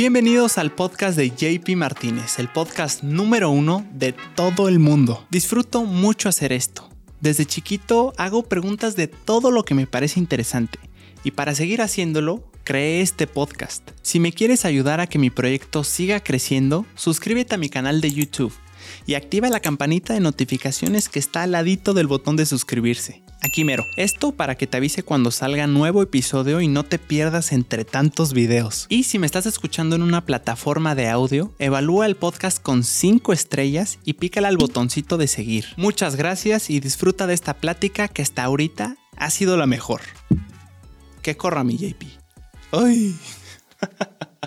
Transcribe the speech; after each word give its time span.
Bienvenidos 0.00 0.58
al 0.58 0.70
podcast 0.70 1.18
de 1.18 1.30
JP 1.30 1.70
Martínez, 1.74 2.38
el 2.38 2.46
podcast 2.48 3.02
número 3.02 3.50
uno 3.50 3.84
de 3.92 4.14
todo 4.36 4.68
el 4.68 4.78
mundo. 4.78 5.26
Disfruto 5.28 5.82
mucho 5.82 6.28
hacer 6.28 6.52
esto. 6.52 6.88
Desde 7.20 7.46
chiquito 7.46 8.12
hago 8.16 8.44
preguntas 8.44 8.94
de 8.94 9.08
todo 9.08 9.50
lo 9.50 9.64
que 9.64 9.74
me 9.74 9.88
parece 9.88 10.20
interesante 10.20 10.78
y 11.24 11.32
para 11.32 11.52
seguir 11.56 11.82
haciéndolo, 11.82 12.48
creé 12.62 13.00
este 13.00 13.26
podcast. 13.26 13.90
Si 14.00 14.20
me 14.20 14.32
quieres 14.32 14.64
ayudar 14.64 15.00
a 15.00 15.08
que 15.08 15.18
mi 15.18 15.30
proyecto 15.30 15.82
siga 15.82 16.20
creciendo, 16.20 16.86
suscríbete 16.94 17.56
a 17.56 17.58
mi 17.58 17.68
canal 17.68 18.00
de 18.00 18.12
YouTube 18.12 18.54
y 19.04 19.14
activa 19.14 19.48
la 19.48 19.58
campanita 19.58 20.14
de 20.14 20.20
notificaciones 20.20 21.08
que 21.08 21.18
está 21.18 21.42
al 21.42 21.50
ladito 21.50 21.92
del 21.92 22.06
botón 22.06 22.36
de 22.36 22.46
suscribirse. 22.46 23.24
Aquí 23.40 23.64
mero. 23.64 23.86
Esto 23.96 24.32
para 24.32 24.56
que 24.56 24.66
te 24.66 24.76
avise 24.76 25.02
cuando 25.02 25.30
salga 25.30 25.66
nuevo 25.66 26.02
episodio 26.02 26.60
y 26.60 26.68
no 26.68 26.84
te 26.84 26.98
pierdas 26.98 27.52
entre 27.52 27.84
tantos 27.84 28.32
videos. 28.32 28.86
Y 28.88 29.04
si 29.04 29.18
me 29.18 29.26
estás 29.26 29.46
escuchando 29.46 29.96
en 29.96 30.02
una 30.02 30.24
plataforma 30.24 30.94
de 30.94 31.08
audio, 31.08 31.54
evalúa 31.58 32.06
el 32.06 32.16
podcast 32.16 32.60
con 32.60 32.84
5 32.84 33.32
estrellas 33.32 33.98
y 34.04 34.14
pícala 34.14 34.48
al 34.48 34.56
botoncito 34.56 35.16
de 35.16 35.28
seguir. 35.28 35.66
Muchas 35.76 36.16
gracias 36.16 36.70
y 36.70 36.80
disfruta 36.80 37.26
de 37.26 37.34
esta 37.34 37.54
plática 37.54 38.08
que 38.08 38.22
hasta 38.22 38.42
ahorita 38.44 38.96
ha 39.16 39.30
sido 39.30 39.56
la 39.56 39.66
mejor. 39.66 40.00
Que 41.22 41.36
corra 41.36 41.62
mi 41.64 41.76
JP. 41.76 42.04
¡Ay! 42.72 43.16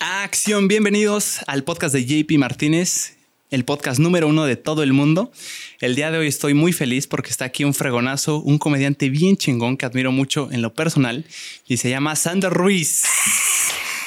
Acción, 0.00 0.68
bienvenidos 0.68 1.40
al 1.46 1.64
podcast 1.64 1.94
de 1.94 2.04
JP 2.04 2.38
Martínez, 2.38 3.17
el 3.50 3.64
podcast 3.64 3.98
número 3.98 4.28
uno 4.28 4.44
de 4.44 4.56
todo 4.56 4.82
el 4.82 4.92
mundo. 4.92 5.32
El 5.80 5.94
día 5.94 6.10
de 6.10 6.18
hoy 6.18 6.26
estoy 6.26 6.54
muy 6.54 6.72
feliz 6.72 7.06
porque 7.06 7.30
está 7.30 7.46
aquí 7.46 7.64
un 7.64 7.74
fregonazo, 7.74 8.40
un 8.40 8.58
comediante 8.58 9.08
bien 9.08 9.36
chingón 9.36 9.76
que 9.76 9.86
admiro 9.86 10.12
mucho 10.12 10.48
en 10.50 10.62
lo 10.62 10.74
personal 10.74 11.24
y 11.66 11.78
se 11.78 11.90
llama 11.90 12.16
Sander 12.16 12.52
Ruiz. 12.52 13.04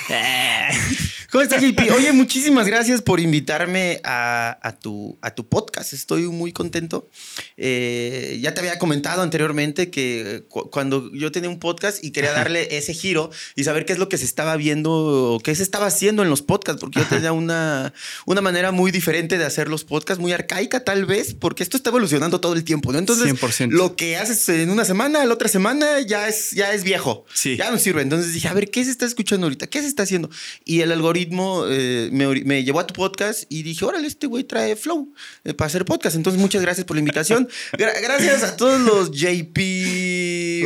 ¿Cómo 1.31 1.43
estás, 1.43 1.63
JP? 1.63 1.79
Oye, 1.95 2.11
muchísimas 2.11 2.67
gracias 2.67 3.01
por 3.01 3.21
invitarme 3.21 4.01
a, 4.03 4.77
tu, 4.81 5.17
a 5.21 5.33
tu 5.33 5.47
podcast. 5.47 5.93
Estoy 5.93 6.23
muy 6.23 6.51
contento. 6.51 7.09
Eh, 7.55 8.37
ya 8.41 8.53
te 8.53 8.59
había 8.59 8.77
comentado 8.77 9.21
anteriormente 9.21 9.89
que 9.89 10.43
cuando 10.49 11.09
yo 11.13 11.31
tenía 11.31 11.49
un 11.49 11.57
podcast 11.57 12.03
y 12.03 12.11
quería 12.11 12.33
darle 12.33 12.75
ese 12.75 12.93
giro 12.93 13.31
y 13.55 13.63
saber 13.63 13.85
qué 13.85 13.93
es 13.93 13.99
lo 13.99 14.09
que 14.09 14.17
se 14.17 14.25
estaba 14.25 14.57
viendo, 14.57 15.39
qué 15.41 15.55
se 15.55 15.63
estaba 15.63 15.85
haciendo 15.85 16.21
en 16.21 16.29
los 16.29 16.41
podcasts, 16.41 16.81
porque 16.81 16.99
yo 16.99 17.05
tenía 17.05 17.31
una, 17.31 17.93
una 18.25 18.41
manera 18.41 18.73
muy 18.73 18.91
diferente 18.91 19.37
de 19.37 19.45
hacer 19.45 19.69
los 19.69 19.85
podcasts, 19.85 20.21
muy 20.21 20.33
arcaica 20.33 20.83
tal 20.83 21.05
vez, 21.05 21.33
porque 21.33 21.63
esto 21.63 21.77
está 21.77 21.91
evolucionando 21.91 22.41
todo 22.41 22.55
el 22.55 22.65
tiempo, 22.65 22.91
¿no? 22.91 22.99
Entonces, 22.99 23.33
100%. 23.33 23.69
lo 23.69 23.95
que 23.95 24.17
haces 24.17 24.49
en 24.49 24.69
una 24.69 24.83
semana, 24.83 25.23
la 25.23 25.33
otra 25.33 25.47
semana 25.47 26.01
ya 26.01 26.27
es, 26.27 26.51
ya 26.51 26.73
es 26.73 26.83
viejo. 26.83 27.23
Sí. 27.33 27.55
Ya 27.55 27.71
no 27.71 27.77
sirve. 27.77 28.01
Entonces 28.01 28.33
dije, 28.33 28.49
a 28.49 28.53
ver, 28.53 28.69
¿qué 28.69 28.83
se 28.83 28.91
está 28.91 29.05
escuchando 29.05 29.45
ahorita? 29.45 29.67
¿Qué 29.67 29.79
se 29.79 29.87
está 29.87 30.03
haciendo? 30.03 30.29
Y 30.65 30.81
el 30.81 30.91
algoritmo 30.91 31.20
eh, 31.69 32.09
me, 32.11 32.63
llevó 32.63 32.79
a 32.79 32.87
tu 32.87 32.93
podcast 32.93 33.43
y 33.49 33.63
dije, 33.63 33.85
órale, 33.85 34.07
este 34.07 34.27
güey 34.27 34.43
trae 34.43 34.75
flow 34.75 35.13
eh, 35.43 35.53
para 35.53 35.67
hacer 35.67 35.85
podcast. 35.85 36.15
Entonces, 36.15 36.41
muchas 36.41 36.61
gracias 36.61 36.85
por 36.85 36.95
la 36.95 36.99
invitación. 36.99 37.47
gracias 37.77 38.43
a 38.43 38.57
todos 38.57 38.79
los 38.81 39.11
JP 39.11 39.57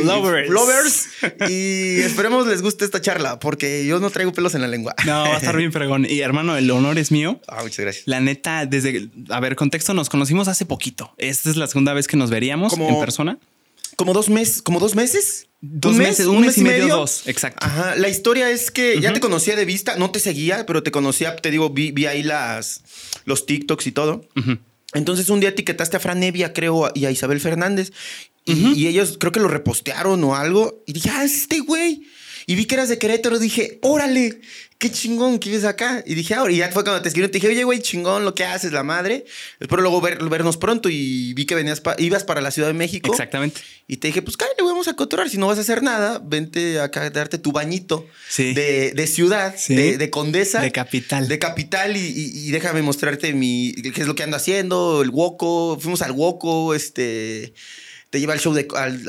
lovers. 0.04 1.08
Y 1.48 2.00
esperemos 2.00 2.46
les 2.46 2.62
guste 2.62 2.84
esta 2.84 3.00
charla, 3.00 3.38
porque 3.38 3.86
yo 3.86 4.00
no 4.00 4.10
traigo 4.10 4.32
pelos 4.32 4.54
en 4.54 4.62
la 4.62 4.68
lengua. 4.68 4.94
No, 5.04 5.12
va 5.22 5.34
a 5.34 5.36
estar 5.38 5.56
bien 5.56 5.72
fregón. 5.72 6.06
Y 6.08 6.20
hermano, 6.20 6.56
el 6.56 6.70
honor 6.70 6.98
es 6.98 7.10
mío. 7.10 7.40
Ah, 7.48 7.62
muchas 7.62 7.80
gracias. 7.80 8.06
La 8.06 8.20
neta, 8.20 8.66
desde, 8.66 9.08
a 9.30 9.40
ver, 9.40 9.56
contexto, 9.56 9.94
nos 9.94 10.08
conocimos 10.08 10.48
hace 10.48 10.66
poquito. 10.66 11.14
Esta 11.18 11.50
es 11.50 11.56
la 11.56 11.66
segunda 11.66 11.92
vez 11.92 12.06
que 12.06 12.16
nos 12.16 12.30
veríamos 12.30 12.72
en 12.78 13.00
persona. 13.00 13.38
Como 13.96 14.12
dos 14.12 14.28
meses, 14.28 14.62
como 14.62 14.78
dos 14.78 14.94
meses. 14.94 15.45
Dos 15.60 15.96
meses, 15.96 16.26
un, 16.26 16.42
mes, 16.42 16.58
y 16.58 16.62
medio, 16.62 16.88
dos, 16.88 17.26
exacto. 17.26 17.64
Ajá, 17.64 17.96
la 17.96 18.08
historia 18.08 18.50
es 18.50 18.70
que 18.70 19.00
ya 19.00 19.12
te 19.12 19.20
conocía 19.20 19.56
de 19.56 19.64
vista, 19.64 19.96
no 19.96 20.10
te 20.10 20.20
seguía, 20.20 20.66
pero 20.66 20.82
te 20.82 20.90
conocía, 20.90 21.34
te 21.34 21.50
digo, 21.50 21.70
vi, 21.70 21.92
ahí 22.06 22.22
las, 22.22 22.82
los 23.24 23.46
TikToks 23.46 23.86
y 23.86 23.92
todo. 23.92 24.28
Entonces 24.92 25.30
un 25.30 25.40
día 25.40 25.48
etiquetaste 25.48 25.96
a 25.96 26.00
Fran 26.00 26.20
Nevia, 26.20 26.52
creo, 26.52 26.90
y 26.94 27.06
a 27.06 27.10
Isabel 27.10 27.40
Fernández, 27.40 27.92
y, 28.44 28.74
y, 28.74 28.86
ellos 28.86 29.16
creo 29.18 29.32
que 29.32 29.40
lo 29.40 29.48
repostearon 29.48 30.22
o 30.22 30.36
algo, 30.36 30.84
y 30.86 30.92
dije, 30.92 31.10
ah, 31.10 31.24
es 31.24 31.34
este 31.34 31.58
güey. 31.60 32.06
Y 32.46 32.54
vi 32.54 32.66
que 32.66 32.76
eras 32.76 32.88
de 32.88 32.98
Querétaro, 32.98 33.40
dije, 33.40 33.80
órale, 33.82 34.40
qué 34.78 34.90
chingón 34.90 35.38
que 35.38 35.50
vives 35.50 35.64
acá. 35.64 36.02
Y 36.06 36.14
dije, 36.14 36.34
ahora, 36.34 36.52
y 36.52 36.56
ya 36.56 36.70
fue 36.70 36.84
cuando 36.84 37.02
te 37.02 37.08
escribí, 37.08 37.28
te 37.28 37.34
dije, 37.34 37.48
oye, 37.48 37.64
güey, 37.64 37.80
chingón 37.80 38.24
lo 38.24 38.34
que 38.34 38.44
haces, 38.44 38.72
la 38.72 38.82
madre. 38.82 39.24
Espero 39.60 39.82
luego 39.82 40.00
vernos 40.00 40.56
pronto 40.56 40.88
y 40.90 41.34
vi 41.34 41.46
que 41.46 41.54
venías 41.54 41.82
ibas 41.98 42.24
para 42.24 42.40
la 42.40 42.50
Ciudad 42.50 42.68
de 42.68 42.74
México. 42.74 43.10
Exactamente. 43.10 43.60
Y 43.86 43.98
te 43.98 44.08
dije, 44.08 44.22
pues 44.22 44.36
cállate, 44.36 44.62
vamos 44.62 44.88
a 44.88 44.94
cotorrar. 44.94 45.30
Si 45.30 45.38
no 45.38 45.46
vas 45.46 45.58
a 45.58 45.62
hacer 45.62 45.82
nada, 45.82 46.20
vente 46.22 46.80
acá 46.80 47.04
a 47.04 47.10
darte 47.10 47.38
tu 47.38 47.52
bañito 47.52 48.06
de, 48.36 48.92
de, 48.94 49.06
ciudad, 49.06 49.54
de, 49.68 50.10
condesa. 50.10 50.60
De 50.60 50.72
capital. 50.72 51.28
De 51.28 51.38
capital 51.38 51.96
y, 51.96 52.50
déjame 52.50 52.82
mostrarte 52.82 53.32
mi, 53.32 53.72
qué 53.72 54.00
es 54.02 54.06
lo 54.06 54.14
que 54.14 54.22
ando 54.22 54.36
haciendo, 54.36 55.02
el 55.02 55.10
Woco. 55.10 55.78
Fuimos 55.80 56.02
al 56.02 56.12
Woco, 56.12 56.74
este 56.74 57.54
te 58.16 58.20
lleva 58.20 58.32
al 58.32 58.40
show 58.40 58.54
de, 58.54 58.66
al, 58.74 59.06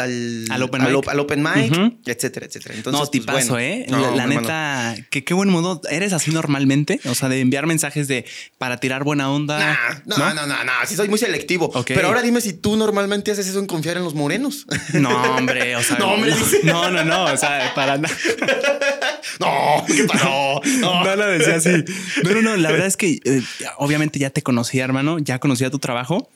al, 0.50 0.64
open 0.64 0.82
mic, 0.82 1.08
al, 1.08 1.20
open 1.22 1.42
mic 1.42 1.74
etcétera, 2.06 2.46
etcétera. 2.46 2.76
Entonces, 2.76 3.00
no, 3.00 3.08
tipazo, 3.08 3.54
pues, 3.54 3.64
¿eh? 3.64 3.86
la, 3.88 4.28
neta, 4.28 4.98
que 5.10 5.24
qué 5.24 5.34
buen 5.34 5.48
modo. 5.48 5.80
¿Eres 5.90 6.12
así 6.12 6.32
normalmente? 6.32 7.00
O 7.06 7.16
sea, 7.16 7.30
de 7.30 7.40
enviar 7.40 7.68
mensajes 7.68 8.10
de 8.10 8.26
para 8.58 8.82
tirar 8.82 9.06
buena 9.06 9.32
onda. 9.32 9.80
no, 10.04 10.18
no, 10.18 10.34
no, 10.34 10.46
no, 10.46 10.72
sí 10.86 10.98
soy 10.98 11.08
muy 11.08 11.18
selectivo. 11.18 11.72
Pero 11.86 12.10
ahora 12.10 12.22
dime 12.22 12.42
si 12.42 12.52
tú 12.52 12.76
normalmente 12.76 13.32
haces 13.32 13.48
eso 13.48 13.60
en 13.60 13.66
confiar 13.66 13.96
en 13.96 14.04
los 14.04 14.14
morenos. 14.14 14.68
No, 14.94 15.38
hombre, 15.38 15.78
o 15.78 15.84
sea. 15.84 15.98
no, 16.00 16.12
hombre. 16.12 16.34
No, 16.64 16.92
no, 16.92 17.06
no, 17.06 17.26
o 17.32 17.38
sea, 17.38 17.72
para 17.76 17.98
nada. 17.98 18.14
no, 19.40 19.86
¿qué 19.88 20.04
pasó? 20.04 20.60
No. 20.80 21.06
no 21.06 21.16
lo 21.16 21.28
decía 21.28 21.56
así. 21.56 21.86
No, 22.26 22.34
no, 22.34 22.42
no, 22.42 22.58
la 22.58 22.72
verdad 22.72 22.88
es 22.88 22.98
que 22.98 23.22
eh, 23.24 23.42
obviamente 23.78 24.20
ya 24.20 24.32
te 24.32 24.44
conocía, 24.44 24.84
hermano, 24.84 25.18
ya 25.20 25.40
conocía 25.40 25.70
tu 25.70 25.80
trabajo 25.80 26.30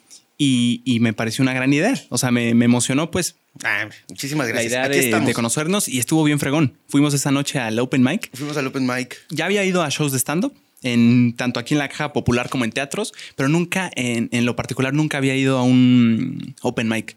y, 0.44 1.00
me 1.02 1.13
pareció 1.13 1.44
una 1.44 1.53
gran 1.53 1.72
idea. 1.72 1.94
O 2.09 2.18
sea, 2.18 2.31
me, 2.31 2.50
emocionó, 2.50 3.12
pues. 3.12 3.35
Ah, 3.63 3.88
muchísimas 4.09 4.47
gracias. 4.47 4.72
La 4.72 4.88
idea 4.88 5.19
de, 5.19 5.34
conocernos 5.34 5.88
y 5.88 6.00
estuvo 6.00 6.24
bien 6.24 6.40
fregón. 6.40 6.78
Fuimos 6.88 7.13
esa 7.13 7.31
noche 7.31 7.59
al 7.59 7.78
Open 7.78 8.02
Mic. 8.02 8.31
Fuimos 8.34 8.57
al 8.57 8.66
Open 8.66 8.88
Mic. 8.88 9.19
Ya 9.29 9.46
había 9.46 9.63
ido 9.63 9.84
a 9.84 9.90
shows 9.90 10.12
de 10.12 10.18
stand-up. 10.18 10.53
En, 10.84 11.35
tanto 11.38 11.59
aquí 11.59 11.75
en 11.75 11.78
la 11.78 11.90
caja 11.90 12.12
popular 12.12 12.50
como 12.50 12.66
en 12.66 12.72
teatros, 12.72 13.13
pero 13.35 13.50
nunca, 13.50 13.91
en, 13.96 14.46
lo 14.46 14.56
particular, 14.56 14.96
nunca 14.96 15.19
había 15.19 15.35
ido 15.35 15.59
a 15.59 15.63
un 15.63 16.56
open 16.63 16.90
mic. 16.90 17.16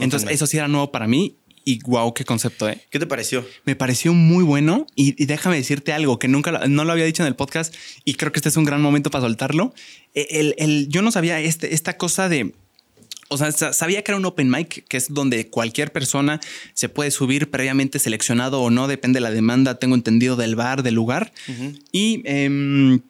Entonces, 0.00 0.30
eso 0.30 0.46
sí 0.46 0.58
era 0.58 0.68
nuevo 0.68 0.92
para 0.92 1.08
mí 1.08 1.34
y 1.70 1.78
wow, 1.84 2.12
qué 2.14 2.24
concepto, 2.24 2.68
¿eh? 2.68 2.80
¿Qué 2.90 2.98
te 2.98 3.06
pareció? 3.06 3.46
Me 3.64 3.76
pareció 3.76 4.12
muy 4.12 4.42
bueno 4.42 4.86
y, 4.96 5.24
déjame 5.24 5.56
decirte 5.56 5.92
algo 5.92 6.18
que 6.18 6.26
nunca 6.26 6.50
no 6.66 6.84
lo 6.84 6.92
había 6.92 7.04
dicho 7.04 7.22
en 7.22 7.28
el 7.28 7.36
podcast 7.36 7.74
y 8.04 8.14
creo 8.14 8.32
que 8.32 8.40
este 8.40 8.48
es 8.48 8.56
un 8.56 8.64
gran 8.64 8.82
momento 8.82 9.10
para 9.10 9.22
soltarlo. 9.22 9.72
E, 10.14 10.54
el, 10.58 10.88
yo 10.88 11.02
no 11.02 11.12
sabía 11.12 11.38
este, 11.40 11.74
esta 11.74 11.96
cosa 11.96 12.28
de 12.28 12.52
o 13.28 13.38
sea, 13.38 13.52
sabía 13.52 14.02
que 14.02 14.10
era 14.10 14.18
un 14.18 14.24
open 14.24 14.50
mic, 14.50 14.84
que 14.88 14.96
es 14.96 15.14
donde 15.14 15.48
cualquier 15.48 15.92
persona 15.92 16.40
se 16.74 16.88
puede 16.88 17.12
subir 17.12 17.48
previamente 17.48 18.00
seleccionado 18.00 18.60
o 18.60 18.70
no, 18.70 18.88
depende 18.88 19.18
de 19.18 19.20
la 19.20 19.30
demanda, 19.30 19.78
tengo 19.78 19.94
entendido, 19.94 20.34
del 20.34 20.56
bar, 20.56 20.82
del 20.82 20.94
lugar. 20.94 21.32
Y 21.92 22.22
em, 22.24 23.00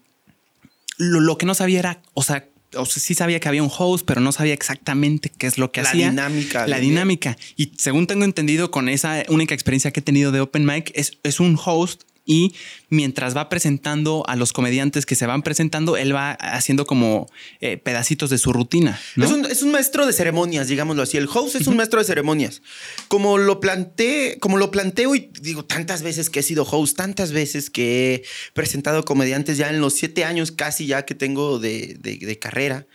lo, 0.98 1.38
que 1.38 1.47
no 1.47 1.54
sabía 1.54 1.78
era, 1.78 2.03
o 2.12 2.22
sea, 2.22 2.44
o 2.76 2.86
sea, 2.86 3.03
sí 3.03 3.14
sabía 3.14 3.41
que 3.41 3.48
había 3.48 3.62
un 3.62 3.70
host, 3.76 4.04
pero 4.06 4.20
no 4.20 4.32
sabía 4.32 4.54
exactamente 4.54 5.31
qué 5.36 5.47
es 5.47 5.58
lo 5.58 5.72
que 5.72 5.81
hacía. 5.81 6.06
La 6.06 6.10
dinámica. 6.10 6.66
La 6.66 6.78
dinámica. 6.78 7.36
Y 7.56 7.72
según 7.76 8.06
tengo 8.06 8.25
entendido 8.25 8.70
con 8.70 8.88
esa 8.88 9.25
única 9.28 9.54
experiencia 9.54 9.91
que 9.91 10.00
he 10.00 10.03
tenido 10.03 10.32
de 10.32 10.41
Open 10.41 10.64
Mic, 10.64 10.92
es, 10.94 11.19
es 11.22 11.41
un 11.41 11.59
host 11.62 12.03
y 12.25 12.54
mientras 12.88 13.36
va 13.36 13.48
presentando 13.48 14.25
a 14.26 14.36
los 14.36 14.53
comediantes 14.53 15.06
que 15.06 15.14
se 15.14 15.26
van 15.26 15.42
presentando, 15.42 15.97
él 15.97 16.14
va 16.14 16.32
haciendo 16.32 16.86
como 16.86 17.31
eh, 17.60 17.76
pedacitos 17.76 18.31
de 18.31 18.38
su 18.38 18.53
rutina. 18.53 19.00
Es, 19.16 19.62
un, 19.62 19.70
maestro 19.70 20.06
de 20.06 20.12
ceremonias, 20.12 20.69
digámoslo 20.69 21.03
así. 21.03 21.16
El 21.16 21.28
host 21.32 21.56
es 21.56 21.66
un 21.66 21.76
maestro 21.76 22.00
de 22.00 22.04
ceremonias. 22.04 22.62
Como 23.09 23.38
lo 23.38 23.60
planteé, 23.60 24.38
como 24.38 24.59
lo 24.59 24.70
planteo 24.70 25.14
y 25.14 25.30
digo 25.41 25.64
tantas 25.64 26.03
veces 26.03 26.30
que 26.30 26.41
he 26.41 26.42
sido 26.42 26.64
host, 26.64 26.97
tantas 26.97 27.32
veces 27.32 27.70
que 27.70 28.15
he 28.15 28.24
presentado 28.53 29.04
comediantes 29.04 29.56
ya 29.56 29.71
en 29.71 29.80
los 29.80 29.94
siete 29.94 30.24
años 30.24 30.53
casi 30.53 30.86
ya 30.86 31.04
que 31.04 31.15
tengo 31.15 31.59
de, 31.59 32.39
carrera. 32.41 32.86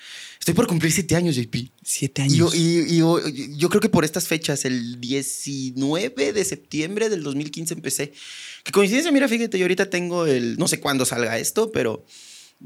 Estoy 0.45 0.53
por 0.53 0.67
cumplir 0.67 0.91
siete 0.91 1.15
años, 1.15 1.35
JP. 1.35 1.55
Siete 1.81 2.21
años. 2.21 2.53
Y, 2.53 2.99
yo 2.99 3.69
creo 3.69 3.81
que 3.81 3.89
por 3.89 4.05
estas 4.05 4.27
fechas, 4.27 4.63
el 4.63 5.01
19 5.01 6.33
de 6.33 6.45
septiembre 6.45 7.09
del 7.09 7.23
2015 7.23 7.73
empecé. 7.73 8.13
Qué 8.63 8.71
coincidencia, 8.71 9.11
mira, 9.11 9.27
fíjate, 9.27 9.57
yo 9.57 9.63
ahorita 9.63 9.89
tengo 9.89 10.27
el, 10.27 10.57
no 10.57 10.67
sé 10.67 10.79
cuándo 10.79 11.03
salga 11.03 11.39
esto, 11.39 11.71
pero 11.71 12.05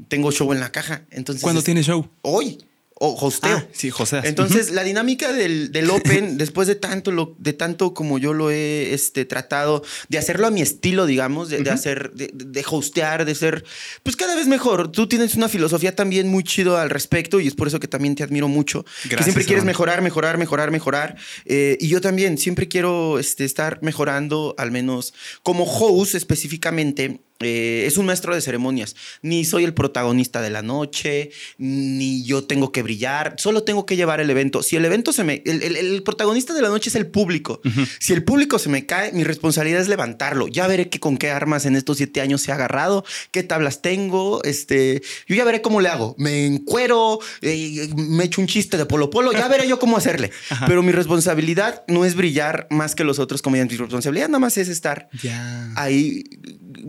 tengo 0.08 0.30
show 0.30 0.52
en 0.52 0.60
la 0.60 0.70
caja. 0.70 1.06
Entonces, 1.10 1.42
¿Cuándo 1.42 1.62
tiene 1.62 1.82
show? 1.82 2.06
Hoy. 2.20 2.58
O 3.02 3.16
hosteo. 3.18 3.56
Ah, 3.56 3.66
sí, 3.72 3.88
José. 3.88 4.20
Entonces, 4.24 4.72
la 4.72 4.84
dinámica 4.84 5.32
del, 5.32 5.72
del 5.72 5.88
Open, 5.90 6.36
después 6.36 6.68
de 6.68 6.74
tanto, 6.74 7.10
lo, 7.10 7.34
de 7.38 7.54
tanto 7.54 7.94
como 7.94 8.18
yo 8.18 8.34
lo 8.34 8.50
he 8.50 8.92
este, 8.92 9.24
tratado, 9.24 9.82
de 10.10 10.18
hacerlo 10.18 10.46
a 10.46 10.50
mi 10.50 10.60
estilo, 10.60 11.06
digamos, 11.06 11.48
de, 11.48 11.62
de 11.62 11.70
hacer, 11.70 12.12
de, 12.12 12.30
de 12.34 12.64
hostear, 12.70 13.24
de 13.24 13.34
ser, 13.34 13.64
pues 14.02 14.16
cada 14.16 14.34
vez 14.34 14.46
mejor. 14.46 14.92
Tú 14.92 15.08
tienes 15.08 15.34
una 15.34 15.48
filosofía 15.48 15.96
también 15.96 16.28
muy 16.28 16.44
chido 16.44 16.76
al 16.76 16.90
respecto 16.90 17.40
y 17.40 17.46
es 17.46 17.54
por 17.54 17.68
eso 17.68 17.80
que 17.80 17.88
también 17.88 18.14
te 18.14 18.22
admiro 18.22 18.48
mucho. 18.48 18.84
que 19.08 19.22
siempre 19.22 19.44
quieres 19.46 19.62
hermano. 19.62 19.66
mejorar, 19.66 20.02
mejorar, 20.02 20.36
mejorar, 20.36 20.70
mejorar. 20.70 21.16
Eh, 21.46 21.78
y 21.80 21.88
yo 21.88 22.02
también 22.02 22.36
siempre 22.36 22.68
quiero 22.68 23.18
este, 23.18 23.46
estar 23.46 23.78
mejorando, 23.80 24.54
al 24.58 24.72
menos 24.72 25.14
como 25.42 25.64
host 25.64 26.14
específicamente. 26.14 27.22
Eh, 27.40 27.84
es 27.86 27.96
un 27.96 28.06
maestro 28.06 28.34
de 28.34 28.40
ceremonias. 28.40 28.94
Ni 29.22 29.44
soy 29.44 29.64
el 29.64 29.72
protagonista 29.74 30.42
de 30.42 30.50
la 30.50 30.62
noche, 30.62 31.30
ni 31.58 32.22
yo 32.24 32.44
tengo 32.44 32.70
que 32.72 32.82
brillar. 32.82 33.34
Solo 33.38 33.62
tengo 33.62 33.86
que 33.86 33.96
llevar 33.96 34.20
el 34.20 34.28
evento. 34.30 34.62
Si 34.62 34.76
el 34.76 34.84
evento 34.84 35.12
se 35.12 35.24
me. 35.24 35.42
El, 35.46 35.62
el- 35.62 35.76
el 35.76 36.02
protagonista 36.02 36.52
de 36.54 36.62
la 36.62 36.68
noche 36.68 36.90
es 36.90 36.94
el 36.96 37.06
público. 37.06 37.60
Si 37.98 38.12
el 38.12 38.24
público 38.24 38.58
se 38.58 38.68
me 38.68 38.84
cae, 38.86 39.12
mi 39.12 39.24
responsabilidad 39.24 39.80
es 39.80 39.88
levantarlo. 39.88 40.48
Ya 40.48 40.66
veré 40.66 40.88
que 40.90 41.00
con 41.00 41.16
qué 41.16 41.30
armas 41.30 41.64
en 41.66 41.76
estos 41.76 41.96
siete 41.96 42.20
años 42.20 42.42
se 42.42 42.52
ha 42.52 42.56
agarrado, 42.56 43.04
qué 43.30 43.42
tablas 43.42 43.80
tengo. 43.82 44.42
Este, 44.44 45.02
yo 45.26 45.34
ya 45.36 45.44
veré 45.44 45.62
cómo 45.62 45.80
le 45.80 45.88
hago. 45.88 46.14
Me 46.18 46.44
encuero, 46.46 47.20
eh, 47.40 47.88
me 47.96 48.24
echo 48.24 48.40
un 48.40 48.46
chiste 48.46 48.76
de 48.76 48.84
polo 48.86 49.08
polo. 49.10 49.32
Ya 49.32 49.48
veré 49.48 49.66
yo 49.66 49.78
cómo 49.78 49.96
hacerle. 49.96 50.30
Pero 50.66 50.82
mi 50.82 50.92
responsabilidad 50.92 51.84
no 51.88 52.04
es 52.04 52.14
brillar 52.14 52.66
más 52.70 52.94
que 52.94 53.04
los 53.04 53.18
otros 53.18 53.40
comediantes. 53.40 53.78
Mi 53.78 53.84
responsabilidad 53.84 54.28
nada 54.28 54.38
más 54.40 54.58
es 54.58 54.68
estar 54.68 55.08
Ya. 55.22 55.72
ahí 55.76 56.24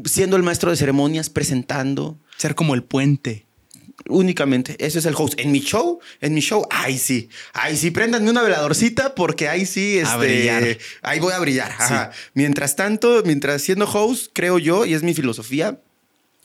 siendo 0.06 0.36
el 0.42 0.46
maestro 0.46 0.72
de 0.72 0.78
ceremonias, 0.78 1.30
presentando. 1.30 2.20
Ser 2.38 2.56
como 2.56 2.76
el 2.76 2.84
puente. 2.84 3.46
Únicamente, 4.08 4.76
eso 4.80 4.98
es 5.00 5.06
el 5.06 5.14
host. 5.16 5.40
En 5.40 5.52
mi 5.52 5.60
show, 5.60 6.00
en 6.22 6.34
mi 6.34 6.42
show, 6.42 6.66
ahí 6.72 6.98
sí, 6.98 7.30
ahí 7.54 7.78
sí, 7.78 7.92
préndanme 7.92 8.32
una 8.32 8.42
veladorcita 8.42 9.14
porque 9.14 9.48
ahí 9.48 9.66
sí, 9.68 10.00
este, 10.00 10.80
ahí 11.04 11.20
voy 11.20 11.34
a 11.34 11.40
brillar. 11.40 11.72
Ajá. 11.72 12.12
Mientras 12.34 12.76
tanto, 12.76 13.22
mientras 13.26 13.62
siendo 13.62 13.86
host, 13.86 14.32
creo 14.34 14.58
yo, 14.58 14.86
y 14.86 14.96
es 14.96 15.04
mi 15.04 15.14
filosofía, 15.14 15.80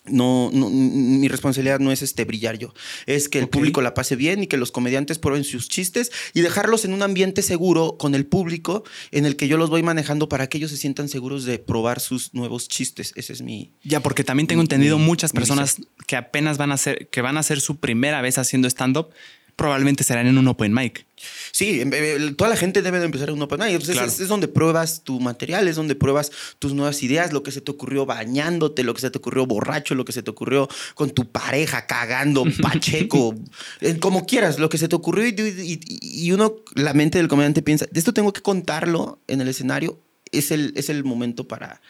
no, 0.08 0.50
no, 0.52 0.70
mi 0.70 1.28
responsabilidad 1.28 1.80
no 1.80 1.92
es 1.92 2.02
este 2.02 2.24
brillar 2.24 2.58
yo, 2.58 2.72
es 3.06 3.28
que 3.28 3.38
el 3.38 3.48
público 3.48 3.80
la 3.82 3.94
pase 3.94 4.16
bien 4.16 4.42
y 4.42 4.46
que 4.46 4.56
los 4.56 4.72
comediantes 4.72 5.18
prueben 5.18 5.44
sus 5.44 5.68
chistes 5.68 6.10
y 6.34 6.40
dejarlos 6.40 6.84
en 6.84 6.92
un 6.92 7.02
ambiente 7.02 7.42
seguro 7.42 7.96
con 7.98 8.14
el 8.14 8.26
público 8.26 8.84
en 9.10 9.26
el 9.26 9.36
que 9.36 9.48
yo 9.48 9.56
los 9.58 9.70
voy 9.70 9.82
manejando 9.82 10.28
para 10.28 10.48
que 10.48 10.58
ellos 10.58 10.70
se 10.70 10.76
sientan 10.76 11.08
seguros 11.08 11.44
de 11.44 11.58
probar 11.58 12.00
sus 12.00 12.34
nuevos 12.34 12.68
chistes. 12.68 13.12
Ese 13.16 13.32
es 13.32 13.42
mi, 13.42 13.72
Ya, 13.82 14.00
porque 14.00 14.24
también 14.24 14.46
tengo 14.46 14.62
entendido 14.62 14.98
Mi- 14.98 15.04
muchas 15.04 15.32
personas 15.32 15.76
que 16.06 16.16
apenas 16.16 16.58
van 16.58 16.70
a 16.70 16.74
hacer, 16.74 17.08
que 17.10 17.20
van 17.20 17.36
a 17.36 17.40
hacer 17.40 17.60
su 17.60 17.78
primera 17.80 18.20
vez 18.22 18.38
haciendo 18.38 18.68
stand-up, 18.68 19.08
probablemente 19.56 20.04
serán 20.04 20.26
en 20.26 20.36
un 20.38 20.46
open 20.48 20.72
mic. 20.74 21.06
Sí, 21.50 21.80
em- 21.80 21.92
em- 21.94 22.34
toda 22.36 22.50
la 22.50 22.56
gente 22.56 22.82
debe 22.82 22.98
de 22.98 23.06
empezar 23.06 23.30
en 23.30 23.36
un 23.36 23.42
open 23.42 23.58
mic. 23.58 23.70
Entonces, 23.70 23.94
Claro. 23.94 24.08
es, 24.08 24.20
es 24.20 24.28
donde 24.28 24.48
pruebas 24.48 25.02
tu 25.02 25.18
material, 25.18 25.66
es 25.66 25.76
donde 25.76 25.94
pruebas 25.94 26.30
tus 26.58 26.74
nuevas 26.74 27.02
ideas, 27.02 27.32
lo 27.32 27.42
que 27.42 27.50
se 27.52 27.62
te 27.62 27.70
ocurrió 27.70 28.04
bañándote, 28.04 28.84
lo 28.84 28.92
que 28.92 29.00
se 29.00 29.10
te 29.10 29.16
ocurrió 29.16 29.46
borracho, 29.46 29.94
lo 29.94 30.04
que 30.04 30.12
se 30.12 30.22
te 30.22 30.30
ocurrió 30.30 30.68
con 30.94 31.10
tu 31.10 31.30
pareja, 31.30 31.86
cagando, 31.86 32.44
pacheco, 32.62 33.34
eh, 33.80 33.98
como 33.98 34.26
quieras, 34.26 34.58
lo 34.58 34.68
que 34.68 34.76
se 34.78 34.88
te 34.88 34.94
ocurrió. 34.96 35.26
Y, 35.26 35.34
y- 35.38 36.26
y 36.26 36.32
uno, 36.32 36.56
la 36.74 36.92
mente 36.92 37.16
del 37.18 37.28
comediante 37.28 37.62
piensa, 37.62 37.86
de 37.90 37.98
esto 37.98 38.12
tengo 38.12 38.32
que 38.34 38.42
contarlo 38.42 39.18
en 39.26 39.40
el 39.40 39.48
escenario. 39.48 39.98
Es 40.32 40.50
el, 40.50 40.74
es 40.76 40.90
el 40.90 41.02
momento 41.04 41.48
para... 41.48 41.80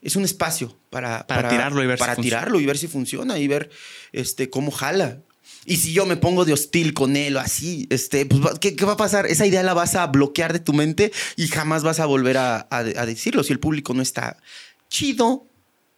Es 0.00 0.14
un 0.14 0.24
espacio 0.24 0.76
para, 0.90 1.26
Para 1.26 1.48
tirarlo 1.48 1.82
y 1.82 1.86
ver 1.88 1.96
si 1.96 2.00
para 2.00 2.14
funciona. 2.14 2.38
tirarlo 2.40 2.60
y 2.60 2.66
ver 2.66 2.78
si 2.78 2.86
funciona 2.86 3.38
y 3.38 3.48
ver 3.48 3.68
este, 4.12 4.48
cómo 4.48 4.70
jala. 4.70 5.22
Y 5.64 5.76
si 5.76 5.92
yo 5.92 6.06
me 6.06 6.16
pongo 6.16 6.44
de 6.44 6.52
hostil 6.54 6.94
con 6.94 7.16
él 7.16 7.36
o 7.36 7.40
así, 7.40 7.86
este, 7.90 8.24
pues, 8.26 8.40
¿qué, 8.60 8.74
qué 8.74 8.84
va 8.84 8.92
a 8.92 8.96
pasar? 8.96 9.26
Esa 9.26 9.46
idea 9.46 9.62
la 9.62 9.74
vas 9.74 9.94
a 9.96 10.06
bloquear 10.06 10.52
de 10.52 10.60
tu 10.60 10.72
mente 10.72 11.12
y 11.36 11.48
jamás 11.48 11.82
vas 11.82 12.00
a 12.00 12.06
volver 12.06 12.38
a, 12.38 12.56
a- 12.70 12.78
a 12.78 13.06
decirlo. 13.06 13.42
Si 13.44 13.52
el 13.52 13.60
público 13.60 13.92
no 13.94 14.00
está 14.02 14.38
chido, 14.88 15.46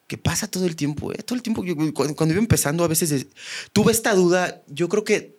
que 0.08 0.18
pasa 0.18 0.48
todo 0.50 0.66
el 0.66 0.74
tiempo, 0.74 1.12
¿eh? 1.12 1.18
Todo 1.24 1.36
el 1.36 1.42
tiempo. 1.42 1.64
yo- 1.64 1.76
cuando, 1.94 2.16
cuando 2.16 2.32
iba 2.32 2.40
empezando, 2.42 2.82
a 2.82 2.88
veces 2.88 3.12
es- 3.12 3.26
tuve 3.72 3.92
esta 3.92 4.12
duda, 4.14 4.62
yo 4.66 4.88
creo 4.88 5.04
que 5.04 5.36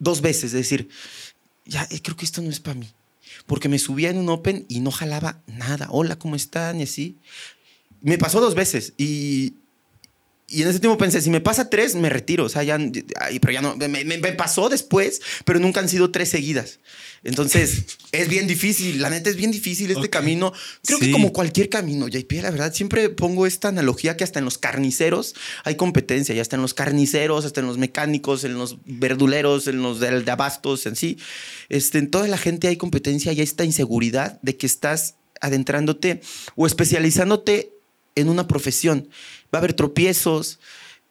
dos 0.00 0.20
veces, 0.20 0.50
de 0.50 0.58
decir, 0.58 0.88
ya, 1.64 1.86
eh, 1.90 2.00
creo 2.02 2.16
que 2.16 2.24
esto 2.24 2.42
no 2.42 2.50
es 2.50 2.58
para 2.60 2.74
mí. 2.78 2.88
Porque 3.46 3.68
me 3.68 3.78
subía 3.78 4.10
en 4.10 4.18
un 4.18 4.28
open 4.30 4.66
y 4.68 4.80
no 4.80 4.90
jalaba 4.90 5.42
nada. 5.46 5.86
Hola, 5.90 6.16
¿cómo 6.18 6.34
están? 6.34 6.80
Y 6.80 6.84
así. 6.84 7.18
Me 8.00 8.18
pasó 8.18 8.40
dos 8.40 8.54
veces 8.54 8.92
y, 8.98 9.54
y 10.46 10.62
en 10.62 10.68
ese 10.68 10.78
tiempo 10.80 10.98
pensé, 10.98 11.20
si 11.22 11.30
me 11.30 11.40
pasa 11.40 11.70
tres, 11.70 11.94
me 11.94 12.10
retiro. 12.10 12.44
O 12.44 12.48
sea, 12.48 12.62
ya, 12.62 12.78
ay, 13.20 13.38
pero 13.40 13.52
ya 13.52 13.62
no, 13.62 13.76
me, 13.76 13.88
me- 13.88 14.18
me 14.18 14.32
pasó 14.32 14.68
después, 14.68 15.20
pero 15.44 15.58
nunca 15.58 15.80
han 15.80 15.88
sido 15.88 16.10
tres 16.10 16.28
seguidas. 16.28 16.80
Entonces, 17.24 17.84
es 18.12 18.28
bien 18.28 18.46
difícil, 18.46 19.00
la 19.00 19.08
neta 19.08 19.30
es 19.30 19.36
bien 19.36 19.50
difícil 19.50 19.90
este 19.90 20.10
camino. 20.10 20.52
Creo 20.84 20.98
Sí. 20.98 21.06
que 21.06 21.12
como 21.12 21.32
cualquier 21.32 21.70
camino, 21.70 22.06
JP, 22.08 22.30
la 22.42 22.50
verdad, 22.50 22.74
siempre 22.74 23.08
pongo 23.08 23.46
esta 23.46 23.68
analogía 23.68 24.16
que 24.18 24.24
hasta 24.24 24.38
en 24.38 24.44
los 24.44 24.58
carniceros 24.58 25.34
hay 25.64 25.76
competencia, 25.76 26.34
y 26.34 26.40
hasta 26.40 26.56
en 26.56 26.62
los 26.62 26.74
carniceros, 26.74 27.46
hasta 27.46 27.60
en 27.60 27.66
los 27.66 27.78
mecánicos, 27.78 28.44
en 28.44 28.54
los 28.54 28.76
verduleros, 28.84 29.66
en 29.66 29.80
los 29.82 29.98
de, 29.98 30.20
de 30.20 30.30
abastos, 30.30 30.84
en 30.84 30.94
sí. 30.96 31.16
Este, 31.70 31.96
en 31.98 32.10
toda 32.10 32.28
la 32.28 32.36
gente 32.36 32.68
hay 32.68 32.76
competencia 32.76 33.32
y 33.32 33.36
hay 33.38 33.44
esta 33.44 33.64
inseguridad 33.64 34.38
de 34.42 34.56
que 34.58 34.66
estás 34.66 35.14
adentrándote 35.40 36.20
o 36.54 36.66
especializándote 36.66 37.70
en 38.16 38.28
una 38.28 38.46
profesión. 38.46 39.08
Va 39.54 39.58
a 39.58 39.60
haber 39.60 39.74
tropiezos, 39.74 40.58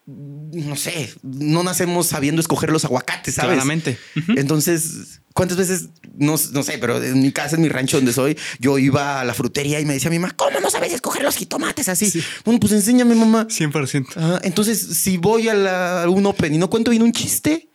no 0.05 0.75
sé, 0.75 1.13
no 1.23 1.63
nacemos 1.63 2.07
sabiendo 2.07 2.41
escoger 2.41 2.71
los 2.71 2.83
aguacates, 2.83 3.35
¿sabes? 3.35 3.51
Claramente. 3.53 3.97
Entonces, 4.35 5.21
¿cuántas 5.33 5.57
veces? 5.57 5.89
No, 6.15 6.35
no 6.51 6.63
sé, 6.63 6.77
pero 6.77 7.01
en 7.01 7.21
mi 7.21 7.31
casa, 7.31 7.55
en 7.55 7.61
mi 7.61 7.69
rancho 7.69 7.97
donde 7.97 8.11
soy, 8.13 8.37
yo 8.59 8.77
iba 8.77 9.21
a 9.21 9.23
la 9.23 9.33
frutería 9.33 9.79
y 9.79 9.85
me 9.85 9.93
decía 9.93 10.09
mi 10.11 10.19
mamá, 10.19 10.33
¿cómo 10.35 10.59
no 10.59 10.69
sabes 10.69 10.91
escoger 10.93 11.23
los 11.23 11.35
jitomates 11.37 11.87
así? 11.89 12.09
Sí. 12.11 12.21
Bueno, 12.43 12.59
pues 12.59 12.73
enséñame, 12.73 13.15
mamá. 13.15 13.47
100%. 13.49 14.07
Ah, 14.17 14.39
entonces, 14.43 14.79
si 14.79 15.17
voy 15.17 15.47
a, 15.47 15.53
la- 15.53 16.03
a 16.03 16.09
un 16.09 16.25
open 16.25 16.53
y 16.53 16.57
no 16.57 16.69
cuento 16.69 16.91
bien 16.91 17.01
un 17.03 17.13
chiste, 17.13 17.69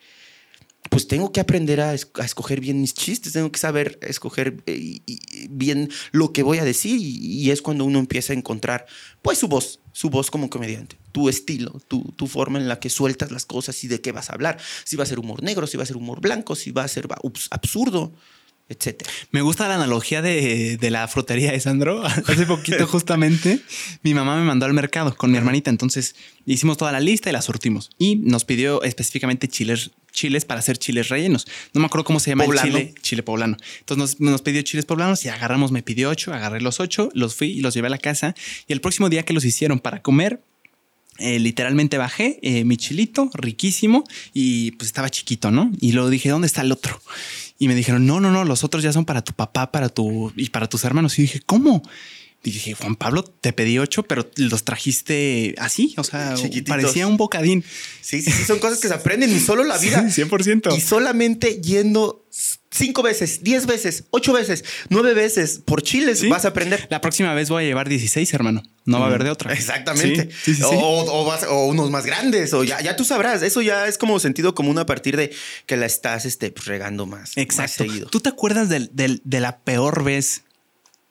pues 0.90 1.06
tengo 1.08 1.32
que 1.32 1.40
aprender 1.40 1.80
a, 1.80 1.94
es- 1.94 2.08
a 2.14 2.24
escoger 2.24 2.60
bien 2.60 2.80
mis 2.80 2.94
chistes, 2.94 3.32
tengo 3.32 3.50
que 3.52 3.58
saber 3.58 3.98
escoger 4.02 4.62
eh, 4.66 5.00
bien 5.50 5.90
lo 6.12 6.32
que 6.32 6.42
voy 6.42 6.58
a 6.58 6.64
decir 6.64 6.98
y, 7.00 7.50
es 7.50 7.62
cuando 7.62 7.84
uno 7.84 7.98
empieza 7.98 8.32
a 8.32 8.36
encontrar 8.36 8.86
pues 9.22 9.38
su 9.38 9.48
voz, 9.48 9.80
su 9.92 10.10
voz 10.10 10.30
como 10.30 10.50
comediante, 10.50 10.98
tu 11.12 11.28
estilo, 11.28 11.80
tu, 11.88 12.02
tu 12.16 12.26
forma 12.26 12.58
en 12.58 12.68
la 12.68 12.78
que 12.78 12.90
sueltas 12.90 13.30
las 13.30 13.44
cosas 13.46 13.82
y 13.84 13.88
de 13.88 14.00
qué 14.00 14.12
vas 14.12 14.30
a 14.30 14.34
hablar, 14.34 14.58
si 14.84 14.96
va 14.96 15.04
a 15.04 15.06
ser 15.06 15.18
humor 15.18 15.42
negro, 15.42 15.66
si 15.66 15.76
va 15.76 15.82
a 15.82 15.86
ser 15.86 15.96
humor 15.96 16.20
blanco, 16.20 16.54
si 16.54 16.70
va 16.70 16.84
a 16.84 16.88
ser 16.88 17.08
absurdo, 17.50 18.12
etcétera. 18.70 19.10
Me 19.30 19.40
gusta 19.40 19.66
la 19.66 19.76
analogía 19.76 20.20
de, 20.20 20.76
de 20.76 20.90
la 20.90 21.08
frutería 21.08 21.52
de 21.52 21.58
Sandro. 21.60 22.04
Hace 22.26 22.44
poquito, 22.44 22.86
justamente, 22.86 23.60
mi 24.02 24.12
mamá 24.12 24.36
me 24.36 24.44
mandó 24.44 24.66
al 24.66 24.74
mercado 24.74 25.16
con 25.16 25.30
mi 25.30 25.38
hermanita. 25.38 25.70
Entonces 25.70 26.14
hicimos 26.44 26.76
toda 26.76 26.92
la 26.92 27.00
lista 27.00 27.30
y 27.30 27.32
la 27.32 27.40
surtimos. 27.40 27.88
Y 27.98 28.16
nos 28.16 28.44
pidió 28.44 28.82
específicamente 28.82 29.48
chiles, 29.48 29.92
chiles 30.18 30.44
para 30.44 30.60
hacer 30.60 30.78
chiles 30.78 31.08
rellenos. 31.08 31.46
No 31.72 31.80
me 31.80 31.86
acuerdo 31.86 32.04
cómo 32.04 32.18
se 32.18 32.30
llama 32.30 32.44
Poblano. 32.44 32.66
el 32.66 32.72
chile, 32.72 32.94
chile 33.02 33.22
poblano. 33.22 33.56
Entonces 33.80 34.18
nos, 34.18 34.32
nos 34.32 34.42
pidió 34.42 34.62
chiles 34.62 34.84
poblanos 34.84 35.24
y 35.24 35.28
agarramos, 35.28 35.70
me 35.70 35.82
pidió 35.82 36.10
ocho, 36.10 36.34
agarré 36.34 36.60
los 36.60 36.80
ocho, 36.80 37.10
los 37.14 37.34
fui 37.36 37.50
y 37.50 37.60
los 37.60 37.74
llevé 37.74 37.86
a 37.86 37.90
la 37.90 37.98
casa. 37.98 38.34
Y 38.66 38.72
el 38.72 38.80
próximo 38.80 39.08
día 39.08 39.22
que 39.24 39.32
los 39.32 39.44
hicieron 39.44 39.78
para 39.78 40.02
comer, 40.02 40.42
eh, 41.18 41.38
literalmente 41.38 41.98
bajé 41.98 42.38
eh, 42.42 42.64
mi 42.64 42.76
chilito, 42.76 43.30
riquísimo, 43.34 44.04
y 44.32 44.72
pues 44.72 44.86
estaba 44.86 45.08
chiquito, 45.08 45.50
¿no? 45.50 45.70
Y 45.80 45.92
luego 45.92 46.10
dije, 46.10 46.28
¿dónde 46.28 46.46
está 46.46 46.62
el 46.62 46.72
otro? 46.72 47.00
Y 47.58 47.66
me 47.66 47.74
dijeron, 47.74 48.06
no, 48.06 48.20
no, 48.20 48.30
no, 48.30 48.44
los 48.44 48.62
otros 48.62 48.82
ya 48.84 48.92
son 48.92 49.04
para 49.04 49.22
tu 49.22 49.32
papá, 49.32 49.72
para 49.72 49.88
tu 49.88 50.32
y 50.36 50.50
para 50.50 50.68
tus 50.68 50.84
hermanos. 50.84 51.18
Y 51.18 51.22
dije, 51.22 51.40
¿cómo? 51.44 51.82
Y 52.44 52.52
dije, 52.52 52.74
Juan 52.74 52.94
Pablo, 52.94 53.24
te 53.24 53.52
pedí 53.52 53.78
ocho, 53.80 54.04
pero 54.04 54.30
los 54.36 54.62
trajiste 54.64 55.54
así, 55.58 55.94
o 55.98 56.04
sea, 56.04 56.34
Chiquititos. 56.34 56.68
parecía 56.68 57.06
un 57.08 57.16
bocadín. 57.16 57.64
Sí, 58.00 58.22
sí, 58.22 58.30
sí, 58.30 58.44
son 58.44 58.60
cosas 58.60 58.78
que 58.78 58.86
se 58.88 58.94
aprenden 58.94 59.34
y 59.34 59.40
solo 59.40 59.64
la 59.64 59.76
vida. 59.76 60.08
Sí, 60.08 60.22
100%. 60.22 60.74
Y 60.76 60.80
solamente 60.80 61.60
yendo 61.60 62.24
cinco 62.70 63.02
veces, 63.02 63.42
diez 63.42 63.66
veces, 63.66 64.04
ocho 64.10 64.32
veces, 64.32 64.64
nueve 64.88 65.14
veces 65.14 65.60
por 65.64 65.82
chiles 65.82 66.20
Sí. 66.20 66.28
vas 66.28 66.44
a 66.44 66.48
aprender. 66.48 66.86
La 66.90 67.00
próxima 67.00 67.34
vez 67.34 67.48
voy 67.50 67.64
a 67.64 67.66
llevar 67.66 67.88
16, 67.88 68.32
hermano. 68.34 68.62
No 68.84 69.00
va 69.00 69.06
a 69.06 69.08
haber 69.08 69.24
de 69.24 69.30
otra. 69.30 69.52
Exactamente. 69.52 70.28
Sí, 70.44 70.54
sí. 70.54 70.62
O, 70.64 70.70
o 70.70 71.24
vas- 71.26 71.44
o 71.48 71.66
unos 71.66 71.90
más 71.90 72.06
grandes, 72.06 72.52
o 72.54 72.62
ya, 72.62 72.80
ya 72.80 72.94
tú 72.96 73.04
sabrás. 73.04 73.42
Eso 73.42 73.62
ya 73.62 73.86
es 73.88 73.98
como 73.98 74.20
sentido 74.20 74.54
común 74.54 74.78
a 74.78 74.86
partir 74.86 75.16
de 75.16 75.32
que 75.66 75.76
la 75.76 75.86
estás 75.86 76.24
este, 76.24 76.50
pues, 76.52 76.66
regando 76.66 77.04
más, 77.04 77.20
más 77.30 77.36
Exacto. 77.36 77.84
seguido. 77.84 78.08
¿Tú 78.08 78.20
te 78.20 78.28
acuerdas 78.28 78.68
del- 78.68 78.90
del- 78.92 79.20
de 79.24 79.40
la 79.40 79.58
peor 79.58 80.04
vez 80.04 80.42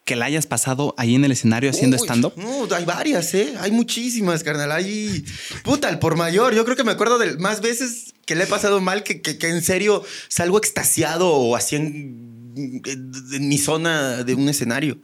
que 0.08 0.16
la 0.16 0.24
hayas 0.24 0.46
pasado 0.46 0.94
ahí 0.96 1.14
en 1.14 1.24
el 1.24 1.32
escenario 1.32 1.68
haciendo 1.70 1.96
stand-up? 1.98 2.32
No, 2.36 2.66
hay 2.74 2.84
varias, 2.86 3.34
¿eh? 3.34 3.52
Hay 3.60 3.70
muchísimas, 3.70 4.42
carnal. 4.42 4.72
Hay. 4.72 5.24
Puta, 5.62 5.90
el 5.90 5.98
por 5.98 6.16
mayor. 6.16 6.54
Yo 6.54 6.64
creo 6.64 6.76
que 6.76 6.82
me 6.84 6.92
acuerdo 6.92 7.18
de 7.18 7.36
más 7.36 7.60
veces 7.60 8.14
que 8.24 8.34
le 8.34 8.44
he 8.44 8.46
pasado 8.46 8.80
mal 8.80 9.02
que, 9.02 9.20
que- 9.20 9.36
que 9.38 9.48
en 9.50 9.62
serio 9.62 10.02
salgo 10.28 10.56
extasiado 10.58 11.30
o 11.30 11.54
así 11.56 11.76
en, 11.76 12.82
en 13.32 13.48
mi 13.48 13.58
zona 13.58 14.24
de 14.24 14.34
un 14.34 14.48
escenario. 14.48 14.98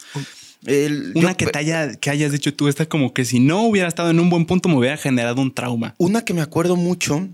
El- 0.64 1.12
Una 1.14 1.32
yo- 1.32 1.36
que 1.36 1.46
te 1.46 1.58
haya, 1.58 1.94
que 1.96 2.08
hayas 2.10 2.32
dicho 2.32 2.54
tú, 2.54 2.68
esta 2.68 2.86
como 2.86 3.12
que 3.12 3.24
si 3.26 3.38
no 3.40 3.62
hubiera 3.64 3.86
estado 3.88 4.10
en 4.10 4.18
un 4.20 4.30
buen 4.30 4.46
punto 4.46 4.68
me 4.70 4.76
hubiera 4.76 4.96
generado 4.96 5.42
un 5.42 5.52
trauma. 5.52 5.94
Una 5.98 6.24
que 6.24 6.32
me 6.34 6.40
acuerdo 6.40 6.76
mucho. 6.76 7.28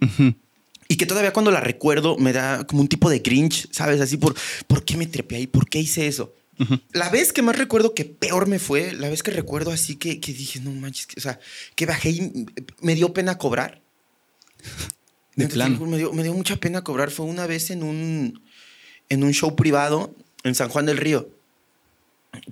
Y 0.88 0.96
que 0.96 1.06
todavía 1.06 1.32
cuando 1.32 1.52
la 1.52 1.60
recuerdo 1.60 2.16
me 2.18 2.32
da 2.32 2.64
como 2.64 2.82
un 2.82 2.88
tipo 2.88 3.08
de 3.08 3.22
cringe, 3.22 3.68
¿sabes? 3.70 4.00
Así 4.00 4.16
por, 4.16 4.34
¿por 4.66 4.84
qué 4.84 4.96
me 4.96 5.06
trepé 5.06 5.36
ahí? 5.36 5.46
¿Por 5.46 5.68
qué 5.68 5.78
hice 5.78 6.08
eso? 6.08 6.34
La 6.92 7.08
vez 7.08 7.32
que 7.32 7.42
más 7.42 7.56
recuerdo 7.56 7.94
que 7.94 8.04
peor 8.04 8.46
me 8.46 8.58
fue, 8.58 8.92
la 8.92 9.08
vez 9.08 9.22
que 9.22 9.30
recuerdo 9.30 9.70
así 9.70 9.96
que, 9.96 10.20
que 10.20 10.32
dije, 10.32 10.60
no 10.60 10.70
manches, 10.70 11.06
que, 11.06 11.18
o 11.18 11.22
sea, 11.22 11.40
que 11.74 11.86
bajé 11.86 12.10
y 12.10 12.46
me 12.80 12.94
dio 12.94 13.12
pena 13.12 13.38
cobrar. 13.38 13.80
De 15.36 15.48
plano. 15.48 15.78
Me 15.86 15.96
dio, 15.96 16.12
me 16.12 16.22
dio 16.22 16.34
mucha 16.34 16.56
pena 16.56 16.82
cobrar. 16.82 17.10
Fue 17.10 17.24
una 17.24 17.46
vez 17.46 17.70
en 17.70 17.82
un, 17.82 18.42
en 19.08 19.24
un 19.24 19.32
show 19.32 19.56
privado 19.56 20.14
en 20.42 20.54
San 20.54 20.68
Juan 20.68 20.86
del 20.86 20.98
Río. 20.98 21.30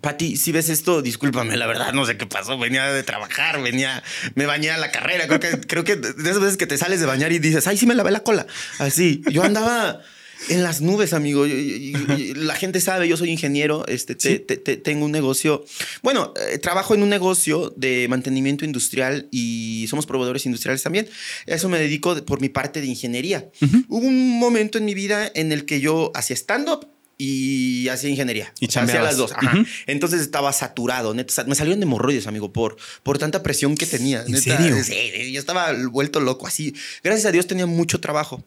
Pati, 0.00 0.36
si 0.36 0.52
ves 0.52 0.70
esto, 0.70 1.02
discúlpame, 1.02 1.56
la 1.56 1.66
verdad, 1.66 1.92
no 1.92 2.04
sé 2.06 2.16
qué 2.16 2.26
pasó. 2.26 2.58
Venía 2.58 2.86
de 2.86 3.02
trabajar, 3.02 3.62
venía, 3.62 4.02
me 4.34 4.46
bañé 4.46 4.70
a 4.70 4.78
la 4.78 4.90
carrera. 4.90 5.26
Creo 5.26 5.40
que, 5.40 5.60
creo 5.60 5.84
que 5.84 5.96
de 5.96 6.30
esas 6.30 6.40
veces 6.40 6.56
que 6.56 6.66
te 6.66 6.78
sales 6.78 7.00
de 7.00 7.06
bañar 7.06 7.30
y 7.32 7.38
dices, 7.38 7.66
ay, 7.66 7.76
sí 7.76 7.86
me 7.86 7.94
lavé 7.94 8.10
la 8.10 8.20
cola. 8.20 8.46
Así. 8.78 9.22
Yo 9.30 9.42
andaba 9.42 10.00
en 10.48 10.62
las 10.62 10.80
nubes, 10.80 11.12
amigo. 11.12 11.46
Y- 11.46 11.50
y- 11.50 12.12
y 12.12 12.34
la 12.34 12.54
gente 12.54 12.80
sabe, 12.80 13.08
yo 13.08 13.16
soy 13.16 13.30
ingeniero, 13.30 13.86
este, 13.88 14.14
te- 14.14 14.28
Sí. 14.28 14.38
te- 14.38 14.56
te- 14.56 14.76
tengo 14.76 15.04
un 15.04 15.12
negocio. 15.12 15.64
Bueno, 16.02 16.32
eh, 16.50 16.58
trabajo 16.58 16.94
en 16.94 17.02
un 17.02 17.08
negocio 17.08 17.72
de 17.76 18.06
mantenimiento 18.08 18.64
industrial 18.64 19.28
y 19.30 19.86
somos 19.88 20.06
proveedores 20.06 20.46
industriales 20.46 20.82
también. 20.82 21.08
A 21.48 21.54
eso 21.54 21.68
me 21.68 21.78
dedico 21.78 22.14
de- 22.14 22.22
por 22.22 22.40
mi 22.40 22.48
parte 22.48 22.80
de 22.80 22.86
ingeniería. 22.86 23.50
Hubo 23.88 24.06
un 24.06 24.38
momento 24.38 24.78
en 24.78 24.84
mi 24.84 24.94
vida 24.94 25.30
en 25.34 25.52
el 25.52 25.64
que 25.64 25.80
yo 25.80 26.10
hacía 26.14 26.36
stand-up 26.36 26.86
y 27.20 27.88
hacía 27.88 28.10
ingeniería. 28.10 28.52
Y 28.60 28.66
hacía 28.66 29.02
las 29.02 29.16
dos. 29.16 29.32
Ajá. 29.32 29.52
Ujú. 29.58 29.66
Entonces 29.88 30.20
estaba 30.20 30.52
saturado. 30.52 31.14
Neta, 31.14 31.42
me 31.44 31.56
salieron 31.56 31.82
hemorroides, 31.82 32.28
amigo, 32.28 32.52
por, 32.52 32.76
por 33.02 33.18
tanta 33.18 33.42
presión 33.42 33.76
que 33.76 33.86
tenía. 33.86 34.22
¿En 34.22 34.32
Neta, 34.32 34.56
serio? 34.56 34.76
Sí, 34.84 35.32
yo 35.32 35.40
estaba 35.40 35.72
vuelto 35.90 36.20
loco 36.20 36.46
así. 36.46 36.74
Gracias 37.02 37.26
a 37.26 37.32
Dios 37.32 37.48
tenía 37.48 37.66
mucho 37.66 37.98
trabajo. 38.00 38.44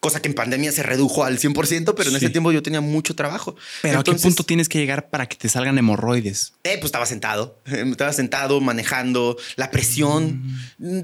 Cosa 0.00 0.20
que 0.20 0.28
en 0.28 0.34
pandemia 0.34 0.70
se 0.72 0.82
redujo 0.82 1.24
al 1.24 1.38
100%, 1.38 1.94
pero 1.96 2.10
en 2.10 2.18
Sí. 2.18 2.24
ese 2.26 2.30
tiempo 2.30 2.52
yo 2.52 2.62
tenía 2.62 2.80
mucho 2.80 3.14
trabajo. 3.16 3.56
Pero 3.82 4.00
¿a 4.00 4.04
qué 4.04 4.12
punto 4.12 4.44
tienes 4.44 4.68
que 4.68 4.78
llegar 4.78 5.08
para 5.10 5.26
que 5.28 5.36
te 5.36 5.48
salgan 5.48 5.76
hemorroides? 5.78 6.52
eh, 6.64 6.76
pues 6.78 6.86
estaba 6.86 7.06
sentado. 7.06 7.60
Estaba 7.66 8.12
sentado, 8.12 8.60
manejando, 8.60 9.36
la 9.56 9.70
presión. 9.70 10.42
Mm. 10.78 11.00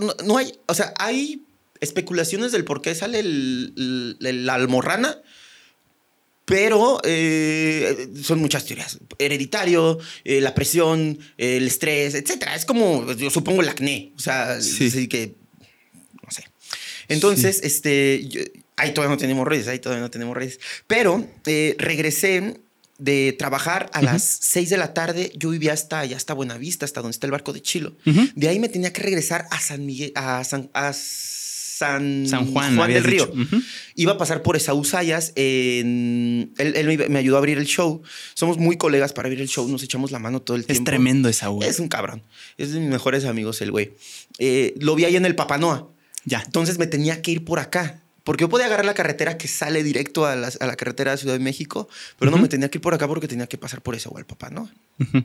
No, 0.00 0.14
no 0.24 0.38
hay, 0.38 0.52
o 0.66 0.74
sea, 0.74 0.94
hay 0.98 1.42
especulaciones 1.80 2.52
del 2.52 2.64
por 2.64 2.80
qué 2.82 2.94
sale 2.94 3.18
el, 3.18 3.74
el- 3.76 4.26
el- 4.26 4.46
la 4.46 4.54
almorrana, 4.54 5.18
pero 6.44 7.00
eh, 7.04 8.08
son 8.22 8.38
muchas 8.38 8.64
teorías. 8.64 8.98
Hereditario, 9.18 9.98
eh, 10.24 10.40
la 10.40 10.54
presión, 10.54 11.18
el 11.36 11.66
estrés, 11.66 12.14
etcétera. 12.14 12.54
Es 12.54 12.64
como, 12.64 13.12
yo 13.14 13.30
supongo, 13.30 13.62
el 13.62 13.68
acné. 13.68 14.12
O 14.16 14.20
sea, 14.20 14.60
Sí. 14.60 15.08
que. 15.08 15.34
Entonces, 17.08 17.60
este, 17.62 18.26
yo- 18.28 18.40
ahí 18.76 18.92
todavía 18.92 19.14
no 19.14 19.18
tenemos 19.20 19.46
redes, 19.46 19.68
ahí 19.68 19.78
todavía 19.78 20.02
no 20.02 20.10
tenemos 20.10 20.36
redes. 20.36 20.58
Pero 20.86 21.26
eh, 21.46 21.74
regresé 21.78 22.60
de 22.98 23.34
trabajar 23.38 23.90
a 23.92 24.00
las 24.00 24.22
6 24.40 24.70
de 24.70 24.76
la 24.78 24.94
tarde. 24.94 25.30
Yo 25.36 25.50
vivía 25.50 25.72
hasta 25.74 26.00
allá, 26.00 26.16
hasta 26.16 26.32
Buenavista, 26.34 26.84
hasta 26.86 27.00
donde 27.02 27.12
está 27.14 27.26
el 27.26 27.30
barco 27.32 27.52
de 27.52 27.60
Chilo. 27.62 27.94
De 28.34 28.48
ahí 28.48 28.58
me 28.58 28.68
tenía 28.70 28.92
que 28.92 29.02
regresar 29.02 29.46
a 29.50 29.60
San 29.60 29.84
Miguel, 29.84 30.12
a 30.14 30.42
San, 30.44 30.70
a 30.72 30.92
San, 30.94 32.26
San 32.26 32.50
Juan, 32.52 32.74
del 32.88 33.04
Río. 33.04 33.30
Iba 33.96 34.12
a 34.12 34.18
pasar 34.18 34.42
por 34.42 34.56
Esaú 34.56 34.82
Sayas. 34.84 35.32
en- 35.36 36.52
él 36.56 36.74
él 36.76 37.08
me, 37.10 37.18
ayudó 37.18 37.36
a 37.36 37.38
abrir 37.38 37.58
el 37.58 37.66
show. 37.66 38.02
Somos 38.34 38.56
muy 38.58 38.76
colegas 38.78 39.12
para 39.12 39.26
abrir 39.26 39.40
el 39.42 39.48
show. 39.48 39.68
Nos 39.68 39.82
echamos 39.82 40.10
la 40.10 40.18
mano 40.18 40.40
todo 40.40 40.56
el 40.56 40.62
Es 40.62 40.68
tiempo. 40.68 40.84
tremendo 40.84 41.28
esa 41.28 41.50
U. 41.50 41.62
Es 41.62 41.78
un 41.78 41.88
cabrón. 41.88 42.22
Es 42.56 42.72
de 42.72 42.80
mis 42.80 42.88
mejores 42.88 43.24
amigos, 43.26 43.60
el 43.60 43.70
güey. 43.72 43.92
Eh, 44.38 44.74
lo 44.80 44.94
vi 44.94 45.04
ahí 45.04 45.16
en 45.16 45.26
el 45.26 45.34
Papanoa. 45.34 45.90
Ya. 46.26 46.42
Entonces 46.44 46.78
me 46.78 46.86
tenía 46.86 47.22
que 47.22 47.30
ir 47.30 47.44
por 47.44 47.58
acá. 47.58 48.02
Porque 48.24 48.42
yo 48.42 48.48
podía 48.48 48.66
agarrar 48.66 48.84
la 48.84 48.94
carretera 48.94 49.38
que 49.38 49.46
sale 49.46 49.84
directo 49.84 50.26
a 50.26 50.34
la, 50.34 50.50
a 50.58 50.66
la 50.66 50.76
carretera 50.76 51.12
de 51.12 51.18
Ciudad 51.18 51.34
de 51.34 51.38
México, 51.38 51.88
pero 52.18 52.32
no 52.32 52.38
me 52.38 52.48
tenía 52.48 52.68
que 52.68 52.78
ir 52.78 52.82
por 52.82 52.92
acá 52.92 53.06
porque 53.06 53.28
tenía 53.28 53.46
que 53.46 53.56
pasar 53.56 53.82
por 53.82 53.94
ese 53.94 54.08
o 54.10 54.18
el 54.18 54.26
papá, 54.26 54.50
¿no? 54.50 54.68
Ujú. 54.98 55.24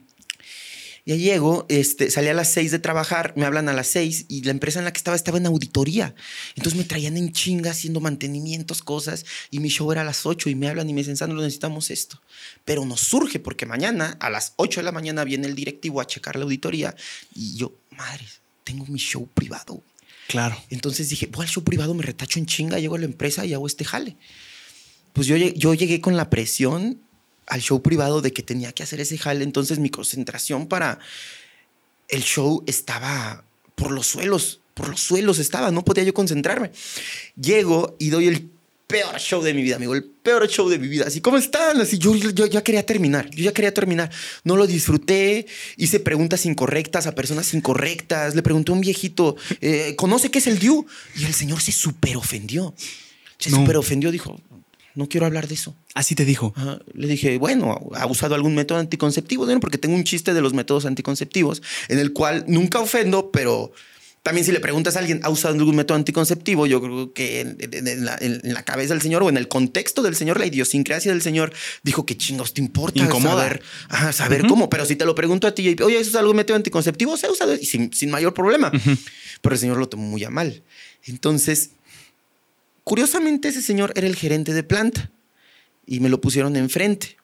Ya 1.05 1.15
llego, 1.15 1.65
este, 1.67 2.11
salí 2.11 2.27
a 2.27 2.33
las 2.35 2.51
seis 2.51 2.69
de 2.69 2.77
trabajar, 2.77 3.33
me 3.35 3.45
hablan 3.45 3.69
a 3.69 3.73
las 3.73 3.87
seis 3.87 4.25
y 4.27 4.43
la 4.43 4.51
empresa 4.51 4.77
en 4.77 4.85
la 4.85 4.93
que 4.93 4.99
estaba 4.99 5.15
estaba 5.15 5.39
en 5.39 5.47
auditoría. 5.47 6.13
Entonces 6.55 6.77
me 6.77 6.83
traían 6.83 7.17
en 7.17 7.31
chinga 7.31 7.71
haciendo 7.71 8.01
mantenimientos, 8.01 8.83
cosas, 8.83 9.25
y 9.49 9.59
mi 9.59 9.69
show 9.69 9.91
era 9.91 10.01
a 10.01 10.05
las 10.05 10.27
ocho 10.27 10.49
y 10.49 10.55
me 10.55 10.67
hablan 10.67 10.87
y 10.89 10.93
me 10.93 11.01
dicen, 11.01 11.17
Sandro, 11.17 11.39
necesitamos 11.39 11.89
esto. 11.89 12.21
Pero 12.65 12.85
nos 12.85 12.99
surge 12.99 13.39
porque 13.39 13.65
mañana 13.65 14.15
a 14.19 14.29
las 14.29 14.53
ocho 14.57 14.79
de 14.79 14.83
la 14.83 14.91
mañana 14.91 15.23
viene 15.23 15.47
el 15.47 15.55
directivo 15.55 16.01
a 16.01 16.05
checar 16.05 16.35
la 16.35 16.43
auditoría 16.43 16.95
y 17.33 17.57
yo, 17.57 17.73
madre, 17.97 18.25
tengo 18.63 18.85
mi 18.85 18.99
show 18.99 19.27
privado. 19.33 19.81
Güey". 20.31 20.43
Claro. 20.43 20.57
Entonces 20.69 21.09
dije, 21.09 21.27
voy 21.27 21.43
al 21.43 21.49
show 21.49 21.63
privado, 21.63 21.93
me 21.93 22.03
retacho 22.03 22.39
en 22.39 22.45
chinga, 22.45 22.79
llego 22.79 22.95
a 22.95 22.99
la 22.99 23.05
empresa 23.05 23.45
y 23.45 23.53
hago 23.53 23.67
este 23.67 23.85
jale. 23.85 24.15
Pues 25.13 25.27
yo, 25.27 25.35
yo 25.35 25.73
llegué 25.73 25.99
con 26.01 26.15
la 26.15 26.29
presión 26.29 26.99
al 27.47 27.61
show 27.61 27.81
privado 27.81 28.21
de 28.21 28.31
que 28.31 28.43
tenía 28.43 28.71
que 28.71 28.83
hacer 28.83 29.01
ese 29.01 29.17
jale, 29.17 29.43
entonces 29.43 29.79
mi 29.79 29.89
concentración 29.89 30.67
para 30.67 30.99
el 32.07 32.23
show 32.23 32.63
estaba 32.65 33.43
por 33.75 33.91
los 33.91 34.07
suelos, 34.07 34.61
por 34.73 34.89
los 34.89 35.01
suelos 35.01 35.39
estaba, 35.39 35.71
no 35.71 35.83
podía 35.83 36.03
yo 36.03 36.13
concentrarme. 36.13 36.71
Llego 37.35 37.95
y 37.99 38.09
doy 38.09 38.27
el 38.27 38.49
peor 38.91 39.19
show 39.19 39.41
de 39.41 39.53
mi 39.53 39.63
vida, 39.63 39.77
amigo, 39.77 39.95
el 39.95 40.03
peor 40.03 40.47
show 40.47 40.69
de 40.69 40.77
mi 40.77 40.87
vida. 40.87 41.05
Así, 41.07 41.21
¿cómo 41.21 41.37
están? 41.37 41.79
Así, 41.81 41.97
yo, 41.97 42.15
yo 42.15 42.45
ya 42.45 42.63
quería 42.63 42.85
terminar, 42.85 43.29
yo 43.31 43.43
ya 43.43 43.53
quería 43.53 43.73
terminar. 43.73 44.11
No 44.43 44.55
lo 44.57 44.67
disfruté, 44.67 45.47
hice 45.77 45.99
preguntas 45.99 46.45
incorrectas 46.45 47.07
a 47.07 47.15
personas 47.15 47.53
incorrectas. 47.53 48.35
Le 48.35 48.43
pregunté 48.43 48.71
a 48.71 48.75
un 48.75 48.81
viejito, 48.81 49.35
eh, 49.61 49.95
¿conoce 49.95 50.29
qué 50.29 50.39
es 50.39 50.47
el 50.47 50.59
DIU? 50.59 50.85
Y 51.15 51.25
el 51.25 51.33
señor 51.33 51.61
se 51.61 51.71
súper 51.71 52.17
ofendió. 52.17 52.75
Se 53.39 53.49
No. 53.49 53.57
súper 53.57 53.77
ofendió, 53.77 54.11
dijo, 54.11 54.39
no 54.93 55.07
quiero 55.07 55.25
hablar 55.25 55.47
de 55.47 55.55
eso. 55.55 55.75
Así 55.93 56.15
te 56.15 56.25
dijo. 56.25 56.53
Ajá. 56.55 56.79
Le 56.93 57.07
dije, 57.07 57.37
bueno, 57.37 57.79
¿ha 57.95 58.05
usado 58.05 58.35
algún 58.35 58.53
método 58.55 58.77
anticonceptivo? 58.77 59.45
Bueno, 59.45 59.59
porque 59.59 59.77
tengo 59.77 59.95
un 59.95 60.03
chiste 60.03 60.33
de 60.33 60.41
los 60.41 60.53
métodos 60.53 60.85
anticonceptivos 60.85 61.61
en 61.87 61.97
el 61.99 62.13
cual 62.13 62.43
nunca 62.47 62.79
ofendo, 62.79 63.31
pero 63.31 63.71
también 64.23 64.45
si 64.45 64.51
le 64.51 64.59
preguntas 64.59 64.95
a 64.95 64.99
alguien, 64.99 65.19
¿ha 65.23 65.29
usado 65.29 65.55
algún 65.55 65.75
método 65.75 65.95
anticonceptivo? 65.97 66.67
Yo 66.67 66.79
creo 66.81 67.11
que 67.13 67.39
en, 67.41 68.05
la, 68.05 68.15
en- 68.21 68.39
en 68.43 68.53
la 68.53 68.63
cabeza 68.63 68.93
del 68.93 69.01
señor 69.01 69.23
o 69.23 69.29
en 69.29 69.37
el 69.37 69.47
contexto 69.47 70.01
del 70.03 70.15
señor, 70.15 70.39
la 70.39 70.45
idiosincrasia 70.45 71.11
del 71.11 71.21
señor, 71.23 71.51
dijo 71.83 72.05
que 72.05 72.15
chingos 72.15 72.53
te 72.53 72.61
importa 72.61 72.99
Incomoda. 73.03 73.43
saber, 73.43 73.61
ajá, 73.89 74.13
saber 74.13 74.45
cómo. 74.47 74.69
Pero 74.69 74.85
si 74.85 74.95
te 74.95 75.05
lo 75.05 75.15
pregunto 75.15 75.47
a 75.47 75.55
ti, 75.55 75.75
oye, 75.83 75.97
¿has 75.97 76.07
usado 76.07 76.19
algún 76.19 76.35
método 76.37 76.55
anticonceptivo? 76.57 77.17
Se 77.17 77.25
ha 77.27 77.31
usado 77.31 77.55
y 77.55 77.65
sin, 77.65 77.91
sin 77.93 78.11
mayor 78.11 78.33
problema. 78.33 78.71
Pero 79.41 79.55
el 79.55 79.59
señor 79.59 79.77
lo 79.77 79.89
tomó 79.89 80.03
muy 80.07 80.23
a 80.23 80.29
mal. 80.29 80.61
Entonces, 81.05 81.71
Curiosamente, 82.83 83.47
ese 83.47 83.61
señor 83.61 83.93
era 83.95 84.07
el 84.07 84.15
gerente 84.15 84.53
de 84.53 84.63
planta 84.63 85.11
y 85.85 85.99
me 85.99 86.09
lo 86.09 86.19
pusieron 86.19 86.55
enfrente. 86.55 87.15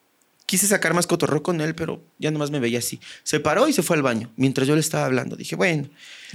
Quise 0.47 0.65
sacar 0.65 0.93
más 0.93 1.05
cotorreo 1.07 1.43
con 1.43 1.59
él, 1.61 1.75
pero 1.75 2.03
ya 2.19 2.31
nomás 2.31 2.51
me 2.51 2.59
veía 2.59 2.79
así. 2.79 2.99
Se 3.23 3.39
paró 3.41 3.67
y 3.67 3.73
se 3.73 3.83
fue 3.83 3.97
al 3.97 4.01
baño 4.01 4.31
mientras 4.37 4.65
yo 4.67 4.75
le 4.75 4.79
estaba 4.81 5.05
hablando. 5.05 5.35
Dije, 5.35 5.55
bueno, 5.57 5.89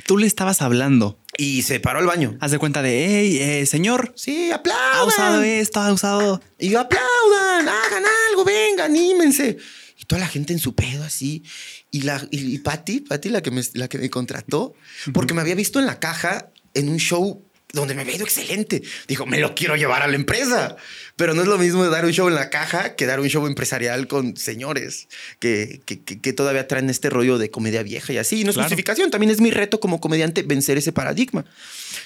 Tú 0.07 0.19
le 0.19 0.27
estabas 0.27 0.61
hablando. 0.63 1.19
y 1.39 1.63
se 1.63 1.81
paró 1.81 1.99
al 1.99 2.07
baño. 2.07 2.37
Haz 2.41 2.51
de 2.51 2.59
cuenta 2.59 2.83
de, 2.83 3.07
hey, 3.07 3.39
eh, 3.41 3.67
señor, 3.67 4.13
Sí, 4.15 4.51
ha 4.53 4.57
aplaudan. 4.57 5.09
usado 5.09 5.43
esto, 5.43 5.81
ha 5.81 5.91
usado. 5.93 6.41
Y 6.59 6.69
yo, 6.69 6.81
aplaudan, 6.81 7.67
hagan 7.69 8.05
algo, 8.31 8.45
venga, 8.45 8.85
anímense. 8.85 9.57
Y 9.99 10.05
toda 10.05 10.21
la 10.21 10.29
gente 10.29 10.53
en 10.53 10.59
su 10.59 10.75
pedo 10.75 11.05
así. 11.05 11.43
Y, 11.91 12.03
la, 12.03 12.23
y, 12.31 12.55
y 12.55 12.59
Patty, 12.59 13.01
Patty, 13.01 13.31
la 13.31 13.43
que, 13.43 13.51
me, 13.51 13.63
la 13.75 13.89
que 13.89 13.97
me 13.99 14.11
contrató, 14.11 14.75
porque 15.15 15.33
me 15.35 15.41
había 15.41 15.55
visto 15.55 15.79
en 15.81 15.87
la 15.87 15.99
caja 16.01 16.51
en 16.75 16.89
un 16.91 16.99
show 16.99 17.43
donde 17.73 17.95
me 17.95 18.03
había 18.03 18.17
ido 18.17 18.25
excelente. 18.25 18.83
Dijo, 19.09 19.25
me 19.27 19.39
lo 19.41 19.55
quiero 19.55 19.77
llevar 19.77 20.03
a 20.03 20.07
la 20.07 20.17
empresa. 20.17 20.77
Pero 21.17 21.35
no 21.35 21.43
es 21.43 21.49
lo 21.49 21.59
mismo 21.59 21.85
dar 21.89 22.05
un 22.07 22.13
show 22.13 22.27
en 22.29 22.35
la 22.35 22.49
caja 22.51 22.97
que 22.97 23.05
dar 23.07 23.21
un 23.21 23.29
show 23.29 23.47
empresarial 23.47 24.09
con 24.09 24.37
señores 24.37 25.09
que, 25.39 25.81
que, 25.85 26.01
que- 26.03 26.21
que 26.21 26.33
todavía 26.33 26.67
traen 26.69 26.89
este 26.91 27.11
rollo 27.11 27.37
de 27.39 27.51
comedia 27.51 27.83
vieja 27.83 28.13
y 28.13 28.19
así. 28.19 28.41
Y 28.41 28.45
no 28.45 28.51
es 28.51 28.55
Claro. 28.57 28.69
justificación, 28.69 29.11
también 29.11 29.31
es 29.31 29.41
mi 29.41 29.51
reto 29.51 29.79
como 29.81 30.01
comediante 30.01 30.43
vencer 30.43 30.79
ese 30.79 30.93
paradigma. 30.93 31.45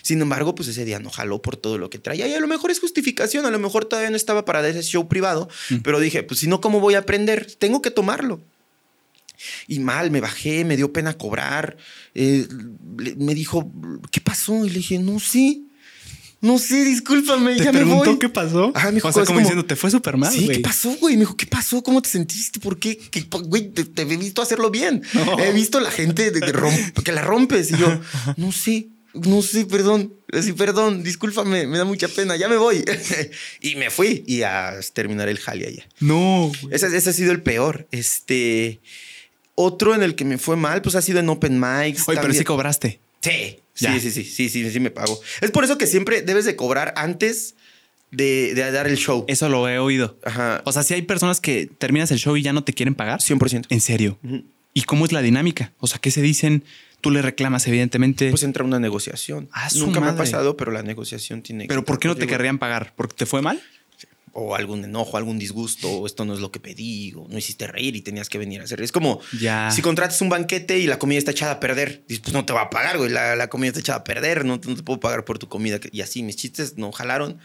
Sin 0.02 0.20
embargo, 0.20 0.54
pues 0.54 0.68
ese 0.68 0.84
día 0.84 0.98
no 0.98 1.10
jaló 1.10 1.40
por 1.40 1.56
todo 1.56 1.78
lo 1.78 1.88
que 1.88 1.98
traía. 1.98 2.26
Y 2.26 2.34
a 2.34 2.40
lo 2.40 2.48
mejor 2.48 2.70
es 2.72 2.80
justificación, 2.80 3.46
a 3.46 3.50
lo 3.50 3.58
mejor 3.60 3.84
todavía 3.84 4.10
no 4.10 4.16
estaba 4.16 4.44
para 4.44 4.60
dar 4.62 4.70
ese 4.72 4.82
show 4.82 5.08
privado, 5.08 5.48
pero 5.84 6.00
dije, 6.00 6.22
pues 6.24 6.40
si 6.40 6.48
no, 6.48 6.60
¿cómo 6.60 6.80
voy 6.80 6.94
a 6.94 6.98
aprender? 6.98 7.46
Tengo 7.58 7.80
que 7.82 7.90
tomarlo. 7.92 8.40
Y 9.68 9.78
mal, 9.80 10.10
me 10.10 10.20
bajé, 10.20 10.64
me 10.64 10.76
dio 10.76 10.92
pena 10.92 11.16
cobrar. 11.16 11.76
eh, 12.14 12.46
le- 12.98 13.14
me 13.16 13.34
dijo, 13.34 13.70
¿qué 14.10 14.20
pasó? 14.20 14.64
Y 14.64 14.70
le 14.70 14.76
dije, 14.78 14.98
no 14.98 15.20
sé. 15.20 15.60
No 16.40 16.58
sé, 16.58 16.84
discúlpame, 16.84 17.56
¿Te 17.56 17.64
ya 17.64 17.72
me 17.72 17.78
preguntó 17.80 18.10
voy. 18.10 18.18
qué 18.18 18.28
pasó? 18.28 18.70
Ajá, 18.74 18.88
me 18.88 18.96
dijo, 18.96 19.08
o 19.08 19.12
sea, 19.12 19.22
como, 19.24 19.26
como- 19.36 19.40
diciendo, 19.40 19.64
te 19.64 19.74
fue 19.74 19.90
súper 19.90 20.16
mal, 20.18 20.30
Sí. 20.32 20.46
¿qué 20.46 20.60
pasó, 20.60 20.90
güey? 21.00 21.14
Me 21.16 21.20
dijo, 21.20 21.34
¿qué 21.36 21.46
pasó? 21.46 21.82
¿Cómo 21.82 22.02
te 22.02 22.10
sentiste? 22.10 22.60
¿Por 22.60 22.78
qué? 22.78 22.96
¿Qué- 22.98 23.26
güey, 23.44 23.70
te, 23.72 23.84
te 23.84 24.02
he 24.02 24.04
visto 24.04 24.42
hacerlo 24.42 24.70
bien. 24.70 25.02
No. 25.14 25.38
He 25.38 25.52
visto 25.52 25.80
la 25.80 25.90
gente 25.90 26.30
de, 26.30 26.40
de 26.40 26.52
romp- 26.52 27.02
que 27.02 27.12
la 27.12 27.22
rompes. 27.22 27.70
Y 27.72 27.78
yo, 27.78 28.00
no 28.36 28.52
sé, 28.52 28.88
no 29.14 29.40
sé, 29.40 29.64
perdón. 29.64 30.12
Sí, 30.42 30.52
perdón, 30.52 31.02
discúlpame, 31.02 31.66
me 31.66 31.78
da 31.78 31.84
mucha 31.86 32.06
pena, 32.06 32.36
ya 32.36 32.48
me 32.48 32.58
voy. 32.58 32.84
y 33.62 33.76
me 33.76 33.88
fui 33.90 34.22
y 34.26 34.42
a 34.42 34.74
terminar 34.92 35.28
el 35.30 35.38
jale 35.38 35.66
allá. 35.66 35.88
No. 36.00 36.52
Ese, 36.70 36.94
ese 36.94 37.10
ha 37.10 37.12
sido 37.14 37.32
el 37.32 37.42
peor. 37.42 37.88
Este. 37.92 38.80
Otro 39.56 39.94
en 39.94 40.02
el 40.02 40.14
que 40.14 40.24
me 40.24 40.38
fue 40.38 40.56
mal, 40.56 40.82
pues 40.82 40.94
ha 40.94 41.02
sido 41.02 41.18
en 41.18 41.28
Open 41.28 41.58
Mics. 41.58 42.08
Oye, 42.08 42.20
pero 42.20 42.32
sí 42.32 42.44
cobraste. 42.44 43.00
Sí, 43.22 43.58
sí, 43.74 44.00
sí, 44.00 44.10
sí, 44.10 44.24
sí, 44.24 44.48
sí, 44.48 44.70
sí 44.70 44.80
me 44.80 44.90
pago. 44.90 45.18
Es 45.40 45.50
por 45.50 45.64
eso 45.64 45.78
que 45.78 45.86
siempre 45.86 46.22
debes 46.22 46.44
de 46.44 46.54
cobrar 46.56 46.94
antes 46.96 47.54
de, 48.10 48.54
de 48.54 48.70
dar 48.70 48.86
el 48.86 48.96
show. 48.96 49.24
Eso 49.28 49.48
lo 49.48 49.68
he 49.68 49.78
oído. 49.78 50.16
Ajá, 50.24 50.62
O 50.64 50.72
sea, 50.72 50.82
si 50.82 50.94
hay 50.94 51.02
personas 51.02 51.40
que 51.40 51.68
terminas 51.78 52.10
el 52.12 52.18
show 52.18 52.36
y 52.36 52.42
ya 52.42 52.52
no 52.52 52.62
te 52.64 52.72
quieren 52.72 52.94
pagar. 52.94 53.20
100%. 53.20 53.66
En 53.68 53.80
serio. 53.80 54.18
¿Y 54.74 54.82
cómo 54.82 55.06
es 55.06 55.12
la 55.12 55.22
dinámica? 55.22 55.72
O 55.78 55.86
sea, 55.86 55.98
¿qué 55.98 56.10
se 56.10 56.20
dicen? 56.22 56.62
Tú 57.00 57.10
le 57.10 57.22
reclamas, 57.22 57.66
evidentemente. 57.66 58.30
Pues 58.30 58.42
entra 58.42 58.62
una 58.64 58.78
negociación. 58.78 59.48
Ah, 59.52 59.68
Nunca 59.74 60.00
me 60.00 60.08
ha 60.08 60.16
pasado, 60.16 60.56
pero 60.56 60.70
la 60.70 60.82
negociación 60.82 61.42
tiene 61.42 61.64
que 61.64 61.68
pero 61.68 61.84
¿por 61.84 61.98
qué 61.98 62.08
no 62.08 62.14
te 62.16 62.26
querrían 62.26 62.58
pagar? 62.58 62.92
¿Porque 62.96 63.14
te 63.16 63.26
fue 63.26 63.42
mal? 63.42 63.60
O 64.38 64.54
algún 64.54 64.84
enojo, 64.84 65.16
algún 65.16 65.38
disgusto, 65.38 65.88
o 65.90 66.06
esto 66.06 66.26
no 66.26 66.34
es 66.34 66.40
lo 66.40 66.52
que 66.52 66.60
pedí, 66.60 67.14
o 67.16 67.26
no 67.28 67.38
hiciste 67.38 67.66
reír 67.66 67.96
y 67.96 68.02
tenías 68.02 68.28
que 68.28 68.36
venir 68.36 68.60
a 68.60 68.64
hacer. 68.64 68.82
Es 68.82 68.92
como 68.92 69.18
Ya. 69.40 69.70
si 69.70 69.80
contratas 69.80 70.20
un 70.20 70.28
banquete 70.28 70.78
y 70.78 70.86
la 70.86 70.98
comida 70.98 71.18
está 71.18 71.30
echada 71.30 71.52
a 71.52 71.60
perder. 71.60 72.04
Dices, 72.06 72.20
pues 72.22 72.34
no 72.34 72.44
te 72.44 72.52
va 72.52 72.62
a 72.62 72.70
pagar, 72.70 72.98
güey. 72.98 73.10
La, 73.10 73.34
la 73.34 73.48
comida 73.48 73.68
está 73.68 73.80
echada 73.80 74.00
a 74.00 74.04
perder, 74.04 74.44
no, 74.44 74.60
no 74.62 74.76
te 74.76 74.82
puedo 74.82 75.00
pagar 75.00 75.24
por 75.24 75.38
tu 75.38 75.48
comida. 75.48 75.80
Y 75.90 76.02
así, 76.02 76.22
mis 76.22 76.36
chistes 76.36 76.76
no 76.76 76.92
jalaron. 76.92 77.38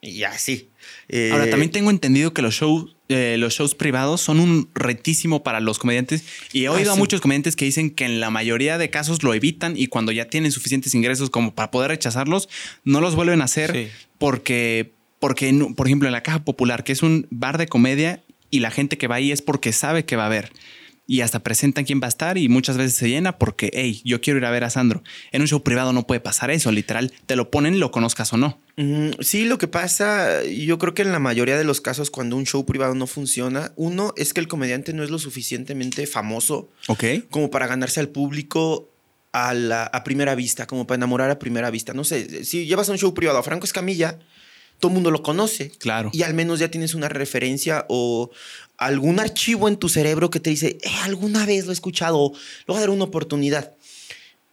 Y 0.00 0.22
así. 0.22 0.70
Eh, 1.08 1.30
Ahora, 1.32 1.50
también 1.50 1.72
tengo 1.72 1.90
entendido 1.90 2.32
que 2.32 2.40
los 2.40 2.54
shows, 2.54 2.94
eh, 3.08 3.34
los 3.36 3.54
shows 3.54 3.74
privados 3.74 4.20
son 4.20 4.38
un 4.38 4.70
retísimo 4.74 5.42
para 5.42 5.58
los 5.58 5.80
comediantes. 5.80 6.22
Y 6.52 6.64
he 6.64 6.68
oído 6.68 6.90
Ah, 6.90 6.92
a 6.92 6.94
sí. 6.94 7.00
muchos 7.00 7.20
comediantes 7.20 7.56
que 7.56 7.64
dicen 7.64 7.90
que 7.90 8.04
en 8.04 8.20
la 8.20 8.30
mayoría 8.30 8.78
de 8.78 8.90
casos 8.90 9.24
lo 9.24 9.34
evitan 9.34 9.76
y 9.76 9.88
cuando 9.88 10.12
ya 10.12 10.26
tienen 10.26 10.52
suficientes 10.52 10.94
ingresos 10.94 11.30
como 11.30 11.52
para 11.52 11.72
poder 11.72 11.90
rechazarlos, 11.90 12.48
no 12.84 13.00
los 13.00 13.16
vuelven 13.16 13.40
a 13.40 13.44
hacer 13.46 13.72
Sí. 13.72 13.88
porque, 14.18 14.92
porque, 15.18 15.52
por 15.76 15.86
ejemplo, 15.86 16.08
en 16.08 16.12
la 16.12 16.22
Caja 16.22 16.44
Popular, 16.44 16.84
que 16.84 16.92
es 16.92 17.02
un 17.02 17.26
bar 17.30 17.58
de 17.58 17.66
comedia 17.66 18.22
y 18.50 18.60
la 18.60 18.70
gente 18.70 18.98
que 18.98 19.08
va 19.08 19.16
ahí 19.16 19.32
es 19.32 19.42
porque 19.42 19.72
sabe 19.72 20.04
que 20.04 20.16
va 20.16 20.24
a 20.24 20.26
haber. 20.26 20.52
Y 21.10 21.22
hasta 21.22 21.38
presentan 21.42 21.86
quién 21.86 22.02
va 22.02 22.06
a 22.06 22.10
estar 22.10 22.36
y 22.36 22.50
muchas 22.50 22.76
veces 22.76 22.94
se 22.94 23.08
llena 23.08 23.38
porque, 23.38 23.70
hey, 23.72 24.02
yo 24.04 24.20
quiero 24.20 24.38
ir 24.38 24.44
a 24.44 24.50
ver 24.50 24.62
a 24.64 24.68
Sandro. 24.68 25.02
En 25.32 25.40
un 25.40 25.48
show 25.48 25.62
privado 25.62 25.94
no 25.94 26.06
puede 26.06 26.20
pasar 26.20 26.50
eso, 26.50 26.70
literal. 26.70 27.14
Te 27.24 27.34
lo 27.34 27.50
ponen, 27.50 27.80
lo 27.80 27.90
conozcas 27.90 28.30
o 28.34 28.36
no. 28.36 28.58
Mm, 28.76 29.12
Sí, 29.20 29.46
lo 29.46 29.56
que 29.56 29.68
pasa, 29.68 30.44
yo 30.44 30.76
creo 30.76 30.92
que 30.92 31.00
en 31.00 31.12
la 31.12 31.18
mayoría 31.18 31.56
de 31.56 31.64
los 31.64 31.80
casos 31.80 32.10
cuando 32.10 32.36
un 32.36 32.44
show 32.44 32.66
privado 32.66 32.94
no 32.94 33.06
funciona, 33.06 33.72
uno 33.76 34.12
es 34.18 34.34
que 34.34 34.40
el 34.40 34.48
comediante 34.48 34.92
no 34.92 35.02
es 35.02 35.08
lo 35.08 35.18
suficientemente 35.18 36.06
famoso 36.06 36.70
Ok. 36.88 37.04
como 37.30 37.50
para 37.50 37.66
ganarse 37.66 38.00
al 38.00 38.10
público 38.10 38.90
a, 39.32 39.54
la, 39.54 39.84
a 39.84 40.04
primera 40.04 40.34
vista, 40.34 40.66
como 40.66 40.86
para 40.86 40.96
enamorar 40.96 41.30
a 41.30 41.38
primera 41.38 41.70
vista. 41.70 41.94
No 41.94 42.04
sé, 42.04 42.44
si 42.44 42.66
llevas 42.66 42.88
a 42.90 42.92
un 42.92 42.98
show 42.98 43.14
privado 43.14 43.38
a 43.38 43.42
Franco 43.42 43.64
Escamilla, 43.64 44.18
todo 44.78 44.90
el 44.90 44.94
mundo 44.94 45.10
lo 45.10 45.22
conoce. 45.22 45.70
Claro. 45.78 46.10
Y 46.12 46.22
al 46.22 46.34
menos 46.34 46.58
ya 46.58 46.70
tienes 46.70 46.94
una 46.94 47.08
referencia 47.08 47.84
o 47.88 48.30
algún 48.76 49.18
archivo 49.20 49.68
en 49.68 49.76
tu 49.76 49.88
cerebro 49.88 50.30
que 50.30 50.40
te 50.40 50.50
dice, 50.50 50.78
"Eh, 50.82 50.90
alguna 51.02 51.44
vez 51.46 51.64
lo 51.64 51.72
he 51.72 51.74
escuchado, 51.74 52.32
le 52.32 52.64
voy 52.66 52.76
a 52.76 52.80
dar 52.80 52.90
una 52.90 53.04
oportunidad. 53.04 53.74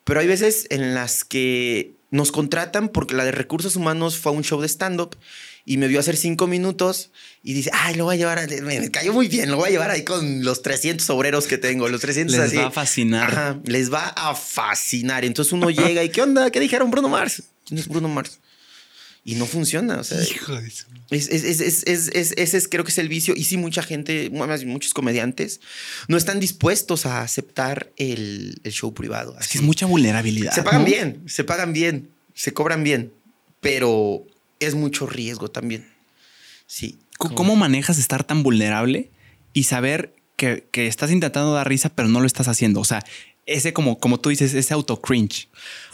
Pero 0.04 0.20
hay 0.20 0.28
veces 0.28 0.68
en 0.70 0.94
las 0.94 1.24
que 1.24 1.92
nos 2.12 2.32
contratan 2.32 2.90
porque 2.90 3.16
la 3.16 3.26
de 3.26 3.32
recursos 3.32 3.76
humanos 3.76 4.18
fue 4.18 4.32
a 4.32 4.36
un 4.36 4.44
show 4.44 4.62
de 4.62 4.68
stand-up 4.68 5.16
y 5.66 5.78
me 5.78 5.88
vio 5.88 6.00
hacer 6.00 6.16
cinco 6.16 6.46
minutos 6.48 7.10
y 7.44 7.54
dice, 7.54 7.72
ay, 7.74 7.96
lo 7.96 8.06
voy 8.06 8.16
a 8.16 8.18
llevar, 8.18 8.38
a- 8.40 8.46
me, 8.48 8.80
me 8.80 8.92
cayó 8.92 9.14
muy 9.14 9.28
bien, 9.28 9.50
lo 9.50 9.58
voy 9.58 9.70
a 9.70 9.72
llevar 9.72 9.90
ahí 9.90 10.04
con 10.04 10.44
los 10.44 10.62
300 10.62 11.10
obreros 11.10 11.48
que 11.48 11.58
tengo, 11.58 11.90
los 11.90 12.02
300 12.02 12.36
Les 12.38 12.48
así. 12.48 12.56
va 12.58 12.68
a 12.68 12.72
fascinar. 12.72 13.32
Ajá, 13.32 13.60
les 13.66 13.92
va 13.92 14.08
a 14.10 14.36
fascinar. 14.36 15.26
Entonces 15.26 15.52
uno 15.54 15.70
llega 15.72 16.04
y, 16.04 16.10
¿qué 16.10 16.22
onda? 16.22 16.52
¿Qué 16.52 16.60
dijeron 16.60 16.90
Bruno 16.92 17.10
Mars? 17.10 17.42
¿Quién 17.66 17.80
es 17.80 17.88
Bruno 17.88 18.08
Mars? 18.08 18.40
Y 19.28 19.36
no 19.36 19.48
funciona, 19.48 19.98
o 20.00 20.04
sea, 20.04 20.22
Hijo 20.22 20.54
de 20.56 20.70
su- 20.70 20.86
es, 21.10 21.30
es- 21.30 21.44
es- 21.44 21.60
es- 21.60 21.84
es- 21.88 22.08
es- 22.10 22.34
ese 22.38 22.58
es, 22.58 22.68
creo 22.68 22.84
que 22.84 22.92
es 22.92 22.98
el 23.00 23.10
vicio. 23.10 23.34
Y 23.36 23.44
sí, 23.44 23.58
mucha 23.58 23.82
gente, 23.82 24.30
más 24.30 24.60
bien 24.62 24.72
muchos 24.72 24.94
comediantes, 24.94 25.62
no 26.08 26.16
están 26.16 26.40
dispuestos 26.40 27.08
a 27.08 27.22
aceptar 27.24 27.92
el, 27.98 28.60
el 28.64 28.72
show 28.72 28.94
privado. 28.94 29.34
Es 29.34 29.40
así. 29.42 29.50
que 29.54 29.58
es 29.58 29.64
mucha 29.64 29.88
vulnerabilidad. 29.88 30.54
Se 30.54 30.62
pagan 30.62 30.82
¿no? 30.82 30.86
bien, 30.88 31.24
se 31.28 31.44
pagan 31.44 31.74
bien, 31.74 32.10
se 32.36 32.54
cobran 32.54 32.84
bien, 32.84 33.12
pero 33.62 34.24
es 34.60 34.76
mucho 34.76 35.08
riesgo 35.08 35.50
también. 35.50 35.88
Sí. 36.68 36.90
C- 36.92 36.98
como- 37.18 37.36
¿Cómo 37.36 37.56
manejas 37.56 37.98
estar 37.98 38.24
tan 38.24 38.44
vulnerable 38.44 39.10
y 39.54 39.64
saber 39.64 40.14
que, 40.38 40.68
que 40.72 40.86
estás 40.86 41.10
intentando 41.12 41.52
dar 41.54 41.68
risa, 41.68 41.90
pero 41.90 42.10
no 42.10 42.20
lo 42.20 42.28
estás 42.28 42.48
haciendo? 42.48 42.80
O 42.80 42.86
sea, 42.86 43.04
ese 43.46 43.74
como, 43.74 44.00
como 44.00 44.20
tú 44.20 44.30
dices, 44.30 44.54
ese 44.54 44.74
auto 44.74 45.00
cringe. 45.02 45.48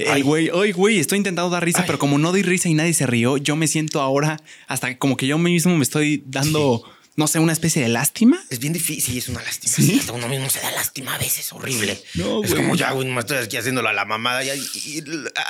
Ay. 0.08 0.22
Güey, 0.22 0.50
ay, 0.53 0.72
güey, 0.72 1.00
estoy 1.00 1.17
intentando 1.17 1.50
dar 1.50 1.63
risa, 1.65 1.79
Ay. 1.79 1.86
pero 1.86 2.00
como 2.00 2.17
no 2.17 2.31
doy 2.31 2.43
risa 2.43 2.70
y 2.70 2.74
nadie 2.74 2.93
se 2.93 3.05
rió, 3.08 3.38
yo 3.38 3.55
me 3.55 3.67
siento 3.67 4.01
ahora 4.01 4.41
hasta 4.67 4.98
como 4.98 5.17
que 5.17 5.27
yo 5.27 5.38
mismo 5.38 5.75
me 5.75 5.84
estoy 5.84 6.24
dando, 6.25 6.84
no 7.17 7.27
sé, 7.27 7.39
una 7.39 7.51
especie 7.51 7.81
de 7.81 7.89
lástima. 7.89 8.41
Es 8.50 8.60
bien 8.60 8.72
difícil, 8.74 9.17
es 9.17 9.27
una 9.27 9.41
lástima. 9.43 10.00
Hasta 10.00 10.13
uno 10.13 10.27
mismo 10.29 10.50
se 10.50 10.60
da 10.62 10.72
lástima 10.72 11.13
a 11.15 11.17
veces, 11.17 11.51
horrible. 11.51 12.01
No, 12.15 12.43
es 12.43 12.51
güey. 12.51 12.63
como 12.63 12.75
ya, 12.75 12.91
güey, 12.91 13.08
nomás 13.08 13.25
estoy 13.25 13.38
aquí 13.39 13.58
haciéndolo 13.58 13.89
a 13.89 13.93
la 13.93 14.05
mamada. 14.05 14.43
y- 14.46 14.50
y- 14.86 15.03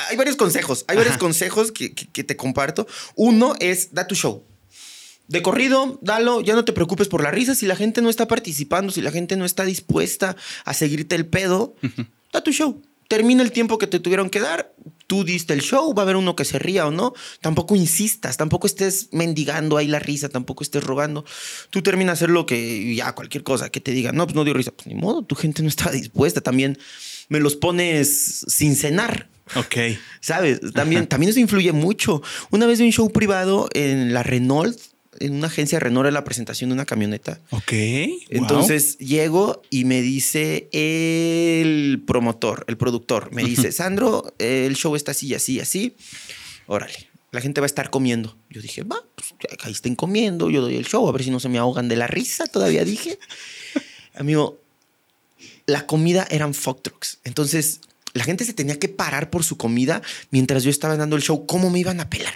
hay 0.10 0.17
varios 0.17 0.36
consejos, 0.38 0.86
hay 0.88 0.98
varios 0.98 1.17
consejos 1.17 1.72
que, 1.72 1.94
que- 1.94 2.07
que 2.07 2.24
te 2.24 2.35
comparto. 2.35 2.87
Uno 3.16 3.53
es, 3.59 3.94
da 3.94 4.07
tu 4.07 4.16
show. 4.16 4.44
De 5.31 5.41
corrido, 5.41 5.98
dalo, 6.01 6.41
ya 6.41 6.55
no 6.55 6.65
te 6.65 6.74
preocupes 6.74 7.07
por 7.07 7.24
la 7.24 7.31
risa. 7.31 7.55
Si 7.55 7.65
la 7.65 7.77
gente 7.77 8.01
no 8.01 8.09
está 8.09 8.27
participando, 8.27 8.91
si 8.91 9.01
la 9.01 9.11
gente 9.11 9.37
no 9.37 9.46
está 9.46 9.63
dispuesta 9.63 10.35
a 10.65 10.74
seguirte 10.74 11.15
el 11.15 11.25
pedo, 11.25 11.74
da 12.33 12.44
tu 12.44 12.51
show. 12.51 12.81
Termina 13.07 13.41
el 13.41 13.53
tiempo 13.53 13.77
que 13.77 13.87
te 13.87 14.01
tuvieron 14.01 14.29
que 14.29 14.41
dar. 14.41 14.74
Tú 15.07 15.24
diste 15.24 15.53
el 15.53 15.61
show, 15.61 15.94
va 15.94 16.01
a 16.01 16.03
haber 16.03 16.17
uno 16.17 16.35
que 16.35 16.44
se 16.44 16.59
ría 16.59 16.85
o 16.85 16.91
no. 16.91 17.13
Tampoco 17.39 17.77
insistas, 17.77 18.35
tampoco 18.35 18.67
estés 18.67 19.07
mendigando 19.13 19.77
ahí 19.77 19.87
la 19.87 20.00
risa, 20.00 20.27
tampoco 20.27 20.65
estés 20.65 20.83
rogando. 20.83 21.24
Tú 21.70 21.81
terminas 21.81 22.20
hacer 22.20 22.29
lo 22.29 22.46
que 22.46 22.94
ya, 22.94 23.15
cualquier 23.15 23.44
cosa 23.44 23.70
que 23.70 23.79
te 23.79 23.91
digan. 23.91 24.17
No, 24.17 24.25
pues 24.25 24.35
no 24.35 24.44
dio 24.44 24.53
risa. 24.53 24.72
Pues 24.72 24.87
ni 24.87 24.96
modo, 24.96 25.24
tu 25.24 25.35
gente 25.35 25.63
no 25.63 25.70
estaba 25.70 25.91
dispuesta. 25.91 26.41
También 26.41 26.77
me 27.29 27.39
los 27.39 27.55
pones 27.55 28.44
sin 28.50 28.75
cenar. 28.75 29.29
Ok. 29.55 29.75
¿Sabes? 30.20 30.59
También, 30.74 31.07
también 31.07 31.29
eso 31.29 31.39
influye 31.39 31.72
mucho. 31.72 32.22
Una 32.50 32.65
vez 32.65 32.79
de 32.79 32.85
un 32.85 32.91
show 32.91 33.09
privado 33.11 33.70
en 33.74 34.13
la 34.13 34.24
Renault, 34.24 34.77
en 35.20 35.36
una 35.36 35.48
agencia 35.48 35.80
Renault, 35.80 36.08
en 36.08 36.14
la 36.14 36.24
presentación 36.24 36.70
de 36.70 36.74
una 36.74 36.86
camioneta. 36.86 37.40
Ok. 37.50 37.72
Entonces 38.30 38.98
llego 38.98 39.62
y 39.70 39.86
me 39.86 40.02
dice 40.02 40.70
el 40.72 42.04
promotor, 42.06 42.66
el 42.68 42.78
productor, 42.78 43.32
me 43.32 43.44
dice, 43.44 43.72
Sandro, 43.72 44.34
el 44.40 44.76
show 44.76 44.96
está 44.96 45.12
así, 45.12 45.34
así, 45.34 45.60
así. 45.60 45.96
Órale, 46.68 47.10
la 47.32 47.42
gente 47.42 47.62
va 47.62 47.66
a 47.66 47.68
estar 47.68 47.90
comiendo. 47.90 48.38
Yo 48.50 48.62
dije, 48.62 48.84
va, 48.84 49.04
pues 49.16 49.34
ahí 49.64 49.72
estén 49.72 49.96
comiendo, 49.96 50.50
yo 50.50 50.62
doy 50.62 50.76
el 50.76 50.86
show, 50.86 51.08
a 51.08 51.12
ver 51.12 51.24
si 51.24 51.32
no 51.32 51.40
se 51.40 51.50
me 51.50 51.58
ahogan 51.58 51.88
de 51.88 51.96
la 51.96 52.08
risa, 52.08 52.46
todavía 52.46 52.86
dije. 52.86 53.20
Amigo, 54.16 54.60
la 55.66 55.86
comida 55.86 56.28
eran 56.30 56.54
fuck 56.54 56.82
trucks. 56.82 57.20
Entonces, 57.24 57.82
la 58.14 58.24
gente 58.24 58.44
se 58.44 58.54
tenía 58.54 58.78
que 58.80 58.90
parar 58.90 59.30
por 59.30 59.44
su 59.44 59.58
comida 59.58 60.02
mientras 60.32 60.64
yo 60.64 60.70
estaba 60.70 60.98
dando 60.98 61.16
el 61.16 61.22
show. 61.22 61.46
¿Cómo 61.46 61.70
me 61.70 61.80
iban 61.80 62.00
a 62.00 62.10
pelar? 62.10 62.34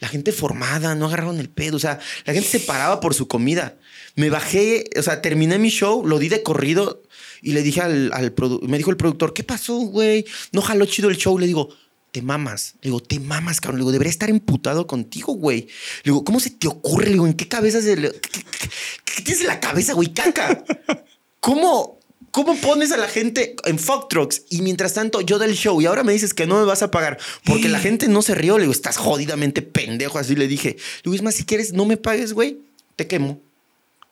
La 0.00 0.08
gente 0.08 0.32
formada, 0.32 0.94
no 0.94 1.06
agarraron 1.06 1.38
el 1.40 1.48
pedo. 1.48 1.76
O 1.76 1.80
sea, 1.80 1.98
la 2.24 2.32
gente 2.32 2.48
se 2.48 2.60
paraba 2.60 3.00
por 3.00 3.14
su 3.14 3.28
comida. 3.28 3.76
Me 4.14 4.30
bajé, 4.30 4.84
o 4.98 5.02
sea, 5.02 5.20
terminé 5.22 5.58
mi 5.58 5.68
show, 5.70 6.06
lo 6.06 6.18
di 6.18 6.28
de 6.28 6.42
corrido 6.42 7.02
y 7.42 7.52
le 7.52 7.62
dije 7.62 7.80
al, 7.82 8.10
al 8.12 8.34
me 8.62 8.78
dijo 8.78 8.90
el 8.90 8.96
productor, 8.96 9.32
¿qué 9.34 9.44
pasó, 9.44 9.76
güey? 9.78 10.24
No 10.52 10.62
jaló 10.62 10.86
chido 10.86 11.08
el 11.10 11.16
show. 11.16 11.38
Le 11.38 11.46
digo, 11.46 11.68
te 12.12 12.22
mamas. 12.22 12.74
Le 12.80 12.88
digo, 12.88 13.00
te 13.00 13.20
mamas, 13.20 13.60
cabrón. 13.60 13.78
Le 13.78 13.82
digo, 13.82 13.92
debería 13.92 14.10
estar 14.10 14.30
emputado 14.30 14.86
contigo, 14.86 15.34
güey. 15.34 15.62
Le 16.02 16.12
digo, 16.12 16.24
¿cómo 16.24 16.40
se 16.40 16.50
te 16.50 16.66
ocurre? 16.66 17.06
Le 17.06 17.12
digo, 17.12 17.26
¿en 17.26 17.34
qué 17.34 17.46
cabeza 17.48 17.80
se 17.82 17.96
le... 17.96 18.10
¿Qué, 18.12 18.20
qué- 18.30 18.42
qué- 18.58 18.70
qué 19.04 19.22
tienes 19.22 19.40
en 19.42 19.48
la 19.48 19.60
cabeza, 19.60 19.92
güey? 19.92 20.12
Caca. 20.14 20.64
¿Cómo, 21.40 21.95
¿Cómo 22.36 22.54
pones 22.60 22.92
a 22.92 22.98
la 22.98 23.08
gente 23.08 23.56
en 23.64 23.78
fuck 23.78 24.10
trucks 24.10 24.42
y 24.50 24.60
mientras 24.60 24.92
tanto 24.92 25.22
yo 25.22 25.38
del 25.38 25.54
show 25.54 25.80
y 25.80 25.86
ahora 25.86 26.04
me 26.04 26.12
dices 26.12 26.34
que 26.34 26.46
no 26.46 26.58
me 26.60 26.66
vas 26.66 26.82
a 26.82 26.90
pagar 26.90 27.16
porque 27.46 27.70
la 27.70 27.78
gente 27.86 28.08
no 28.08 28.20
se 28.20 28.34
rió? 28.34 28.58
Le 28.58 28.64
digo, 28.64 28.72
estás 28.74 28.98
jodidamente 28.98 29.62
pendejo. 29.62 30.18
Así 30.18 30.36
le 30.36 30.46
dije. 30.46 30.76
Es 31.04 31.22
más, 31.22 31.34
si 31.34 31.44
quieres, 31.44 31.72
no 31.72 31.86
me 31.86 31.96
pagues, 31.96 32.34
güey. 32.34 32.58
Te 32.94 33.06
quemo. 33.06 33.40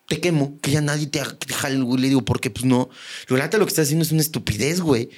Te 0.09 0.21
quemo. 0.21 0.59
Que 0.63 0.71
ya 0.71 0.81
nadie 0.81 1.07
te, 1.07 1.21
te 1.21 1.53
jale, 1.53 1.77
güey. 1.81 2.01
Le 2.01 2.09
digo, 2.09 2.25
porque 2.25 2.49
pues 2.49 2.65
no. 2.65 2.89
Lo 3.29 3.37
neta 3.37 3.59
lo 3.59 3.67
que 3.67 3.71
estás 3.71 3.85
haciendo 3.89 4.05
es 4.07 4.13
una 4.13 4.23
estupidez, 4.23 4.81
güey. 4.81 5.11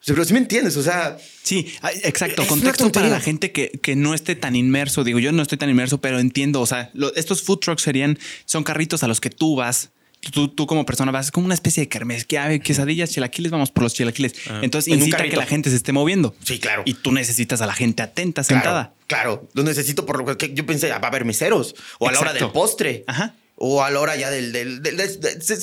O 0.00 0.06
sea, 0.06 0.14
pero 0.14 0.24
sí 0.24 0.32
me 0.32 0.38
entiendes. 0.38 0.76
O 0.76 0.82
sea, 0.84 1.18
Sí, 1.42 1.74
ah, 1.82 1.90
exacto. 2.04 2.46
Contexto 2.46 2.92
para 2.92 3.08
la 3.08 3.18
gente 3.20 3.50
que, 3.50 3.70
que 3.82 3.96
no 3.96 4.14
esté 4.14 4.36
tan 4.36 4.54
inmerso. 4.54 5.02
Digo, 5.02 5.18
yo 5.18 5.32
no 5.32 5.42
estoy 5.42 5.58
tan 5.58 5.70
inmerso, 5.70 5.98
pero 6.00 6.20
entiendo. 6.20 6.60
O 6.60 6.66
sea, 6.66 6.90
lo- 6.94 7.12
estos 7.16 7.42
food 7.42 7.58
trucks 7.58 7.82
serían, 7.82 8.16
son 8.44 8.62
carritos 8.62 9.02
a 9.02 9.08
los 9.08 9.20
que 9.20 9.30
tú 9.30 9.56
vas. 9.56 9.90
Tú, 10.32 10.48
tú 10.48 10.66
como 10.66 10.84
persona 10.86 11.10
vas, 11.12 11.30
como 11.30 11.46
una 11.46 11.54
especie 11.54 11.82
de 11.82 11.88
kermés. 11.88 12.24
Que 12.24 12.60
quesadillas, 12.60 13.10
chilaquiles, 13.10 13.50
vamos 13.52 13.70
por 13.70 13.82
los 13.84 13.94
chilaquiles. 13.94 14.34
Ah, 14.48 14.60
Entonces 14.62 14.92
en 14.92 15.00
incita 15.00 15.18
a 15.22 15.28
que 15.28 15.36
la 15.36 15.46
gente 15.46 15.70
se 15.70 15.76
esté 15.76 15.92
moviendo. 15.92 16.34
sí, 16.42 16.58
claro. 16.58 16.82
Y 16.84 16.94
tú 16.94 17.12
necesitas 17.12 17.60
a 17.60 17.66
la 17.66 17.74
gente 17.74 18.02
atenta, 18.02 18.42
Claro, 18.42 18.62
sentada. 18.62 18.92
Claro, 19.06 19.48
lo 19.54 19.62
necesito 19.62 20.06
por 20.06 20.24
lo 20.26 20.36
que 20.38 20.52
yo 20.54 20.64
pensé, 20.66 20.90
ah, 20.92 20.98
va 20.98 21.08
a 21.08 21.10
haber 21.10 21.24
meseros. 21.24 21.74
O 21.98 22.08
a 22.08 22.12
la 22.12 22.20
hora 22.20 22.32
del 22.32 22.50
postre. 22.50 23.04
Ajá. 23.06 23.34
O 23.56 23.82
a 23.82 23.90
la 23.90 24.00
hora 24.00 24.16
ya 24.16 24.30
del, 24.30 24.52
del, 24.52 24.82
del, 24.82 24.96
del- 24.96 25.20
del- 25.20 25.58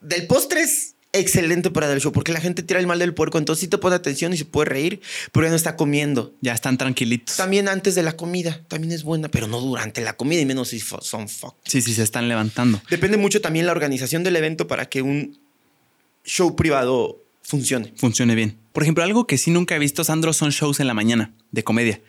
del 0.00 0.26
postre 0.26 0.60
es 0.60 0.93
excelente 1.14 1.70
para 1.70 1.86
dar 1.86 1.96
el 1.96 2.02
show, 2.02 2.12
porque 2.12 2.32
la 2.32 2.40
gente 2.40 2.62
tira 2.62 2.78
el 2.80 2.86
mal 2.86 2.98
del 2.98 3.14
puerco, 3.14 3.38
entonces 3.38 3.60
sí 3.62 3.68
te 3.68 3.78
pone 3.78 3.96
atención 3.96 4.32
y 4.32 4.36
se 4.36 4.44
puede 4.44 4.66
reír, 4.68 5.00
pero 5.32 5.46
ya 5.46 5.50
no 5.50 5.56
está 5.56 5.76
comiendo. 5.76 6.34
Ya 6.42 6.52
están 6.52 6.76
tranquilitos. 6.76 7.36
También 7.36 7.68
antes 7.68 7.94
de 7.94 8.02
la 8.02 8.16
comida, 8.16 8.60
también 8.68 8.92
es 8.92 9.02
buena, 9.04 9.28
pero 9.28 9.46
no 9.46 9.60
durante 9.60 10.00
la 10.02 10.14
comida 10.16 10.40
y 10.40 10.46
menos 10.46 10.68
si 10.68 10.80
son 10.80 11.28
fuck. 11.28 11.54
Sí, 11.64 11.80
sí, 11.80 11.94
se 11.94 12.02
están 12.02 12.28
levantando. 12.28 12.82
Depende 12.90 13.16
mucho 13.16 13.40
también 13.40 13.64
la 13.66 13.72
organización 13.72 14.22
del 14.24 14.36
evento 14.36 14.66
para 14.66 14.86
que 14.86 15.00
un 15.02 15.38
show 16.24 16.56
privado 16.56 17.20
funcione. 17.42 17.92
Funcione 17.96 18.34
bien. 18.34 18.56
Por 18.72 18.82
ejemplo, 18.82 19.04
algo 19.04 19.26
que 19.26 19.38
sí 19.38 19.50
nunca 19.50 19.76
he 19.76 19.78
visto, 19.78 20.02
Sandro, 20.04 20.32
son 20.32 20.50
shows 20.50 20.80
en 20.80 20.86
la 20.86 20.94
mañana 20.94 21.32
de 21.52 21.62
comedia. 21.64 22.00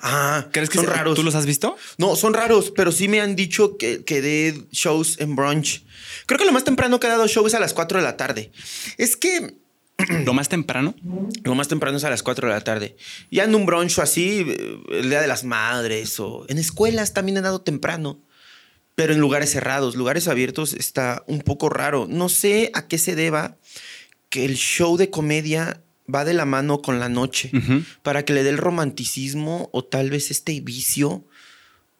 Ah, 0.00 0.46
¿Crees 0.52 0.68
que 0.70 0.76
son 0.76 0.86
se- 0.86 0.92
raros? 0.92 1.16
¿Tú 1.16 1.22
los 1.24 1.34
has 1.34 1.44
visto? 1.44 1.76
No, 1.98 2.14
son 2.16 2.32
raros, 2.32 2.72
pero 2.74 2.92
sí 2.92 3.08
me 3.08 3.20
han 3.20 3.34
dicho 3.34 3.76
que, 3.76 4.04
que 4.04 4.22
dé 4.22 4.62
shows 4.70 5.18
en 5.20 5.34
brunch. 5.34 5.84
Creo 6.28 6.38
que 6.38 6.44
lo 6.44 6.52
más 6.52 6.64
temprano 6.64 7.00
que 7.00 7.06
ha 7.06 7.10
dado 7.10 7.26
show 7.26 7.46
es 7.46 7.54
a 7.54 7.58
las 7.58 7.72
4 7.72 7.98
de 7.98 8.04
la 8.04 8.18
tarde. 8.18 8.52
Es 8.98 9.16
que 9.16 9.56
Lo 10.26 10.34
más 10.34 10.50
temprano. 10.50 10.94
lo 11.42 11.54
más 11.54 11.68
temprano 11.68 11.96
es 11.96 12.04
a 12.04 12.10
las 12.10 12.22
4 12.22 12.48
de 12.48 12.54
la 12.54 12.60
tarde. 12.60 12.96
Ya 13.30 13.44
en 13.44 13.54
un 13.54 13.64
brunch 13.64 13.98
o 13.98 14.02
así, 14.02 14.44
eh, 14.46 14.78
el 14.90 15.08
Día 15.08 15.22
de 15.22 15.26
las 15.26 15.42
Madres 15.42 16.20
o 16.20 16.44
en 16.48 16.58
escuelas 16.58 17.14
también 17.14 17.38
he 17.38 17.40
dado 17.40 17.62
temprano. 17.62 18.20
Pero 18.94 19.14
en 19.14 19.20
lugares 19.20 19.50
cerrados, 19.50 19.96
lugares 19.96 20.28
abiertos 20.28 20.74
está 20.74 21.24
un 21.26 21.40
poco 21.40 21.70
raro. 21.70 22.06
No 22.10 22.28
sé 22.28 22.70
a 22.74 22.88
qué 22.88 22.98
se 22.98 23.16
deba 23.16 23.56
que 24.28 24.44
el 24.44 24.56
show 24.56 24.98
de 24.98 25.08
comedia 25.08 25.80
va 26.12 26.26
de 26.26 26.34
la 26.34 26.44
mano 26.44 26.82
con 26.82 27.00
la 27.00 27.08
noche 27.08 27.50
para 28.02 28.24
que 28.24 28.34
le 28.34 28.42
dé 28.42 28.50
el 28.50 28.58
romanticismo 28.58 29.70
o 29.72 29.82
tal 29.82 30.10
vez 30.10 30.30
este 30.30 30.60
vicio 30.60 31.24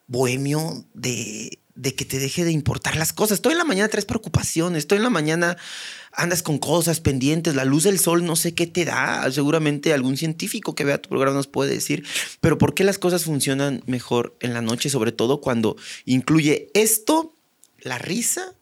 bohemio 0.06 0.84
de, 0.92 1.58
de 1.78 1.94
que 1.94 2.04
te 2.04 2.18
deje 2.18 2.44
de 2.44 2.50
importar 2.50 2.96
las 2.96 3.12
cosas. 3.12 3.36
Estoy 3.36 3.52
en 3.52 3.58
la 3.58 3.64
mañana 3.64 3.88
traes 3.88 4.04
preocupaciones, 4.04 4.80
estoy 4.80 4.96
en 4.96 5.04
la 5.04 5.10
mañana 5.10 5.56
andas 6.12 6.42
con 6.42 6.58
cosas 6.58 6.98
pendientes, 6.98 7.54
la 7.54 7.64
luz 7.64 7.84
del 7.84 8.00
sol 8.00 8.24
no 8.24 8.34
sé 8.34 8.52
qué 8.52 8.66
te 8.66 8.84
da, 8.84 9.30
seguramente 9.30 9.94
algún 9.94 10.16
científico 10.16 10.74
que 10.74 10.84
vea 10.84 11.00
tu 11.00 11.08
programa 11.08 11.36
nos 11.36 11.46
puede 11.46 11.72
decir, 11.72 12.04
pero 12.40 12.58
¿por 12.58 12.74
qué 12.74 12.82
las 12.82 12.98
cosas 12.98 13.22
funcionan 13.22 13.84
mejor 13.86 14.36
en 14.40 14.54
la 14.54 14.60
noche, 14.60 14.90
sobre 14.90 15.12
todo 15.12 15.40
cuando 15.40 15.76
incluye 16.04 16.68
esto, 16.74 17.36
la 17.80 17.98
risa, 17.98 18.54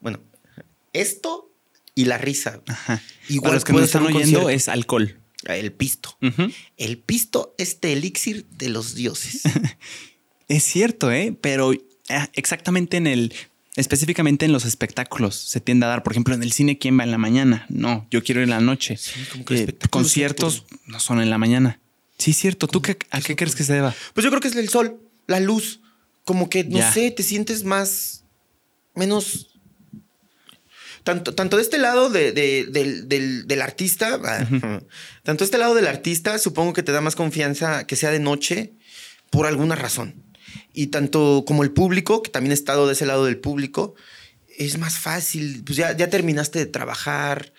bueno, 0.00 0.18
esto 0.92 1.52
y 1.94 2.06
la 2.06 2.18
risa. 2.18 2.60
Ajá. 2.66 3.00
Igual 3.28 3.42
Para 3.42 3.54
los 3.54 3.64
que 3.64 3.72
ser 3.72 3.82
están 3.84 4.06
oyendo, 4.06 4.48
es 4.48 4.66
alcohol. 4.66 5.16
El 5.44 5.72
pisto. 5.72 6.16
El 6.76 6.98
pisto, 6.98 7.54
este 7.58 7.92
elixir 7.92 8.46
de 8.50 8.68
los 8.68 8.94
dioses. 8.94 9.42
Es 10.48 10.64
cierto, 10.64 11.10
¿eh? 11.10 11.34
Pero 11.40 11.72
exactamente 12.34 12.96
en 12.96 13.06
el. 13.06 13.34
Específicamente 13.74 14.44
en 14.44 14.52
los 14.52 14.66
espectáculos 14.66 15.34
se 15.34 15.60
tiende 15.60 15.86
a 15.86 15.88
dar. 15.88 16.02
Por 16.02 16.12
ejemplo, 16.12 16.34
en 16.34 16.42
el 16.42 16.52
cine, 16.52 16.76
¿quién 16.78 16.98
va 16.98 17.04
en 17.04 17.10
la 17.10 17.16
mañana? 17.18 17.64
No, 17.70 18.06
yo 18.10 18.22
quiero 18.22 18.40
ir 18.40 18.44
en 18.44 18.50
la 18.50 18.60
noche. 18.60 18.98
Sí, 18.98 19.12
como 19.32 19.44
que 19.46 19.62
Eh, 19.62 19.76
conciertos 19.88 20.66
no 20.86 21.00
son 21.00 21.22
en 21.22 21.30
la 21.30 21.38
mañana. 21.38 21.80
Sí, 22.18 22.34
cierto. 22.34 22.68
¿Tú 22.68 22.82
qué, 22.82 22.98
a 23.10 23.20
qué 23.22 23.34
crees 23.34 23.54
que 23.56 23.64
se 23.64 23.72
deba? 23.72 23.94
Pues 24.12 24.24
yo 24.24 24.30
creo 24.30 24.40
que 24.42 24.48
es 24.48 24.56
el 24.56 24.68
sol, 24.68 25.00
la 25.26 25.40
luz. 25.40 25.80
Como 26.24 26.50
que, 26.50 26.64
no 26.64 26.78
Ya. 26.78 26.92
sé, 26.92 27.10
te 27.10 27.22
sientes 27.22 27.64
más. 27.64 28.24
menos. 28.94 29.48
Tanto, 31.02 31.34
tanto 31.34 31.56
de 31.56 31.62
este 31.62 31.78
lado 31.78 32.10
de- 32.10 32.30
de- 32.32 32.66
del, 32.70 33.08
del- 33.08 33.46
del 33.48 33.62
artista, 33.62 34.20
ah, 34.22 34.80
tanto 35.24 35.42
de 35.42 35.46
este 35.46 35.58
lado 35.58 35.74
del 35.74 35.88
artista, 35.88 36.38
supongo 36.38 36.74
que 36.74 36.82
te 36.84 36.92
da 36.92 37.00
más 37.00 37.16
confianza 37.16 37.86
que 37.88 37.96
sea 37.96 38.10
de 38.10 38.20
noche 38.20 38.72
por 39.30 39.46
alguna 39.46 39.74
razón. 39.74 40.14
Y 40.72 40.88
tanto 40.88 41.44
como 41.46 41.62
el 41.62 41.70
público, 41.70 42.22
que 42.22 42.30
también 42.30 42.52
he 42.52 42.54
estado 42.54 42.86
de 42.86 42.94
ese 42.94 43.06
lado 43.06 43.24
del 43.24 43.38
público, 43.38 43.94
es 44.58 44.78
más 44.78 44.98
fácil. 44.98 45.62
Pues 45.64 45.76
ya, 45.76 45.96
ya 45.96 46.10
terminaste 46.10 46.58
de 46.58 46.66
trabajar, 46.66 47.52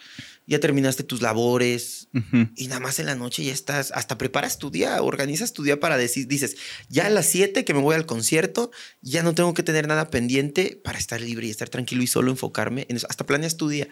ya 0.46 0.60
terminaste 0.60 1.04
tus 1.04 1.22
labores, 1.22 2.10
y 2.56 2.68
nada 2.68 2.82
más 2.82 3.00
en 3.00 3.06
la 3.06 3.16
noche 3.16 3.44
ya 3.44 3.54
estás, 3.54 3.92
hasta 3.92 4.18
preparas 4.18 4.58
tu 4.58 4.70
día, 4.70 5.02
organizas 5.02 5.54
tu 5.54 5.64
día 5.64 5.80
para 5.80 5.98
decir, 5.98 6.28
dices, 6.28 6.58
ya 6.90 7.08
a 7.08 7.10
las 7.10 7.28
7 7.28 7.64
que 7.64 7.74
me 7.74 7.80
voy 7.80 7.96
al 7.96 8.06
concierto, 8.06 8.72
ya 9.02 9.24
no 9.24 9.34
tengo 9.34 9.54
que 9.54 9.64
tener 9.64 9.88
nada 9.88 10.10
pendiente 10.10 10.80
para 10.84 11.00
estar 11.00 11.22
libre 11.22 11.48
y 11.48 11.50
estar 11.50 11.70
tranquilo 11.70 12.04
y 12.04 12.08
solo 12.08 12.30
enfocarme 12.30 12.86
en 12.90 12.98
eso. 12.98 13.08
Hasta 13.10 13.26
planeas 13.26 13.56
tu 13.56 13.70
día 13.70 13.88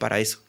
para 0.00 0.18
eso. 0.18 0.42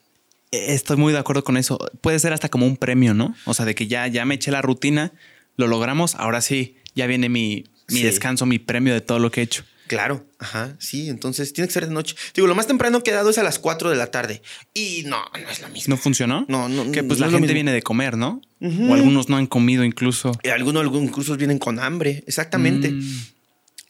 Eh, 0.52 0.74
Estoy 0.74 0.98
muy 0.98 1.14
de 1.14 1.20
acuerdo 1.20 1.44
con 1.44 1.58
eso. 1.58 1.78
Puede 2.02 2.20
ser 2.20 2.34
hasta 2.34 2.50
como 2.50 2.66
un 2.66 2.78
premio, 2.78 3.14
¿no? 3.14 3.36
O 3.46 3.54
sea, 3.54 3.66
de 3.66 3.76
que 3.76 3.88
ya, 3.88 4.08
ya 4.08 4.26
me 4.26 4.36
eché 4.36 4.50
la 4.52 4.64
rutina, 4.64 5.14
lo 5.58 5.68
logramos, 5.68 6.16
ahora 6.16 6.42
sí, 6.42 6.78
ya 6.96 7.06
viene 7.06 7.30
mi, 7.30 7.66
mi 7.90 7.98
Sí. 8.00 8.04
descanso, 8.04 8.46
mi 8.46 8.60
premio 8.60 8.94
de 8.94 9.02
todo 9.02 9.20
lo 9.20 9.32
que 9.32 9.42
he 9.42 9.44
hecho. 9.44 9.64
Claro, 9.88 10.26
ajá, 10.40 10.76
sí, 10.80 11.10
entonces 11.10 11.54
tiene 11.54 11.68
que 11.68 11.74
ser 11.74 11.86
de 11.88 11.94
noche. 11.94 12.16
Digo, 12.34 12.48
lo 12.48 12.56
más 12.56 12.66
temprano 12.66 13.04
que 13.04 13.12
he 13.12 13.14
dado 13.14 13.30
es 13.30 13.38
a 13.38 13.44
las 13.44 13.60
4 13.60 13.92
de 13.92 13.96
la 13.96 14.10
tarde. 14.10 14.42
Y 14.74 15.04
no, 15.06 15.18
no 15.32 15.50
es 15.50 15.62
lo 15.62 15.70
mismo. 15.70 15.94
¿No 15.94 16.02
funcionó? 16.02 16.44
No, 16.50 16.68
no, 16.68 16.92
Que 16.92 17.04
pues 17.04 17.20
no 17.20 17.28
la 17.28 17.38
gente 17.38 17.54
viene 17.54 17.72
de 17.72 17.84
comer, 17.84 18.18
¿no? 18.18 18.42
O 18.62 18.94
algunos 18.96 19.30
no 19.30 19.38
han 19.38 19.46
comido 19.46 19.84
incluso. 19.84 20.32
Eh, 20.42 20.50
Algunos, 20.52 20.82
algunos 20.82 21.12
cursos 21.12 21.38
vienen 21.38 21.60
con 21.60 21.78
hambre, 21.80 22.24
exactamente. 22.26 22.90
Mm, 22.94 23.26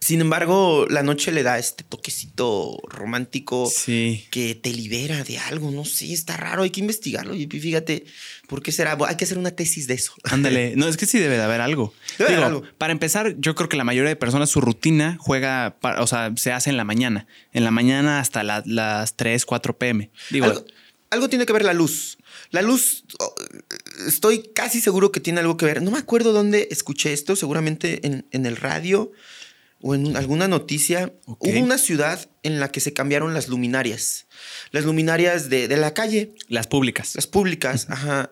Sin 0.06 0.22
embargo, 0.22 0.86
la 0.88 1.02
noche 1.02 1.32
le 1.32 1.42
da 1.42 1.58
este 1.58 1.84
toquecito 1.84 2.78
romántico. 2.88 3.68
sí. 3.76 4.24
que 4.30 4.54
te 4.54 4.72
libera 4.72 5.24
de 5.24 5.40
algo, 5.40 5.72
no 5.72 5.84
sé, 5.84 6.14
está 6.14 6.38
raro, 6.38 6.62
hay 6.62 6.70
que 6.70 6.80
investigarlo. 6.80 7.34
Y 7.34 7.48
fíjate, 7.48 8.06
¿por 8.48 8.62
qué 8.62 8.72
será? 8.72 8.96
Hay 9.08 9.18
que 9.18 9.26
hacer 9.26 9.40
una 9.40 9.50
tesis 9.50 9.88
de 9.88 9.96
eso. 9.96 10.14
Ándale. 10.26 10.76
No, 10.76 10.88
es 10.88 10.98
que 10.98 11.08
sí 11.08 11.18
debe 11.18 11.38
de 11.38 11.44
haber 11.44 11.60
algo. 11.60 11.92
Debe 12.20 12.30
Digo, 12.30 12.44
haber 12.44 12.56
algo. 12.56 12.64
Para 12.78 12.92
empezar, 12.94 13.34
yo 13.40 13.56
creo 13.56 13.68
que 13.68 13.78
la 13.78 13.84
mayoría 13.84 14.10
de 14.10 14.16
personas 14.16 14.52
su 14.52 14.62
rutina 14.62 15.18
juega, 15.20 15.76
o 16.00 16.06
sea, 16.06 16.32
se 16.36 16.52
hace 16.52 16.70
en 16.70 16.78
la 16.78 16.84
mañana. 16.84 17.26
En 17.52 17.64
la 17.64 17.72
mañana 17.72 18.20
hasta 18.20 18.44
la- 18.44 18.62
las 18.68 19.16
3, 19.18 19.44
4 19.44 19.76
pm. 19.80 20.12
Digo, 20.30 20.46
algo, 20.46 20.66
algo 21.10 21.30
tiene 21.30 21.48
que 21.48 21.54
ver 21.54 21.66
la 21.66 21.74
luz. 21.74 22.20
La 22.52 22.62
luz, 22.62 23.06
oh, 23.18 23.34
estoy 24.08 24.52
casi 24.54 24.82
seguro 24.82 25.12
que 25.12 25.20
tiene 25.20 25.40
algo 25.40 25.58
que 25.58 25.66
ver. 25.66 25.82
No 25.82 25.90
me 25.90 25.98
acuerdo 25.98 26.32
dónde 26.32 26.68
escuché 26.70 27.12
esto, 27.12 27.36
seguramente 27.36 28.06
en, 28.06 28.28
en 28.30 28.46
el 28.46 28.56
radio 28.56 29.12
o 29.88 29.94
en 29.94 30.18
alguna 30.18 30.48
noticia. 30.48 31.14
Hubo 31.28 31.60
una 31.60 31.78
ciudad 31.78 32.28
en 32.42 32.60
la 32.60 32.72
que 32.72 32.80
se 32.80 32.92
cambiaron 32.94 33.36
las 33.36 33.48
luminarias. 33.50 34.26
Las 34.72 34.84
luminarias 34.84 35.48
de, 35.50 35.68
de 35.68 35.78
la 35.78 35.94
calle. 35.94 36.34
las 36.48 36.66
públicas. 36.66 37.14
Las 37.14 37.28
públicas, 37.28 37.86
ajá. 37.90 38.32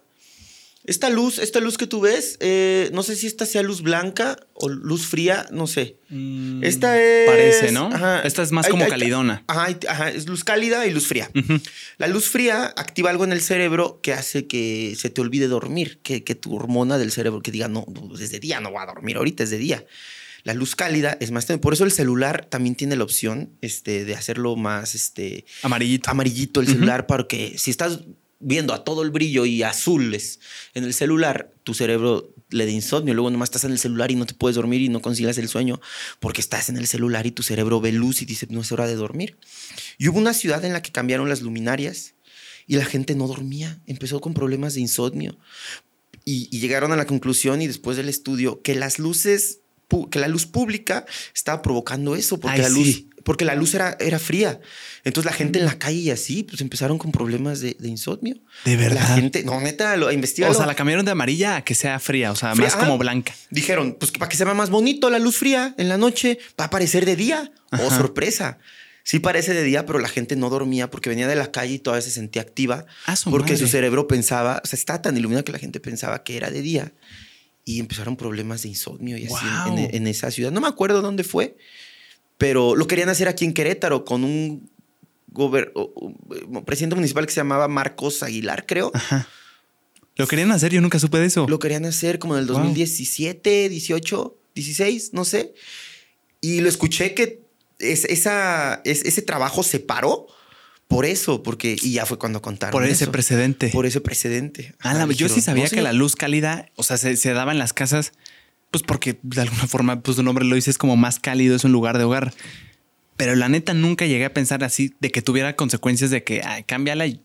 Esta 0.85 1.09
luz, 1.09 1.37
esta 1.39 1.61
luz 1.61 1.77
que 1.77 1.87
tú 1.87 2.01
ves, 2.01 2.35
eh, 2.41 2.89
no 2.91 3.03
sé 3.03 3.15
si 3.15 3.25
esta 3.27 3.45
sea 3.45 3.61
luz 3.63 3.81
blanca 3.83 4.35
o 4.53 4.67
luz 4.67 5.05
fría, 5.05 5.45
no 5.51 5.65
sé. 5.65 5.95
Mm, 6.09 6.61
Esta 6.63 6.99
es. 7.01 7.25
Parece, 7.29 7.71
¿no? 7.71 7.85
ajá. 7.93 8.21
Esta 8.23 8.41
es 8.41 8.51
más 8.51 8.65
Hay- 8.65 8.71
como 8.71 8.83
hay- 8.83 8.89
calidona. 8.89 9.43
Ajá, 9.47 9.77
ajá, 9.87 10.09
es 10.09 10.27
luz 10.27 10.43
cálida 10.43 10.85
y 10.87 10.91
luz 10.91 11.07
fría. 11.07 11.29
La 11.99 12.07
luz 12.07 12.27
fría 12.27 12.65
activa 12.75 13.11
algo 13.11 13.23
en 13.23 13.31
el 13.31 13.41
cerebro 13.41 13.99
que 14.01 14.11
hace 14.11 14.45
que 14.47 14.95
se 14.97 15.09
te 15.09 15.21
olvide 15.21 15.47
dormir, 15.47 15.99
que, 16.03 16.23
que 16.25 16.35
tu 16.35 16.53
hormona 16.55 16.97
del 16.97 17.11
cerebro 17.13 17.41
que 17.41 17.51
diga, 17.51 17.69
no, 17.69 17.85
desde 18.19 18.39
día 18.41 18.59
no 18.59 18.71
voy 18.71 18.81
a 18.83 18.87
dormir, 18.87 19.15
ahorita 19.15 19.43
es 19.43 19.51
de 19.51 19.59
día. 19.59 19.85
La 20.43 20.53
luz 20.53 20.75
cálida 20.75 21.17
es 21.19 21.31
más... 21.31 21.45
Por 21.45 21.73
eso 21.73 21.85
el 21.85 21.91
celular 21.91 22.45
también 22.49 22.75
tiene 22.75 22.95
la 22.95 23.03
opción 23.03 23.57
este, 23.61 24.05
de 24.05 24.15
hacerlo 24.15 24.55
más 24.55 24.95
este, 24.95 25.45
Amarillito. 25.61 26.09
amarillito 26.09 26.59
el 26.59 26.67
celular, 26.67 27.07
porque 27.07 27.55
si 27.57 27.71
estás 27.71 28.01
viendo 28.43 28.73
a 28.73 28.83
todo 28.83 29.03
el 29.03 29.11
brillo 29.11 29.45
y 29.45 29.63
azules 29.63 30.39
en 30.73 30.83
el 30.83 30.93
celular, 30.93 31.53
tu 31.63 31.73
cerebro 31.73 32.33
le 32.49 32.65
da 32.65 32.71
insomnio. 32.71 33.13
Luego 33.13 33.29
nomás 33.29 33.47
estás 33.47 33.63
en 33.63 33.71
el 33.71 33.79
celular 33.79 34.11
y 34.11 34.15
no 34.15 34.25
te 34.25 34.33
puedes 34.33 34.55
dormir 34.55 34.81
y 34.81 34.89
no 34.89 35.01
concilias 35.01 35.37
el 35.37 35.47
sueño 35.47 35.79
porque 36.19 36.41
estás 36.41 36.69
en 36.69 36.77
el 36.77 36.87
celular 36.87 37.25
y 37.25 37.31
tu 37.31 37.41
cerebro 37.43 37.79
ve 37.81 37.91
luz 37.91 38.21
y 38.21 38.25
dice, 38.25 38.47
no 38.49 38.61
es 38.61 38.71
hora 38.71 38.85
de 38.85 38.95
dormir. 38.95 39.37
Y 39.97 40.09
hubo 40.09 40.19
una 40.19 40.33
ciudad 40.33 40.63
en 40.65 40.73
la 40.73 40.81
que 40.81 40.91
cambiaron 40.91 41.29
las 41.29 41.41
luminarias 41.41 42.15
y 42.67 42.75
la 42.75 42.85
gente 42.85 43.15
no 43.15 43.27
dormía, 43.27 43.81
empezó 43.87 44.21
con 44.21 44.33
problemas 44.33 44.73
de 44.73 44.81
insomnio. 44.81 45.37
Y, 46.25 46.47
y 46.55 46.59
llegaron 46.59 46.91
a 46.93 46.95
la 46.95 47.05
conclusión 47.05 47.61
y 47.61 47.67
después 47.67 47.97
del 47.97 48.07
estudio 48.07 48.61
que 48.61 48.75
las 48.75 48.99
luces, 48.99 49.59
que 50.09 50.19
la 50.19 50.27
luz 50.27 50.45
pública 50.45 51.05
estaba 51.33 51.61
provocando 51.61 52.15
eso, 52.15 52.39
porque 52.39 52.57
Ay, 52.57 52.61
la 52.63 52.69
luz, 52.69 52.87
sí. 52.87 53.09
porque 53.23 53.45
la 53.45 53.55
luz 53.55 53.73
era, 53.73 53.95
era 53.99 54.19
fría. 54.19 54.59
Entonces 55.03 55.29
la 55.31 55.35
gente 55.35 55.59
en 55.59 55.65
la 55.65 55.77
calle 55.77 55.97
y 55.99 56.09
así, 56.11 56.43
pues 56.43 56.61
empezaron 56.61 56.97
con 56.97 57.11
problemas 57.11 57.59
de, 57.59 57.75
de 57.79 57.87
insomnio. 57.89 58.35
De 58.65 58.75
La 58.75 58.81
verdad. 58.81 59.15
gente, 59.15 59.43
no, 59.43 59.59
neta, 59.61 59.95
lo 59.97 60.11
investiga. 60.11 60.49
o 60.49 60.53
sea, 60.53 60.65
la 60.65 60.75
cambiaron 60.75 61.05
de 61.05 61.11
amarilla 61.11 61.57
a 61.57 61.63
que 61.63 61.75
sea 61.75 61.99
fría, 61.99 62.31
o 62.31 62.35
sea, 62.35 62.55
Fría, 62.55 62.67
más 62.67 62.75
ah. 62.75 62.79
como 62.79 62.97
blanca. 62.97 63.33
Dijeron, 63.49 63.95
pues 63.99 64.11
que 64.11 64.19
para 64.19 64.29
que 64.29 64.37
se 64.37 64.45
vea 64.45 64.53
más 64.53 64.69
bonito 64.69 65.09
la 65.09 65.19
luz 65.19 65.37
fría 65.37 65.73
en 65.77 65.89
la 65.89 65.97
noche, 65.97 66.39
va 66.59 66.65
a 66.65 66.67
aparecer 66.67 67.05
de 67.05 67.15
día. 67.15 67.51
Oh, 67.71 67.75
Ajá. 67.75 67.97
sorpresa. 67.97 68.59
Sí 69.05 69.19
parece 69.19 69.53
de 69.53 69.63
día, 69.63 69.85
pero 69.85 69.99
la 69.99 70.07
gente 70.07 70.37
no 70.37 70.49
dormía 70.49 70.89
porque 70.89 71.09
venía 71.09 71.27
de 71.27 71.35
la 71.35 71.51
calle 71.51 71.73
y 71.73 71.79
todavía 71.79 72.01
se 72.01 72.11
sentía 72.11 72.41
activa. 72.41 72.85
Ah, 73.05 73.17
su 73.17 73.29
porque 73.31 73.57
su 73.57 73.67
cerebro 73.67 74.07
pensaba, 74.07 74.61
o 74.63 74.67
sea, 74.67 74.77
estaba 74.77 75.01
tan 75.01 75.17
iluminado 75.17 75.43
que 75.43 75.51
la 75.51 75.59
gente 75.59 75.81
pensaba 75.81 76.23
que 76.23 76.37
era 76.37 76.49
de 76.49 76.61
día. 76.61 76.93
Y 77.65 77.79
empezaron 77.79 78.17
problemas 78.17 78.63
de 78.63 78.69
insomnio 78.69 79.17
y 79.17 79.25
así 79.25 79.45
en- 79.45 79.69
Wow. 79.75 79.77
en, 79.77 79.95
en 79.95 80.07
esa 80.07 80.29
ciudad. 80.31 80.51
No 80.51 80.59
me 80.61 80.67
acuerdo 80.67 81.01
dónde 81.01 81.23
fue, 81.23 81.55
pero 82.37 82.75
lo 82.75 82.87
querían 82.87 83.09
hacer 83.09 83.27
aquí 83.27 83.45
en 83.45 83.53
Querétaro 83.53 84.03
con 84.05 84.23
un 84.23 84.69
presidente 86.65 86.95
municipal 86.95 87.25
que 87.25 87.31
se 87.31 87.39
llamaba 87.39 87.67
Marcos 87.67 88.23
Aguilar, 88.23 88.65
creo. 88.65 88.91
Ajá. 88.93 89.27
Lo 90.15 90.27
querían 90.27 90.51
hacer, 90.51 90.71
yo 90.71 90.79
nunca 90.81 90.99
supe 90.99 91.17
de 91.19 91.25
eso. 91.25 91.47
Lo 91.47 91.57
querían 91.59 91.85
hacer 91.85 92.19
como 92.19 92.35
en 92.35 92.41
el 92.41 92.47
Wow. 92.47 92.57
2017, 92.57 93.69
18, 93.69 94.37
16, 94.53 95.13
no 95.13 95.25
sé. 95.25 95.53
Y 96.41 96.61
lo 96.61 96.69
escuché 96.69 97.13
que 97.15 97.41
es- 97.79 98.05
esa, 98.05 98.81
es- 98.85 99.03
ese 99.05 99.21
trabajo 99.23 99.63
se 99.63 99.79
paró 99.79 100.27
por 100.93 101.05
eso, 101.05 101.43
porque 101.43 101.75
y 101.81 101.93
ya 101.93 102.05
fue 102.05 102.17
cuando 102.19 102.41
contaron. 102.41 102.71
por 102.71 102.83
ese 102.85 103.03
eso. 103.05 103.11
precedente. 103.11 103.69
Por 103.69 103.85
ese 103.85 103.99
precedente. 104.01 104.75
Ah, 104.79 104.93
la- 104.93 105.11
yo 105.11 105.27
sí 105.29 105.41
sabía 105.41 105.63
"No, 105.63 105.69
que 105.69 105.75
señor". 105.77 105.83
la 105.85 105.93
luz 105.93 106.15
cálida, 106.15 106.67
o 106.75 106.83
sea, 106.83 106.97
se, 106.97 107.15
se 107.17 107.33
daba 107.33 107.51
en 107.51 107.57
las 107.59 107.73
casas, 107.73 108.11
pues 108.71 108.83
porque 108.83 109.17
de 109.23 109.41
alguna 109.41 109.67
forma, 109.67 110.01
pues 110.01 110.17
su 110.17 110.23
nombre 110.23 110.45
lo 110.45 110.55
dice, 110.55 110.69
es 110.71 110.77
como 110.77 110.95
más 110.95 111.19
cálido, 111.19 111.55
es 111.55 111.63
un 111.63 111.71
lugar 111.71 111.97
de 111.97 112.03
hogar. 112.03 112.33
Pero 113.17 113.35
la 113.35 113.47
neta 113.49 113.73
nunca 113.73 114.05
llegué 114.07 114.25
a 114.25 114.33
pensar 114.33 114.63
así 114.63 114.93
de 114.99 115.11
que 115.11 115.21
tuviera 115.21 115.55
consecuencias 115.55 116.09
de 116.09 116.23
que, 116.23 116.41
ay, 116.43 116.63
cámbiala 116.63 117.05
y 117.05 117.21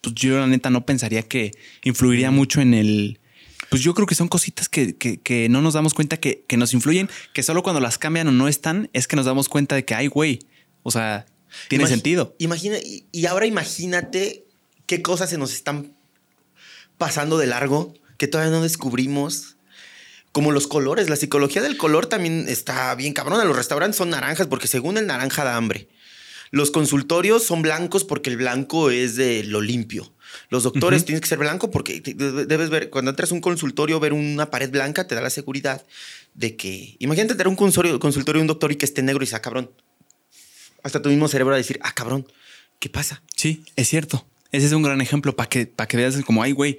pues 0.00 0.14
yo 0.14 0.38
la 0.38 0.46
neta 0.46 0.70
no 0.70 0.86
pensaría 0.86 1.22
que 1.22 1.50
influiría 1.84 2.30
mucho 2.30 2.60
en 2.60 2.74
el... 2.74 3.18
Pues 3.68 3.82
yo 3.82 3.92
creo 3.94 4.06
que 4.06 4.14
son 4.14 4.28
cositas 4.28 4.68
que, 4.68 4.94
que- 4.96 5.18
que 5.20 5.48
no 5.48 5.60
nos 5.60 5.74
damos 5.74 5.92
cuenta 5.92 6.16
que, 6.18 6.44
que 6.46 6.56
nos 6.56 6.72
influyen, 6.72 7.10
que 7.34 7.42
solo 7.42 7.62
cuando 7.62 7.80
las 7.80 7.98
cambian 7.98 8.28
o 8.28 8.32
no 8.32 8.46
están, 8.48 8.88
es 8.92 9.06
que 9.08 9.16
nos 9.16 9.26
damos 9.26 9.48
cuenta 9.48 9.74
de 9.74 9.84
que, 9.84 9.94
ay, 9.94 10.06
güey, 10.06 10.38
o 10.84 10.90
sea, 10.90 11.26
tiene 11.68 11.86
sentido. 11.86 12.34
Imagina, 12.38 12.78
y, 12.78 13.06
y 13.12 13.26
ahora 13.26 13.46
imagínate 13.46 14.46
qué 14.86 15.02
cosas 15.02 15.30
se 15.30 15.38
nos 15.38 15.52
están 15.52 15.96
pasando 16.98 17.38
de 17.38 17.46
largo 17.46 17.94
que 18.18 18.28
todavía 18.28 18.52
no 18.52 18.62
descubrimos. 18.62 19.56
Como 20.32 20.52
los 20.52 20.66
colores, 20.66 21.08
la 21.08 21.16
psicología 21.16 21.62
del 21.62 21.78
color 21.78 22.06
también 22.06 22.46
está 22.48 22.94
bien 22.94 23.14
cabrona. 23.14 23.44
Los 23.44 23.56
restaurantes 23.56 23.96
son 23.96 24.10
naranjas 24.10 24.46
porque 24.46 24.68
según 24.68 24.98
el 24.98 25.06
naranja 25.06 25.44
da 25.44 25.56
hambre. 25.56 25.88
Los 26.50 26.70
consultorios 26.70 27.42
son 27.42 27.62
blancos 27.62 28.04
porque 28.04 28.30
el 28.30 28.36
blanco 28.36 28.90
es 28.90 29.16
de 29.16 29.44
lo 29.44 29.60
limpio. 29.60 30.12
Los 30.50 30.62
doctores 30.62 31.04
tienen 31.04 31.20
que 31.20 31.28
ser 31.28 31.38
blanco 31.38 31.70
porque 31.70 32.00
debes 32.00 32.70
ver, 32.70 32.90
cuando 32.90 33.10
entras 33.10 33.30
a 33.32 33.34
un 33.34 33.40
consultorio, 33.40 33.98
ver 33.98 34.12
una 34.12 34.50
pared 34.50 34.70
blanca 34.70 35.06
te 35.06 35.14
da 35.14 35.20
la 35.22 35.30
seguridad 35.30 35.84
de 36.34 36.56
que. 36.56 36.96
Imagínate 36.98 37.34
tener 37.34 37.48
un 37.48 37.56
consultorio, 37.56 37.98
consultorio 37.98 38.40
de 38.40 38.42
un 38.42 38.48
doctor 38.48 38.70
y 38.70 38.76
que 38.76 38.84
esté 38.84 39.02
negro 39.02 39.24
y 39.24 39.26
sea 39.26 39.40
cabrón. 39.40 39.70
Hasta 40.86 41.02
tu 41.02 41.08
mismo 41.08 41.26
cerebro 41.26 41.52
a 41.52 41.56
decir, 41.56 41.80
ah, 41.82 41.92
cabrón, 41.92 42.28
¿qué 42.78 42.88
pasa? 42.88 43.20
Sí, 43.34 43.64
es 43.74 43.88
cierto. 43.88 44.24
Ese 44.52 44.66
es 44.66 44.72
un 44.72 44.82
gran 44.82 45.00
ejemplo 45.00 45.34
para 45.34 45.48
que, 45.48 45.66
para 45.66 45.88
que 45.88 45.96
veas 45.96 46.16
como, 46.24 46.44
ay, 46.44 46.52
güey. 46.52 46.78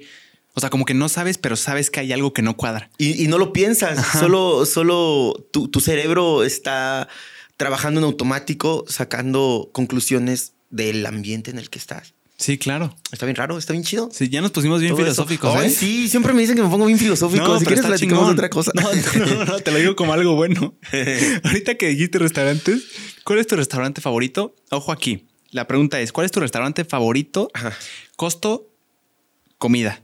O 0.54 0.60
sea, 0.60 0.70
como 0.70 0.86
que 0.86 0.94
no 0.94 1.10
sabes, 1.10 1.36
pero 1.36 1.56
sabes 1.56 1.90
que 1.90 2.00
hay 2.00 2.10
algo 2.14 2.32
que 2.32 2.40
no 2.40 2.56
cuadra. 2.56 2.88
Y, 2.96 3.22
y 3.22 3.28
no 3.28 3.36
lo 3.36 3.52
piensas, 3.52 4.18
solo, 4.18 4.64
solo 4.64 5.46
tu, 5.52 5.68
tu 5.68 5.80
cerebro 5.80 6.42
está 6.42 7.06
trabajando 7.58 8.00
en 8.00 8.04
automático, 8.04 8.86
sacando 8.88 9.68
conclusiones 9.72 10.54
del 10.70 11.04
ambiente 11.04 11.50
en 11.50 11.58
el 11.58 11.68
que 11.68 11.78
estás. 11.78 12.14
Sí, 12.38 12.56
claro. 12.56 12.94
Está 13.10 13.26
bien 13.26 13.34
raro, 13.34 13.58
está 13.58 13.72
bien 13.72 13.82
chido. 13.82 14.08
Sí, 14.12 14.28
ya 14.28 14.40
nos 14.40 14.52
pusimos 14.52 14.78
bien 14.80 14.92
Todo 14.92 15.02
filosóficos, 15.02 15.56
Ay, 15.56 15.66
¿eh? 15.66 15.70
sí, 15.70 16.08
siempre 16.08 16.32
me 16.32 16.40
dicen 16.40 16.54
que 16.54 16.62
me 16.62 16.68
pongo 16.68 16.86
bien 16.86 16.98
filosófico. 16.98 17.58
si 17.58 17.64
pero 17.64 17.74
quieres 17.76 17.84
platicamos 17.84 18.20
chingón. 18.22 18.32
otra 18.34 18.48
cosa. 18.48 18.70
No, 18.74 18.82
no, 18.82 19.26
no, 19.26 19.44
no, 19.44 19.58
te 19.58 19.72
lo 19.72 19.78
digo 19.78 19.96
como 19.96 20.12
algo 20.12 20.36
bueno. 20.36 20.74
Ahorita 21.44 21.74
que 21.74 21.88
dijiste 21.88 22.18
restaurantes, 22.20 22.82
¿cuál 23.24 23.40
es 23.40 23.48
tu 23.48 23.56
restaurante 23.56 24.00
favorito? 24.00 24.54
Ojo 24.70 24.92
aquí. 24.92 25.26
La 25.50 25.66
pregunta 25.66 26.00
es, 26.00 26.12
¿cuál 26.12 26.26
es 26.26 26.30
tu 26.30 26.38
restaurante 26.38 26.84
favorito? 26.84 27.50
Ajá. 27.54 27.72
Costo, 28.14 28.70
comida. 29.58 30.00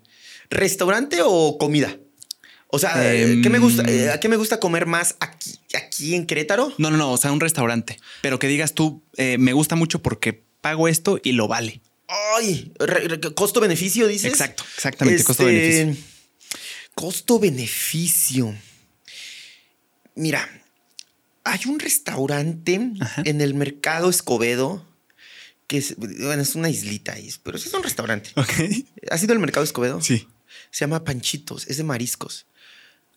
¿Restaurante 0.51 1.19
o 1.25 1.57
comida? 1.59 1.97
O 2.69 2.81
sea, 2.81 3.15
Em, 3.15 3.43
¿qué 3.43 3.51
me 3.51 3.61
gusta, 3.61 3.85
eh, 3.89 4.11
¿a 4.11 4.19
qué 4.19 4.29
me 4.29 4.37
gusta 4.37 4.59
comer 4.59 4.87
más 4.87 5.15
aquí, 5.21 5.53
aquí 5.77 6.17
en 6.17 6.27
Querétaro? 6.27 6.73
No, 6.79 6.91
no, 6.91 6.97
no, 6.97 7.13
o 7.13 7.17
sea, 7.17 7.31
un 7.31 7.39
restaurante. 7.39 8.01
Pero 8.23 8.41
que 8.41 8.49
digas 8.49 8.75
tú, 8.75 9.05
eh, 9.17 9.39
me 9.39 9.53
gusta 9.53 9.77
mucho 9.77 10.03
porque 10.03 10.43
pago 10.61 10.89
esto 10.89 11.21
y 11.23 11.33
lo 11.33 11.47
vale. 11.47 11.81
Ay, 12.37 12.73
costo-beneficio, 13.35 14.07
dices. 14.07 14.31
Exacto, 14.33 14.65
exactamente, 14.77 15.25
costo-beneficio. 15.25 15.91
Este, 15.91 16.05
Costo-beneficio. 16.95 18.55
Mira, 20.15 20.49
hay 21.43 21.61
un 21.67 21.81
restaurante 21.81 22.81
Ajá. 23.01 23.23
en 23.25 23.41
el 23.41 23.55
mercado 23.55 24.09
Escobedo 24.11 24.87
que 25.67 25.79
es, 25.79 25.97
bueno, 25.97 26.43
es 26.43 26.55
una 26.55 26.69
islita 26.69 27.17
pero 27.43 27.59
sí 27.59 27.69
es 27.69 27.75
un 27.75 27.83
restaurante. 27.83 28.31
Ok. 28.37 28.51
¿Has 29.11 29.23
ido 29.23 29.33
al 29.33 29.39
mercado 29.39 29.65
Escobedo? 29.65 30.01
Sí. 30.01 30.29
Se 30.71 30.81
llama 30.81 31.05
Panchitos, 31.05 31.67
es 31.69 31.79
de 31.79 31.85
mariscos. 31.85 32.47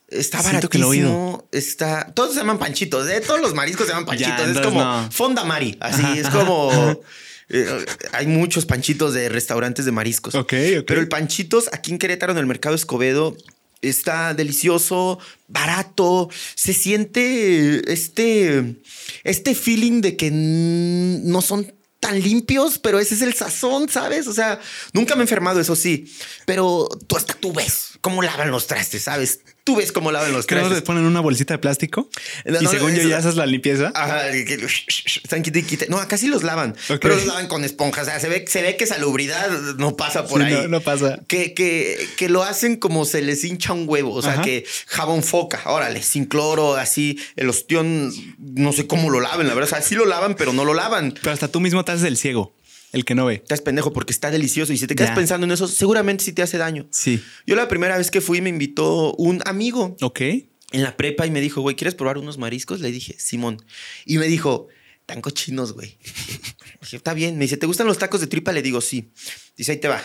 Está 0.07 0.41
Siento 0.41 0.69
que 0.69 0.77
lo 0.77 0.87
baratísimo. 0.87 1.49
Está. 1.51 2.13
Todos 2.13 2.31
se 2.33 2.39
llaman 2.39 2.57
panchitos, 2.59 3.09
¿eh? 3.09 3.19
Todos 3.19 3.41
los 3.41 3.53
mariscos 3.53 3.87
se 3.87 3.91
llaman 3.93 4.17
Ya, 4.17 4.37
panchitos. 4.37 4.55
es 4.55 4.65
como 4.65 4.81
no. 4.81 5.11
Fonda 5.11 5.43
Mari. 5.43 5.75
Así 5.81 6.01
Ajá, 6.01 6.17
es 6.17 6.29
como. 6.29 6.71
ajá. 6.71 6.97
eh, 7.49 7.85
hay 8.11 8.27
muchos 8.27 8.65
panchitos 8.65 9.13
de 9.13 9.29
restaurantes 9.29 9.85
de 9.85 9.91
mariscos. 9.91 10.35
Ok, 10.35 10.53
ok. 10.79 10.85
Pero 10.85 10.99
el 10.99 11.07
panchitos 11.07 11.69
aquí 11.71 11.91
en 11.91 11.97
Querétaro, 11.97 12.33
en 12.33 12.39
el 12.39 12.45
mercado 12.45 12.75
Escobedo, 12.75 13.35
está 13.81 14.33
delicioso, 14.33 15.19
barato. 15.47 16.29
Se 16.55 16.73
siente 16.73 17.91
este, 17.91 18.77
este 19.23 19.55
feeling 19.55 20.01
de 20.01 20.17
que 20.17 20.29
no 20.31 21.41
son 21.41 21.73
tan 21.99 22.21
limpios, 22.21 22.77
pero 22.77 22.99
ese 22.99 23.15
es 23.15 23.21
el 23.21 23.33
sazón, 23.33 23.89
¿sabes? 23.89 24.27
O 24.27 24.33
sea, 24.33 24.59
nunca 24.93 25.15
me 25.15 25.21
he 25.21 25.23
enfermado, 25.23 25.59
eso 25.59 25.75
sí. 25.75 26.11
Pero 26.45 26.87
tú 27.07 27.17
hasta 27.17 27.33
tú 27.33 27.53
ves 27.53 27.97
cómo 28.01 28.21
lavan 28.21 28.51
los 28.51 28.67
trastes, 28.67 29.03
¿sabes? 29.03 29.39
Tú 29.67 29.75
ves 29.75 29.91
cómo 29.91 30.13
lavan 30.13 30.31
los 30.31 30.45
¿Que 30.45 30.55
trastes. 30.55 30.77
te 30.77 30.81
ponen 30.81 31.03
una 31.03 31.19
bolsita 31.19 31.55
de 31.55 31.57
plástico? 31.57 32.09
No, 32.45 32.61
y 32.61 32.63
no, 32.63 32.69
según 32.71 32.95
yo 32.95 33.05
ya 33.05 33.17
haces 33.17 33.35
la 33.35 33.45
limpieza. 33.45 33.91
Ajá, 33.93 34.31
que- 34.31 34.45
que-. 34.55 35.87
No, 35.89 35.97
acá 35.97 36.17
sí 36.17 36.27
los 36.29 36.41
lavan, 36.43 36.73
pero 37.01 37.15
los 37.15 37.25
lavan 37.25 37.47
con 37.47 37.65
esponjas. 37.65 38.07
O 38.07 38.09
sea, 38.09 38.19
se 38.21 38.29
ve, 38.29 38.45
se 38.47 38.61
ve 38.61 38.77
que 38.77 38.85
salubridad 38.87 39.49
no 39.77 39.97
pasa 39.97 40.25
por 40.25 40.39
Sí, 40.41 40.47
ahí. 40.47 40.53
no, 40.53 40.67
no 40.69 40.79
pasa. 40.81 41.19
Que, 41.27 41.53
que, 41.53 42.07
que 42.15 42.29
lo 42.29 42.43
hacen 42.43 42.77
como 42.77 43.03
se 43.03 43.21
les 43.21 43.43
hincha 43.43 43.73
un 43.73 43.83
huevo. 43.89 44.13
O 44.13 44.21
sea, 44.21 44.33
Ajá. 44.35 44.41
que 44.43 44.65
jabón 44.87 45.21
foca, 45.21 45.61
órale, 45.65 46.01
sin 46.01 46.23
cloro, 46.25 46.75
así. 46.77 47.19
El 47.35 47.49
ostión, 47.49 48.13
no 48.39 48.71
sé 48.71 48.87
cómo 48.87 49.09
lo 49.09 49.19
laven, 49.19 49.47
la 49.47 49.53
verdad. 49.53 49.69
O 49.69 49.75
sea, 49.75 49.81
sí 49.81 49.95
lo 49.95 50.05
lavan, 50.05 50.35
pero 50.35 50.53
no 50.53 50.63
lo 50.63 50.73
lavan. 50.73 51.13
Pero 51.21 51.33
hasta 51.33 51.49
tú 51.49 51.59
mismo 51.59 51.83
te 51.83 51.91
haces 51.91 52.05
el 52.05 52.15
ciego, 52.15 52.53
el 52.93 53.05
que 53.05 53.15
no 53.15 53.25
ve. 53.25 53.35
Estás 53.35 53.61
pendejo 53.61 53.91
porque 53.93 54.13
está 54.13 54.31
delicioso. 54.31 54.73
Y 54.73 54.77
si 54.77 54.87
te 54.87 54.95
quedas 54.95 55.11
Ya. 55.11 55.15
pensando 55.15 55.45
en 55.45 55.51
eso, 55.51 55.67
seguramente 55.67 56.23
sí 56.23 56.33
te 56.33 56.41
hace 56.41 56.57
daño. 56.57 56.87
Sí. 56.91 57.21
Yo 57.45 57.55
la 57.55 57.67
primera 57.67 57.97
vez 57.97 58.11
que 58.11 58.21
fui 58.21 58.41
me 58.41 58.49
invitó 58.49 59.13
un 59.15 59.41
amigo 59.45 59.95
Ok. 60.01 60.21
en 60.21 60.83
la 60.83 60.95
prepa 60.97 61.25
y 61.27 61.31
me 61.31 61.41
dijo, 61.41 61.61
güey, 61.61 61.75
¿quieres 61.75 61.95
probar 61.95 62.17
unos 62.17 62.37
mariscos? 62.37 62.79
Le 62.79 62.91
dije, 62.91 63.15
Simón. 63.19 63.61
Y 64.05 64.17
me 64.17 64.27
dijo, 64.27 64.67
tan 65.05 65.21
cochinos, 65.21 65.73
güey. 65.73 65.97
Dije, 66.81 66.97
está 66.97 67.13
bien. 67.13 67.37
Me 67.37 67.45
dice, 67.45 67.57
¿te 67.57 67.65
gustan 67.65 67.87
los 67.87 67.97
tacos 67.97 68.21
de 68.21 68.27
tripa? 68.27 68.51
Le 68.51 68.61
digo, 68.61 68.81
sí. 68.81 69.11
Dice, 69.57 69.71
ahí 69.73 69.77
te 69.79 69.87
va. 69.87 70.01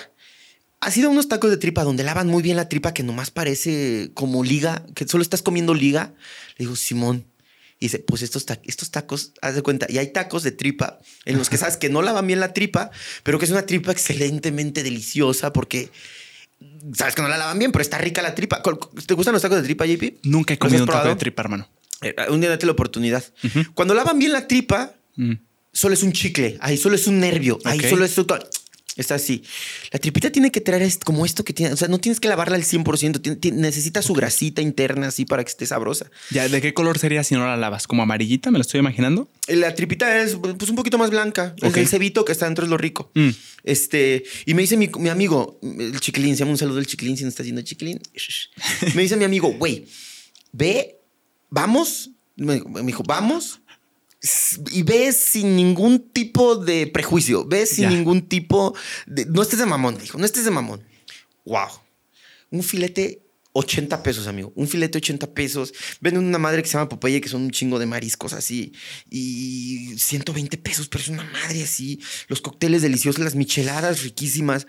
Ha 0.81 0.91
sido 0.91 1.11
unos 1.11 1.29
tacos 1.29 1.51
de 1.51 1.57
tripa 1.59 1.85
donde 1.85 2.03
lavan 2.03 2.27
muy 2.27 2.43
bien 2.43 2.57
la 2.57 2.69
tripa 2.69 2.93
que 2.95 3.03
nomás 3.05 3.31
parece 3.31 4.11
como 4.15 4.43
liga, 4.43 4.85
que 4.97 5.07
solo 5.07 5.23
estás 5.23 5.43
comiendo 5.43 5.75
liga. 5.75 6.15
Le 6.57 6.65
digo, 6.65 6.75
Simón. 6.77 7.25
Y 7.83 7.87
dice, 7.87 7.99
pues 7.99 8.23
estos, 8.23 8.47
ta- 8.47 8.61
estos 8.63 8.93
tacos, 8.93 9.33
haz 9.43 9.57
de 9.57 9.63
cuenta, 9.63 9.87
y 9.89 9.99
hay 9.99 10.13
tacos 10.13 10.45
de 10.45 10.53
tripa 10.53 11.01
en 11.25 11.37
los 11.37 11.51
que 11.51 11.57
sabes 11.57 11.77
que 11.77 11.89
no 11.91 12.01
lavan 12.01 12.25
bien 12.29 12.39
la 12.39 12.53
tripa, 12.53 12.93
pero 13.25 13.41
que 13.41 13.45
es 13.45 13.51
una 13.51 13.67
tripa 13.67 13.91
excelentemente 13.91 14.85
deliciosa 14.85 15.53
porque 15.53 15.91
sabes 16.95 17.17
que 17.17 17.23
no 17.23 17.29
la 17.29 17.39
lavan 17.39 17.59
bien, 17.59 17.73
pero 17.73 17.83
está 17.83 17.99
rica 17.99 18.23
la 18.23 18.37
tripa. 18.37 18.63
¿Cuál- 18.63 18.79
¿Te 19.05 19.15
gustan 19.15 19.33
los 19.33 19.43
tacos 19.43 19.57
de 19.59 19.65
tripa, 19.65 19.85
JP? 19.85 20.19
Nunca 20.23 20.55
he 20.55 20.57
¿Los 20.57 20.61
comido 20.61 20.85
un 20.85 20.91
taco 20.91 21.09
de 21.09 21.17
tripa, 21.17 21.43
hermano. 21.43 21.69
Eh, 22.03 22.15
Un 22.31 22.41
día 22.41 22.51
date 22.51 22.67
la 22.67 22.73
oportunidad. 22.73 23.25
Cuando 23.75 23.95
lavan 23.95 24.17
bien 24.19 24.33
la 24.33 24.47
tripa, 24.47 24.93
Mm. 25.17 25.33
solo 25.73 25.95
es 25.95 26.03
un 26.05 26.13
chicle, 26.13 26.57
ahí 26.61 26.77
solo 26.79 26.95
es 26.95 27.07
un 27.09 27.19
nervio, 27.19 27.59
ahí 27.65 27.81
solo 27.81 28.05
es 28.05 28.15
todo. 28.15 28.39
Está 28.97 29.15
así. 29.15 29.43
La 29.91 29.99
tripita 29.99 30.31
tiene 30.31 30.51
que 30.53 30.61
traer 30.61 30.87
como 31.05 31.25
esto 31.25 31.45
que 31.45 31.53
tiene. 31.55 31.73
O 31.73 31.77
sea, 31.77 31.89
no 31.89 31.99
tienes 31.99 32.21
que 32.21 32.29
lavarla 32.29 32.57
al 32.57 32.65
100%. 32.65 33.21
tiene- 33.21 33.37
tiene- 33.39 33.59
necesita 33.59 34.03
su 34.03 34.13
grasita 34.13 34.61
interna 34.61 35.09
así 35.09 35.25
para 35.25 35.43
que 35.45 35.51
esté 35.51 35.65
sabrosa. 35.67 36.11
Ya, 36.31 36.49
¿de 36.49 36.61
qué 36.61 36.75
color 36.75 36.99
sería 36.99 37.25
si 37.25 37.35
no 37.35 37.47
la 37.47 37.57
lavas? 37.57 37.87
¿Como 37.87 38.03
amarillita? 38.03 38.51
¿Me 38.51 38.59
lo 38.59 38.63
estoy 38.63 38.81
imaginando? 38.81 39.29
La 39.49 39.75
tripita 39.75 40.23
es 40.23 40.37
pues, 40.37 40.69
un 40.69 40.77
poquito 40.77 40.99
más 40.99 41.11
blanca. 41.11 41.55
Ok. 41.63 41.69
Es 41.69 41.77
el 41.79 41.89
cebito 41.89 42.25
que 42.25 42.33
está 42.33 42.45
dentro 42.47 42.65
es 42.65 42.71
lo 42.71 42.77
rico. 42.77 43.11
Mm. 43.15 43.31
Este, 43.65 44.25
y 44.45 44.53
me 44.55 44.63
dice 44.63 44.77
mi, 44.77 44.89
mi 44.99 45.09
amigo, 45.09 45.59
el 45.63 45.99
chiquilín, 46.01 46.35
se 46.35 46.41
llama 46.41 46.53
un 46.53 46.59
saludo 46.59 46.77
del 46.77 46.87
chiquilín 46.87 47.17
si 47.17 47.23
no 47.23 47.29
está 47.31 47.43
haciendo 47.43 47.63
chiquilín. 47.63 47.99
Me 48.95 49.03
dice 49.03 49.17
mi 49.17 49.25
amigo, 49.25 49.53
güey, 49.55 49.87
ve, 50.53 50.99
vamos. 51.49 52.11
Me 52.37 52.61
dijo, 52.85 53.03
vamos. 53.07 53.61
Y 54.71 54.83
ve 54.85 55.13
sin 55.13 55.57
ningún 55.57 56.11
tipo 56.11 56.55
de 56.57 56.87
prejuicio, 56.87 57.45
ve 57.45 57.67
sin 57.67 57.85
Ya. 57.85 57.91
ningún 57.91 58.29
tipo 58.29 58.75
de. 59.07 59.27
No 59.27 59.43
estés 59.43 59.59
de 59.59 59.67
mamón, 59.67 59.99
dijo, 59.99 60.17
no 60.19 60.25
estés 60.25 60.45
de 60.45 60.51
mamón. 60.53 60.83
Wow. 61.45 61.69
Un 62.51 62.63
filete 62.63 63.23
80 63.53 64.03
pesos, 64.03 64.29
amigo. 64.29 64.53
Un 64.55 64.69
filete 64.69 64.99
80 64.99 65.35
pesos. 65.35 65.73
Venden 66.01 66.25
una 66.25 66.39
madre 66.39 66.63
que 66.63 66.69
se 66.69 66.75
llama 66.75 66.89
Popeye, 66.89 67.21
que 67.21 67.29
son 67.29 67.43
un 67.43 67.51
chingo 67.51 67.79
de 67.81 67.87
mariscos 67.87 68.33
así. 68.33 68.73
Y 69.11 69.95
120 69.99 70.57
pesos, 70.59 70.87
pero 70.89 71.03
es 71.03 71.09
una 71.09 71.25
madre 71.25 71.63
así. 71.65 72.01
Los 72.29 72.41
cócteles 72.41 72.83
deliciosos, 72.83 73.23
las 73.25 73.35
micheladas 73.35 74.03
riquísimas. 74.05 74.67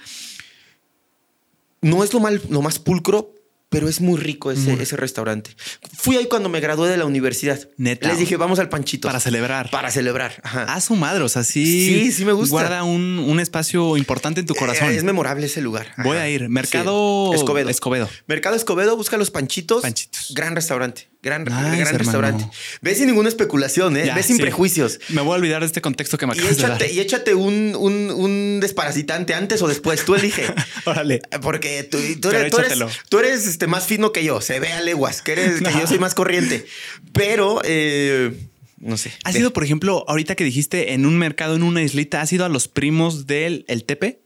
No 1.82 2.04
es 2.04 2.14
lo, 2.14 2.20
mal, 2.20 2.42
lo 2.50 2.62
más 2.62 2.80
pulcro, 2.80 3.36
pero 3.74 3.90
es 3.90 4.00
muy 4.00 4.18
rico 4.18 4.52
ese, 4.52 4.74
ese 4.82 4.96
restaurante. 4.96 5.52
Fui 5.98 6.16
ahí 6.16 6.28
cuando 6.28 6.48
me 6.48 6.62
gradué 6.62 6.88
de 6.90 6.96
la 6.96 7.06
universidad. 7.06 7.60
Neta. 7.76 8.08
Les 8.08 8.20
dije, 8.20 8.38
vamos 8.38 8.60
al 8.60 8.70
Panchito. 8.70 9.08
Para 9.10 9.20
celebrar. 9.20 9.70
Para 9.70 9.92
celebrar. 9.92 10.40
Ajá. 10.44 10.74
A 10.74 10.80
su 10.80 10.96
madre, 10.96 11.24
o 11.24 11.30
sea, 11.30 11.44
sí. 11.44 11.66
Sí, 11.66 12.12
sí 12.14 12.24
me 12.24 12.32
gusta. 12.32 12.52
Guarda 12.54 12.84
un, 12.84 13.20
un 13.20 13.40
espacio 13.42 13.98
importante 13.98 14.40
en 14.40 14.46
tu 14.46 14.56
corazón. 14.56 14.92
Eh, 14.92 14.96
Es 14.96 15.04
memorable 15.04 15.48
ese 15.48 15.62
lugar. 15.62 15.88
Voy 15.98 16.18
a 16.18 16.30
ir. 16.30 16.48
Mercado 16.48 17.32
Sí. 17.34 17.40
Escobedo. 17.40 17.70
Escobedo. 17.70 18.10
Mercado 18.28 18.56
Escobedo, 18.56 18.96
busca 18.96 19.18
los 19.18 19.32
panchitos. 19.32 19.82
Panchitos. 19.82 20.32
Gran 20.36 20.56
restaurante. 20.56 21.10
Gran, 21.24 21.46
Nice, 21.46 21.78
gran 21.78 21.98
restaurante. 21.98 22.46
Ve 22.82 22.94
sin 22.96 23.08
ninguna 23.08 23.30
especulación, 23.30 23.96
¿eh? 23.96 24.06
Ya, 24.08 24.14
Ve 24.14 24.24
sin 24.24 24.36
sí. 24.36 24.42
prejuicios. 24.42 25.00
Me 25.08 25.22
voy 25.22 25.32
a 25.34 25.38
olvidar 25.38 25.62
de 25.62 25.68
este 25.68 25.80
contexto 25.80 26.18
que 26.18 26.28
me 26.28 26.36
Y 26.36 26.40
acabas 26.40 26.58
de 26.58 26.64
dar. 26.64 26.72
échate, 26.74 26.94
y 26.94 27.00
échate 27.00 27.34
un, 27.34 27.76
un, 27.80 28.12
un 28.12 28.60
desparasitante 28.60 29.34
antes 29.34 29.62
o 29.62 29.70
después. 29.70 30.04
Tú 30.04 30.16
elige. 30.16 30.46
Órale. 30.86 31.22
Porque 31.42 31.84
tú, 31.84 31.98
eres, 31.98 32.20
tú 32.20 32.30
eres, 32.30 32.54
échatelo. 32.54 32.90
tú 33.08 33.20
eres, 33.20 33.48
este, 33.48 33.68
más 33.68 33.86
fino 33.88 34.12
que 34.12 34.26
yo. 34.26 34.42
Se 34.42 34.60
ve 34.60 34.74
a 34.74 34.82
leguas. 34.82 35.22
Que, 35.22 35.32
eres, 35.32 35.56
que 35.62 35.62
No. 35.72 35.80
yo 35.80 35.88
soy 35.88 35.98
más 36.00 36.14
corriente. 36.14 36.66
Pero, 37.14 37.62
eh, 37.64 38.38
no 38.80 38.98
sé. 38.98 39.14
¿Has 39.24 39.36
ido, 39.38 39.54
por 39.54 39.64
ejemplo, 39.64 40.04
ahorita 40.10 40.36
que 40.36 40.44
dijiste 40.44 40.92
en 40.94 41.06
un 41.06 41.18
mercado, 41.18 41.56
en 41.56 41.64
una 41.64 41.82
islita, 41.82 42.20
¿has 42.22 42.34
ido 42.34 42.44
a 42.44 42.50
los 42.50 42.68
primos 42.68 43.28
del 43.28 43.64
el 43.70 43.86
Tepe? 43.86 44.20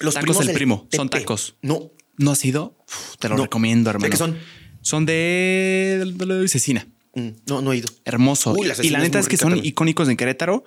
Los 0.00 0.14
tacos 0.14 0.24
primos 0.24 0.40
el 0.40 0.46
del 0.48 0.56
primo. 0.56 0.88
Son 0.92 1.08
tacos. 1.08 1.54
No. 1.62 1.92
¿No 2.18 2.32
has 2.32 2.44
ido? 2.44 2.76
Uf, 2.88 3.16
te 3.20 3.28
lo 3.28 3.36
No. 3.36 3.44
recomiendo, 3.44 3.88
¿De 3.88 3.94
hermano. 3.94 4.10
qué 4.10 4.16
son? 4.16 4.36
Son 4.82 5.06
de, 5.06 6.04
de 6.14 6.48
cecina. 6.48 6.86
Mm, 7.14 7.28
No, 7.46 7.62
no 7.62 7.72
he 7.72 7.78
ido. 7.78 7.88
Hermoso. 8.04 8.52
Uy, 8.52 8.66
la 8.66 8.74
y 8.82 8.90
la 8.90 8.98
neta 9.00 9.18
es 9.18 9.28
que 9.28 9.36
son 9.36 9.50
también. 9.52 9.66
icónicos 9.66 10.08
en 10.08 10.16
Querétaro 10.16 10.64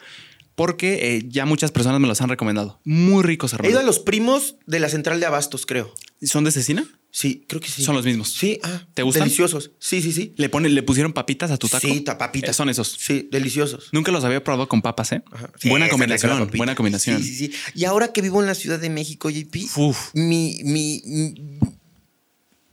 porque 0.56 1.15
eh, 1.17 1.25
ya 1.28 1.45
muchas 1.45 1.71
personas 1.71 1.99
me 1.99 2.08
los 2.08 2.21
han 2.21 2.30
recomendado. 2.30 2.80
Muy 2.86 3.23
ricos, 3.23 3.51
He 3.51 3.56
hermano. 3.58 3.71
ido 3.71 3.80
a 3.80 3.84
los 3.84 3.99
primos 3.99 4.56
de 4.65 4.80
la 4.80 4.88
central 4.89 5.19
de 5.19 5.25
Abastos, 5.25 5.65
creo. 5.65 5.93
¿Son 6.21 6.45
de 6.45 6.51
cecina? 6.51 6.86
Sí, 7.12 7.43
creo 7.47 7.60
que 7.62 7.67
sí. 7.69 7.84
Son 7.84 7.93
los 7.95 8.06
mismos. 8.06 8.30
Sí, 8.34 8.60
ah. 8.63 8.88
¿Te 8.93 9.01
gustan? 9.04 9.23
Deliciosos. 9.23 9.71
Sí, 9.80 10.01
sí, 10.01 10.12
sí. 10.13 10.34
¿Le, 10.38 10.47
pone, 10.49 10.69
¿Le 10.69 10.82
pusieron 10.84 11.12
papitas 11.13 11.51
a 11.51 11.58
tu 11.58 11.67
taco? 11.67 11.86
Sí, 11.88 12.01
tapapitas. 12.01 12.51
Eh, 12.51 12.54
son 12.54 12.69
esos. 12.69 12.89
Sí, 12.99 13.28
deliciosos. 13.32 13.89
Nunca 13.91 14.12
los 14.13 14.23
había 14.23 14.43
probado 14.43 14.67
con 14.69 14.82
papas, 14.82 15.12
¿eh? 15.12 15.23
Ajá. 15.32 15.49
Sí, 15.60 15.69
buena 15.69 15.89
combinación, 15.89 16.49
buena 16.56 16.75
combinación. 16.75 17.21
Sí, 17.21 17.36
sí, 17.36 17.47
sí. 17.47 17.51
Y 17.73 17.84
ahora 17.86 18.13
que 18.13 18.21
vivo 18.21 18.41
en 18.41 18.47
la 18.47 18.56
Ciudad 18.56 18.80
de 18.80 18.89
México, 18.89 19.30
JP, 19.30 19.56
Uf. 19.78 20.10
mi, 20.13 20.60
mi, 20.63 21.01
mi, 21.06 21.34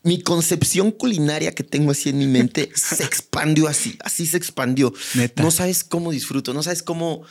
mi 0.04 0.20
concepción 0.22 0.90
culinaria 0.90 1.54
que 1.54 1.62
tengo 1.64 1.90
así 1.92 2.08
en 2.08 2.18
mi 2.18 2.26
mente 2.26 2.70
se 2.74 3.04
expandió 3.04 3.68
así, 3.68 3.96
así 4.04 4.26
se 4.26 4.36
expandió. 4.36 4.92
Neta. 5.14 5.42
No 5.42 5.50
sabes 5.50 5.84
cómo 5.84 6.10
disfruto, 6.12 6.52
no 6.54 6.62
sabes 6.62 6.82
cómo... 6.82 7.22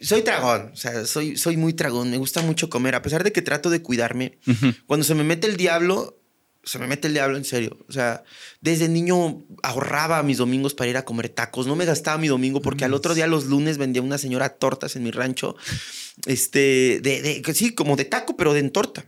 Soy 0.00 0.22
tragón, 0.22 0.70
o 0.72 0.76
sea, 0.76 1.06
soy, 1.06 1.36
soy 1.36 1.56
muy 1.56 1.72
tragón, 1.72 2.10
me 2.10 2.16
gusta 2.16 2.42
mucho 2.42 2.68
comer, 2.68 2.94
a 2.96 3.02
pesar 3.02 3.22
de 3.22 3.30
que 3.32 3.42
trato 3.42 3.70
de 3.70 3.80
cuidarme. 3.80 4.38
Cuando 4.86 5.04
se 5.04 5.14
me 5.14 5.22
mete 5.22 5.46
el 5.46 5.56
diablo, 5.56 6.18
se 6.64 6.80
me 6.80 6.88
mete 6.88 7.06
el 7.06 7.14
diablo 7.14 7.36
en 7.36 7.44
serio. 7.44 7.78
O 7.88 7.92
sea, 7.92 8.24
desde 8.60 8.88
niño 8.88 9.44
ahorraba 9.62 10.22
mis 10.24 10.38
domingos 10.38 10.74
para 10.74 10.90
ir 10.90 10.96
a 10.96 11.04
comer 11.04 11.28
tacos. 11.28 11.68
No 11.68 11.76
me 11.76 11.84
gastaba 11.84 12.18
mi 12.18 12.26
domingo 12.26 12.60
porque 12.60 12.84
al 12.84 12.92
otro 12.92 13.14
día, 13.14 13.28
los 13.28 13.44
lunes, 13.46 13.78
vendía 13.78 14.02
una 14.02 14.18
señora 14.18 14.48
tortas 14.48 14.96
en 14.96 15.04
mi 15.04 15.10
rancho. 15.12 15.56
Este, 16.26 17.00
de, 17.02 17.22
de- 17.22 17.42
que 17.42 17.54
sí, 17.54 17.74
como 17.74 17.96
de 17.96 18.04
taco, 18.04 18.36
pero 18.36 18.52
de 18.52 18.60
en 18.60 18.70
torta. 18.70 19.04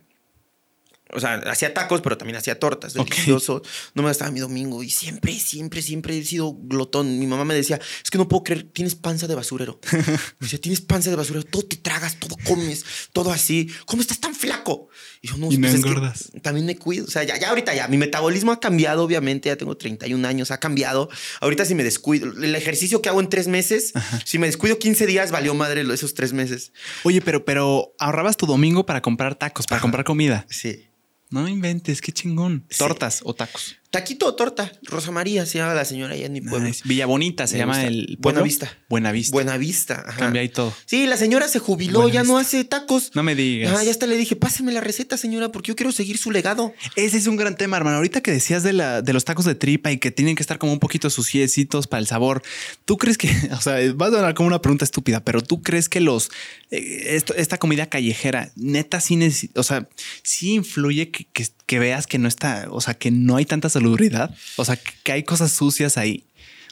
O 1.13 1.21
sea, 1.21 1.35
hacía 1.47 1.73
tacos, 1.73 2.01
pero 2.01 2.19
también 2.19 2.37
hacía 2.37 2.59
tortas. 2.59 2.95
Delicioso. 2.95 3.63
No 3.95 4.03
me 4.03 4.09
gastaba 4.09 4.31
mi 4.33 4.41
domingo. 4.41 4.83
Y 4.83 4.91
siempre, 4.91 5.33
siempre, 5.39 5.81
siempre 5.81 6.19
he 6.19 6.25
sido 6.25 6.55
glotón. 6.55 7.19
Mi 7.19 7.27
mamá 7.27 7.45
me 7.45 7.55
decía, 7.55 7.81
es 8.03 8.11
que 8.11 8.19
no 8.19 8.27
puedo 8.27 8.43
creer, 8.43 8.65
tienes 8.73 8.97
panza 8.97 9.29
de 9.29 9.37
basurero. 9.37 9.79
Me 9.93 10.03
decía, 10.41 10.61
tienes 10.61 10.81
panza 10.81 11.11
de 11.11 11.17
basurero. 11.17 11.45
Todo 11.45 11.63
te 11.63 11.77
tragas, 11.77 12.19
todo 12.19 12.37
comes, 12.45 12.85
todo 13.13 13.31
así. 13.31 13.71
¿Cómo 13.87 14.03
estás 14.03 14.19
tan 14.19 14.35
flaco? 14.35 14.89
Y 15.27 15.29
yo, 15.29 15.37
no, 15.39 15.51
Y 15.51 15.57
no 15.59 15.63
pues 15.69 15.75
es 15.75 15.83
que 15.83 15.89
engordas. 15.89 16.31
también 16.43 16.67
me 16.67 16.77
cuido. 16.77 17.05
O 17.07 17.11
sea, 17.11 17.25
ya, 17.25 17.39
ya 17.39 17.49
ahorita 17.51 17.75
ya, 17.75 17.89
mi 17.89 17.99
metabolismo 17.99 18.53
ha 18.53 18.61
cambiado, 18.61 19.03
obviamente. 19.03 19.49
Ya 19.49 19.57
tengo 19.57 19.77
31 19.77 20.27
años, 20.27 20.51
ha 20.51 20.59
cambiado. 20.61 21.09
Ahorita 21.41 21.65
si 21.65 21.75
me 21.75 21.83
descuido, 21.85 22.33
el 22.33 22.55
ejercicio 22.55 23.03
que 23.03 23.09
hago 23.09 23.21
en 23.21 23.29
tres 23.29 23.49
meses, 23.49 23.93
si 24.25 24.39
me 24.39 24.47
descuido 24.47 24.79
15 24.79 25.07
días, 25.07 25.31
valió 25.33 25.55
madre 25.55 25.83
esos 25.93 26.15
tres 26.15 26.33
meses. 26.33 26.73
Oye, 27.03 27.21
pero, 27.21 27.45
pero 27.45 27.95
ahorrabas 27.99 28.37
tu 28.37 28.47
domingo 28.47 28.87
para 28.87 29.03
comprar 29.03 29.35
tacos, 29.35 29.67
para 29.67 29.79
Ajá. 29.79 29.83
comprar 29.83 30.05
comida. 30.05 30.47
Sí. 30.49 30.87
No 31.29 31.49
inventes, 31.49 32.01
qué 32.01 32.13
chingón. 32.13 32.65
Sí. 32.71 32.79
Tortas 32.79 33.21
o 33.25 33.35
tacos. 33.35 33.77
Taquito 33.91 34.27
o 34.27 34.35
torta. 34.35 34.71
Rosa 34.83 35.11
María 35.11 35.47
se 35.47 35.59
llama 35.59 35.73
la 35.75 35.85
señora 35.85 36.15
allá 36.15 36.27
en 36.27 36.33
mi 36.33 36.41
pueblo. 36.41 36.67
Nice. 36.69 36.83
Villa 36.85 37.07
Bonita 37.07 37.47
se 37.47 37.55
Me 37.55 37.61
llama 37.61 37.75
gusta. 37.75 37.87
el 37.89 38.05
pueblo. 38.21 38.41
Buenavista. 38.41 38.79
Buenavista. 38.89 39.33
Buenavista. 39.33 40.05
Ajá. 40.07 40.19
Cambia 40.19 40.43
ahí 40.43 40.49
todo. 40.49 40.75
Sí, 40.85 41.07
la 41.07 41.17
señora 41.17 41.49
se 41.49 41.59
jubiló, 41.61 42.09
ya 42.09 42.23
no 42.25 42.37
hace 42.37 42.65
tacos. 42.65 43.11
No 43.15 43.23
me 43.23 43.35
digas. 43.35 43.73
Ah, 43.79 43.85
ya 43.85 43.91
hasta 43.91 44.07
le 44.07 44.17
dije, 44.17 44.37
pásame 44.37 44.73
la 44.73 44.81
receta, 44.81 45.17
señora, 45.17 45.51
porque 45.53 45.69
yo 45.69 45.77
quiero 45.77 45.93
seguir 45.93 46.19
su 46.19 46.31
legado. 46.31 46.75
Ese 46.97 47.17
es 47.17 47.27
un 47.27 47.37
gran 47.37 47.57
tema, 47.57 47.77
hermano. 47.77 47.97
Ahorita 47.97 48.21
que 48.21 48.33
decías 48.33 48.63
de, 48.63 48.73
la, 48.73 49.03
de 49.03 49.13
los 49.13 49.25
tacos 49.25 49.45
de 49.45 49.55
tripa 49.55 49.91
y 49.93 49.99
que 49.99 50.11
tienen 50.11 50.35
que 50.37 50.43
estar 50.43 50.59
como 50.59 50.73
un 50.73 50.79
poquito 50.81 51.09
suciecitos 51.09 51.87
para 51.87 52.01
el 52.01 52.07
sabor, 52.07 52.43
¿tú 52.85 52.99
crees 52.99 53.17
que, 53.19 53.29
o 53.53 53.61
sea, 53.61 53.77
vas 53.95 54.13
a 54.13 54.21
dar 54.21 54.35
como 54.35 54.49
una 54.49 54.61
pregunta 54.61 54.85
estúpida, 54.85 55.25
pero 55.25 55.41
tú 55.43 55.63
crees 55.63 55.89
que 55.89 56.01
los, 56.01 56.31
eh, 56.71 57.15
esto- 57.17 57.35
esta 57.35 57.59
comida 57.59 57.87
callejera, 57.87 58.51
neta, 58.57 59.01
sí, 59.01 59.19
o 59.55 59.63
sea, 59.63 59.89
sí 60.23 60.53
influye 60.55 61.11
que, 61.11 61.25
que- 61.33 61.47
que 61.67 61.79
veas 61.79 62.07
que 62.07 62.19
no 62.19 62.29
está, 62.29 62.67
o 62.71 62.81
sea, 62.81 62.95
que 62.95 63.11
no 63.11 63.37
hay 63.37 63.45
tanta 63.45 63.69
salubridad, 63.69 64.35
o 64.57 64.65
sea, 64.65 64.77
que, 64.77 65.13
hay 65.13 65.25
cosas 65.25 65.53
sucias 65.53 65.97
ahí. 65.99 66.25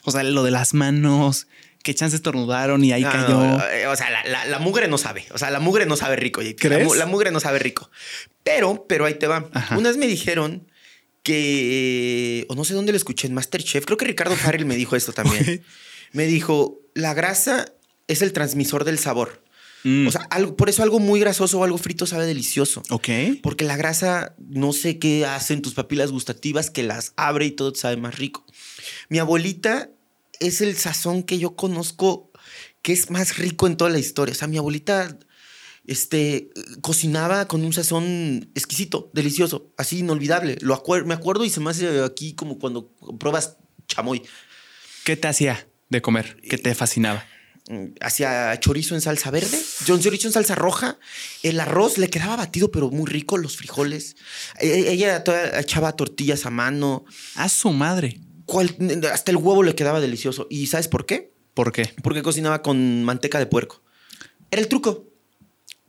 O 0.04 0.10
sea, 0.12 0.22
lo 0.22 0.42
de 0.44 0.50
las 0.50 0.72
manos, 0.74 1.46
que 1.82 1.94
chance 1.94 2.14
estornudaron 2.16 2.82
y 2.84 2.92
ahí 2.92 3.02
No, 3.02 3.10
cayó. 3.12 3.28
no, 3.40 3.64
eh, 3.70 3.86
o 3.88 3.96
sea, 3.96 4.10
la, 4.10 4.24
la- 4.24 4.44
la 4.46 4.58
mugre 4.58 4.86
no 4.88 4.96
sabe. 4.98 5.26
O 5.32 5.38
sea, 5.38 5.50
la 5.50 5.60
mugre 5.60 5.84
no 5.86 5.96
sabe 5.96 6.16
rico. 6.16 6.40
¿Crees? 6.58 6.96
La 6.96 7.06
mugre 7.06 7.30
no 7.30 7.40
sabe 7.40 7.58
rico. 7.58 7.90
Pero, 8.42 8.86
pero 8.88 9.04
ahí 9.06 9.14
te 9.14 9.26
va. 9.26 9.48
Ajá. 9.52 9.76
Unas 9.76 9.96
me 9.96 10.06
dijeron 10.06 10.66
que, 11.22 12.46
o 12.48 12.54
no 12.54 12.64
sé 12.64 12.74
dónde 12.74 12.92
lo 12.92 12.96
escuché, 12.96 13.26
en 13.26 13.34
Masterchef, 13.34 13.84
creo 13.84 13.96
que 13.96 14.04
Ricardo 14.04 14.36
Farrell 14.36 14.66
me 14.66 14.76
dijo 14.76 14.96
esto 14.96 15.12
también. 15.12 15.62
Me 16.12 16.26
dijo, 16.26 16.78
la 16.94 17.12
grasa 17.12 17.66
es 18.06 18.22
el 18.22 18.32
transmisor 18.32 18.84
del 18.84 19.00
sabor. 19.00 19.42
Mm, 19.84 20.06
O 20.08 20.10
sea, 20.10 20.22
algo, 20.30 20.56
por 20.56 20.68
eso 20.70 20.82
algo 20.82 20.98
muy 20.98 21.20
grasoso 21.20 21.58
o 21.60 21.64
algo 21.64 21.76
frito 21.78 22.06
sabe 22.06 22.24
delicioso. 22.26 22.82
ok. 22.90 23.08
Porque 23.42 23.64
la 23.64 23.76
grasa, 23.76 24.34
no 24.38 24.72
sé 24.72 24.98
qué 24.98 25.26
hacen 25.26 25.60
tus 25.62 25.74
papilas 25.74 26.10
gustativas, 26.10 26.70
que 26.70 26.82
las 26.82 27.12
abre 27.16 27.44
y 27.46 27.50
todo 27.50 27.72
te 27.72 27.80
sabe 27.80 27.96
más 27.98 28.18
rico. 28.18 28.44
Mi 29.10 29.18
abuelita 29.18 29.90
es 30.40 30.60
el 30.62 30.74
sazón 30.76 31.22
que 31.22 31.38
yo 31.38 31.54
conozco 31.54 32.30
que 32.82 32.92
es 32.92 33.10
más 33.10 33.36
rico 33.38 33.66
en 33.66 33.76
toda 33.76 33.90
la 33.90 33.98
historia. 33.98 34.32
O 34.32 34.36
sea, 34.36 34.48
mi 34.48 34.56
abuelita 34.58 35.18
este, 35.86 36.50
cocinaba 36.80 37.46
con 37.46 37.62
un 37.64 37.72
sazón 37.72 38.50
exquisito, 38.54 39.10
delicioso, 39.12 39.70
así 39.76 39.98
inolvidable. 39.98 40.56
Lo 40.60 40.74
acuer- 40.82 41.04
me 41.04 41.14
acuerdo 41.14 41.44
y 41.44 41.50
se 41.50 41.60
me 41.60 41.70
hace 41.70 42.02
aquí 42.02 42.34
como 42.34 42.58
cuando 42.58 42.90
pruebas 43.18 43.56
chamoy. 43.86 44.22
¿Qué 45.04 45.16
te 45.16 45.28
hacía 45.28 45.66
de 45.90 46.00
comer? 46.02 46.36
¿Qué 46.48 46.56
te 46.58 46.74
fascinaba? 46.74 47.24
Hacía 48.00 48.58
chorizo 48.60 48.94
en 48.94 49.00
salsa 49.00 49.30
verde, 49.30 49.58
John 49.86 49.98
chorizo 50.00 50.26
en 50.28 50.34
salsa 50.34 50.54
roja. 50.54 50.98
El 51.42 51.58
arroz 51.60 51.96
le 51.96 52.08
quedaba 52.10 52.36
batido, 52.36 52.70
pero 52.70 52.90
muy 52.90 53.06
rico. 53.10 53.38
Los 53.38 53.56
frijoles. 53.56 54.16
E- 54.60 54.90
Ella 54.92 55.24
toda- 55.24 55.58
echaba 55.60 55.92
tortillas 55.96 56.44
a 56.44 56.50
mano. 56.50 57.04
A 57.36 57.48
su 57.48 57.70
madre. 57.70 58.20
Cual- 58.44 58.76
hasta 59.10 59.30
el 59.30 59.38
huevo 59.38 59.62
le 59.62 59.74
quedaba 59.74 60.00
delicioso. 60.00 60.46
¿Y 60.50 60.66
sabes 60.66 60.88
por 60.88 61.06
qué? 61.06 61.32
¿Por 61.54 61.72
qué? 61.72 61.90
Porque 62.02 62.22
cocinaba 62.22 62.60
con 62.60 63.02
manteca 63.04 63.38
de 63.38 63.46
puerco. 63.46 63.82
Era 64.50 64.60
el 64.60 64.68
truco. 64.68 65.08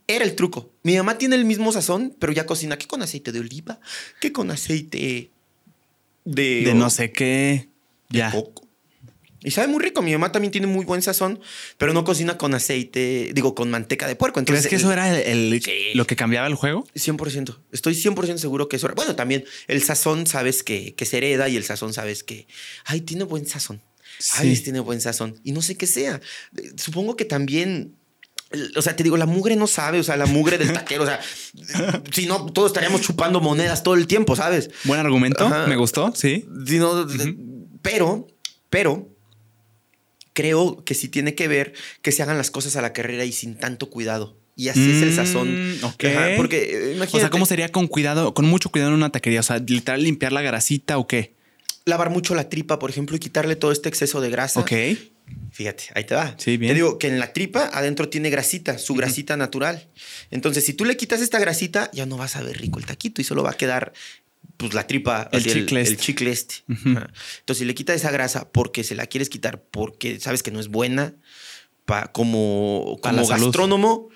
Era 0.08 0.24
el 0.24 0.34
truco. 0.34 0.72
Mi 0.82 0.96
mamá 0.96 1.18
tiene 1.18 1.36
el 1.36 1.44
mismo 1.44 1.72
sazón, 1.72 2.16
pero 2.18 2.32
ya 2.32 2.46
cocina 2.46 2.78
que 2.78 2.86
con 2.86 3.02
aceite 3.02 3.32
de 3.32 3.40
oliva, 3.40 3.80
que 4.20 4.32
con 4.32 4.50
aceite 4.50 5.30
de, 6.24 6.62
De 6.64 6.74
no 6.74 6.88
sé 6.88 7.12
qué. 7.12 7.68
de 8.08 8.18
Ya. 8.20 8.30
coco. 8.30 8.65
Y 9.46 9.52
sabe 9.52 9.68
muy 9.68 9.80
rico. 9.82 10.02
Mi 10.02 10.12
mamá 10.12 10.32
también 10.32 10.50
tiene 10.50 10.66
muy 10.66 10.84
buen 10.84 11.00
sazón, 11.02 11.38
pero 11.78 11.92
no 11.92 12.02
cocina 12.04 12.36
con 12.36 12.52
aceite, 12.52 13.30
digo, 13.32 13.54
con 13.54 13.70
manteca 13.70 14.08
de 14.08 14.16
puerco. 14.16 14.34
¿Crees 14.44 14.48
Entonces, 14.64 14.68
que 14.70 14.76
eso 14.76 14.92
era 14.92 15.18
el, 15.20 15.52
el- 15.54 15.62
Sí. 15.62 15.72
lo 15.94 16.04
que 16.06 16.16
cambiaba 16.16 16.46
el 16.48 16.54
juego? 16.56 16.84
100%. 16.94 17.56
Estoy 17.72 17.94
100% 17.94 18.38
seguro 18.38 18.68
que 18.68 18.76
eso 18.76 18.86
era. 18.86 18.94
Bueno, 18.94 19.14
también 19.14 19.44
el 19.68 19.82
sazón 19.82 20.26
sabes 20.26 20.62
que, 20.64 20.94
que 20.96 21.04
se 21.06 21.18
hereda 21.18 21.48
y 21.48 21.56
el 21.56 21.62
sazón 21.64 21.92
sabes 21.94 22.24
que, 22.24 22.48
ay, 22.84 23.02
tiene 23.02 23.22
buen 23.24 23.46
sazón. 23.46 23.80
Ay, 24.34 24.56
Sí. 24.56 24.64
tiene 24.64 24.80
buen 24.80 25.00
sazón. 25.00 25.38
Y 25.44 25.52
no 25.52 25.62
sé 25.62 25.76
qué 25.76 25.86
sea. 25.86 26.20
Supongo 26.76 27.16
que 27.16 27.24
también. 27.24 27.94
O 28.76 28.82
sea, 28.82 28.96
te 28.96 29.02
digo, 29.02 29.16
la 29.16 29.26
mugre 29.26 29.54
no 29.56 29.66
sabe, 29.66 29.98
o 30.00 30.02
sea, 30.02 30.16
la 30.16 30.26
mugre 30.26 30.56
del 30.58 30.72
taquero, 30.72 31.02
o 31.02 31.06
sea, 31.06 31.20
si 32.12 32.26
no, 32.26 32.46
todos 32.46 32.70
estaríamos 32.70 33.00
chupando 33.00 33.40
monedas 33.40 33.82
todo 33.82 33.94
el 33.94 34.06
tiempo, 34.06 34.34
¿sabes? 34.36 34.70
Buen 34.84 35.00
argumento. 35.00 35.46
Ajá. 35.46 35.66
Me 35.66 35.76
gustó. 35.76 36.12
Sí. 36.14 36.44
Si 36.66 36.78
no, 36.78 37.06
Pero, 37.82 38.26
pero, 38.70 39.08
creo 40.36 40.84
que 40.84 40.94
sí 40.94 41.08
tiene 41.08 41.34
que 41.34 41.48
ver 41.48 41.72
que 42.02 42.12
se 42.12 42.22
hagan 42.22 42.36
las 42.36 42.52
cosas 42.52 42.76
a 42.76 42.82
la 42.82 42.92
carrera 42.92 43.24
y 43.24 43.32
sin 43.32 43.56
tanto 43.56 43.90
cuidado. 43.90 44.36
Y 44.54 44.68
así 44.68 44.90
es 44.90 45.02
el 45.02 45.14
sazón. 45.14 45.78
Mm, 45.80 45.84
ok. 45.84 46.04
Ajá, 46.04 46.28
porque 46.36 46.58
eh, 46.58 46.92
imagínate. 46.94 47.16
O 47.16 47.20
sea, 47.20 47.30
¿cómo 47.30 47.46
sería 47.46 47.70
con 47.70 47.88
cuidado, 47.88 48.32
con 48.34 48.46
mucho 48.46 48.70
cuidado 48.70 48.90
en 48.90 48.96
una 48.96 49.10
taquería? 49.10 49.40
O 49.40 49.42
sea, 49.42 49.58
literal 49.58 50.02
limpiar 50.02 50.32
la 50.32 50.42
grasita 50.42 50.98
o 50.98 51.06
qué? 51.06 51.36
lavar 51.86 52.10
mucho 52.10 52.34
la 52.34 52.48
tripa, 52.50 52.78
por 52.78 52.90
ejemplo, 52.90 53.16
y 53.16 53.20
quitarle 53.20 53.56
todo 53.56 53.72
este 53.72 53.88
exceso 53.88 54.20
de 54.20 54.28
grasa. 54.28 54.60
Ok. 54.60 54.72
Fíjate, 55.52 55.84
ahí 55.94 56.04
te 56.04 56.14
va. 56.14 56.34
Sí, 56.36 56.56
bien. 56.56 56.70
Te 56.70 56.74
digo 56.74 56.98
que 56.98 57.08
en 57.08 57.18
la 57.18 57.32
tripa 57.32 57.70
adentro 57.72 58.08
tiene 58.08 58.28
grasita, 58.28 58.76
su 58.78 58.94
grasita 58.94 59.36
natural. 59.36 59.88
Entonces, 60.30 60.64
si 60.64 60.74
tú 60.74 60.84
le 60.84 60.96
quitas 60.96 61.20
esta 61.20 61.38
grasita, 61.38 61.90
ya 61.92 62.04
no 62.04 62.16
vas 62.16 62.36
a 62.36 62.42
ver 62.42 62.60
rico 62.60 62.78
el 62.78 62.86
taquito 62.86 63.20
y 63.20 63.24
solo 63.24 63.42
va 63.42 63.52
a 63.52 63.56
quedar 63.56 63.92
pues 64.56 64.74
la 64.74 64.86
tripa, 64.86 65.28
El 65.32 65.42
chicle 65.44 65.80
el, 65.80 65.86
este. 65.86 65.96
chicle 66.02 66.30
este. 66.30 66.54
Entonces, 66.68 67.58
si 67.58 67.64
le 67.64 67.74
quitas 67.74 67.96
esa 67.96 68.10
grasa 68.10 68.48
porque 68.50 68.84
se 68.84 68.94
la 68.94 69.06
quieres 69.06 69.28
quitar 69.28 69.62
porque 69.62 70.18
sabes 70.20 70.42
que 70.42 70.50
no 70.50 70.60
es 70.60 70.68
buena, 70.68 71.14
pa- 71.84 72.10
como, 72.12 72.98
como 73.02 73.26
gastrónomo, 73.28 74.08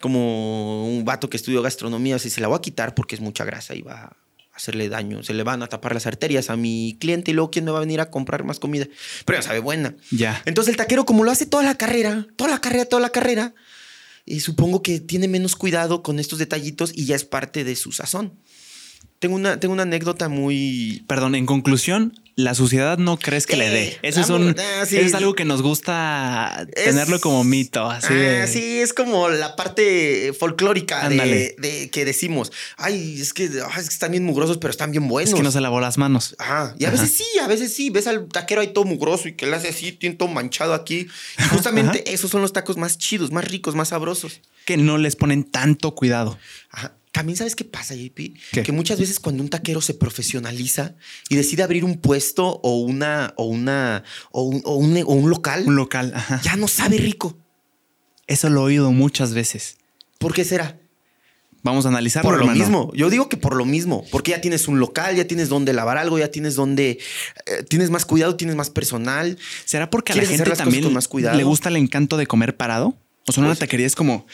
como 0.00 0.88
un 0.88 1.04
vato 1.04 1.28
que 1.28 1.36
estudió 1.36 1.62
gastronomía, 1.62 2.18
si 2.18 2.30
se 2.30 2.40
la 2.40 2.48
voy 2.48 2.58
a 2.58 2.60
quitar 2.60 2.94
porque 2.94 3.14
es 3.14 3.20
mucha 3.20 3.44
grasa 3.44 3.74
y 3.74 3.82
va 3.82 3.94
a 4.04 4.16
hacerle 4.54 4.88
daño, 4.88 5.22
se 5.22 5.34
le 5.34 5.42
van 5.44 5.62
a 5.62 5.68
tapar 5.68 5.94
las 5.94 6.06
arterias 6.06 6.50
a 6.50 6.56
mi 6.56 6.96
cliente 7.00 7.30
y 7.30 7.34
luego 7.34 7.50
quién 7.50 7.64
me 7.64 7.70
va 7.70 7.78
a 7.78 7.80
venir 7.80 8.00
a 8.00 8.10
comprar 8.10 8.44
más 8.44 8.58
comida. 8.58 8.86
Pero 9.24 9.38
ya 9.38 9.42
sabe 9.42 9.60
buena. 9.60 9.94
Ya. 10.10 10.42
Entonces 10.46 10.72
el 10.72 10.76
taquero, 10.76 11.04
como 11.06 11.24
lo 11.24 11.30
hace 11.30 11.46
toda 11.46 11.62
la 11.62 11.76
carrera, 11.76 12.26
toda 12.36 12.50
la 12.50 12.60
carrera, 12.60 12.84
toda 12.84 13.00
la 13.00 13.10
carrera, 13.10 13.54
y 14.26 14.40
supongo 14.40 14.82
que 14.82 15.00
tiene 15.00 15.26
menos 15.28 15.56
cuidado 15.56 16.02
con 16.02 16.18
estos 16.18 16.38
detallitos 16.38 16.92
y 16.94 17.06
ya 17.06 17.16
es 17.16 17.24
parte 17.24 17.64
de 17.64 17.74
su 17.76 17.92
sazón. 17.92 18.38
Tengo 19.18 19.34
una, 19.34 19.58
tengo 19.58 19.74
una 19.74 19.82
anécdota 19.82 20.28
muy... 20.28 21.02
Perdón, 21.08 21.34
en 21.34 21.44
conclusión, 21.44 22.14
la 22.36 22.54
sociedad 22.54 22.98
no 22.98 23.18
crees 23.18 23.46
que 23.48 23.56
le 23.56 23.68
dé. 23.68 23.82
Eh, 23.88 23.98
Eso 24.02 24.20
es, 24.20 24.30
un, 24.30 24.54
ah, 24.56 24.86
sí. 24.86 24.96
es 24.96 25.12
algo 25.12 25.34
que 25.34 25.44
nos 25.44 25.60
gusta 25.60 26.64
Es- 26.76 26.84
tenerlo 26.84 27.20
como 27.20 27.42
mito. 27.42 27.90
Así 27.90 28.14
de- 28.14 28.42
Ah, 28.42 28.46
sí, 28.46 28.78
es 28.78 28.92
como 28.92 29.28
la 29.28 29.56
parte 29.56 30.32
folclórica 30.38 31.08
de, 31.08 31.56
de 31.58 31.90
que 31.90 32.04
decimos, 32.04 32.52
ay, 32.76 33.20
es 33.20 33.32
que, 33.32 33.44
ay, 33.44 33.80
es 33.80 33.88
que 33.88 33.92
están 33.94 34.12
bien 34.12 34.24
mugrosos, 34.24 34.58
pero 34.58 34.70
están 34.70 34.92
bien 34.92 35.08
buenos. 35.08 35.30
Es 35.30 35.34
que 35.36 35.42
no 35.42 35.50
se 35.50 35.60
lavó 35.60 35.80
las 35.80 35.98
manos. 35.98 36.36
Ajá. 36.38 36.76
Y 36.78 36.84
a 36.84 36.88
Ajá. 36.90 37.00
veces 37.02 37.16
sí, 37.16 37.26
a 37.42 37.48
veces 37.48 37.72
sí. 37.74 37.90
Ves 37.90 38.06
al 38.06 38.28
taquero 38.28 38.60
ahí 38.60 38.68
todo 38.72 38.84
mugroso 38.84 39.26
y 39.26 39.32
que 39.34 39.46
le 39.46 39.56
hace 39.56 39.70
así, 39.70 39.90
tiene 39.90 40.14
todo 40.14 40.28
manchado 40.28 40.74
aquí. 40.74 41.08
Y 41.38 41.42
justamente 41.48 42.12
esos 42.14 42.30
son 42.30 42.40
los 42.40 42.52
tacos 42.52 42.76
más 42.76 42.98
chidos, 42.98 43.32
más 43.32 43.44
ricos, 43.48 43.74
más 43.74 43.88
sabrosos. 43.88 44.42
Que 44.64 44.76
no 44.76 44.96
les 44.96 45.16
ponen 45.16 45.42
tanto 45.42 45.92
cuidado. 45.96 46.38
Ajá. 46.70 46.92
También 47.12 47.36
sabes 47.36 47.54
qué 47.56 47.64
pasa, 47.64 47.94
JP? 47.94 48.16
¿Qué? 48.52 48.62
Que 48.62 48.72
muchas 48.72 48.98
veces 49.00 49.18
cuando 49.18 49.42
un 49.42 49.48
taquero 49.48 49.80
se 49.80 49.94
profesionaliza 49.94 50.94
y 51.28 51.36
decide 51.36 51.62
abrir 51.62 51.84
un 51.84 51.98
puesto 51.98 52.60
o 52.62 52.78
una, 52.80 53.32
o 53.36 53.44
una, 53.46 54.04
o 54.30 54.42
un, 54.42 54.60
o 54.64 54.74
un, 54.76 54.96
o 54.98 55.12
un 55.14 55.30
local, 55.30 55.64
Un 55.66 55.76
local. 55.76 56.12
Ajá. 56.14 56.40
ya 56.42 56.56
no 56.56 56.68
sabe 56.68 56.98
rico. 56.98 57.36
Eso 58.26 58.50
lo 58.50 58.60
he 58.60 58.64
oído 58.64 58.92
muchas 58.92 59.32
veces. 59.34 59.78
¿Por 60.18 60.34
qué 60.34 60.44
será? 60.44 60.78
Vamos 61.62 61.86
a 61.86 61.88
analizarlo. 61.88 62.28
Por 62.30 62.38
lo 62.38 62.44
hermano. 62.44 62.58
mismo. 62.60 62.92
Yo 62.94 63.10
digo 63.10 63.28
que 63.28 63.36
por 63.36 63.56
lo 63.56 63.64
mismo. 63.64 64.04
Porque 64.12 64.30
ya 64.30 64.40
tienes 64.40 64.68
un 64.68 64.78
local, 64.78 65.16
ya 65.16 65.26
tienes 65.26 65.48
donde 65.48 65.72
lavar 65.72 65.98
algo, 65.98 66.18
ya 66.18 66.30
tienes 66.30 66.54
donde. 66.54 66.98
eh, 67.46 67.62
tienes 67.68 67.90
más 67.90 68.04
cuidado, 68.04 68.36
tienes 68.36 68.54
más 68.54 68.70
personal. 68.70 69.36
¿Será 69.64 69.90
porque 69.90 70.12
a 70.12 70.14
la 70.16 70.20
¿Quieres 70.22 70.34
hacer 70.40 70.46
gente 70.46 70.62
también 70.62 70.84
con 70.84 70.92
más 70.92 71.08
cuidado? 71.08 71.36
le 71.36 71.44
gusta 71.44 71.68
el 71.68 71.76
encanto 71.76 72.16
de 72.16 72.26
comer 72.26 72.56
parado? 72.56 72.96
O 73.26 73.32
sea, 73.32 73.40
una 73.42 73.50
Pues- 73.50 73.58
taquería 73.58 73.86
es 73.86 73.94
como 73.96 74.26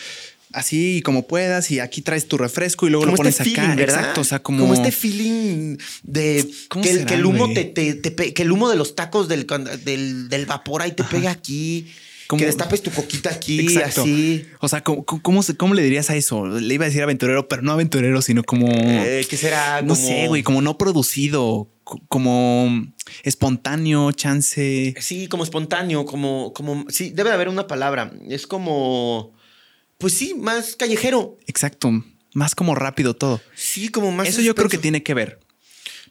así 0.55 1.03
como 1.05 1.27
puedas 1.27 1.71
y 1.71 1.81
aquí 1.81 2.01
traes 2.03 2.27
tu 2.27 2.39
refresco 2.39 2.87
y 2.87 2.91
luego 2.91 3.05
lo 3.07 3.11
Como 3.13 3.19
pones 3.19 3.39
este 3.41 3.61
acá. 3.61 3.75
Exacto. 3.81 4.21
O 4.21 4.25
sea, 4.25 4.39
como. 4.43 4.73
este 4.73 4.91
feeling 4.93 5.77
de 6.03 6.49
¿Cómo 6.69 6.83
que, 6.85 6.91
el- 6.91 6.97
será, 6.99 7.07
que 7.09 7.15
el 7.15 7.27
humo 7.27 7.53
te, 7.53 7.65
te- 7.65 8.33
que 8.35 8.43
el 8.43 8.53
humo 8.53 8.69
de 8.71 8.77
los 8.77 8.95
tacos 8.97 9.29
del, 9.29 9.47
del, 9.85 10.29
del 10.29 10.47
vapor 10.47 10.83
ahí 10.83 10.93
te 10.93 11.05
pega 11.05 11.31
aquí. 11.31 11.87
Como- 12.27 12.41
Que 12.41 12.47
destapes 12.47 12.81
tu 12.83 12.91
coquita 12.91 13.29
aquí, 13.29 13.61
Exacto. 13.61 14.01
así. 14.01 14.47
O 14.61 14.67
sea, 14.69 14.83
¿cómo, 14.83 15.05
cómo, 15.05 15.75
le 15.75 15.83
dirías 15.83 16.09
a 16.09 16.17
eso? 16.17 16.47
Le 16.47 16.73
iba 16.75 16.87
a 16.87 16.89
decir 16.89 17.03
aventurero, 17.03 17.49
pero 17.49 17.61
no 17.61 17.71
aventurero, 17.73 18.23
sino 18.23 18.43
como. 18.45 18.67
Eh, 18.71 19.27
¿Qué 19.29 19.37
será? 19.37 19.83
no 19.83 19.95
Como- 19.95 20.07
sé, 20.07 20.27
güey, 20.29 20.43
como 20.43 20.63
no 20.63 20.79
producido, 20.79 21.69
co- 21.85 22.01
como 22.09 22.87
espontáneo, 23.25 24.11
chance. 24.13 24.95
Sí, 25.01 25.27
como 25.29 25.45
espontáneo, 25.45 26.07
como, 26.07 26.53
como. 26.55 26.87
Sí, 26.89 27.11
debe 27.11 27.29
de 27.29 27.35
haber 27.35 27.49
una 27.51 27.67
palabra. 27.67 28.11
Es 28.29 28.47
como. 28.47 29.35
Pues 29.99 30.15
sí, 30.15 30.35
más 30.35 30.77
callejero. 30.77 31.39
Exacto. 31.47 31.91
Más 32.35 32.55
como 32.55 32.75
rápido 32.75 33.15
todo. 33.15 33.41
Sí, 33.55 33.89
como 33.89 34.11
más. 34.13 34.29
Eso 34.29 34.41
yo 34.41 34.55
creo 34.55 34.69
que 34.69 34.79
tiene 34.79 35.03
que 35.03 35.15
ver. 35.15 35.39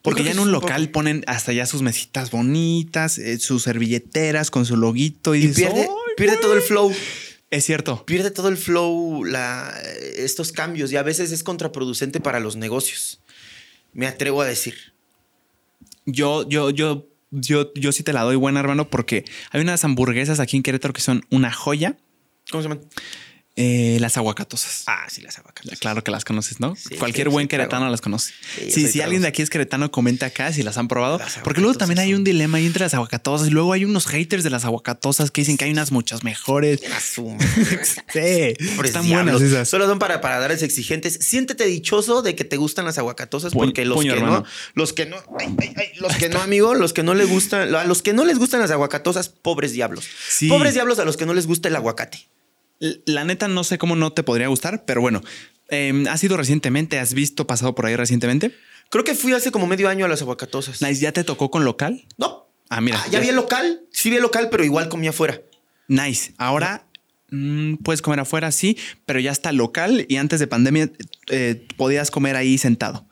Porque 0.02 0.22
ya 0.22 0.32
en 0.32 0.38
un 0.38 0.52
local 0.52 0.90
ponen 0.90 1.24
hasta 1.26 1.52
ya 1.54 1.64
sus 1.64 1.80
mesitas 1.80 2.30
bonitas, 2.30 3.16
eh, 3.16 3.38
sus 3.38 3.62
servilleteras 3.62 4.50
con 4.50 4.66
su 4.66 4.76
loguito 4.76 5.34
y, 5.34 5.38
Y 5.44 5.46
dices, 5.48 5.64
pierde, 5.64 5.80
"Ay, 5.82 6.14
pierde 6.16 6.36
todo 6.36 6.54
el 6.54 6.60
flow. 6.60 6.94
Es 7.50 7.64
cierto. 7.64 8.04
Pierde 8.04 8.30
todo 8.30 8.48
el 8.48 8.56
flow 8.58 9.24
la, 9.24 9.72
estos 10.16 10.52
cambios 10.52 10.92
y 10.92 10.96
a 10.96 11.02
veces 11.02 11.30
es 11.32 11.42
contraproducente 11.42 12.20
para 12.20 12.40
los 12.40 12.56
negocios. 12.56 13.20
Me 13.92 14.06
atrevo 14.06 14.42
a 14.42 14.46
decir. 14.46 14.74
Yo, 16.04 16.46
yo, 16.48 16.68
yo, 16.70 17.06
yo, 17.30 17.72
yo 17.74 17.92
sí 17.92 18.02
te 18.02 18.12
la 18.12 18.22
doy 18.22 18.36
buena, 18.36 18.60
hermano, 18.60 18.90
porque 18.90 19.24
hay 19.52 19.60
unas 19.62 19.84
hamburguesas 19.84 20.38
aquí 20.40 20.56
en 20.56 20.62
Querétaro 20.62 20.92
que 20.92 21.00
son 21.00 21.24
una 21.30 21.50
joya. 21.52 21.96
¿Cómo 22.50 22.62
se 22.62 22.68
llaman? 22.68 22.84
Eh, 23.56 23.98
las 24.00 24.16
aguacatosas. 24.16 24.82
Ah, 24.86 25.06
sí, 25.08 25.22
las 25.22 25.38
aguacatas. 25.38 25.78
Claro 25.78 26.02
que 26.02 26.10
las 26.10 26.24
conoces, 26.24 26.58
¿no? 26.58 26.74
Sí, 26.74 26.96
sí, 26.98 27.24
buen 27.28 27.44
sí, 27.44 27.48
queretano 27.48 27.88
las 27.88 28.00
conoce. 28.00 28.32
Sí, 28.68 28.88
si 28.88 29.00
alguien 29.00 29.22
de 29.22 29.28
aquí 29.28 29.42
es 29.42 29.50
queretano, 29.50 29.92
comenta 29.92 30.26
acá 30.26 30.52
si 30.52 30.64
las 30.64 30.76
han 30.76 30.88
probado. 30.88 31.18
Las 31.18 31.38
Porque 31.44 31.60
luego 31.60 31.78
también 31.78 32.00
hay 32.00 32.14
aguacatosas 32.14 32.14
un 32.14 32.24
dilema 32.24 32.58
ahí 32.58 32.66
entre 32.66 32.84
las 32.84 32.94
aguacatosas 32.94 33.46
y 33.46 33.50
luego 33.50 33.72
hay 33.72 33.84
unos 33.84 34.06
haters 34.06 34.42
de 34.42 34.50
las 34.50 34.64
aguacatosas 34.64 35.30
que 35.30 35.42
dicen 35.42 35.56
que 35.56 35.66
hay 35.66 35.70
unas 35.70 35.92
muchas 35.92 36.24
mejores. 36.24 36.80
Sí, 38.12 38.54
están 38.84 39.08
buenas 39.08 39.40
esas. 39.40 39.68
Solo 39.68 39.86
son 39.86 39.98
para, 39.98 40.20
para 40.20 40.38
darles 40.38 40.62
exigentes. 40.62 41.18
Siéntete 41.20 41.64
dichoso 41.64 42.22
de 42.22 42.34
que 42.34 42.44
te 42.44 42.56
gustan 42.56 42.84
las 42.84 42.98
aguacatosas, 42.98 43.52
porque 43.52 43.84
los 43.84 43.96
puño, 43.96 44.12
que 44.12 44.18
hermano. 44.18 44.40
no, 44.40 44.46
los 44.74 44.92
que 44.92 45.06
no, 45.06 45.16
ay, 45.38 45.54
ay, 45.60 45.74
ay, 45.76 45.88
los 45.98 46.14
que 46.16 46.28
no, 46.28 46.40
amigo, 46.40 46.74
los 46.74 46.92
que 46.92 47.02
no 47.02 47.14
le 47.14 47.24
gustan, 47.24 47.74
a 47.74 47.84
los 47.84 48.02
que 48.02 48.12
no 48.12 48.24
les 48.24 48.38
gustan 48.38 48.60
las 48.60 48.70
aguacatosas, 48.70 49.28
pobres 49.28 49.72
diablos. 49.72 50.06
Sí. 50.28 50.48
Pobres 50.48 50.74
diablos 50.74 50.98
a 50.98 51.04
los 51.04 51.16
que 51.16 51.26
no 51.26 51.34
les 51.34 51.46
gusta 51.46 51.68
el 51.68 51.76
aguacate. 51.76 52.28
La 52.80 53.24
neta 53.24 53.48
no 53.48 53.64
sé 53.64 53.78
cómo 53.78 53.96
no 53.96 54.12
te 54.12 54.22
podría 54.22 54.48
gustar, 54.48 54.84
pero 54.84 55.00
bueno, 55.00 55.22
eh, 55.68 56.04
¿has 56.10 56.22
ido 56.24 56.36
recientemente? 56.36 56.98
¿Has 56.98 57.14
visto 57.14 57.46
pasado 57.46 57.74
por 57.74 57.86
ahí 57.86 57.96
recientemente? 57.96 58.54
Creo 58.90 59.04
que 59.04 59.14
fui 59.14 59.32
hace 59.32 59.50
como 59.50 59.66
medio 59.66 59.88
año 59.88 60.04
a 60.04 60.08
las 60.08 60.22
aguacatosas. 60.22 60.82
Nice, 60.82 61.00
¿ya 61.00 61.12
te 61.12 61.24
tocó 61.24 61.50
con 61.50 61.64
local? 61.64 62.04
No. 62.18 62.48
Ah, 62.68 62.80
mira. 62.80 63.02
ya 63.10 63.20
vi 63.20 63.28
el 63.28 63.36
local, 63.36 63.82
sí 63.90 64.10
vi 64.10 64.16
el 64.16 64.22
local, 64.22 64.48
pero 64.50 64.64
igual 64.64 64.88
comía 64.88 65.10
afuera. 65.10 65.40
Nice. 65.88 66.34
Ahora 66.38 66.86
mm, 67.30 67.76
puedes 67.76 68.02
comer 68.02 68.20
afuera, 68.20 68.50
sí, 68.52 68.78
pero 69.06 69.20
ya 69.20 69.32
está 69.32 69.52
local 69.52 70.06
y 70.08 70.16
antes 70.16 70.40
de 70.40 70.46
pandemia 70.46 70.90
eh, 71.30 71.66
podías 71.76 72.10
comer 72.10 72.36
ahí 72.36 72.58
sentado. 72.58 73.06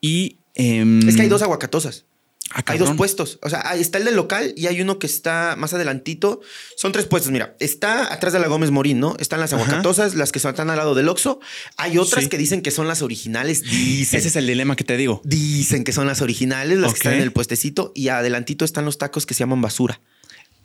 Y 0.00 0.38
em, 0.54 1.06
Es 1.08 1.16
que 1.16 1.22
hay 1.22 1.28
dos 1.28 1.42
aguacatosas. 1.42 2.04
Ah, 2.50 2.62
Hay 2.66 2.78
dos 2.78 2.94
puestos. 2.96 3.38
O 3.42 3.48
sea, 3.48 3.60
está 3.76 3.98
el 3.98 4.04
del 4.04 4.16
local 4.16 4.52
y 4.56 4.66
hay 4.66 4.80
uno 4.80 4.98
que 4.98 5.06
está 5.06 5.54
más 5.56 5.72
adelantito. 5.74 6.40
Son 6.76 6.92
tres 6.92 7.06
puestos. 7.06 7.30
Mira, 7.32 7.56
está 7.60 8.12
atrás 8.12 8.32
de 8.32 8.38
la 8.40 8.48
Gómez 8.48 8.70
Morín, 8.70 9.00
¿no? 9.00 9.16
Están 9.18 9.40
las 9.40 9.52
Ajá. 9.52 9.62
aguacatosas, 9.62 10.14
las 10.14 10.32
que 10.32 10.38
están 10.38 10.70
al 10.70 10.76
lado 10.76 10.94
del 10.94 11.08
Oxxo. 11.08 11.40
Hay 11.76 11.98
otras 11.98 12.24
Sí. 12.24 12.30
que 12.30 12.38
dicen 12.38 12.62
que 12.62 12.70
son 12.70 12.88
las 12.88 13.02
originales. 13.02 13.62
Dicen. 13.62 14.18
Ese 14.18 14.28
es 14.28 14.36
el 14.36 14.46
dilema 14.46 14.76
que 14.76 14.84
te 14.84 14.96
digo. 14.96 15.20
Dicen 15.24 15.84
que 15.84 15.92
son 15.92 16.06
las 16.06 16.20
originales, 16.20 16.78
las 16.78 16.92
que 16.92 16.98
están 16.98 17.14
en 17.14 17.22
el 17.22 17.32
puestecito. 17.32 17.92
Y 17.94 18.08
adelantito 18.08 18.64
están 18.64 18.84
los 18.84 18.98
tacos 18.98 19.26
que 19.26 19.34
se 19.34 19.40
llaman 19.40 19.60
basura. 19.62 20.00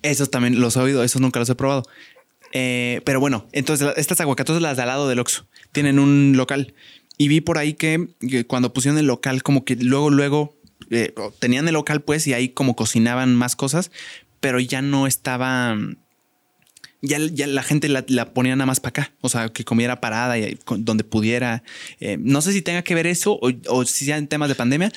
Esos 0.03 0.30
también 0.30 0.59
los 0.59 0.75
he 0.75 0.80
oído, 0.80 1.03
esos 1.03 1.21
nunca 1.21 1.39
los 1.39 1.49
he 1.49 1.55
probado. 1.55 1.84
Eh, 2.53 3.01
pero 3.03 3.19
bueno, 3.19 3.47
entonces 3.51 3.88
estas 3.97 4.21
aguacatosas 4.21 4.61
las 4.61 4.78
de 4.78 4.84
al 4.84 4.88
lado 4.88 5.09
del 5.09 5.19
Oxxo 5.19 5.45
tienen 5.73 5.99
un 5.99 6.34
local 6.38 6.73
y 7.17 7.28
vi 7.28 7.41
por 7.41 7.57
ahí 7.57 7.73
que, 7.73 8.07
que 8.21 8.45
cuando 8.45 8.71
pusieron 8.71 8.97
el 8.97 9.05
local 9.05 9.43
como 9.43 9.65
que 9.65 9.75
luego 9.75 10.09
luego 10.09 10.57
eh, 10.90 11.14
tenían 11.40 11.68
el 11.68 11.74
local 11.74 12.02
pues 12.02 12.28
y 12.28 12.34
ahí 12.34 12.50
como 12.50 12.76
cocinaban 12.76 13.36
más 13.36 13.56
cosas, 13.56 13.92
pero 14.40 14.60
ya 14.60 14.82
no 14.82 15.08
estaba 15.08 15.78
ya, 17.02 17.20
ya 17.20 17.48
la 17.48 17.64
gente 17.64 17.90
la, 17.90 18.04
la 18.08 18.34
ponía 18.34 18.56
nada 18.56 18.66
más 18.66 18.80
para 18.80 18.90
acá, 18.90 19.14
o 19.22 19.30
sea, 19.30 19.50
que 19.50 19.64
comiera 19.64 20.02
parada 20.02 20.38
y 20.38 20.58
donde 20.78 21.04
pudiera. 21.04 21.64
Eh, 22.00 22.18
no 22.20 22.42
sé 22.42 22.54
si 22.54 22.62
tenga 22.62 22.82
que 22.84 22.96
ver 22.96 23.08
eso 23.08 23.34
o, 23.42 23.52
o 23.68 23.86
si 23.86 24.06
sean 24.06 24.28
temas 24.28 24.50
de 24.50 24.56
pandemia, 24.56 24.92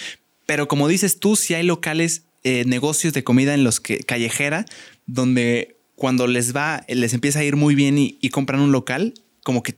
pero 0.46 0.68
como 0.68 0.88
dices 0.88 1.18
tú, 1.20 1.36
si 1.36 1.54
hay 1.54 1.62
locales, 1.62 2.22
eh, 2.42 2.64
negocios 2.66 3.12
de 3.12 3.22
comida 3.22 3.54
en 3.54 3.64
los 3.64 3.80
que 3.80 3.98
callejera, 3.98 4.64
donde 5.06 5.76
cuando 5.94 6.26
les 6.26 6.56
va, 6.56 6.84
les 6.88 7.12
empieza 7.12 7.40
a 7.40 7.44
ir 7.44 7.56
muy 7.56 7.74
bien 7.74 7.98
y, 7.98 8.18
y 8.22 8.30
compran 8.30 8.60
un 8.60 8.72
local, 8.72 9.14
como 9.42 9.62
que 9.62 9.76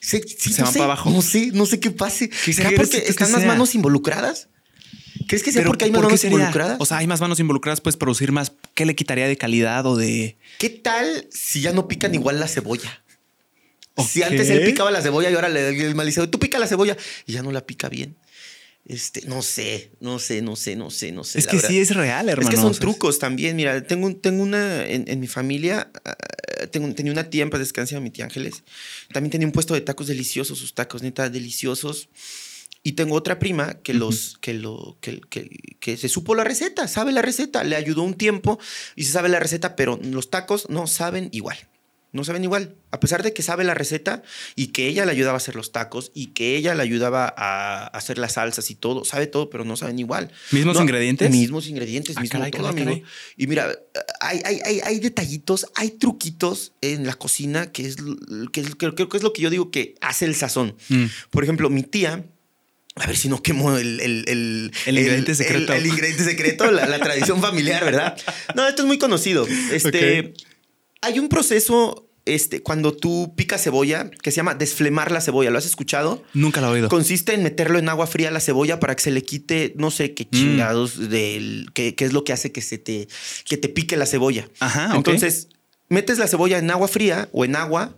Sí, 0.00 0.22
sí, 0.26 0.52
Se 0.52 0.60
no 0.62 0.64
van 0.64 0.72
sé, 0.72 0.78
para 0.78 0.92
abajo. 0.92 1.10
No 1.10 1.20
sé, 1.20 1.50
no 1.52 1.66
sé 1.66 1.78
qué 1.80 1.90
pase. 1.90 2.30
¿Será 2.32 2.70
crees 2.70 2.80
porque 2.80 3.00
tú 3.00 3.14
que 3.14 3.24
están 3.24 3.40
sea? 3.40 3.46
manos 3.46 3.74
involucradas? 3.74 4.48
¿Crees 5.26 5.42
que 5.42 5.52
sea 5.52 5.60
Pero 5.60 5.70
porque 5.70 5.84
hay 5.86 5.90
más 5.90 6.00
¿por 6.00 6.06
qué 6.06 6.12
manos 6.12 6.24
involucradas? 6.24 6.76
O 6.80 6.86
sea, 6.86 6.98
hay 6.98 7.06
más 7.06 7.20
manos 7.20 7.40
involucradas, 7.40 7.80
puedes 7.80 7.96
producir 7.96 8.32
más. 8.32 8.52
¿Qué 8.74 8.86
le 8.86 8.94
quitaría 8.94 9.26
de 9.26 9.36
calidad 9.36 9.86
o 9.86 9.96
de...? 9.96 10.36
¿Qué 10.58 10.70
tal 10.70 11.26
si 11.30 11.60
ya 11.60 11.72
no 11.72 11.88
pican 11.88 12.14
igual 12.14 12.40
la 12.40 12.48
cebolla? 12.48 13.02
Si 14.06 14.22
antes 14.22 14.50
él 14.50 14.64
picaba 14.64 14.90
la 14.90 15.00
cebolla 15.00 15.30
y 15.30 15.34
ahora 15.34 15.48
le 15.48 15.62
doy 15.62 15.80
el 15.80 15.94
maliceo, 15.94 16.28
tú 16.28 16.38
pica 16.38 16.58
la 16.58 16.66
cebolla 16.66 16.96
y 17.26 17.32
ya 17.32 17.42
no 17.42 17.50
la 17.50 17.64
pica 17.64 17.88
bien. 17.88 18.16
Este, 18.84 19.22
no 19.26 19.42
sé, 19.42 19.90
no 20.00 20.18
sé, 20.20 20.42
no 20.42 20.54
sé, 20.54 20.76
no 20.76 20.90
sé, 20.90 21.10
no 21.10 21.24
sé. 21.24 21.40
Es 21.40 21.46
que 21.46 21.56
verdad. 21.56 21.70
sí 21.70 21.80
es 21.80 21.94
real, 21.94 22.28
hermano. 22.28 22.48
Es 22.48 22.54
que 22.54 22.60
son 22.60 22.74
trucos 22.74 23.18
también. 23.18 23.56
Mira, 23.56 23.84
tengo, 23.84 24.14
tengo 24.14 24.42
una 24.42 24.86
en, 24.86 25.08
en 25.08 25.18
mi 25.18 25.26
familia, 25.26 25.90
ah, 26.04 26.16
tengo, 26.70 26.94
tenía 26.94 27.10
una 27.10 27.28
tía 27.28 27.42
en 27.42 27.50
paz 27.50 27.58
descanse, 27.58 27.98
mi 27.98 28.10
tía 28.10 28.26
Ángeles. 28.26 28.62
También 29.12 29.32
tenía 29.32 29.46
un 29.46 29.52
puesto 29.52 29.74
de 29.74 29.80
tacos 29.80 30.06
deliciosos, 30.06 30.58
sus 30.58 30.74
tacos 30.74 31.02
neta 31.02 31.28
deliciosos. 31.28 32.08
Y 32.86 32.92
tengo 32.92 33.16
otra 33.16 33.38
prima 33.40 33.74
que 33.82 33.94
los, 33.94 34.38
que 34.40 34.54
lo, 34.54 34.96
que, 35.00 35.20
que, 35.28 35.50
que 35.80 35.96
se 35.96 36.08
supo 36.08 36.36
la 36.36 36.44
receta, 36.44 36.86
sabe 36.86 37.10
la 37.10 37.20
receta, 37.22 37.64
le 37.64 37.74
ayudó 37.74 38.02
un 38.02 38.14
tiempo 38.14 38.60
y 38.94 39.02
se 39.04 39.12
sabe 39.12 39.28
la 39.28 39.40
receta, 39.40 39.74
pero 39.74 39.98
los 40.04 40.30
tacos 40.30 40.68
no 40.70 40.86
saben 40.86 41.28
igual. 41.32 41.56
No 42.12 42.22
saben 42.24 42.44
igual. 42.44 42.76
A 42.92 43.00
pesar 43.00 43.22
de 43.24 43.32
que 43.34 43.42
sabe 43.42 43.64
la 43.64 43.74
receta 43.74 44.22
y 44.54 44.68
que 44.68 44.86
ella 44.86 45.04
le 45.04 45.10
ayudaba 45.10 45.34
a 45.34 45.36
hacer 45.38 45.56
los 45.56 45.72
tacos 45.72 46.12
y 46.14 46.28
que 46.28 46.56
ella 46.56 46.74
le 46.76 46.82
ayudaba 46.82 47.34
a 47.36 47.88
hacer 47.88 48.16
las 48.18 48.34
salsas 48.34 48.70
y 48.70 48.74
todo, 48.76 49.04
sabe 49.04 49.26
todo, 49.26 49.50
pero 49.50 49.64
no 49.64 49.76
saben 49.76 49.98
igual. 49.98 50.30
¿Mismos 50.52 50.76
No, 50.76 50.82
ingredientes? 50.82 51.28
Mismos 51.30 51.66
ingredientes, 51.66 52.16
Ah, 52.16 52.20
mismo 52.22 52.38
caray, 52.38 52.52
todo, 52.52 52.62
caray, 52.62 52.82
amigo. 52.82 52.90
caray. 53.02 53.04
Y 53.36 53.46
mira, 53.48 53.76
hay, 54.20 54.40
hay, 54.44 54.60
hay, 54.64 54.80
hay 54.80 55.00
detallitos, 55.00 55.66
hay 55.74 55.90
truquitos 55.90 56.72
en 56.80 57.04
la 57.04 57.14
cocina 57.14 57.72
que 57.72 57.84
es, 57.86 57.96
que 58.52 58.60
es- 58.60 58.74
que 58.76 58.94
creo 58.94 59.08
que 59.08 59.16
es 59.16 59.22
lo 59.24 59.32
que 59.32 59.42
yo 59.42 59.50
digo 59.50 59.70
que 59.72 59.96
hace 60.00 60.24
el 60.24 60.36
sazón. 60.36 60.76
Mm. 60.88 61.06
Por 61.30 61.42
ejemplo, 61.42 61.68
mi 61.68 61.82
tía, 61.82 62.24
a 62.96 63.06
ver 63.06 63.16
si 63.16 63.28
no 63.28 63.42
quemo 63.42 63.76
el, 63.76 64.00
el, 64.00 64.24
el, 64.26 64.72
El 64.86 64.98
ingrediente 64.98 65.34
secreto. 65.34 65.72
El, 65.72 65.86
ingrediente 65.86 66.24
secreto, 66.24 66.70
la, 66.70 66.86
la 66.86 66.98
tradición 66.98 67.40
familiar, 67.40 67.84
¿verdad? 67.84 68.16
No, 68.54 68.66
esto 68.66 68.82
es 68.82 68.88
muy 68.88 68.98
conocido. 68.98 69.46
Este. 69.70 70.32
Hay 71.02 71.18
un 71.18 71.28
proceso 71.28 72.08
este, 72.24 72.62
cuando 72.62 72.92
tú 72.96 73.34
picas 73.36 73.62
cebolla, 73.62 74.10
que 74.22 74.30
se 74.32 74.36
llama 74.36 74.54
desflemar 74.54 75.12
la 75.12 75.20
cebolla, 75.20 75.50
¿lo 75.50 75.58
has 75.58 75.66
escuchado? 75.66 76.24
Nunca 76.34 76.60
lo 76.60 76.68
he 76.68 76.70
oído. 76.70 76.88
Consiste 76.88 77.34
en 77.34 77.42
meterlo 77.44 77.78
en 77.78 77.88
agua 77.88 78.06
fría 78.08 78.28
a 78.28 78.32
la 78.32 78.40
cebolla 78.40 78.80
para 78.80 78.96
que 78.96 79.02
se 79.02 79.10
le 79.12 79.22
quite, 79.22 79.74
no 79.76 79.90
sé 79.90 80.14
qué 80.14 80.24
Mm. 80.24 80.30
chingados 80.34 81.08
del, 81.10 81.68
qué, 81.74 81.94
qué 81.94 82.04
es 82.06 82.12
lo 82.12 82.24
que 82.24 82.32
hace 82.32 82.50
que 82.50 82.62
se 82.62 82.78
te, 82.78 83.06
que 83.44 83.56
te 83.58 83.68
pique 83.68 83.96
la 83.96 84.06
cebolla. 84.06 84.48
Ajá. 84.58 84.96
Entonces, 84.96 85.48
metes 85.88 86.18
la 86.18 86.26
cebolla 86.26 86.58
en 86.58 86.68
agua 86.70 86.88
fría 86.88 87.28
o 87.32 87.44
en 87.44 87.54
agua 87.54 87.94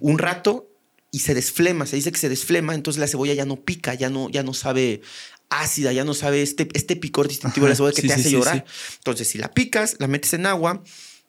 un 0.00 0.18
rato 0.18 0.69
y 1.10 1.20
se 1.20 1.34
desflema. 1.34 1.86
Se 1.86 1.96
dice 1.96 2.12
que 2.12 2.18
se 2.18 2.28
desflema, 2.28 2.74
entonces 2.74 3.00
la 3.00 3.06
cebolla 3.06 3.34
ya 3.34 3.44
no 3.44 3.56
pica, 3.56 3.94
ya 3.94 4.10
no, 4.10 4.28
ya 4.30 4.42
no 4.42 4.54
sabe 4.54 5.02
ácida, 5.48 5.92
ya 5.92 6.04
no 6.04 6.14
sabe 6.14 6.42
este, 6.42 6.68
este 6.74 6.96
picor 6.96 7.28
distintivo 7.28 7.66
de 7.66 7.70
la 7.70 7.76
cebolla 7.76 7.94
que 7.94 8.02
sí, 8.02 8.08
te 8.08 8.14
sí, 8.14 8.20
hace 8.20 8.28
sí, 8.30 8.34
llorar. 8.36 8.64
Entonces, 8.98 9.28
si 9.28 9.38
la 9.38 9.52
picas, 9.52 9.96
la 9.98 10.06
metes 10.06 10.32
en 10.34 10.46
agua, 10.46 10.82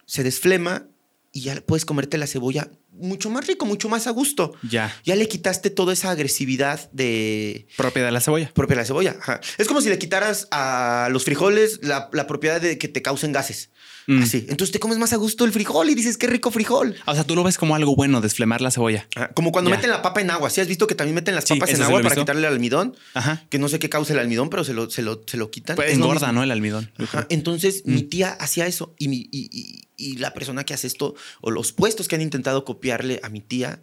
se 0.05 0.23
desflema 0.23 0.87
y 1.31 1.41
ya 1.41 1.61
puedes 1.61 1.85
comerte 1.85 2.17
la 2.17 2.27
cebolla 2.27 2.69
mucho 3.01 3.29
más 3.29 3.47
rico, 3.47 3.65
mucho 3.65 3.89
más 3.89 4.07
a 4.07 4.11
gusto. 4.11 4.53
Ya. 4.69 4.95
Ya 5.03 5.15
le 5.15 5.27
quitaste 5.27 5.69
toda 5.69 5.93
esa 5.93 6.11
agresividad 6.11 6.89
de 6.91 7.67
Propiedad 7.77 8.07
de 8.07 8.11
la 8.11 8.21
cebolla. 8.21 8.51
propia 8.53 8.75
de 8.75 8.81
la 8.81 8.85
cebolla. 8.85 9.15
Ajá. 9.19 9.41
Es 9.57 9.67
como 9.67 9.81
si 9.81 9.89
le 9.89 9.97
quitaras 9.97 10.47
a 10.51 11.09
los 11.11 11.23
frijoles 11.25 11.79
la, 11.83 12.09
la 12.13 12.27
propiedad 12.27 12.61
de 12.61 12.77
que 12.77 12.87
te 12.87 13.01
causen 13.01 13.31
gases. 13.31 13.69
Mm. 14.07 14.23
Así. 14.23 14.45
Entonces 14.49 14.71
te 14.71 14.79
comes 14.79 14.97
más 14.97 15.13
a 15.13 15.15
gusto 15.17 15.45
el 15.45 15.51
frijol 15.51 15.89
y 15.91 15.95
dices, 15.95 16.17
qué 16.17 16.25
rico 16.25 16.49
frijol. 16.49 16.95
O 17.05 17.13
sea, 17.13 17.23
tú 17.23 17.35
lo 17.35 17.43
ves 17.43 17.57
como 17.59 17.75
algo 17.75 17.95
bueno, 17.95 18.19
desflemar 18.19 18.59
la 18.59 18.71
cebolla. 18.71 19.07
Como 19.35 19.51
cuando 19.51 19.69
Ya. 19.69 19.75
meten 19.75 19.91
la 19.91 20.01
papa 20.01 20.21
en 20.21 20.31
agua. 20.31 20.49
¿Sí 20.49 20.59
has 20.59 20.67
visto 20.67 20.87
que 20.87 20.95
también 20.95 21.13
meten 21.15 21.35
las 21.35 21.45
Sí, 21.45 21.53
papas 21.53 21.75
en 21.75 21.83
agua 21.83 22.01
para 22.01 22.15
quitarle 22.15 22.47
el 22.47 22.53
almidón? 22.53 22.95
Ajá. 23.13 23.45
Que 23.49 23.59
no 23.59 23.69
sé 23.69 23.77
qué 23.77 23.89
causa 23.89 24.13
el 24.13 24.19
almidón, 24.19 24.49
pero 24.49 24.63
se 24.63 24.73
lo, 24.73 24.89
se 24.89 25.03
lo, 25.03 25.21
se 25.27 25.37
lo 25.37 25.51
quitan. 25.51 25.75
Pues 25.75 25.93
engorda. 25.93 26.31
¿no? 26.31 26.41
El 26.41 26.49
almidón. 26.51 26.91
Ajá. 26.97 27.27
Entonces, 27.29 27.83
Mm. 27.85 27.93
mi 27.93 28.01
tía 28.03 28.31
hacía 28.39 28.65
eso 28.65 28.95
y, 28.97 29.07
mi- 29.07 29.29
y- 29.31 29.49
y- 29.51 29.87
y 29.97 30.17
la 30.17 30.33
persona 30.33 30.63
que 30.63 30.73
hace 30.73 30.87
esto, 30.87 31.13
o 31.41 31.51
los 31.51 31.71
puestos 31.73 32.07
que 32.07 32.15
han 32.15 32.21
intentado 32.21 32.65
a 32.93 33.29
mi 33.29 33.41
tía, 33.41 33.81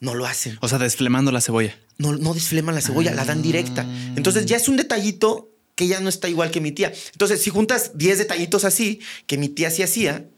no 0.00 0.14
lo 0.14 0.26
hacen. 0.26 0.58
O 0.60 0.68
sea, 0.68 0.78
desflemando 0.78 1.32
la 1.32 1.40
cebolla. 1.40 1.78
No, 1.98 2.12
no 2.16 2.34
desfleman 2.34 2.74
la 2.74 2.80
cebolla, 2.80 3.14
la 3.14 3.24
dan 3.24 3.42
directa. 3.42 3.86
Ah. 3.88 4.12
Entonces, 4.16 4.46
ya 4.46 4.56
es 4.56 4.68
un 4.68 4.76
detallito 4.76 5.50
que 5.74 5.86
ya 5.86 6.00
no 6.00 6.08
está 6.08 6.28
igual 6.28 6.50
que 6.50 6.60
mi 6.60 6.72
tía. 6.72 6.92
Entonces, 7.12 7.42
si 7.42 7.50
juntas 7.50 7.92
10 7.94 8.18
detallitos 8.18 8.64
así, 8.64 9.00
que 9.26 9.38
mi 9.38 9.48
tía 9.48 9.70
sí 9.70 9.82
hacía, 9.82 10.28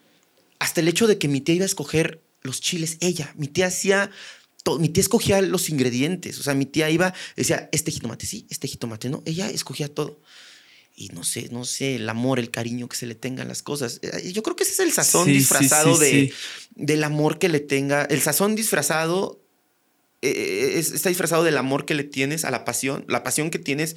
hasta 0.58 0.80
el 0.80 0.88
hecho 0.88 1.06
de 1.06 1.18
que 1.18 1.28
mi 1.28 1.40
tía 1.40 1.54
iba 1.54 1.64
a 1.64 1.66
escoger 1.66 2.22
los 2.42 2.60
chiles, 2.60 2.96
ella, 3.00 3.32
mi 3.36 3.48
tía 3.48 3.66
hacía. 3.66 4.10
todo. 4.62 4.78
Mi 4.78 4.88
tía 4.88 5.02
escogía 5.02 5.40
los 5.42 5.68
ingredientes. 5.68 6.38
O 6.38 6.42
sea, 6.42 6.54
mi 6.54 6.66
tía 6.66 6.90
iba, 6.90 7.12
decía, 7.36 7.68
este 7.72 7.90
jitomate 7.90 8.26
sí, 8.26 8.46
este 8.50 8.68
jitomate 8.68 9.08
no. 9.10 9.22
Ella 9.26 9.50
escogía 9.50 9.88
todo. 9.92 10.20
Y 10.98 11.08
no 11.10 11.24
sé, 11.24 11.50
no 11.52 11.64
sé, 11.66 11.96
el 11.96 12.08
amor, 12.08 12.38
el 12.38 12.50
cariño 12.50 12.88
que 12.88 12.96
se 12.96 13.06
le 13.06 13.14
tenga 13.14 13.42
a 13.42 13.46
las 13.46 13.62
cosas. 13.62 14.00
Eh, 14.02 14.32
Yo 14.32 14.42
creo 14.42 14.56
que 14.56 14.62
ese 14.62 14.72
es 14.72 14.80
el 14.80 14.92
sazón 14.92 15.26
Sí, 15.26 15.32
disfrazado 15.32 15.94
sí, 15.94 16.00
de, 16.00 16.32
del 16.74 17.04
amor 17.04 17.38
que 17.38 17.50
le 17.50 17.60
tenga. 17.60 18.04
El 18.04 18.22
sazón 18.22 18.54
disfrazado 18.56 19.38
eh, 20.22 20.74
es- 20.78 20.92
está 20.92 21.10
disfrazado 21.10 21.44
del 21.44 21.58
amor 21.58 21.84
que 21.84 21.94
le 21.94 22.02
tienes 22.04 22.46
a 22.46 22.50
la 22.50 22.64
pasión, 22.64 23.04
la 23.08 23.22
pasión 23.22 23.50
que 23.50 23.58
tienes 23.58 23.96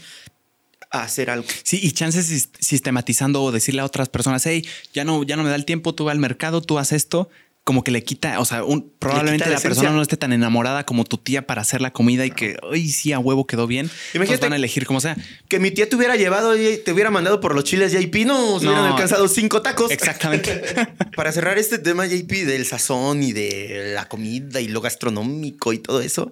a 0.92 1.04
hacer 1.04 1.30
algo. 1.30 1.48
Sí, 1.64 1.80
y 1.82 1.92
chances 1.94 2.26
sis- 2.28 2.50
sistematizando 2.60 3.42
o 3.44 3.52
decirle 3.54 3.80
a 3.82 3.86
otras 3.86 4.10
personas, 4.10 4.46
hey, 4.46 4.68
ya 4.94 5.06
no, 5.06 5.24
ya 5.24 5.38
no 5.38 5.44
me 5.44 5.50
da 5.50 5.56
el 5.56 5.64
tiempo, 5.66 5.96
tú 5.96 6.04
vas 6.06 6.12
al 6.14 6.20
mercado, 6.20 6.62
tú 6.62 6.78
haces 6.80 6.98
esto, 7.04 7.30
como 7.70 7.84
que 7.84 7.92
le 7.92 8.04
quita, 8.04 8.40
o 8.40 8.46
sea, 8.46 8.64
un- 8.64 8.92
probablemente 8.98 9.46
la 9.46 9.58
la, 9.58 9.62
persona 9.62 9.92
no 9.92 10.02
esté 10.02 10.18
tan 10.18 10.34
enamorada 10.34 10.88
como 10.88 11.04
tu 11.06 11.20
tía 11.20 11.46
para 11.46 11.62
hacer 11.62 11.82
la 11.82 11.94
comida 11.94 12.26
y 12.26 12.32
que, 12.32 12.58
ay, 12.74 12.90
sí, 12.90 13.14
a 13.14 13.20
huevo 13.20 13.46
quedó 13.46 13.68
bien. 13.68 13.92
Imagínate. 14.16 14.44
Van 14.44 14.54
a 14.54 14.56
elegir 14.56 14.88
como 14.88 15.00
sea. 15.00 15.16
Que 15.48 15.60
mi 15.60 15.70
tía 15.70 15.88
te 15.88 15.96
hubiera 15.96 16.16
llevado 16.16 16.58
y 16.58 16.78
te 16.78 16.92
hubiera 16.94 17.12
mandado 17.12 17.40
por 17.40 17.54
los 17.54 17.64
chiles 17.66 17.92
JP, 17.92 18.26
no, 18.26 18.58
se 18.60 18.66
No. 18.66 18.72
hubieran 18.72 18.92
alcanzado 18.94 19.28
cinco 19.28 19.62
tacos. 19.62 19.92
Exactamente. 19.92 20.64
Para 21.16 21.32
cerrar 21.32 21.60
este 21.60 21.78
tema, 21.78 22.08
JP, 22.08 22.32
del 22.48 22.66
sazón 22.66 23.22
y 23.22 23.34
de 23.34 23.92
la 23.94 24.08
comida 24.10 24.60
y 24.62 24.68
lo 24.68 24.82
gastronómico 24.82 25.72
y 25.72 25.78
todo 25.78 26.02
eso, 26.02 26.32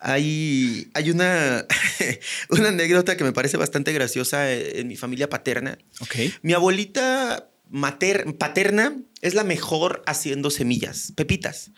hay, 0.00 0.88
hay 0.94 1.10
una, 1.10 1.66
una 2.48 2.68
anécdota 2.68 3.16
que 3.18 3.24
me 3.24 3.32
parece 3.32 3.56
bastante 3.58 3.92
graciosa 3.92 4.50
eh, 4.50 4.80
en 4.80 4.88
mi 4.88 4.96
familia 4.96 5.28
paterna. 5.28 5.78
ok. 6.00 6.14
Mi 6.42 6.52
abuelita 6.54 7.48
mater- 7.70 8.36
paterna 8.36 8.96
es 9.24 9.34
la 9.34 9.42
mejor 9.44 10.02
haciendo 10.06 10.50
semillas, 10.50 11.12
pepitas. 11.16 11.70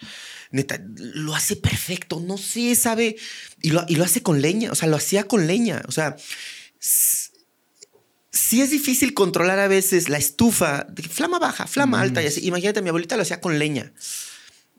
Neta, 0.51 0.81
lo 0.97 1.35
hace 1.35 1.57
perfecto, 1.57 2.21
no 2.21 2.37
sé, 2.39 2.75
sabe. 2.75 3.17
Y 3.63 3.71
lo, 3.71 3.85
y 3.89 3.97
lo 3.97 4.05
hace 4.05 4.23
con 4.23 4.43
leña, 4.43 4.71
o 4.73 4.75
sea, 4.75 4.89
lo 4.89 4.97
hacía 4.97 5.25
con 5.25 5.47
leña. 5.47 5.83
O 5.89 5.93
sea, 5.93 6.17
sí 6.79 8.61
es 8.61 8.71
difícil 8.71 9.15
controlar 9.15 9.59
a 9.59 9.69
veces 9.69 10.09
la 10.09 10.19
estufa, 10.19 10.87
de 10.91 11.03
flama 11.03 11.39
baja, 11.39 11.67
flama 11.67 11.99
Mm. 11.99 12.01
alta 12.01 12.23
y 12.23 12.27
así. 12.27 12.47
Imagínate, 12.47 12.83
mi 12.83 12.89
abuelita 12.91 13.17
lo 13.17 13.23
hacía 13.23 13.41
con 13.41 13.59
leña. 13.59 13.93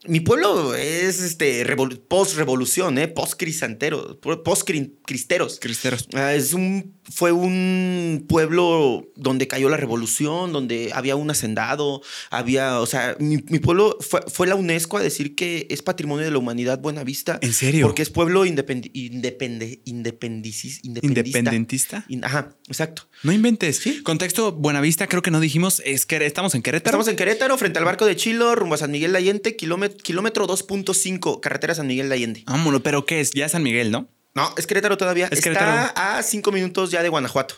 Mi 0.06 0.20
pueblo 0.20 0.76
es 0.76 1.22
este 1.22 1.66
revol- 1.66 2.00
post-revolución, 2.08 2.98
¿eh? 2.98 3.08
post-crisantero, 3.08 4.20
post-cristeros. 4.22 5.60
Cristeros. 5.60 6.08
Ah, 6.14 6.34
es 6.36 6.54
un, 6.54 6.96
fue 7.04 7.32
un 7.32 8.26
pueblo 8.30 9.08
donde 9.16 9.48
cayó 9.48 9.70
la 9.70 9.78
revolución, 9.78 10.54
donde 10.54 10.92
había 10.94 11.16
un 11.16 11.30
hacendado, 11.32 12.02
había, 12.30 12.80
o 12.80 12.86
sea, 12.86 13.16
mi, 13.20 13.38
mi 13.50 13.60
pueblo 13.60 13.98
fue, 14.00 14.22
fue 14.28 14.48
la 14.48 14.56
UNESCO 14.56 14.98
a 14.98 15.02
decir 15.02 15.36
que 15.36 15.66
es 15.70 15.82
patrimonio 15.82 16.26
de 16.26 16.32
la 16.32 16.38
humanidad 16.38 16.80
Buenavista. 16.80 17.40
¿En 17.42 17.54
serio? 17.54 17.86
Porque 17.88 18.04
es 18.04 18.10
pueblo 18.10 18.46
independi 18.46 18.92
independe, 18.94 19.82
independicis- 19.86 20.80
independista. 20.84 21.40
Independentista. 21.40 22.06
In- 22.08 22.24
Ajá, 22.24 22.56
exacto. 22.68 23.07
No 23.24 23.32
inventes. 23.32 23.78
Sí. 23.78 24.02
Contexto 24.04 24.52
Buenavista, 24.52 25.08
creo 25.08 25.22
que 25.22 25.32
no 25.32 25.40
dijimos, 25.40 25.82
es 25.86 26.06
que 26.06 26.24
estamos 26.26 26.54
en 26.56 26.62
Querétaro. 26.62 26.90
Estamos 26.92 27.08
en 27.08 27.16
Querétaro, 27.16 27.58
frente 27.58 27.80
al 27.80 27.86
barco 27.86 28.06
de 28.06 28.16
Chilo, 28.16 28.56
rumbo 28.56 28.76
a 28.76 28.78
San 28.78 28.92
Miguel 28.92 29.12
de 29.12 29.18
Allende, 29.18 29.56
kilómetro, 29.56 29.98
kilómetro 29.98 30.48
2.5, 30.48 31.40
carretera 31.40 31.74
San 31.76 31.88
Miguel 31.88 32.10
de 32.10 32.16
Allende. 32.16 32.44
Vámonos, 32.46 32.82
pero 32.82 33.06
¿qué 33.06 33.20
es? 33.22 33.32
Ya 33.32 33.50
San 33.50 33.64
Miguel, 33.64 33.92
¿no? 33.92 34.08
No, 34.36 34.54
es 34.58 34.68
Querétaro 34.68 34.98
todavía. 34.98 35.26
Es 35.26 35.40
Está 35.40 35.44
Querétaro. 35.50 35.92
a 35.96 36.22
cinco 36.24 36.52
minutos 36.52 36.92
ya 36.92 37.02
de 37.02 37.10
Guanajuato. 37.10 37.56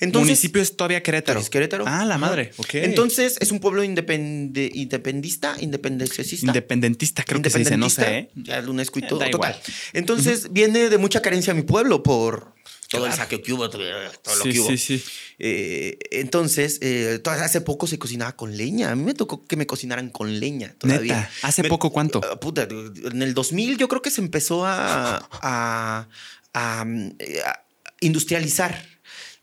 Entonces, 0.00 0.28
Municipio 0.28 0.62
es 0.62 0.74
todavía 0.76 1.02
Querétaro. 1.02 1.38
¿Es 1.40 1.50
Querétaro? 1.50 1.84
Ah, 1.86 2.06
la 2.06 2.16
madre. 2.16 2.52
Ok. 2.56 2.76
Entonces, 2.76 3.36
es 3.40 3.52
un 3.52 3.60
pueblo 3.60 3.84
independe, 3.84 4.70
independista, 4.72 5.54
independencista. 5.60 6.46
Independentista, 6.46 7.22
creo 7.24 7.42
que 7.42 7.50
se 7.50 7.58
dice, 7.58 7.76
no 7.76 7.90
sé. 7.90 8.02
¿eh? 8.02 8.06
Independentista, 8.34 8.52
Ya 8.52 8.58
el 8.58 8.68
UNESCO 8.70 8.98
y 8.98 9.02
Eh, 9.02 9.06
todo. 9.08 9.18
da 9.18 9.30
total. 9.30 9.50
igual. 9.52 9.62
Entonces, 9.92 10.52
viene 10.52 10.88
de 10.88 10.96
mucha 10.98 11.20
carencia 11.20 11.52
mi 11.52 11.62
pueblo 11.62 12.02
por 12.02 12.54
todo 12.88 13.06
el 13.06 13.12
saqueo 13.12 13.42
que 13.42 13.52
hubo, 13.52 13.68
todo 13.70 13.82
lo 13.82 14.42
Sí, 14.42 14.52
que 14.52 14.60
hubo. 14.60 14.68
sí, 14.68 14.78
sí. 14.78 15.04
Eh, 15.38 15.98
entonces, 16.12 16.78
eh, 16.82 17.20
hace 17.24 17.60
poco 17.60 17.86
se 17.86 17.98
cocinaba 17.98 18.36
con 18.36 18.56
leña. 18.56 18.90
A 18.90 18.96
mí 18.96 19.02
me 19.04 19.14
tocó 19.14 19.44
que 19.46 19.56
me 19.56 19.66
cocinaran 19.66 20.10
con 20.10 20.38
leña 20.40 20.74
todavía. 20.78 21.16
Neta, 21.16 21.30
¿hace 21.42 21.62
Me- 21.62 21.68
poco 21.68 21.90
cuánto? 21.90 22.20
Ah, 22.24 22.38
puta, 22.38 22.62
en 22.70 23.22
el 23.22 23.34
2000 23.34 23.76
yo 23.78 23.88
creo 23.88 24.02
que 24.02 24.10
se 24.10 24.20
empezó 24.20 24.64
a, 24.66 25.28
a- 25.42 26.08
a, 26.54 26.84
mm, 26.84 27.10
eh, 27.18 27.40
a 27.44 27.64
industrializar. 28.00 28.96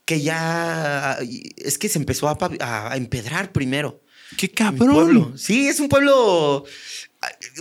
Que 0.06 0.20
ya 0.22 1.18
es 1.56 1.78
que 1.78 1.88
se 1.88 1.98
empezó 1.98 2.28
a, 2.28 2.92
empedrar 2.98 3.54
primero. 3.54 4.02
¡Qué 4.38 4.50
cabrón! 4.50 5.38
Sí, 5.38 5.68
es 5.68 5.80
un 5.80 5.88
pueblo. 5.88 6.66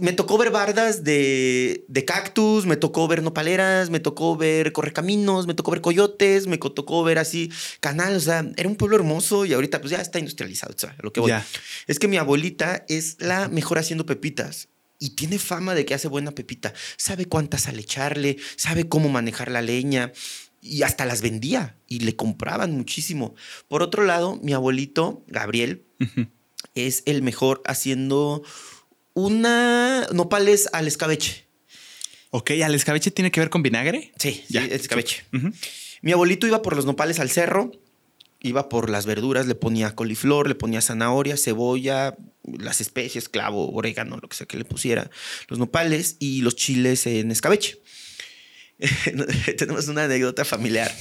Me 0.00 0.12
tocó 0.12 0.38
ver 0.38 0.50
bardas 0.50 1.04
de, 1.04 1.84
de 1.88 2.04
cactus, 2.04 2.66
me 2.66 2.76
tocó 2.76 3.08
ver 3.08 3.22
nopaleras, 3.22 3.90
me 3.90 4.00
tocó 4.00 4.36
ver 4.36 4.72
correcaminos, 4.72 5.46
me 5.46 5.54
tocó 5.54 5.70
ver 5.70 5.80
coyotes, 5.80 6.46
me 6.46 6.58
tocó 6.58 7.02
ver 7.04 7.18
así 7.18 7.50
canales. 7.80 8.22
O 8.22 8.26
sea, 8.26 8.46
era 8.56 8.68
un 8.68 8.76
pueblo 8.76 8.96
hermoso 8.96 9.44
y 9.44 9.52
ahorita 9.52 9.80
pues 9.80 9.90
ya 9.90 10.00
está 10.00 10.18
industrializado. 10.18 10.74
o 10.74 10.78
sea, 10.78 10.96
lo 11.00 11.12
que 11.12 11.20
voy. 11.20 11.30
Ya. 11.30 11.46
Es 11.86 11.98
que 11.98 12.08
mi 12.08 12.16
abuelita 12.16 12.84
es 12.88 13.16
la 13.20 13.48
mejor 13.48 13.78
haciendo 13.78 14.06
pepitas. 14.06 14.68
Y 14.98 15.10
tiene 15.10 15.40
fama 15.40 15.74
de 15.74 15.84
que 15.84 15.94
hace 15.94 16.06
buena 16.06 16.30
pepita. 16.30 16.74
Sabe 16.96 17.24
cuántas 17.26 17.66
al 17.66 17.78
echarle, 17.78 18.36
sabe 18.56 18.88
cómo 18.88 19.08
manejar 19.08 19.50
la 19.50 19.60
leña. 19.60 20.12
Y 20.60 20.82
hasta 20.82 21.06
las 21.06 21.22
vendía 21.22 21.76
y 21.88 22.00
le 22.00 22.14
compraban 22.14 22.70
muchísimo. 22.70 23.34
Por 23.66 23.82
otro 23.82 24.04
lado, 24.04 24.38
mi 24.44 24.52
abuelito, 24.52 25.24
Gabriel, 25.26 25.84
es 26.76 27.02
el 27.06 27.22
mejor 27.22 27.62
haciendo 27.66 28.44
una 29.14 30.06
nopales 30.12 30.68
al 30.72 30.86
escabeche. 30.88 31.46
Ok, 32.30 32.52
¿al 32.64 32.74
escabeche 32.74 33.10
tiene 33.10 33.30
que 33.30 33.40
ver 33.40 33.50
con 33.50 33.62
vinagre? 33.62 34.12
Sí, 34.18 34.42
Ya. 34.48 34.62
sí, 34.62 34.68
el 34.68 34.80
escabeche. 34.80 35.24
Mi 36.00 36.12
abuelito 36.12 36.46
iba 36.46 36.62
por 36.62 36.74
los 36.76 36.86
nopales 36.86 37.20
al 37.20 37.30
cerro, 37.30 37.70
iba 38.40 38.68
por 38.68 38.88
las 38.90 39.06
verduras, 39.06 39.46
le 39.46 39.54
ponía 39.54 39.94
coliflor, 39.94 40.48
le 40.48 40.54
ponía 40.54 40.80
zanahoria, 40.80 41.36
cebolla, 41.36 42.16
las 42.44 42.80
especies, 42.80 43.28
clavo, 43.28 43.70
orégano, 43.72 44.18
lo 44.20 44.28
que 44.28 44.36
sea 44.36 44.46
que 44.46 44.56
le 44.56 44.64
pusiera, 44.64 45.10
los 45.48 45.58
nopales 45.58 46.16
y 46.18 46.40
los 46.42 46.56
chiles 46.56 47.06
en 47.06 47.30
escabeche. 47.30 47.78
tenemos 49.58 49.88
una 49.88 50.04
anécdota 50.04 50.44
familiar 50.44 50.92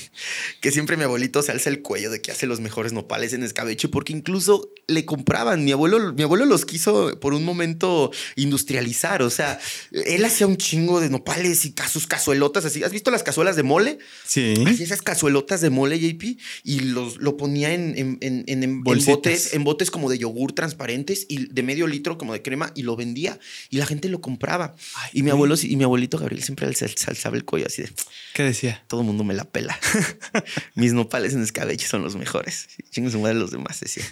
que 0.59 0.72
siempre 0.72 0.97
mi 0.97 1.03
abuelito 1.03 1.41
se 1.41 1.51
alza 1.51 1.69
el 1.69 1.82
cuello 1.82 2.11
de 2.11 2.22
que 2.22 2.32
hace 2.32 2.45
los 2.45 2.59
mejores 2.59 2.93
nopales 2.93 3.34
en 3.34 3.43
escabeche 3.43 3.88
porque 3.88 4.13
incluso 4.13 4.72
le 4.88 5.05
compraban. 5.05 5.63
Mi 5.63 5.72
abuelo, 5.72 6.13
mi 6.13 6.24
abuelo 6.24 6.45
los 6.45 6.65
quiso 6.65 7.19
por 7.19 7.34
un 7.34 7.43
momento 7.43 8.11
industrializar. 8.36 9.24
O 9.24 9.30
sea, 9.30 9.59
él 9.91 10.24
hacía 10.26 10.47
un 10.47 10.57
chingo 10.57 10.99
de 10.99 11.09
nopales 11.09 11.65
y 11.65 11.74
sus 11.89 12.07
cazuelotas 12.07 12.65
así. 12.65 12.84
¿Has 12.84 12.91
visto 12.91 13.09
las 13.09 13.24
cazuelas 13.24 13.55
de 13.55 13.63
mole? 13.63 13.99
Sí. 14.26 14.53
Hacía 14.67 14.86
esas 14.86 15.01
cazuelotas 15.01 15.61
de 15.61 15.69
mole, 15.69 15.99
JP, 15.99 16.38
y 16.63 16.80
los, 16.82 17.17
lo 17.17 17.38
ponía 17.38 17.74
en, 17.74 17.97
en, 17.97 18.17
en, 18.22 18.63
en 18.63 18.84
botes, 18.84 19.53
en 19.53 19.63
botes 19.63 19.89
como 19.89 20.09
de 20.09 20.17
yogur 20.17 20.53
transparentes 20.53 21.26
y 21.30 21.47
de 21.47 21.63
medio 21.63 21.88
litro 21.88 22.17
como 22.17 22.34
de 22.34 22.41
crema 22.41 22.72
y 22.76 22.84
lo 22.84 22.95
vendía 22.95 23.39
y 23.69 23.78
la 23.78 23.86
gente 23.86 24.09
lo 24.09 24.22
compraba. 24.22 24.76
y 25.13 25.24
mi 25.24 25.32
abuelo 25.32 25.55
y 25.61 25.76
mi 25.76 25.84
abuelito 25.84 26.17
Gabriel 26.17 26.43
siempre 26.43 26.72
se 26.74 26.86
alzaba 27.07 27.36
el 27.36 27.45
cuello 27.45 27.61
así 27.68 27.84
de. 27.84 27.91
¿Qué 28.34 28.43
decía? 28.43 28.84
Todo 28.88 29.01
el 29.01 29.07
mundo 29.07 29.24
me 29.24 29.34
la 29.34 29.45
pela. 29.45 29.80
Mis 30.76 30.93
nopales 30.93 31.34
en 31.34 31.43
escabeche 31.43 31.88
son 31.88 32.03
los 32.03 32.16
mejores. 32.16 32.68
Chingue 32.89 33.12
su 33.12 33.20
madre 33.20 33.36
los 33.36 33.51
demás, 33.51 33.80
decía. 33.80 34.05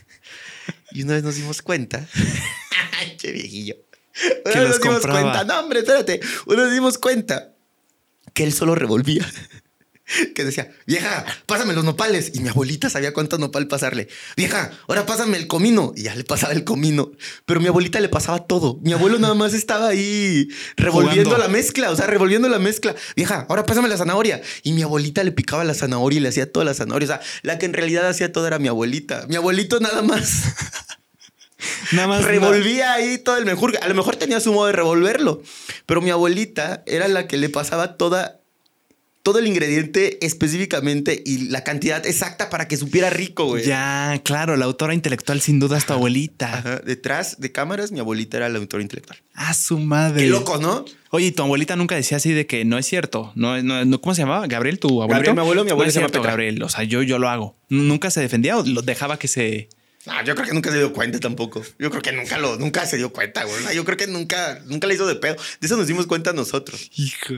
Y 0.91 1.04
una 1.04 1.14
vez 1.14 1.24
nos 1.24 1.36
dimos 1.36 1.62
cuenta. 1.62 2.08
che 3.18 3.32
viejillo. 3.32 3.76
Una 4.45 4.56
vez 4.56 4.70
nos 4.70 4.82
dimos 4.82 5.06
cuenta. 5.06 5.43
No, 5.43 5.60
hombre, 5.60 5.80
espérate. 5.80 6.20
Una 6.45 6.58
vez 6.58 6.66
nos 6.66 6.74
dimos 6.74 6.97
cuenta 6.97 7.54
que 8.34 8.43
él 8.43 8.54
solo 8.54 8.76
revolvía 8.76 9.26
que 10.36 10.43
decía, 10.43 10.72
vieja, 10.86 11.26
pásame 11.45 11.74
los 11.74 11.84
nopales. 11.84 12.32
Y 12.34 12.39
mi 12.39 12.49
abuelita 12.49 12.89
sabía 12.89 13.14
cuánto 13.14 13.38
nopal 13.38 13.68
pasarle. 13.68 14.07
Vieja, 14.36 14.72
ahora 14.88 15.05
pásame 15.05 15.38
el 15.38 15.47
comino. 15.47 15.93
Y 15.95 16.03
ya 16.03 16.16
le 16.16 16.24
pasaba 16.24 16.53
el 16.53 16.64
comino. 16.64 17.12
Pero 17.45 17.60
mi 17.60 17.68
abuelita 17.68 17.99
le 17.99 18.10
pasaba 18.10 18.45
todo. 18.45 18.80
Mi 18.82 18.93
abuelo 18.93 19.20
nada 19.20 19.34
más 19.34 19.53
estaba 19.53 19.89
ahí 19.89 20.49
revolviendo 20.78 21.38
la 21.38 21.47
mezcla, 21.47 21.91
o 21.91 21.95
sea, 21.95 22.07
revolviendo 22.07 22.49
la 22.49 22.60
mezcla. 22.60 22.95
Vieja, 23.16 23.45
ahora 23.49 23.66
pásame 23.66 23.88
la 23.88 23.97
zanahoria. 23.97 24.41
Y 24.64 24.74
mi 24.74 24.84
abuelita 24.84 25.24
le 25.24 25.32
picaba 25.32 25.64
la 25.64 25.74
zanahoria 25.74 26.18
y 26.18 26.22
le 26.22 26.30
hacía 26.30 26.51
toda 26.51 26.66
la 26.66 26.74
zanahoria. 26.74 27.05
O 27.05 27.10
sea, 27.10 27.22
la 27.43 27.57
que 27.57 27.66
en 27.66 27.74
realidad 27.74 28.07
hacía 28.07 28.32
todo 28.32 28.47
era 28.47 28.60
mi 28.60 28.68
abuelita. 28.68 29.26
Mi 29.28 29.36
abuelito 29.36 29.80
nada 29.80 30.01
más. 30.01 30.43
Nada 31.91 32.07
más. 32.07 32.24
Revolvía 32.24 32.93
ahí 32.93 33.18
todo 33.18 33.38
el 33.38 33.45
mejor. 33.45 33.78
A 33.82 33.88
lo 33.89 33.95
mejor 33.95 34.16
tenía 34.16 34.39
su 34.39 34.53
modo 34.53 34.68
de 34.68 34.74
revolverlo. 34.74 35.41
Pero 35.86 36.01
mi 36.01 36.10
abuelita 36.10 36.84
era 36.86 37.07
la 37.10 37.28
que 37.28 37.36
le 37.36 37.49
pasaba 37.49 37.97
toda 37.97 38.39
todo 39.30 39.38
el 39.38 39.46
ingrediente 39.46 40.26
específicamente 40.26 41.22
y 41.24 41.50
la 41.50 41.64
cantidad 41.64 42.04
exacta 42.08 42.50
para 42.50 42.68
que 42.68 42.78
supiera 42.78 43.12
rico, 43.12 43.46
güey. 43.46 43.64
Ya, 43.64 44.20
claro, 44.24 44.58
la 44.58 44.66
autora 44.66 44.96
intelectual 44.96 45.40
sin 45.40 45.60
duda 45.60 45.78
es 45.78 45.86
tu 45.86 45.94
abuelita. 45.94 46.82
Detrás 46.84 47.40
de 47.40 47.52
cámaras, 47.52 47.92
mi 47.92 48.00
abuelita 48.00 48.38
era 48.38 48.50
la 48.50 48.58
autora 48.58 48.82
intelectual. 48.82 49.20
Ah, 49.36 49.54
su 49.54 49.78
madre. 49.78 50.24
Qué 50.24 50.30
loco, 50.32 50.58
¿no? 50.58 50.84
Oye, 51.12 51.28
¿y 51.28 51.32
tu 51.32 51.44
abuelita 51.44 51.76
nunca 51.76 51.94
decía 51.94 52.18
así 52.18 52.34
de 52.34 52.48
que 52.48 52.66
no 52.66 52.80
es 52.80 52.88
cierto? 52.88 53.32
No, 53.36 53.62
no, 53.62 54.02
¿Cómo 54.02 54.16
se 54.16 54.24
llamaba? 54.24 54.48
¿Gabriel, 54.48 54.80
tu 54.80 54.88
abuelo? 54.88 55.10
Gabriel, 55.10 55.36
mi 55.36 55.42
abuelo, 55.42 55.64
mi 55.64 55.70
abuelo 55.70 55.86
no 55.86 55.90
es 55.90 55.94
cierto, 55.94 56.24
Gabriel. 56.24 56.64
O 56.64 56.70
sea, 56.70 56.84
yo, 56.86 57.04
yo 57.04 57.20
lo 57.20 57.30
hago. 57.30 57.56
¿Nunca 57.70 58.10
se 58.10 58.22
defendía 58.22 58.58
o 58.58 58.66
lo 58.66 58.82
dejaba 58.82 59.20
que 59.20 59.28
se...? 59.28 59.70
No, 60.08 60.24
yo 60.24 60.34
creo 60.34 60.48
que 60.48 60.54
nunca 60.56 60.72
se 60.72 60.78
dio 60.78 60.92
cuenta 60.92 61.20
tampoco. 61.20 61.62
Yo 61.78 61.92
creo 61.92 62.02
que 62.02 62.14
nunca 62.14 62.40
lo, 62.40 62.56
nunca 62.56 62.88
se 62.88 62.98
dio 62.98 63.14
cuenta, 63.14 63.44
güey. 63.44 63.76
Yo 63.76 63.86
creo 63.86 63.96
que 63.96 64.08
nunca, 64.08 64.60
nunca 64.66 64.88
le 64.88 64.96
hizo 64.96 65.06
de 65.06 65.16
pedo. 65.16 65.36
De 65.60 65.68
eso 65.68 65.78
nos 65.78 65.86
dimos 65.86 66.08
cuenta 66.08 66.34
nosotros. 66.34 66.90
Hijo. 66.96 67.36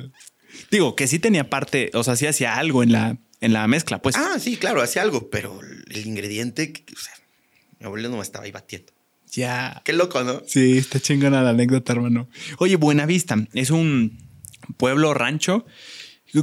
Digo, 0.71 0.95
que 0.95 1.07
sí 1.07 1.19
tenía 1.19 1.49
parte, 1.49 1.91
o 1.93 2.03
sea, 2.03 2.15
sí 2.15 2.25
hacía 2.25 2.55
algo 2.55 2.81
en 2.81 2.93
la, 2.93 3.17
en 3.41 3.51
la 3.51 3.67
mezcla, 3.67 4.01
pues. 4.01 4.15
Ah, 4.15 4.39
sí, 4.39 4.55
claro, 4.55 4.81
hacía 4.81 5.01
algo, 5.01 5.29
pero 5.29 5.59
el 5.61 6.07
ingrediente, 6.07 6.71
o 6.95 6.99
sea, 6.99 7.13
mi 7.79 7.87
abuelo 7.87 8.07
no 8.07 8.15
me 8.15 8.23
estaba 8.23 8.45
ahí 8.45 8.51
batiendo. 8.51 8.93
Ya. 9.31 9.81
Qué 9.83 9.93
loco, 9.93 10.23
¿no? 10.23 10.41
Sí, 10.45 10.77
está 10.77 10.99
chingona 10.99 11.43
la 11.43 11.49
anécdota, 11.49 11.93
hermano. 11.93 12.29
Oye, 12.57 12.77
Buenavista 12.77 13.35
es 13.53 13.69
un 13.69 14.17
pueblo 14.77 15.13
rancho. 15.13 15.65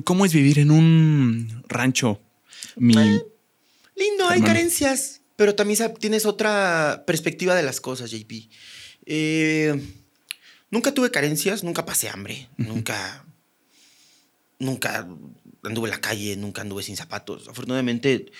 ¿Cómo 0.04 0.26
es 0.26 0.34
vivir 0.34 0.58
en 0.58 0.70
un 0.70 1.64
rancho? 1.66 2.20
Mi 2.76 2.94
eh, 2.94 3.22
lindo, 3.96 4.28
hay 4.28 4.42
carencias, 4.42 5.22
pero 5.36 5.54
también 5.54 5.94
tienes 5.98 6.26
otra 6.26 7.04
perspectiva 7.06 7.54
de 7.54 7.62
las 7.62 7.80
cosas, 7.80 8.10
JP. 8.10 8.50
Eh, 9.06 9.80
nunca 10.70 10.92
tuve 10.92 11.10
carencias, 11.10 11.64
nunca 11.64 11.86
pasé 11.86 12.10
hambre, 12.10 12.48
nunca 12.58 13.24
nunca 14.58 15.06
anduve 15.62 15.88
en 15.88 15.90
la 15.90 16.00
calle, 16.00 16.36
nunca 16.36 16.62
anduve 16.62 16.82
sin 16.82 16.96
zapatos. 16.96 17.48
Afortunadamente, 17.48 18.30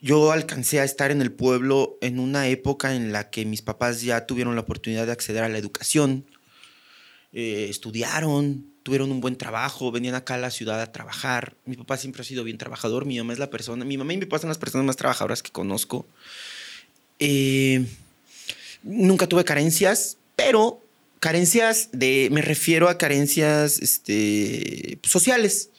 yo 0.00 0.32
alcancé 0.32 0.80
a 0.80 0.84
estar 0.84 1.10
en 1.10 1.22
el 1.22 1.32
pueblo 1.32 1.98
en 2.00 2.18
una 2.18 2.48
época 2.48 2.94
en 2.94 3.12
la 3.12 3.30
que 3.30 3.44
mis 3.44 3.62
papás 3.62 4.02
ya 4.02 4.26
tuvieron 4.26 4.54
la 4.54 4.62
oportunidad 4.62 5.06
de 5.06 5.12
acceder 5.12 5.42
a 5.42 5.48
la 5.48 5.58
educación, 5.58 6.26
eh, 7.32 7.66
estudiaron, 7.68 8.66
tuvieron 8.82 9.10
un 9.10 9.20
buen 9.20 9.36
trabajo, 9.36 9.90
venían 9.90 10.14
acá 10.14 10.34
a 10.34 10.38
la 10.38 10.50
ciudad 10.50 10.80
a 10.80 10.92
trabajar. 10.92 11.56
Mi 11.64 11.76
papá 11.76 11.96
siempre 11.96 12.22
ha 12.22 12.24
sido 12.24 12.44
bien 12.44 12.58
trabajador, 12.58 13.04
mi 13.04 13.18
mamá 13.18 13.32
es 13.32 13.38
la 13.38 13.50
persona, 13.50 13.84
mi 13.84 13.98
mamá 13.98 14.12
y 14.12 14.18
mi 14.18 14.26
papá 14.26 14.40
son 14.40 14.48
las 14.48 14.58
personas 14.58 14.86
más 14.86 14.96
trabajadoras 14.96 15.42
que 15.42 15.50
conozco. 15.50 16.06
Eh, 17.18 17.84
nunca 18.82 19.26
tuve 19.26 19.44
carencias, 19.44 20.18
pero 20.36 20.85
carencias 21.20 21.88
de, 21.92 22.28
me 22.32 22.42
refiero 22.42 22.88
a 22.88 22.98
carencias 22.98 23.78
este, 23.78 24.98
sociales, 25.02 25.70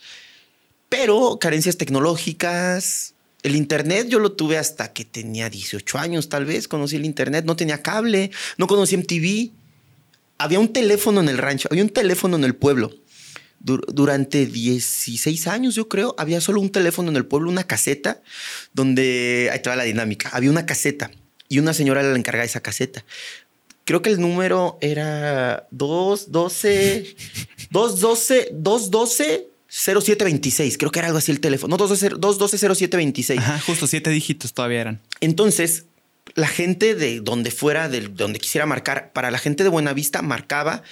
pero 0.89 1.37
carencias 1.39 1.77
tecnológicas. 1.77 3.13
El 3.43 3.55
Internet 3.55 4.07
yo 4.09 4.19
lo 4.19 4.33
tuve 4.33 4.57
hasta 4.57 4.93
que 4.93 5.05
tenía 5.05 5.49
18 5.49 5.97
años, 5.97 6.29
tal 6.29 6.45
vez. 6.45 6.67
Conocí 6.67 6.95
el 6.95 7.05
Internet, 7.05 7.45
no 7.45 7.55
tenía 7.55 7.81
cable, 7.81 8.31
no 8.57 8.67
conocí 8.67 8.97
MTV. 8.97 9.51
Había 10.37 10.59
un 10.59 10.73
teléfono 10.73 11.21
en 11.21 11.29
el 11.29 11.37
rancho, 11.37 11.67
había 11.71 11.83
un 11.83 11.89
teléfono 11.89 12.35
en 12.35 12.43
el 12.43 12.55
pueblo. 12.55 12.91
durante 13.59 14.45
16 14.45 15.47
años, 15.47 15.75
yo 15.75 15.89
creo, 15.89 16.13
había 16.17 16.39
solo 16.41 16.61
un 16.61 16.71
teléfono 16.71 17.09
en 17.09 17.15
el 17.15 17.25
pueblo, 17.25 17.49
una 17.49 17.65
caseta, 17.65 18.21
donde 18.73 19.49
ahí 19.51 19.57
estaba 19.57 19.75
la 19.75 19.83
dinámica. 19.83 20.29
Había 20.31 20.51
una 20.51 20.65
caseta 20.65 21.11
y 21.49 21.59
una 21.59 21.73
señora 21.73 22.01
era 22.01 22.11
la 22.11 22.17
encargada 22.17 22.43
de 22.43 22.49
esa 22.49 22.61
caseta 22.61 23.03
creo 23.87 24.01
que 24.01 24.09
el 24.09 24.19
número 24.19 24.77
era 24.81 25.65
212, 25.71 27.15
212, 27.71 28.49
212. 28.51 29.47
0726, 29.69 30.77
creo 30.77 30.91
que 30.91 30.99
era 30.99 31.07
algo 31.09 31.17
así 31.17 31.29
el 31.29 31.41
teléfono. 31.41 31.75
No, 31.75 31.87
212-0726. 31.87 33.37
Ajá, 33.37 33.59
justo 33.59 33.85
siete 33.85 34.09
dígitos 34.09 34.53
todavía 34.53 34.79
eran. 34.79 35.01
Entonces, 35.19 35.85
la 36.35 36.47
gente 36.47 36.95
de 36.95 37.19
donde 37.19 37.51
fuera, 37.51 37.89
de 37.89 38.07
donde 38.07 38.39
quisiera 38.39 38.65
marcar, 38.65 39.11
para 39.11 39.29
la 39.29 39.37
gente 39.37 39.63
de 39.63 39.69
Buenavista 39.69 40.21
marcaba 40.21 40.83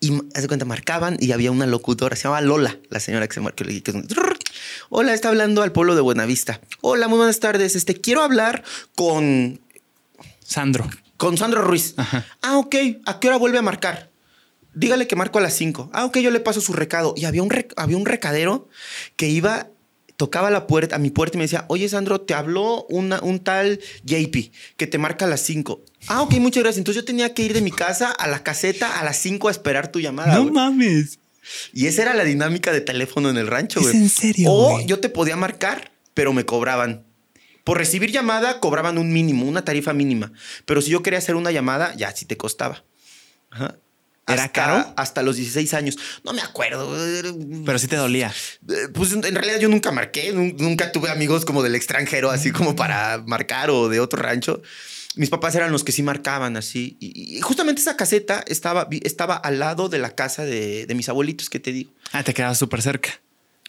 y 0.00 0.12
hace 0.34 0.48
cuenta, 0.48 0.66
marcaban 0.66 1.16
y 1.18 1.32
había 1.32 1.50
una 1.50 1.66
locutora, 1.66 2.14
se 2.14 2.24
llamaba 2.24 2.42
Lola, 2.42 2.78
la 2.90 3.00
señora 3.00 3.26
que 3.26 3.34
se 3.34 3.40
marcó. 3.40 3.64
Hola, 4.90 5.14
está 5.14 5.30
hablando 5.30 5.62
al 5.62 5.72
pueblo 5.72 5.94
de 5.94 6.02
Buenavista. 6.02 6.60
Hola, 6.82 7.08
muy 7.08 7.16
buenas 7.16 7.40
tardes. 7.40 7.74
Este, 7.74 7.98
quiero 7.98 8.22
hablar 8.22 8.64
con 8.94 9.60
Sandro. 10.44 10.90
Con 11.16 11.38
Sandro 11.38 11.62
Ruiz. 11.62 11.94
Ah, 12.42 12.58
ok. 12.58 12.74
¿A 13.06 13.20
qué 13.20 13.28
hora 13.28 13.36
vuelve 13.36 13.58
a 13.58 13.62
marcar? 13.62 14.10
Dígale 14.74 15.06
que 15.06 15.16
marco 15.16 15.38
a 15.38 15.42
las 15.42 15.54
5. 15.54 15.90
Ah, 15.92 16.04
ok, 16.04 16.18
yo 16.18 16.30
le 16.30 16.40
paso 16.40 16.60
su 16.60 16.72
recado. 16.72 17.14
Y 17.16 17.24
había 17.24 17.42
un, 17.42 17.52
había 17.76 17.96
un 17.96 18.06
recadero 18.06 18.68
que 19.16 19.28
iba, 19.28 19.68
tocaba 20.16 20.50
la 20.50 20.66
puerta, 20.66 20.96
a 20.96 20.98
mi 20.98 21.10
puerta 21.10 21.36
y 21.36 21.38
me 21.38 21.44
decía, 21.44 21.64
oye, 21.68 21.88
Sandro, 21.88 22.20
te 22.20 22.34
habló 22.34 22.84
una, 22.88 23.20
un 23.22 23.38
tal 23.38 23.80
JP 24.04 24.52
que 24.76 24.86
te 24.86 24.98
marca 24.98 25.26
a 25.26 25.28
las 25.28 25.40
5. 25.42 25.80
Ah, 26.08 26.22
ok, 26.22 26.34
muchas 26.34 26.62
gracias. 26.64 26.78
Entonces 26.78 27.02
yo 27.02 27.06
tenía 27.06 27.32
que 27.34 27.42
ir 27.42 27.54
de 27.54 27.60
mi 27.60 27.70
casa 27.70 28.10
a 28.10 28.26
la 28.26 28.42
caseta 28.42 28.98
a 28.98 29.04
las 29.04 29.16
5 29.18 29.48
a 29.48 29.50
esperar 29.52 29.92
tu 29.92 30.00
llamada. 30.00 30.34
No 30.34 30.50
mames. 30.50 31.20
Y 31.72 31.86
esa 31.86 32.02
era 32.02 32.14
la 32.14 32.24
dinámica 32.24 32.72
de 32.72 32.80
teléfono 32.80 33.30
en 33.30 33.36
el 33.36 33.46
rancho, 33.46 33.80
güey. 33.80 33.94
¿Es 33.94 34.00
en 34.00 34.08
serio? 34.08 34.48
O 34.50 34.80
yo 34.80 34.98
te 35.00 35.08
podía 35.08 35.36
marcar, 35.36 35.92
pero 36.14 36.32
me 36.32 36.44
cobraban. 36.44 37.04
Por 37.64 37.78
recibir 37.78 38.12
llamada 38.12 38.60
cobraban 38.60 38.98
un 38.98 39.12
mínimo, 39.12 39.46
una 39.46 39.64
tarifa 39.64 39.92
mínima. 39.92 40.32
Pero 40.66 40.82
si 40.82 40.90
yo 40.90 41.02
quería 41.02 41.18
hacer 41.18 41.34
una 41.34 41.50
llamada, 41.50 41.94
ya 41.96 42.14
sí 42.14 42.26
te 42.26 42.36
costaba. 42.36 42.84
¿Era 44.26 44.48
caro? 44.50 44.92
Hasta 44.96 45.22
los 45.22 45.36
16 45.36 45.74
años. 45.74 45.98
No 46.24 46.32
me 46.32 46.40
acuerdo. 46.40 46.94
Pero 47.64 47.78
sí 47.78 47.88
te 47.88 47.96
dolía. 47.96 48.32
Eh, 48.68 48.88
pues 48.92 49.12
en 49.12 49.22
realidad 49.22 49.58
yo 49.58 49.68
nunca 49.68 49.90
marqué. 49.92 50.32
Nunca 50.32 50.92
tuve 50.92 51.10
amigos 51.10 51.44
como 51.44 51.62
del 51.62 51.74
extranjero, 51.74 52.30
así 52.30 52.50
como 52.50 52.76
para 52.76 53.22
marcar 53.26 53.70
o 53.70 53.88
de 53.88 54.00
otro 54.00 54.22
rancho. 54.22 54.62
Mis 55.16 55.30
papás 55.30 55.54
eran 55.54 55.70
los 55.70 55.84
que 55.84 55.92
sí 55.92 56.02
marcaban 56.02 56.56
así. 56.56 56.96
Y, 57.00 57.40
justamente 57.40 57.80
esa 57.80 57.96
caseta 57.96 58.44
estaba, 58.46 58.88
estaba 59.02 59.36
al 59.36 59.58
lado 59.58 59.88
de 59.88 59.98
la 59.98 60.14
casa 60.14 60.44
de, 60.44 60.86
de 60.86 60.94
mis 60.94 61.08
abuelitos, 61.08 61.48
que 61.48 61.60
te 61.60 61.72
digo. 61.72 61.92
Ah, 62.12 62.24
te 62.24 62.34
quedaba 62.34 62.54
súper 62.54 62.82
cerca. 62.82 63.20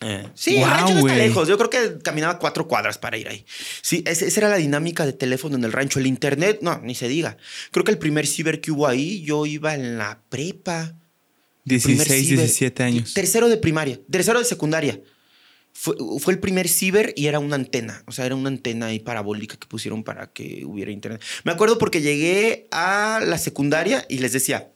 Eh, 0.01 0.27
sí, 0.33 0.57
el 0.57 0.69
rancho 0.69 0.93
no 0.93 0.99
está 0.99 1.15
lejos. 1.15 1.47
Yo 1.47 1.57
creo 1.57 1.69
que 1.69 1.99
caminaba 1.99 2.37
cuatro 2.37 2.67
cuadras 2.67 2.97
para 2.97 3.17
ir 3.17 3.27
ahí. 3.27 3.45
Sí, 3.81 4.03
esa 4.05 4.39
era 4.39 4.49
la 4.49 4.57
dinámica 4.57 5.05
de 5.05 5.13
teléfono 5.13 5.55
en 5.55 5.63
el 5.63 5.71
rancho. 5.71 5.99
El 5.99 6.07
internet, 6.07 6.59
no, 6.61 6.79
ni 6.79 6.95
se 6.95 7.07
diga. 7.07 7.37
Creo 7.71 7.85
que 7.85 7.91
el 7.91 7.97
primer 7.97 8.27
ciber 8.27 8.61
que 8.61 8.71
hubo 8.71 8.87
ahí, 8.87 9.21
yo 9.23 9.45
iba 9.45 9.73
en 9.73 9.97
la 9.97 10.21
prepa. 10.29 10.95
16, 11.63 12.29
17 12.29 12.83
años. 12.83 13.13
Tercero 13.13 13.49
de 13.49 13.57
primaria, 13.57 13.99
tercero 14.11 14.39
de 14.39 14.45
secundaria. 14.45 15.01
Fue, 15.73 15.95
fue, 16.19 16.33
el 16.33 16.39
primer 16.39 16.69
ciber 16.69 17.13
y 17.17 17.27
era 17.27 17.39
una 17.39 17.55
antena. 17.55 18.03
O 18.05 18.11
sea, 18.11 18.25
era 18.25 18.35
una 18.35 18.49
antena 18.49 18.87
ahí 18.87 18.99
parabólica 18.99 19.57
que 19.57 19.67
pusieron 19.67 20.03
para 20.03 20.31
que 20.31 20.63
hubiera 20.65 20.91
internet. 20.91 21.21
Me 21.43 21.51
acuerdo 21.51 21.77
porque 21.77 22.01
llegué 22.01 22.67
a 22.71 23.19
la 23.25 23.37
secundaria 23.37 24.05
y 24.07 24.19
les 24.19 24.31
decía, 24.31 24.71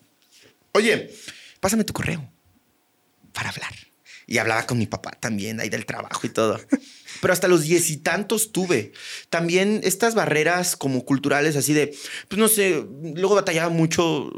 oye, 0.74 1.13
pásame 1.59 1.84
tu 1.84 1.93
correo 1.93 2.30
para 3.32 3.49
hablar. 3.49 3.89
Y 4.32 4.38
hablaba 4.38 4.68
con 4.68 4.78
mi 4.78 4.86
papá 4.86 5.18
también, 5.20 5.60
ahí 5.60 5.70
del 5.70 5.88
trabajo 5.88 6.28
y 6.28 6.30
todo. 6.30 6.62
Pero 7.22 7.34
hasta 7.34 7.48
los 7.48 7.64
diez 7.64 7.90
y 7.90 7.98
tantos 7.98 8.52
tuve. 8.52 8.92
También 9.32 9.82
estas 9.84 10.14
barreras 10.14 10.76
como 10.76 11.04
culturales, 11.04 11.56
así 11.56 11.74
de, 11.74 11.98
pues 12.28 12.38
no 12.38 12.48
sé, 12.48 12.86
luego 13.16 13.34
batallaba 13.34 13.70
mucho 13.70 14.30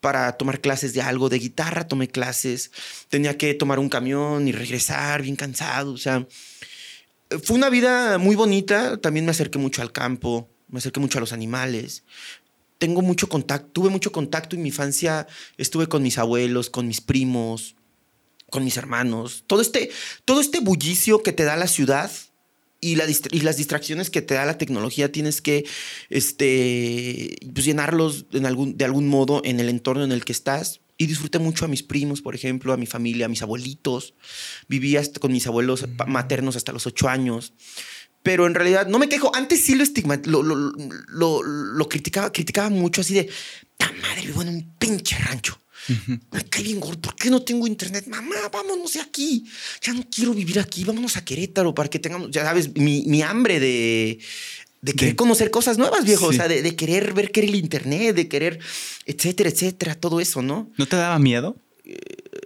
para 0.00 0.32
tomar 0.34 0.60
clases 0.60 0.92
de 0.92 1.00
algo, 1.00 1.30
de 1.30 1.38
guitarra 1.38 1.88
tomé 1.88 2.08
clases, 2.08 2.70
tenía 3.08 3.38
que 3.38 3.54
tomar 3.54 3.78
un 3.78 3.88
camión 3.88 4.46
y 4.46 4.52
regresar 4.52 5.22
bien 5.22 5.36
cansado, 5.36 5.92
o 5.92 5.98
sea, 5.98 6.26
fue 7.42 7.56
una 7.56 7.70
vida 7.70 8.18
muy 8.18 8.36
bonita, 8.36 8.98
también 8.98 9.24
me 9.24 9.30
acerqué 9.30 9.58
mucho 9.58 9.80
al 9.80 9.92
campo, 9.92 10.50
me 10.68 10.80
acerqué 10.80 11.00
mucho 11.00 11.16
a 11.16 11.20
los 11.20 11.32
animales. 11.32 12.04
Tengo 12.76 13.00
mucho 13.00 13.28
contacto, 13.28 13.68
tuve 13.72 13.88
mucho 13.88 14.12
contacto 14.12 14.54
en 14.56 14.62
mi 14.62 14.68
infancia, 14.68 15.26
estuve 15.56 15.86
con 15.86 16.02
mis 16.02 16.18
abuelos, 16.18 16.68
con 16.68 16.86
mis 16.88 17.00
primos, 17.00 17.76
con 18.50 18.64
mis 18.64 18.76
hermanos. 18.76 19.44
Todo 19.46 19.60
este, 19.60 19.90
todo 20.24 20.40
este 20.40 20.60
bullicio 20.60 21.22
que 21.22 21.32
te 21.32 21.44
da 21.44 21.56
la 21.56 21.66
ciudad 21.66 22.10
y, 22.80 22.96
la 22.96 23.04
y 23.08 23.40
las 23.40 23.56
distracciones 23.56 24.10
que 24.10 24.22
te 24.22 24.34
da 24.34 24.44
la 24.44 24.58
tecnología, 24.58 25.12
tienes 25.12 25.40
que 25.40 25.66
este, 26.08 27.36
pues 27.52 27.64
llenarlos 27.64 28.26
en 28.32 28.46
algún, 28.46 28.76
de 28.76 28.84
algún 28.84 29.08
modo 29.08 29.42
en 29.44 29.60
el 29.60 29.68
entorno 29.68 30.04
en 30.04 30.12
el 30.12 30.24
que 30.24 30.32
estás. 30.32 30.80
Y 30.96 31.06
disfruté 31.06 31.38
mucho 31.38 31.64
a 31.64 31.68
mis 31.68 31.82
primos, 31.82 32.20
por 32.20 32.34
ejemplo, 32.34 32.74
a 32.74 32.76
mi 32.76 32.84
familia, 32.84 33.24
a 33.24 33.28
mis 33.30 33.40
abuelitos. 33.40 34.12
Vivía 34.68 35.02
con 35.18 35.32
mis 35.32 35.46
abuelos 35.46 35.86
maternos 36.06 36.56
hasta 36.56 36.72
los 36.72 36.86
ocho 36.86 37.08
años 37.08 37.54
pero 38.22 38.46
en 38.46 38.54
realidad 38.54 38.86
no 38.86 38.98
me 38.98 39.08
quejo. 39.08 39.34
Antes 39.34 39.62
sí 39.62 39.74
lo 39.74 39.82
estigma, 39.82 40.20
lo, 40.24 40.42
lo, 40.42 40.54
lo, 40.54 41.42
lo, 41.42 41.88
criticaba, 41.88 42.30
criticaba 42.32 42.68
mucho 42.68 43.00
así 43.00 43.14
de, 43.14 43.30
¡ta 43.76 43.90
madre, 43.92 44.26
vivo 44.26 44.42
en 44.42 44.48
un 44.48 44.74
pinche 44.78 45.16
rancho! 45.18 45.58
Me 46.30 46.44
cae 46.44 46.62
bien 46.62 46.80
gordo. 46.80 47.00
¿Por 47.00 47.14
qué 47.16 47.30
no 47.30 47.42
tengo 47.42 47.66
internet? 47.66 48.06
Mamá, 48.06 48.36
vámonos 48.52 48.92
de 48.92 49.00
aquí. 49.00 49.44
Ya 49.82 49.92
no 49.92 50.04
quiero 50.10 50.34
vivir 50.34 50.58
aquí. 50.58 50.84
Vámonos 50.84 51.16
a 51.16 51.24
Querétaro 51.24 51.74
para 51.74 51.88
que 51.88 51.98
tengamos, 51.98 52.30
ya 52.30 52.44
sabes, 52.44 52.74
mi, 52.76 53.04
mi 53.06 53.22
hambre 53.22 53.60
de, 53.60 54.18
de 54.82 54.92
querer 54.94 55.16
conocer 55.16 55.50
cosas 55.50 55.78
nuevas, 55.78 56.04
viejo. 56.04 56.26
O 56.26 56.32
sea, 56.32 56.48
de, 56.48 56.62
de, 56.62 56.76
querer 56.76 57.12
ver 57.12 57.30
qué 57.30 57.40
era 57.40 57.48
el 57.48 57.56
internet, 57.56 58.14
de 58.14 58.28
querer, 58.28 58.58
etcétera, 59.06 59.50
etcétera. 59.50 59.94
Todo 59.94 60.20
eso, 60.20 60.42
¿no? 60.42 60.70
¿No 60.76 60.86
te 60.86 60.96
daba 60.96 61.18
miedo? 61.18 61.56
Eh, 61.84 61.96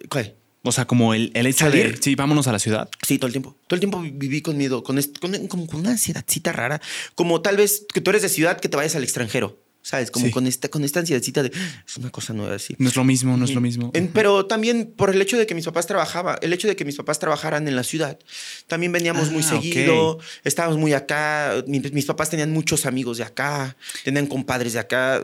¿Cuál? 0.08 0.34
O 0.66 0.72
sea, 0.72 0.86
como 0.86 1.12
el, 1.12 1.30
el 1.34 1.46
hecho 1.46 1.70
de, 1.70 1.94
sí, 2.00 2.14
vámonos 2.14 2.46
a 2.46 2.52
la 2.52 2.58
ciudad. 2.58 2.88
Sí, 3.06 3.18
todo 3.18 3.26
el 3.26 3.32
tiempo. 3.32 3.54
Todo 3.66 3.76
el 3.76 3.80
tiempo 3.80 4.00
viví 4.00 4.40
con 4.40 4.56
miedo, 4.56 4.82
con, 4.82 4.98
con, 5.20 5.46
como 5.46 5.66
con 5.66 5.80
una 5.80 5.90
ansiedadcita 5.90 6.52
rara. 6.52 6.80
Como 7.14 7.42
tal 7.42 7.58
vez 7.58 7.84
que 7.92 8.00
tú 8.00 8.08
eres 8.10 8.22
de 8.22 8.30
ciudad, 8.30 8.58
que 8.58 8.70
te 8.70 8.76
vayas 8.76 8.96
al 8.96 9.02
extranjero. 9.02 9.62
¿Sabes? 9.84 10.10
Como 10.10 10.30
con, 10.30 10.46
esta, 10.46 10.70
con 10.70 10.82
esta 10.82 11.00
ansiedadcita 11.00 11.42
de 11.42 11.52
es 11.86 11.96
una 11.98 12.08
cosa 12.08 12.32
nueva 12.32 12.54
así. 12.54 12.74
No 12.78 12.88
es 12.88 12.96
lo 12.96 13.04
mismo, 13.04 13.36
no 13.36 13.44
es 13.44 13.52
lo 13.52 13.60
mismo. 13.60 13.92
pero 14.14 14.46
también 14.46 14.90
por 14.96 15.10
el 15.10 15.20
hecho 15.20 15.36
de 15.36 15.46
que 15.46 15.54
mis 15.54 15.66
papás 15.66 15.86
trabajaban, 15.86 16.38
el 16.40 16.54
hecho 16.54 16.68
de 16.68 16.74
que 16.74 16.86
mis 16.86 16.96
papás 16.96 17.18
trabajaran 17.18 17.68
en 17.68 17.76
la 17.76 17.82
ciudad, 17.84 18.18
también 18.66 18.92
veníamos 18.92 19.30
muy 19.30 19.42
ah, 19.42 19.46
seguido, 19.50 20.18
estábamos 20.42 20.78
muy 20.78 20.94
acá. 20.94 21.62
Mis, 21.66 22.06
papás 22.06 22.30
tenían 22.30 22.50
muchos 22.50 22.86
amigos 22.86 23.18
de 23.18 23.24
acá, 23.24 23.76
tenían 24.04 24.26
compadres 24.26 24.72
de 24.72 24.78
acá. 24.78 25.22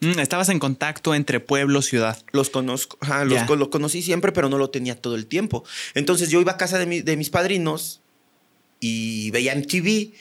Mm, 0.00 0.18
estabas 0.18 0.50
en 0.50 0.58
contacto 0.58 1.14
entre 1.14 1.40
pueblo 1.40 1.80
ciudad. 1.80 2.22
Los 2.32 2.50
conozco, 2.50 2.98
los, 3.24 3.68
conocí 3.68 4.02
siempre, 4.02 4.30
pero 4.32 4.50
no 4.50 4.58
lo 4.58 4.68
tenía 4.68 4.94
todo 4.94 5.14
el 5.14 5.26
tiempo. 5.26 5.64
Entonces 5.94 6.28
yo 6.28 6.38
iba 6.38 6.52
a 6.52 6.56
casa 6.58 6.78
de, 6.78 7.02
de 7.02 7.16
mis 7.16 7.30
padrinos 7.30 8.02
y 8.78 9.30
veían 9.30 9.62
TV 9.62 10.12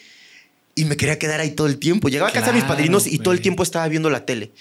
y 0.75 0.85
me 0.85 0.97
quería 0.97 1.19
quedar 1.19 1.39
ahí 1.39 1.51
todo 1.51 1.67
el 1.67 1.77
tiempo. 1.77 2.09
Llegaba 2.09 2.29
a 2.29 2.33
casa 2.33 2.47
de 2.47 2.53
mis 2.53 2.63
padrinos 2.63 3.07
y 3.07 3.19
todo 3.19 3.33
el 3.33 3.41
tiempo 3.41 3.63
estaba 3.63 3.87
viendo 3.87 4.09
la 4.09 4.25
tele. 4.25 4.51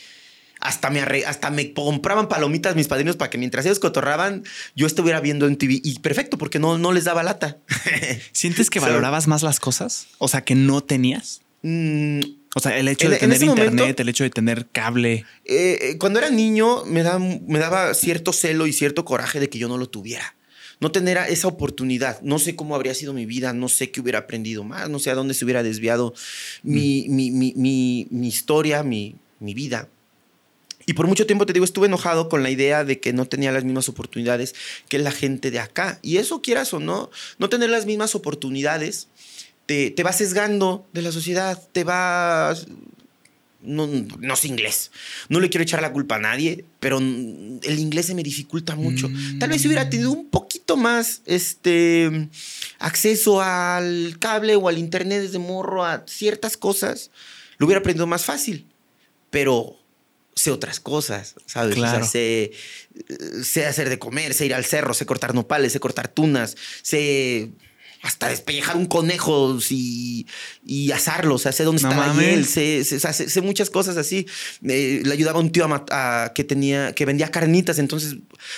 Hasta 0.60 0.90
me, 0.90 1.00
hasta 1.00 1.50
me 1.50 1.72
compraban 1.72 2.28
palomitas 2.28 2.76
mis 2.76 2.86
padrinos 2.86 3.16
para 3.16 3.30
que 3.30 3.38
mientras 3.38 3.64
ellos 3.64 3.78
cotorraban, 3.78 4.44
yo 4.76 4.86
estuviera 4.86 5.20
viendo 5.20 5.46
en 5.46 5.56
TV. 5.56 5.80
Y 5.82 5.98
perfecto, 6.00 6.36
porque 6.36 6.58
no, 6.58 6.76
no 6.76 6.92
les 6.92 7.04
daba 7.04 7.22
lata. 7.22 7.58
¿Sientes 8.32 8.68
que 8.68 8.78
valorabas 8.78 9.26
más 9.26 9.42
las 9.42 9.58
cosas? 9.58 10.08
O 10.18 10.28
sea, 10.28 10.42
que 10.42 10.54
no 10.54 10.82
tenías. 10.82 11.40
Mm, 11.62 12.20
o 12.54 12.60
sea, 12.60 12.76
el 12.76 12.88
hecho 12.88 13.08
de 13.08 13.16
tener 13.16 13.42
internet, 13.42 13.98
el 14.00 14.08
hecho 14.10 14.24
de 14.24 14.30
tener 14.30 14.66
cable. 14.70 15.24
Eh, 15.46 15.78
eh, 15.80 15.98
cuando 15.98 16.18
era 16.18 16.28
niño, 16.28 16.84
me, 16.84 17.02
me 17.46 17.58
daba 17.58 17.94
cierto 17.94 18.32
celo 18.32 18.66
y 18.66 18.72
cierto 18.74 19.06
coraje 19.06 19.40
de 19.40 19.48
que 19.48 19.58
yo 19.58 19.68
no 19.68 19.78
lo 19.78 19.88
tuviera 19.88 20.34
no 20.80 20.90
tener 20.90 21.18
esa 21.28 21.48
oportunidad. 21.48 22.20
No 22.22 22.38
sé 22.38 22.56
cómo 22.56 22.74
habría 22.74 22.94
sido 22.94 23.12
mi 23.12 23.26
vida, 23.26 23.52
no 23.52 23.68
sé 23.68 23.90
qué 23.90 24.00
hubiera 24.00 24.20
aprendido 24.20 24.64
más, 24.64 24.88
no 24.88 24.98
sé 24.98 25.10
a 25.10 25.14
dónde 25.14 25.34
se 25.34 25.44
hubiera 25.44 25.62
desviado 25.62 26.14
mi, 26.62 27.06
mi, 27.08 28.28
historia, 28.28 28.82
mi, 28.82 29.16
vida. 29.40 29.88
Y 30.86 30.94
por 30.94 31.06
mucho 31.06 31.26
tiempo, 31.26 31.46
te 31.46 31.52
digo, 31.52 31.64
estuve 31.64 31.86
enojado 31.86 32.28
con 32.28 32.42
la 32.42 32.50
idea 32.50 32.84
de 32.84 32.98
que 32.98 33.12
no 33.12 33.26
tenía 33.26 33.52
las 33.52 33.64
mismas 33.64 33.88
oportunidades 33.88 34.54
que 34.88 34.98
la 34.98 35.12
gente 35.12 35.50
de 35.50 35.60
acá. 35.60 36.00
Y 36.02 36.16
eso, 36.16 36.40
quieras 36.40 36.72
o 36.72 36.80
no, 36.80 37.10
no 37.38 37.48
tener 37.48 37.70
las 37.70 37.86
mismas 37.86 38.14
oportunidades 38.14 39.08
te, 39.66 39.90
te 39.92 40.02
va 40.02 40.12
sesgando 40.12 40.88
de 40.92 41.02
la 41.02 41.12
sociedad, 41.12 41.62
te 41.72 41.84
va 41.84 42.56
no, 43.62 43.86
no 43.86 44.36
sé 44.36 44.48
inglés. 44.48 44.90
No 45.28 45.40
le 45.40 45.50
quiero 45.50 45.62
echar 45.62 45.82
la 45.82 45.92
culpa 45.92 46.16
a 46.16 46.20
nadie, 46.20 46.64
pero 46.78 46.98
el 46.98 47.78
inglés 47.78 48.06
se 48.06 48.14
me 48.14 48.22
dificulta 48.22 48.74
mucho. 48.76 49.10
Tal 49.38 49.50
vez 49.50 49.62
si 49.62 49.68
hubiera 49.68 49.90
tenido 49.90 50.10
un 50.10 50.28
poquito 50.28 50.76
más 50.76 51.22
este, 51.26 52.28
acceso 52.78 53.40
al 53.42 54.16
cable 54.18 54.56
o 54.56 54.68
al 54.68 54.78
internet 54.78 55.22
desde 55.22 55.38
morro 55.38 55.84
a 55.84 56.04
ciertas 56.06 56.56
cosas, 56.56 57.10
lo 57.58 57.66
hubiera 57.66 57.80
aprendido 57.80 58.06
más 58.06 58.24
fácil. 58.24 58.66
Pero 59.30 59.76
sé 60.34 60.50
otras 60.50 60.80
cosas, 60.80 61.34
¿sabes? 61.46 61.74
Claro. 61.74 62.06
sé, 62.06 62.52
sé 63.42 63.66
hacer 63.66 63.88
de 63.88 63.98
comer, 63.98 64.34
sé 64.34 64.46
ir 64.46 64.54
al 64.54 64.64
cerro, 64.64 64.94
sé 64.94 65.06
cortar 65.06 65.34
nopales, 65.34 65.72
sé 65.72 65.80
cortar 65.80 66.08
tunas, 66.08 66.56
sé 66.82 67.50
hasta 68.02 68.28
despellejar 68.28 68.76
un 68.76 68.86
conejo 68.86 69.58
y, 69.68 70.26
y 70.64 70.90
asarlo. 70.92 71.34
O 71.34 71.38
sea, 71.38 71.52
sé 71.52 71.64
dónde 71.64 71.82
está 71.82 71.96
la 71.96 72.14
hiel, 72.14 72.46
sé, 72.46 72.82
sé, 72.84 73.40
muchas 73.42 73.68
cosas 73.70 73.96
así. 73.96 74.26
le 74.60 75.12
ayudaba 75.12 75.38
a 75.38 75.42
un 75.42 75.52
tío 75.52 75.66
a, 75.90 76.32
que 76.34 76.44
tenía, 76.44 76.94
que 76.94 77.04
vendía 77.04 77.30
carnitas, 77.30 77.78
entonces, 77.78 78.16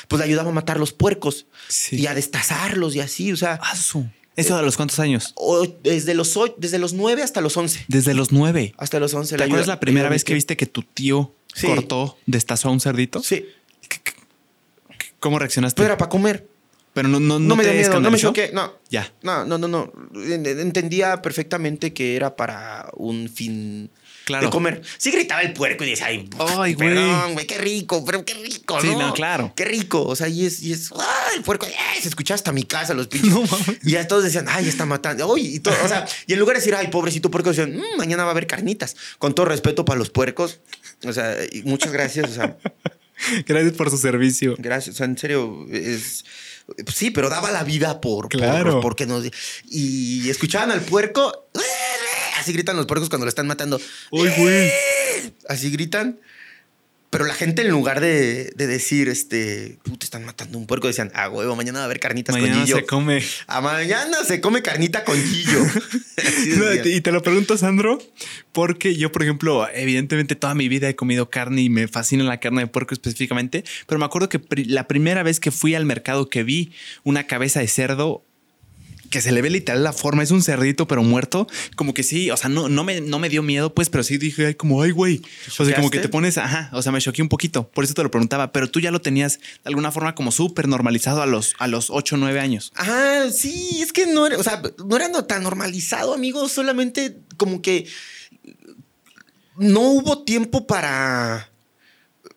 pues 0.09 0.18
le 0.18 0.24
ayudaba 0.26 0.51
a 0.51 0.53
matar 0.53 0.78
los 0.78 0.93
puercos 0.93 1.47
y 1.90 2.07
a 2.07 2.14
destazarlos 2.14 2.95
y 2.95 3.01
así. 3.01 3.32
O 3.32 3.36
sea. 3.36 3.61
¿Eso 4.34 4.57
de 4.57 4.62
los 4.62 4.76
cuántos 4.76 4.99
años? 4.99 5.34
desde, 5.82 6.14
los, 6.14 6.38
desde 6.57 6.78
los 6.78 6.95
nueve 6.95 7.22
hasta 7.22 7.40
los 7.40 7.57
once. 7.57 7.84
Desde 7.88 8.14
los 8.14 8.32
nueve. 8.32 8.74
Hasta 8.78 8.99
los 8.99 9.12
once. 9.12 9.36
¿Te 9.36 9.45
acuerdas 9.45 9.66
la 9.66 9.80
primera 9.80 10.09
vez 10.09 10.24
que 10.24 10.34
viste 10.34 10.57
que 10.57 10.66
tu 10.66 10.82
tío 10.82 11.34
cortó, 11.61 12.16
destazó 12.26 12.68
a 12.68 12.72
un 12.72 12.80
cerdito? 12.80 13.22
Sí. 13.22 13.45
¿Cómo 15.20 15.38
reaccionaste? 15.38 15.76
Pues 15.76 15.86
era 15.86 15.99
para 15.99 16.09
comer. 16.09 16.49
Pero 16.95 17.09
no, 17.09 17.20
no, 17.20 17.38
no, 17.38 17.57
me 17.57 17.64
dio 17.64 17.72
miedo, 17.72 18.01
no 18.01 18.11
me 18.11 18.18
choqué, 18.18 18.51
no. 18.53 18.74
Ya. 18.90 19.11
No, 19.22 19.47
no, 19.47 19.57
no, 19.57 19.66
no. 19.66 19.93
Entendía 20.14 21.22
perfectamente 21.22 21.95
que 21.95 22.16
era 22.16 22.36
para 22.36 22.90
un 22.95 23.30
fin 23.30 23.90
claro. 24.26 24.47
de 24.47 24.51
comer. 24.51 24.82
Sí 24.99 25.11
gritaba 25.11 25.40
el 25.40 25.55
puerco 25.55 25.84
y 25.84 25.90
decía, 25.90 26.07
ay, 26.07 26.28
ay. 26.38 26.76
Perdón, 26.76 27.32
güey, 27.32 27.47
qué 27.47 27.57
rico, 27.57 28.05
pero 28.05 28.24
qué 28.26 28.34
rico, 28.34 28.78
sí, 28.82 28.88
¿no? 28.88 29.14
claro. 29.14 29.55
Qué 29.57 29.64
rico. 29.64 30.05
O 30.05 30.14
sea, 30.14 30.28
y 30.28 30.45
es, 30.45 30.62
y 30.62 30.72
es, 30.72 30.93
ay, 30.93 31.36
el 31.36 31.43
puerco, 31.43 31.66
se 32.01 32.09
escuchaba 32.09 32.34
hasta 32.34 32.53
mi 32.53 32.64
casa 32.64 32.93
los 32.93 33.09
pinches. 33.09 33.32
No, 33.32 33.45
y 33.82 33.93
ya 33.93 34.07
todos 34.07 34.24
decían, 34.24 34.47
ay, 34.49 34.68
está 34.68 34.84
matando. 34.84 35.26
Uy, 35.32 35.57
y 35.57 35.61
todo, 35.61 35.74
o 35.82 35.88
sea, 35.88 36.07
y 36.26 36.34
en 36.34 36.38
lugar 36.38 36.57
de 36.57 36.61
decir, 36.61 36.74
ay, 36.74 36.88
pobrecito 36.88 37.30
puerco, 37.30 37.49
decían, 37.49 37.74
mmm, 37.74 37.97
mañana 37.97 38.24
va 38.24 38.30
a 38.30 38.32
haber 38.32 38.47
carnitas. 38.47 38.97
Con 39.18 39.34
todo 39.34 39.47
respeto 39.47 39.86
para 39.86 39.99
los 39.99 40.11
puercos. 40.11 40.61
O 41.05 41.12
sea, 41.14 41.34
muchas 41.64 41.90
gracias. 41.93 42.30
O 42.30 42.34
sea. 42.34 42.59
gracias 43.47 43.72
por 43.72 43.90
su 43.90 43.99
servicio. 43.99 44.55
Gracias. 44.59 44.97
O 44.97 44.99
sea, 44.99 45.07
en 45.07 45.16
serio, 45.16 45.66
es 45.70 46.24
Sí, 46.92 47.10
pero 47.10 47.28
daba 47.28 47.50
la 47.50 47.64
vida 47.64 48.00
por. 48.00 48.28
Claro. 48.28 48.80
porque 48.80 49.06
nos. 49.06 49.24
Y 49.68 50.28
escuchaban 50.30 50.70
al 50.70 50.80
puerco. 50.80 51.48
Así 52.38 52.52
gritan 52.52 52.76
los 52.76 52.86
puercos 52.86 53.08
cuando 53.08 53.24
lo 53.24 53.28
están 53.28 53.46
matando. 53.46 53.80
Uy, 54.10 54.28
güey. 54.36 54.72
Así 55.48 55.70
gritan. 55.70 56.20
Pero 57.12 57.26
la 57.26 57.34
gente, 57.34 57.60
en 57.60 57.68
lugar 57.68 58.00
de, 58.00 58.54
decir, 58.56 59.10
este, 59.10 59.78
te 59.98 60.04
están 60.04 60.24
matando 60.24 60.56
un 60.56 60.66
puerco, 60.66 60.86
decían, 60.86 61.12
ah, 61.14 61.28
huevo, 61.28 61.54
mañana 61.54 61.80
va 61.80 61.82
a 61.82 61.84
haber 61.84 62.00
carnitas 62.00 62.34
con 62.34 62.50
Gillo. 62.50 62.76
se 62.76 62.86
come. 62.86 63.22
A 63.48 63.60
mañana 63.60 64.24
se 64.24 64.40
come 64.40 64.62
carnita 64.62 65.04
con 65.04 65.22
Gillo. 65.22 65.62
y 66.86 67.02
te 67.02 67.12
lo 67.12 67.22
pregunto, 67.22 67.58
Sandro, 67.58 67.98
porque 68.52 68.96
yo, 68.96 69.12
por 69.12 69.24
ejemplo, 69.24 69.68
evidentemente 69.74 70.36
toda 70.36 70.54
mi 70.54 70.68
vida 70.68 70.88
he 70.88 70.96
comido 70.96 71.28
carne 71.28 71.60
y 71.60 71.68
me 71.68 71.86
fascina 71.86 72.24
la 72.24 72.40
carne 72.40 72.62
de 72.62 72.68
puerco 72.68 72.94
específicamente, 72.94 73.62
pero 73.86 73.98
me 73.98 74.06
acuerdo 74.06 74.30
que 74.30 74.40
la 74.64 74.88
primera 74.88 75.22
vez 75.22 75.38
que 75.38 75.50
fui 75.50 75.74
al 75.74 75.84
mercado 75.84 76.30
que 76.30 76.44
vi 76.44 76.72
una 77.04 77.26
cabeza 77.26 77.60
de 77.60 77.68
cerdo, 77.68 78.24
que 79.12 79.20
se 79.20 79.30
le 79.30 79.42
ve 79.42 79.50
literal 79.50 79.84
la 79.84 79.92
forma, 79.92 80.22
es 80.22 80.30
un 80.30 80.42
cerdito 80.42 80.88
pero 80.88 81.02
muerto, 81.02 81.46
como 81.76 81.92
que 81.92 82.02
sí, 82.02 82.30
o 82.30 82.36
sea, 82.36 82.48
no, 82.48 82.68
no, 82.70 82.82
me, 82.82 83.02
no 83.02 83.18
me 83.18 83.28
dio 83.28 83.42
miedo, 83.42 83.72
pues, 83.74 83.90
pero 83.90 84.02
sí 84.02 84.16
dije, 84.16 84.46
ay, 84.46 84.54
como, 84.54 84.82
ay, 84.82 84.90
güey. 84.90 85.20
O 85.58 85.64
sea, 85.64 85.76
como 85.76 85.90
que 85.90 86.00
te 86.00 86.08
pones, 86.08 86.38
ajá, 86.38 86.70
o 86.72 86.82
sea, 86.82 86.90
me 86.90 87.00
choqué 87.00 87.20
un 87.20 87.28
poquito, 87.28 87.68
por 87.68 87.84
eso 87.84 87.92
te 87.92 88.02
lo 88.02 88.10
preguntaba, 88.10 88.52
pero 88.52 88.70
tú 88.70 88.80
ya 88.80 88.90
lo 88.90 89.02
tenías 89.02 89.38
de 89.38 89.66
alguna 89.66 89.92
forma 89.92 90.14
como 90.14 90.32
súper 90.32 90.66
normalizado 90.66 91.20
a 91.20 91.26
los, 91.26 91.54
a 91.58 91.68
los 91.68 91.90
8 91.90 92.14
o 92.14 92.18
9 92.18 92.40
años. 92.40 92.72
Ajá, 92.74 93.30
sí, 93.30 93.80
es 93.82 93.92
que 93.92 94.06
no 94.06 94.26
era, 94.26 94.38
o 94.38 94.42
sea, 94.42 94.62
no 94.84 94.96
era 94.96 95.12
tan 95.26 95.42
normalizado, 95.42 96.14
amigo, 96.14 96.48
solamente 96.48 97.18
como 97.36 97.60
que 97.60 97.86
no 99.56 99.80
hubo 99.82 100.24
tiempo 100.24 100.66
para, 100.66 101.50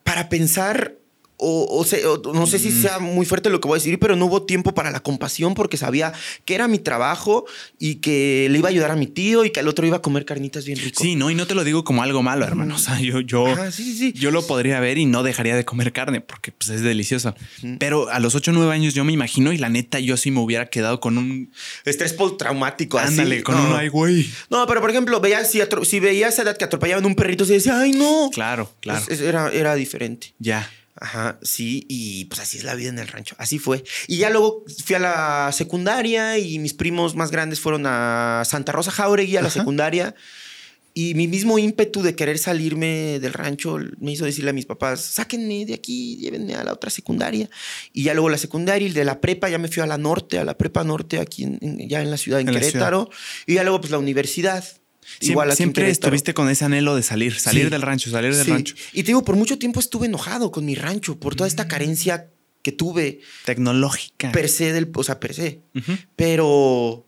para 0.03 0.27
pensar 0.27 0.97
o, 1.37 1.85
no 2.33 2.47
sé 2.47 2.59
si 2.59 2.71
sea 2.71 2.99
muy 2.99 3.25
fuerte 3.25 3.49
lo 3.49 3.59
que 3.59 3.67
voy 3.67 3.77
a 3.77 3.79
decir, 3.79 3.99
pero 3.99 4.15
no 4.15 4.25
hubo 4.25 4.43
tiempo 4.43 4.73
para 4.73 4.91
la 4.91 5.01
compasión 5.01 5.53
porque 5.53 5.77
sabía 5.77 6.13
que 6.45 6.55
era 6.55 6.67
mi 6.67 6.79
trabajo 6.79 7.45
y 7.79 7.95
que 7.95 8.47
le 8.49 8.59
iba 8.59 8.69
a 8.69 8.71
ayudar 8.71 8.91
a 8.91 8.95
mi 8.95 9.07
tío 9.07 9.45
y 9.45 9.49
que 9.49 9.59
el 9.59 9.67
otro 9.67 9.85
iba 9.85 9.97
a 9.97 10.01
comer 10.01 10.25
carnitas 10.25 10.65
bien 10.65 10.79
rico. 10.79 11.01
Sí, 11.01 11.15
no, 11.15 11.29
y 11.29 11.35
no 11.35 11.47
te 11.47 11.55
lo 11.55 11.63
digo 11.63 11.83
como 11.83 12.03
algo 12.03 12.23
malo, 12.23 12.45
hermano. 12.45 12.75
O 12.75 12.79
sea, 12.79 12.99
yo, 12.99 13.19
yo, 13.19 13.45
yo 14.13 14.31
lo 14.31 14.45
podría 14.47 14.79
ver 14.79 14.97
y 14.97 15.05
no 15.05 15.23
dejaría 15.23 15.55
de 15.55 15.65
comer 15.65 15.91
carne 15.91 16.21
porque 16.21 16.51
pues, 16.51 16.69
es 16.69 16.81
delicioso. 16.81 17.35
Pero 17.79 18.09
a 18.09 18.19
los 18.19 18.35
8 18.35 18.51
o 18.51 18.53
9 18.53 18.73
años 18.73 18.93
yo 18.93 19.03
me 19.03 19.13
imagino 19.13 19.51
y 19.51 19.57
la 19.57 19.69
neta 19.69 19.99
yo 19.99 20.17
sí 20.17 20.31
me 20.31 20.39
hubiera 20.39 20.67
quedado 20.67 20.99
con 20.99 21.17
un 21.17 21.51
estrés 21.83 22.13
postraumático. 22.13 22.97
Ándale, 22.97 23.43
con 23.43 23.55
un 23.55 23.73
ay, 23.73 23.89
güey. 23.89 24.29
No, 24.49 24.65
pero 24.67 24.81
por 24.81 24.89
ejemplo, 24.89 25.19
veía, 25.19 25.43
si, 25.45 25.59
si 25.83 25.99
veía 25.99 26.29
esa 26.29 26.43
edad 26.43 26.57
que 26.57 26.63
atropellaban 26.63 27.05
un 27.05 27.15
perrito, 27.15 27.45
se 27.45 27.53
decía, 27.53 27.79
ay, 27.79 27.91
no. 27.91 28.29
Claro, 28.33 28.73
claro. 28.79 29.03
era, 29.09 29.51
era 29.51 29.75
diferente. 29.75 30.33
Ya. 30.39 30.69
Ajá, 30.97 31.39
sí, 31.41 31.85
y 31.89 32.25
pues 32.25 32.39
así 32.39 32.57
es 32.57 32.63
la 32.63 32.73
vida 32.73 32.89
en 32.89 32.99
el 32.99 33.07
rancho, 33.07 33.35
así 33.37 33.59
fue. 33.59 33.83
Y 34.07 34.17
ya 34.17 34.29
luego 34.29 34.63
fui 34.85 34.95
a 34.95 34.99
la 34.99 35.51
secundaria 35.51 36.37
y 36.37 36.57
mis 36.59 36.73
primos 36.73 37.15
más 37.15 37.31
grandes 37.31 37.59
fueron 37.59 37.83
a 37.85 38.43
Santa 38.45 38.71
Rosa 38.71 38.91
Jauregui 38.91 39.35
a 39.35 39.41
la 39.41 39.49
secundaria. 39.49 40.15
Y 40.97 41.13
mi 41.13 41.27
mismo 41.27 41.59
ímpetu 41.59 42.01
de 42.01 42.15
querer 42.15 42.37
salirme 42.37 43.19
del 43.19 43.33
rancho 43.33 43.77
me 43.99 44.13
hizo 44.13 44.23
decirle 44.23 44.51
a 44.51 44.53
mis 44.53 44.65
papás, 44.65 45.01
sáquenme 45.01 45.65
de 45.65 45.73
aquí, 45.73 46.15
llévenme 46.15 46.55
a 46.55 46.63
la 46.63 46.71
otra 46.71 46.89
secundaria. 46.89 47.49
Y 47.91 48.03
ya 48.03 48.13
luego 48.13 48.29
la 48.29 48.37
secundaria 48.37 48.87
y 48.87 48.91
de 48.93 49.03
la 49.03 49.19
prepa 49.19 49.49
ya 49.49 49.57
me 49.57 49.67
fui 49.67 49.83
a 49.83 49.87
la 49.87 49.97
norte, 49.97 50.39
a 50.39 50.45
la 50.45 50.57
prepa 50.57 50.85
norte 50.85 51.19
aquí 51.19 51.45
ya 51.89 52.01
en 52.01 52.09
la 52.09 52.15
ciudad, 52.15 52.39
en, 52.39 52.47
Querétaro. 52.47 53.09
Y 53.45 53.55
ya 53.55 53.63
luego 53.63 53.81
pues 53.81 53.91
la 53.91 53.99
universidad. 53.99 54.63
Igual 55.21 55.55
siempre 55.55 55.89
estuviste 55.89 56.33
con 56.33 56.49
ese 56.49 56.65
anhelo 56.65 56.95
de 56.95 57.03
salir, 57.03 57.39
salir 57.39 57.69
del 57.69 57.81
rancho, 57.81 58.09
salir 58.09 58.35
del 58.35 58.45
rancho. 58.45 58.75
Y 58.93 59.03
te 59.03 59.07
digo, 59.07 59.23
por 59.23 59.35
mucho 59.35 59.57
tiempo 59.57 59.79
estuve 59.79 60.07
enojado 60.07 60.51
con 60.51 60.65
mi 60.65 60.75
rancho 60.75 61.19
por 61.19 61.35
toda 61.35 61.47
esta 61.47 61.65
mm. 61.65 61.67
carencia 61.67 62.29
que 62.61 62.71
tuve. 62.71 63.19
Tecnológica. 63.45 64.31
Per 64.31 64.49
se 64.49 64.73
del, 64.73 64.91
o 64.93 65.03
sea, 65.03 65.19
per 65.19 65.33
se. 65.33 65.61
Pero 66.15 67.05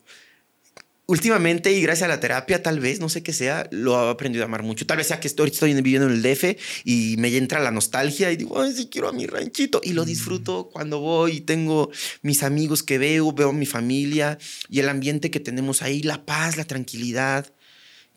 últimamente 1.08 1.72
y 1.72 1.80
gracias 1.80 2.04
a 2.04 2.08
la 2.08 2.20
terapia, 2.20 2.62
tal 2.62 2.80
vez, 2.80 3.00
no 3.00 3.08
sé 3.08 3.22
qué 3.22 3.32
sea, 3.32 3.66
lo 3.72 3.94
he 3.94 4.10
aprendido 4.10 4.44
a 4.44 4.46
amar 4.46 4.62
mucho. 4.62 4.86
Tal 4.86 4.98
vez 4.98 5.06
sea 5.08 5.18
que 5.18 5.26
estoy, 5.26 5.48
estoy 5.48 5.74
viviendo 5.74 6.06
en 6.06 6.14
el 6.14 6.22
DF 6.22 6.56
y 6.84 7.16
me 7.18 7.34
entra 7.34 7.60
la 7.60 7.70
nostalgia 7.70 8.30
y 8.30 8.36
digo, 8.36 8.60
ay, 8.60 8.72
sí 8.72 8.88
quiero 8.90 9.08
a 9.08 9.12
mi 9.12 9.26
ranchito. 9.26 9.80
Y 9.82 9.94
lo 9.94 10.04
mm. 10.04 10.06
disfruto 10.06 10.68
cuando 10.70 11.00
voy 11.00 11.36
y 11.36 11.40
tengo 11.40 11.90
mis 12.22 12.42
amigos 12.42 12.82
que 12.82 12.98
veo, 12.98 13.32
veo 13.32 13.48
a 13.48 13.52
mi 13.52 13.66
familia 13.66 14.38
y 14.68 14.80
el 14.80 14.88
ambiente 14.88 15.30
que 15.30 15.40
tenemos 15.40 15.82
ahí, 15.82 16.02
la 16.02 16.24
paz, 16.24 16.56
la 16.56 16.64
tranquilidad 16.64 17.52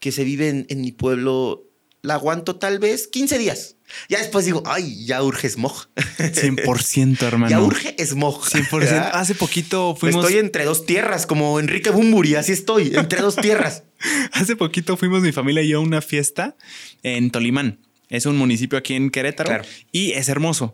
que 0.02 0.12
se 0.12 0.26
vive 0.26 0.66
en, 0.68 0.82
mi 0.82 0.92
pueblo, 0.92 1.70
la 2.02 2.16
aguanto 2.16 2.58
tal 2.58 2.80
vez 2.80 3.08
15 3.08 3.38
días. 3.38 3.78
Ya 4.10 4.18
después 4.18 4.46
digo, 4.46 4.64
ay, 4.66 5.06
ya 5.06 5.22
urge 5.24 5.48
smog. 5.48 5.90
100%, 6.18 7.22
hermano. 7.28 7.50
Ya 7.50 7.62
urge 7.62 7.96
smog. 8.04 8.44
100%. 8.44 9.12
Hace 9.14 9.36
poquito 9.36 9.96
fuimos. 9.96 10.26
Estoy 10.26 10.40
entre 10.40 10.66
dos 10.66 10.86
tierras, 10.86 11.28
como 11.28 11.60
Enrique 11.60 11.92
Bumburi, 11.92 12.34
así 12.36 12.52
estoy, 12.52 12.96
entre 12.96 13.22
dos 13.22 13.36
tierras. 13.36 13.84
Hace 14.34 14.56
poquito 14.56 14.98
fuimos 14.98 15.22
mi 15.22 15.32
familia 15.32 15.62
y 15.62 15.70
yo 15.70 15.78
a 15.78 15.82
una 15.82 16.02
fiesta 16.02 16.58
en 17.04 17.30
Tolimán. 17.30 17.80
Es 18.10 18.26
un 18.26 18.38
municipio 18.38 18.80
aquí 18.80 18.96
en 18.96 19.12
Querétaro 19.12 19.62
y 19.92 20.14
es 20.14 20.28
hermoso. 20.28 20.74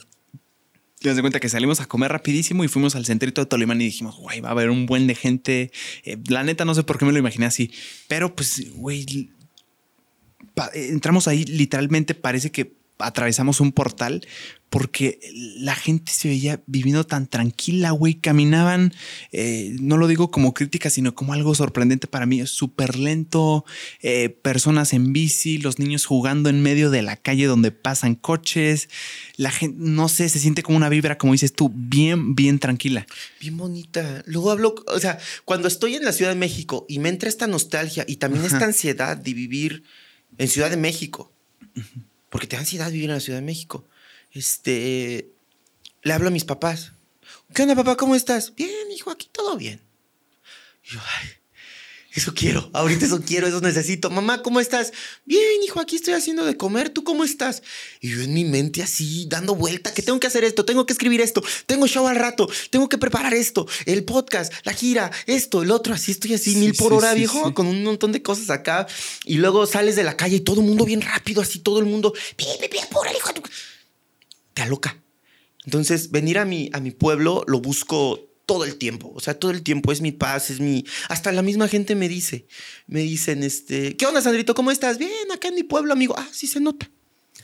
Te 0.99 1.09
das 1.09 1.19
cuenta 1.21 1.39
que 1.39 1.49
salimos 1.49 1.79
a 1.79 1.85
comer 1.85 2.11
rapidísimo 2.11 2.63
y 2.63 2.67
fuimos 2.67 2.95
al 2.95 3.05
centrito 3.05 3.41
de 3.41 3.45
Tolimán 3.45 3.79
y 3.81 3.85
dijimos, 3.85 4.17
güey, 4.17 4.41
va 4.41 4.49
a 4.49 4.51
haber 4.53 4.71
un 4.71 4.87
buen 4.87 5.05
de 5.05 5.13
gente. 5.13 5.71
Eh, 6.03 6.17
la 6.27 6.43
neta, 6.43 6.65
no 6.65 6.73
sé 6.73 6.83
por 6.83 6.97
qué 6.97 7.05
me 7.05 7.11
lo 7.11 7.19
imaginé 7.19 7.45
así, 7.45 7.71
pero 8.07 8.35
pues, 8.35 8.71
güey, 8.73 9.29
entramos 10.73 11.27
ahí, 11.27 11.45
literalmente 11.45 12.15
parece 12.15 12.51
que 12.51 12.77
atravesamos 12.99 13.61
un 13.61 13.71
portal 13.71 14.21
porque 14.69 15.19
la 15.59 15.75
gente 15.75 16.11
se 16.11 16.27
veía 16.27 16.61
viviendo 16.67 17.05
tan 17.05 17.27
tranquila, 17.27 17.91
güey. 17.91 18.15
Caminaban, 18.15 18.93
eh, 19.31 19.75
no 19.79 19.97
lo 19.97 20.07
digo 20.07 20.29
como 20.29 20.53
crítica, 20.53 20.89
sino 20.89 21.15
como 21.15 21.33
algo 21.33 21.55
sorprendente 21.55 22.07
para 22.07 22.25
mí. 22.25 22.45
Súper 22.45 22.97
lento, 22.97 23.65
eh, 24.01 24.29
personas 24.29 24.91
en 24.91 25.13
bici, 25.13 25.57
los 25.57 25.79
niños 25.79 26.05
jugando 26.05 26.49
en 26.49 26.61
medio 26.61 26.91
de 26.91 27.01
la 27.01 27.15
calle 27.15 27.45
donde 27.45 27.71
pasan 27.71 28.15
coches. 28.15 28.89
La 29.37 29.51
gente, 29.51 29.77
no 29.79 30.09
sé, 30.09 30.27
se 30.27 30.39
siente 30.39 30.63
como 30.63 30.77
una 30.77 30.89
vibra, 30.89 31.17
como 31.17 31.33
dices 31.33 31.53
tú, 31.53 31.71
bien, 31.73 32.35
bien 32.35 32.59
tranquila. 32.59 33.07
Bien 33.39 33.55
bonita. 33.55 34.23
Luego 34.25 34.51
hablo, 34.51 34.75
o 34.87 34.99
sea, 34.99 35.17
cuando 35.45 35.69
estoy 35.69 35.95
en 35.95 36.03
la 36.03 36.11
Ciudad 36.11 36.31
de 36.31 36.37
México 36.37 36.85
y 36.89 36.99
me 36.99 37.09
entra 37.09 37.29
esta 37.29 37.47
nostalgia 37.47 38.03
y 38.05 38.17
también 38.17 38.43
esta 38.43 38.65
ansiedad 38.65 39.15
de 39.15 39.33
vivir 39.33 39.83
en 40.37 40.49
Ciudad 40.49 40.69
de 40.69 40.77
México, 40.77 41.31
porque 42.29 42.47
te 42.47 42.55
da 42.55 42.61
ansiedad 42.61 42.91
vivir 42.91 43.09
en 43.09 43.15
la 43.15 43.19
Ciudad 43.19 43.39
de 43.39 43.45
México 43.45 43.85
este, 44.31 45.29
le 46.03 46.13
hablo 46.13 46.27
a 46.27 46.31
mis 46.31 46.45
papás. 46.45 46.93
¿Qué 47.53 47.61
onda, 47.63 47.75
papá? 47.75 47.95
¿Cómo 47.97 48.15
estás? 48.15 48.53
Bien, 48.55 48.91
hijo, 48.91 49.09
aquí 49.11 49.29
todo 49.31 49.57
bien. 49.57 49.81
yo, 50.83 50.99
ay, 51.21 51.29
eso 52.19 52.33
quiero, 52.33 52.69
ahorita 52.73 53.05
eso 53.05 53.21
quiero, 53.21 53.47
eso 53.47 53.61
necesito. 53.61 54.09
Mamá, 54.09 54.41
¿cómo 54.41 54.59
estás? 54.59 54.91
Bien, 55.25 55.63
hijo, 55.63 55.79
aquí 55.79 55.95
estoy 55.95 56.15
haciendo 56.15 56.45
de 56.45 56.57
comer, 56.57 56.89
¿tú 56.89 57.03
cómo 57.03 57.23
estás? 57.23 57.61
Y 58.01 58.09
yo 58.09 58.21
en 58.21 58.33
mi 58.33 58.43
mente 58.43 58.81
así, 58.81 59.27
dando 59.29 59.53
vuelta, 59.53 59.93
que 59.93 60.01
tengo 60.01 60.19
que 60.19 60.25
hacer 60.25 60.43
esto, 60.43 60.65
tengo 60.65 60.87
que 60.87 60.93
escribir 60.93 61.21
esto, 61.21 61.43
tengo 61.67 61.85
show 61.87 62.07
al 62.07 62.15
rato, 62.15 62.49
tengo 62.71 62.89
que 62.89 62.97
preparar 62.97 63.35
esto, 63.35 63.67
el 63.85 64.03
podcast, 64.03 64.51
la 64.63 64.73
gira, 64.73 65.11
esto, 65.27 65.61
el 65.61 65.69
otro, 65.69 65.93
así 65.93 66.11
estoy 66.11 66.33
así, 66.33 66.55
mil 66.55 66.73
por 66.73 66.91
hora, 66.91 67.13
viejo, 67.13 67.53
con 67.53 67.67
un 67.67 67.83
montón 67.83 68.11
de 68.11 68.23
cosas 68.23 68.49
acá. 68.49 68.87
Y 69.25 69.35
luego 69.35 69.67
sales 69.67 69.95
de 69.95 70.03
la 70.03 70.17
calle 70.17 70.37
y 70.37 70.39
todo 70.39 70.59
el 70.61 70.65
mundo 70.65 70.85
bien 70.85 71.01
rápido, 71.01 71.41
así 71.41 71.59
todo 71.59 71.77
el 71.77 71.85
mundo, 71.85 72.13
bien, 72.35 72.57
bien, 72.59 72.71
bien, 72.71 72.85
por 72.91 73.07
hijo 73.15 73.31
te 74.55 74.63
aloca. 74.63 75.03
Entonces, 75.65 76.09
venir 76.09 76.39
a 76.39 76.45
mi, 76.45 76.69
a 76.73 76.79
mi 76.79 76.91
pueblo 76.91 77.43
lo 77.45 77.59
busco 77.59 78.26
todo 78.47 78.65
el 78.65 78.77
tiempo. 78.77 79.11
O 79.13 79.19
sea, 79.19 79.35
todo 79.35 79.51
el 79.51 79.61
tiempo 79.61 79.91
es 79.91 80.01
mi 80.01 80.11
paz, 80.11 80.49
es 80.49 80.59
mi. 80.59 80.85
Hasta 81.09 81.31
la 81.31 81.43
misma 81.43 81.67
gente 81.67 81.93
me 81.93 82.09
dice, 82.09 82.47
me 82.87 83.01
dicen, 83.01 83.43
este, 83.43 83.95
¿qué 83.95 84.07
onda, 84.07 84.21
Sandrito? 84.21 84.55
¿Cómo 84.55 84.71
estás? 84.71 84.97
Bien, 84.97 85.11
acá 85.31 85.49
en 85.49 85.55
mi 85.55 85.63
pueblo, 85.63 85.93
amigo. 85.93 86.15
Ah, 86.17 86.27
sí 86.31 86.47
se 86.47 86.59
nota. 86.59 86.89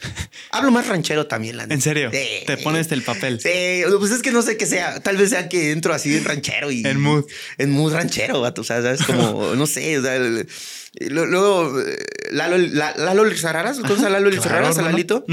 Hablo 0.50 0.70
más 0.70 0.88
ranchero 0.88 1.26
también, 1.26 1.56
la 1.56 1.64
¿En 1.64 1.80
serio? 1.80 2.10
Te 2.10 2.56
pones 2.58 2.90
el 2.90 3.02
papel. 3.02 3.40
Sí, 3.40 3.82
pues 3.98 4.10
es 4.10 4.22
que 4.22 4.32
no 4.32 4.42
sé 4.42 4.56
qué 4.56 4.66
sea. 4.66 5.00
Tal 5.00 5.16
vez 5.16 5.30
sea 5.30 5.48
que 5.48 5.70
entro 5.72 5.94
así 5.94 6.16
en 6.16 6.24
ranchero 6.24 6.72
y. 6.72 6.84
En 6.84 7.00
mood. 7.00 7.24
En 7.58 7.70
mood 7.70 7.92
ranchero, 7.92 8.40
vato. 8.40 8.62
O 8.62 8.64
sea, 8.64 8.78
es 8.90 9.02
como, 9.02 9.54
no 9.56 9.66
sé, 9.66 9.98
o 9.98 10.02
sea. 10.02 10.18
Luego, 11.00 11.76
Lalo, 12.30 12.56
Lalo 12.56 13.24
Lizarraras, 13.24 13.78
¿conoces 13.78 14.04
a 14.04 14.10
Lalo 14.10 14.30
Lizarraras, 14.30 14.78
a 14.78 14.82
Lalito? 14.82 15.24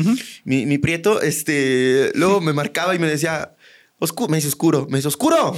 mi, 0.44 0.78
prieto, 0.80 1.22
este, 1.22 2.12
luego 2.16 2.42
me 2.42 2.52
marcaba 2.52 2.96
y 2.96 3.00
me 3.00 3.08
decía, 3.08 3.56
oscuro, 4.02 4.30
me 4.30 4.38
dice 4.38 4.49
oscuro, 4.49 4.88
me 4.89 4.97
dice 4.97 5.08
oscuro. 5.08 5.56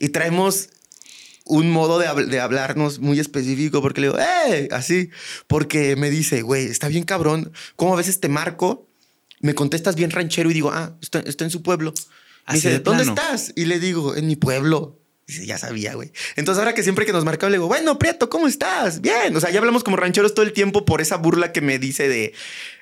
y 0.00 0.08
traemos 0.08 0.70
un 1.44 1.70
modo 1.70 1.98
de, 1.98 2.26
de, 2.26 2.40
hablarnos 2.40 2.98
muy 2.98 3.18
específico 3.18 3.80
porque 3.82 4.00
le 4.00 4.06
digo, 4.08 4.18
¡eh! 4.18 4.68
Así, 4.70 5.10
porque 5.46 5.96
me 5.96 6.10
dice, 6.10 6.42
güey, 6.42 6.66
está 6.66 6.88
bien 6.88 7.04
cabrón, 7.04 7.52
como 7.74 7.94
a 7.94 7.96
veces 7.96 8.20
te 8.20 8.28
marco, 8.28 8.88
me 9.40 9.54
contestas 9.54 9.96
bien 9.96 10.10
ranchero 10.10 10.50
y 10.50 10.54
digo, 10.54 10.70
ah, 10.70 10.96
está, 11.00 11.20
está 11.20 11.44
en 11.44 11.50
su 11.50 11.62
pueblo. 11.62 11.94
Me 12.48 12.54
dice, 12.54 12.78
¿dónde 12.78 13.04
estás? 13.04 13.52
Y 13.56 13.66
le 13.66 13.78
digo, 13.78 14.16
en 14.16 14.26
mi 14.26 14.36
pueblo. 14.36 14.97
Dice, 15.28 15.44
ya 15.44 15.58
sabía, 15.58 15.92
güey. 15.92 16.10
Entonces, 16.36 16.58
ahora 16.58 16.72
que 16.72 16.82
siempre 16.82 17.04
que 17.04 17.12
nos 17.12 17.26
marcaba, 17.26 17.50
le 17.50 17.58
digo, 17.58 17.68
bueno, 17.68 17.98
Prieto, 17.98 18.30
¿cómo 18.30 18.48
estás? 18.48 19.02
Bien. 19.02 19.36
O 19.36 19.40
sea, 19.40 19.50
ya 19.50 19.58
hablamos 19.58 19.84
como 19.84 19.98
rancheros 19.98 20.32
todo 20.32 20.46
el 20.46 20.54
tiempo 20.54 20.86
por 20.86 21.02
esa 21.02 21.16
burla 21.18 21.52
que 21.52 21.60
me 21.60 21.78
dice 21.78 22.08
de, 22.08 22.32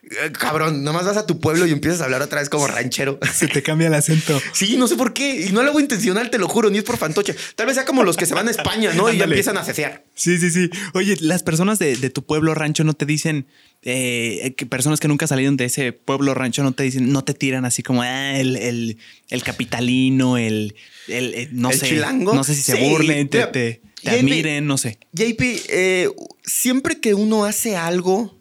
eh, 0.08 0.30
cabrón, 0.30 0.84
nomás 0.84 1.04
vas 1.04 1.16
a 1.16 1.26
tu 1.26 1.40
pueblo 1.40 1.66
y 1.66 1.72
empiezas 1.72 2.00
a 2.00 2.04
hablar 2.04 2.22
otra 2.22 2.38
vez 2.38 2.48
como 2.48 2.68
ranchero. 2.68 3.18
Se 3.34 3.48
te 3.48 3.64
cambia 3.64 3.88
el 3.88 3.94
acento. 3.94 4.40
Sí, 4.52 4.76
no 4.76 4.86
sé 4.86 4.94
por 4.94 5.12
qué. 5.12 5.44
Y 5.44 5.50
no 5.50 5.64
lo 5.64 5.70
hago 5.70 5.80
intencional, 5.80 6.30
te 6.30 6.38
lo 6.38 6.46
juro, 6.46 6.70
ni 6.70 6.78
es 6.78 6.84
por 6.84 6.98
fantoche. 6.98 7.34
Tal 7.56 7.66
vez 7.66 7.74
sea 7.74 7.84
como 7.84 8.04
los 8.04 8.16
que 8.16 8.26
se 8.26 8.34
van 8.34 8.46
a 8.46 8.52
España, 8.52 8.92
¿no? 8.94 9.12
y 9.12 9.18
ya 9.18 9.24
empiezan 9.24 9.58
a 9.58 9.64
cecear. 9.64 10.04
Sí, 10.14 10.38
sí, 10.38 10.52
sí. 10.52 10.70
Oye, 10.94 11.16
las 11.20 11.42
personas 11.42 11.80
de, 11.80 11.96
tu 12.10 12.24
pueblo 12.24 12.54
rancho 12.54 12.84
no 12.84 12.94
te 12.94 13.06
dicen, 13.06 13.48
eh, 13.88 14.52
que 14.56 14.66
personas 14.66 14.98
que 14.98 15.06
nunca 15.06 15.28
salieron 15.28 15.56
de 15.56 15.66
ese 15.66 15.92
pueblo 15.92 16.34
rancho 16.34 16.64
no 16.64 16.72
te 16.72 16.82
dicen, 16.82 17.12
no 17.12 17.22
te 17.22 17.34
tiran 17.34 17.64
así 17.64 17.84
como 17.84 18.02
ah, 18.02 18.36
el, 18.38 18.98
capitalino, 19.44 20.36
el, 20.36 20.74
el, 21.06 21.48
no 21.52 21.70
sé, 21.70 22.02
no 22.18 22.42
sé 22.42 22.54
si 22.56 22.62
se 22.62 22.74
burlen, 22.74 23.28
te, 23.28 23.46
te, 23.46 23.80
admiren, 24.04 24.66
no 24.66 24.76
sé. 24.76 24.98
JP, 25.12 25.40
eh, 25.68 26.10
siempre 26.44 27.00
que 27.00 27.14
uno 27.14 27.44
hace 27.44 27.76
algo 27.76 28.36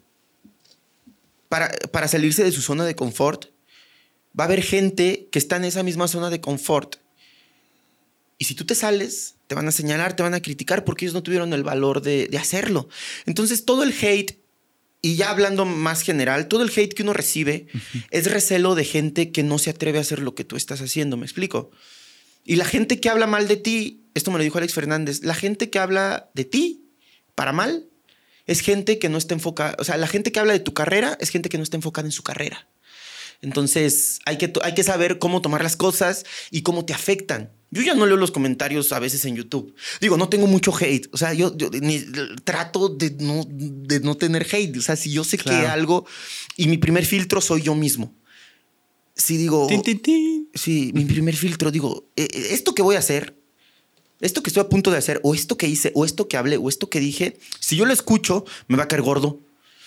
para, 1.48 2.08
salirse 2.08 2.44
de 2.44 2.52
su 2.52 2.60
zona 2.60 2.84
de 2.84 2.96
confort, 2.96 3.46
va 4.38 4.44
a 4.44 4.46
haber 4.46 4.62
gente 4.62 5.28
que 5.30 5.38
está 5.38 5.56
en 5.56 5.64
esa 5.64 5.82
misma 5.82 6.08
zona 6.08 6.28
de 6.28 6.40
confort. 6.40 6.96
Y 8.38 8.46
si 8.46 8.54
tú 8.54 8.66
te 8.66 8.74
sales, 8.74 9.36
te 9.46 9.54
van 9.54 9.68
a 9.68 9.72
señalar, 9.72 10.16
te 10.16 10.24
van 10.24 10.34
a 10.34 10.40
criticar 10.40 10.84
porque 10.84 11.04
ellos 11.04 11.14
no 11.14 11.22
tuvieron 11.22 11.52
el 11.52 11.62
valor 11.62 12.02
de, 12.02 12.28
hacerlo. 12.38 12.88
Entonces, 13.24 13.64
todo 13.64 13.82
el 13.82 13.94
hate, 13.98 14.38
y 15.02 15.16
ya 15.16 15.30
hablando 15.30 15.64
más 15.64 16.02
general, 16.02 16.48
todo 16.48 16.62
el 16.62 16.70
hate 16.74 16.94
que 16.94 17.02
uno 17.02 17.12
recibe 17.12 17.66
es 18.10 18.30
recelo 18.30 18.74
de 18.74 18.84
gente 18.84 19.30
que 19.30 19.42
no 19.42 19.58
se 19.58 19.70
atreve 19.70 19.98
a 19.98 20.00
hacer 20.00 20.20
lo 20.20 20.34
que 20.34 20.44
tú 20.44 20.56
estás 20.56 20.80
haciendo, 20.80 21.16
¿me 21.16 21.26
explico? 21.26 21.70
Y 22.44 22.56
la 22.56 22.64
gente 22.64 23.00
que 23.00 23.08
habla 23.08 23.26
mal 23.26 23.48
de 23.48 23.56
ti, 23.56 24.04
esto 24.14 24.30
me 24.30 24.38
lo 24.38 24.44
dijo 24.44 24.58
Alex 24.58 24.74
Fernández, 24.74 25.22
la 25.22 25.34
gente 25.34 25.70
que 25.70 25.78
habla 25.78 26.30
de 26.34 26.44
ti 26.44 26.84
para 27.34 27.52
mal 27.52 27.86
es 28.46 28.60
gente 28.60 28.98
que 28.98 29.08
no 29.08 29.18
está 29.18 29.34
enfocada, 29.34 29.76
o 29.78 29.84
sea, 29.84 29.96
la 29.96 30.06
gente 30.06 30.32
que 30.32 30.40
habla 30.40 30.52
de 30.52 30.60
tu 30.60 30.72
carrera 30.72 31.18
es 31.20 31.30
gente 31.30 31.48
que 31.48 31.58
no 31.58 31.64
está 31.64 31.76
enfocada 31.76 32.06
en 32.06 32.12
su 32.12 32.22
carrera. 32.22 32.68
Entonces 33.42 34.20
hay 34.24 34.38
que, 34.38 34.52
hay 34.62 34.74
que 34.74 34.82
saber 34.82 35.18
cómo 35.18 35.42
tomar 35.42 35.62
las 35.62 35.76
cosas 35.76 36.24
y 36.50 36.62
cómo 36.62 36.84
te 36.84 36.94
afectan. 36.94 37.52
Yo 37.70 37.82
ya 37.82 37.94
no 37.94 38.06
leo 38.06 38.16
los 38.16 38.30
comentarios 38.30 38.92
a 38.92 39.00
veces 39.00 39.24
en 39.24 39.36
YouTube. 39.36 39.74
Digo, 40.00 40.16
no 40.16 40.28
tengo 40.28 40.46
mucho 40.46 40.72
hate. 40.74 41.08
O 41.12 41.16
sea, 41.16 41.34
yo, 41.34 41.56
trato 42.44 42.88
de 42.88 43.10
no, 43.18 43.44
de 43.48 44.00
no 44.00 44.16
tener 44.16 44.46
hate. 44.50 44.76
O 44.76 44.82
sea, 44.82 44.96
si 44.96 45.10
yo 45.10 45.24
sé 45.24 45.36
que 45.36 45.50
algo 45.50 46.06
y 46.56 46.68
mi 46.68 46.78
primer 46.78 47.04
filtro 47.04 47.40
soy 47.40 47.62
yo 47.62 47.74
mismo. 47.74 48.14
Si 49.16 49.36
digo, 49.36 49.66
sí, 50.54 50.92
mi 50.94 51.06
primer 51.06 51.34
filtro, 51.34 51.70
digo, 51.70 52.06
eh, 52.16 52.28
eh, 52.30 52.48
esto 52.50 52.74
que 52.74 52.82
voy 52.82 52.96
a 52.96 52.98
hacer, 52.98 53.34
esto 54.20 54.42
que 54.42 54.50
estoy 54.50 54.60
a 54.60 54.68
punto 54.68 54.90
de 54.90 54.98
hacer, 54.98 55.20
o 55.22 55.34
esto 55.34 55.56
que 55.56 55.66
hice, 55.66 55.90
o 55.94 56.04
esto 56.04 56.28
que 56.28 56.36
hablé, 56.36 56.58
o 56.58 56.68
esto 56.68 56.90
que 56.90 57.00
dije, 57.00 57.38
si 57.58 57.76
yo 57.76 57.86
lo 57.86 57.94
escucho, 57.94 58.44
me 58.68 58.76
va 58.76 58.84
a 58.84 58.88
caer 58.88 59.00
gordo. 59.00 59.40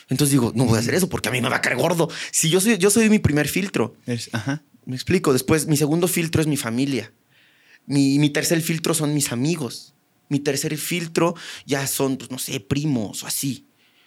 Entonces 0.09 0.31
digo, 0.31 0.51
no 0.55 0.65
voy 0.65 0.77
a 0.77 0.79
hacer 0.79 0.95
eso 0.95 1.07
porque 1.09 1.29
a 1.29 1.31
mí 1.31 1.41
me 1.41 1.49
va 1.49 1.57
a 1.57 1.61
caer 1.61 1.77
gordo. 1.77 2.09
Si 2.31 2.49
yo 2.49 2.59
soy, 2.59 2.79
yo 2.79 2.89
soy 2.89 3.07
mi 3.09 3.19
primer 3.19 3.47
filtro. 3.47 3.95
ajá. 4.31 4.63
Me 4.85 4.95
explico. 4.95 5.31
Después, 5.33 5.67
mi 5.67 5.77
segundo 5.77 6.07
filtro 6.07 6.41
es 6.41 6.47
mi 6.47 6.57
familia. 6.57 7.13
Mi, 7.89 8.29
tercer 8.29 8.61
filtro 8.61 8.93
son 8.93 9.15
mis 9.15 9.31
amigos. 9.31 9.95
Mi 10.29 10.39
tercer 10.39 10.77
filtro 10.77 11.33
ya 11.65 11.87
son, 11.87 12.17
pues, 12.17 12.29
no 12.29 12.37
sé, 12.37 12.59
primos 12.59 13.23
o 13.23 13.27
así. 13.27 13.65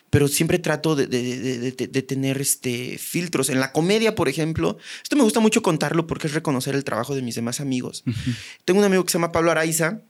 Pero 0.09 0.29
siempre 0.29 0.61
trato 0.61 0.95
de, 0.95 1.07
tener 2.07 2.41
este, 2.41 2.97
filtros. 2.99 3.49
En 3.49 3.59
la 3.59 3.73
comedia, 3.73 4.15
por 4.15 4.29
ejemplo, 4.29 4.79
esto 5.03 5.17
me 5.17 5.25
gusta 5.25 5.41
mucho 5.41 5.63
contarlo 5.63 6.07
porque 6.07 6.29
es 6.29 6.35
reconocer 6.35 6.77
el 6.77 6.85
trabajo 6.85 7.17
de 7.17 7.23
mis 7.23 7.35
demás 7.35 7.61
amigos. 7.61 8.05
Tengo 8.65 8.79
un 8.79 8.87
amigo 8.87 9.05
que 9.05 9.11
se 9.11 9.19
llama 9.19 9.33
Pablo 9.33 9.51
Araiza. 9.51 10.03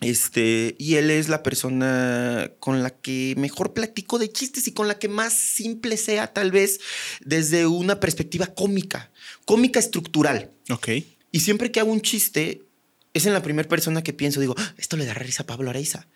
Este, 0.00 0.76
y 0.78 0.96
él 0.96 1.10
es 1.10 1.28
la 1.28 1.42
persona 1.42 2.52
con 2.60 2.82
la 2.82 2.90
que 2.90 3.34
mejor 3.38 3.72
platico 3.72 4.18
de 4.18 4.30
chistes 4.30 4.68
y 4.68 4.72
con 4.72 4.86
la 4.86 4.98
que 4.98 5.08
más 5.08 5.32
simple 5.32 5.96
sea, 5.96 6.32
tal 6.32 6.52
vez, 6.52 6.78
desde 7.24 7.66
una 7.66 7.98
perspectiva 7.98 8.46
cómica, 8.46 9.10
cómica 9.46 9.80
estructural. 9.80 10.52
Ok. 10.68 10.88
Y 11.32 11.40
siempre 11.40 11.72
que 11.72 11.80
hago 11.80 11.90
un 11.90 12.02
chiste, 12.02 12.65
es 13.16 13.26
en 13.26 13.32
la 13.32 13.42
primera 13.42 13.68
persona 13.68 14.02
que 14.02 14.12
pienso, 14.12 14.40
digo, 14.40 14.54
esto 14.76 14.96
le 14.96 15.06
da 15.06 15.14
risa 15.14 15.42
a 15.42 15.46
Pablo 15.46 15.70
Araiza. 15.70 16.06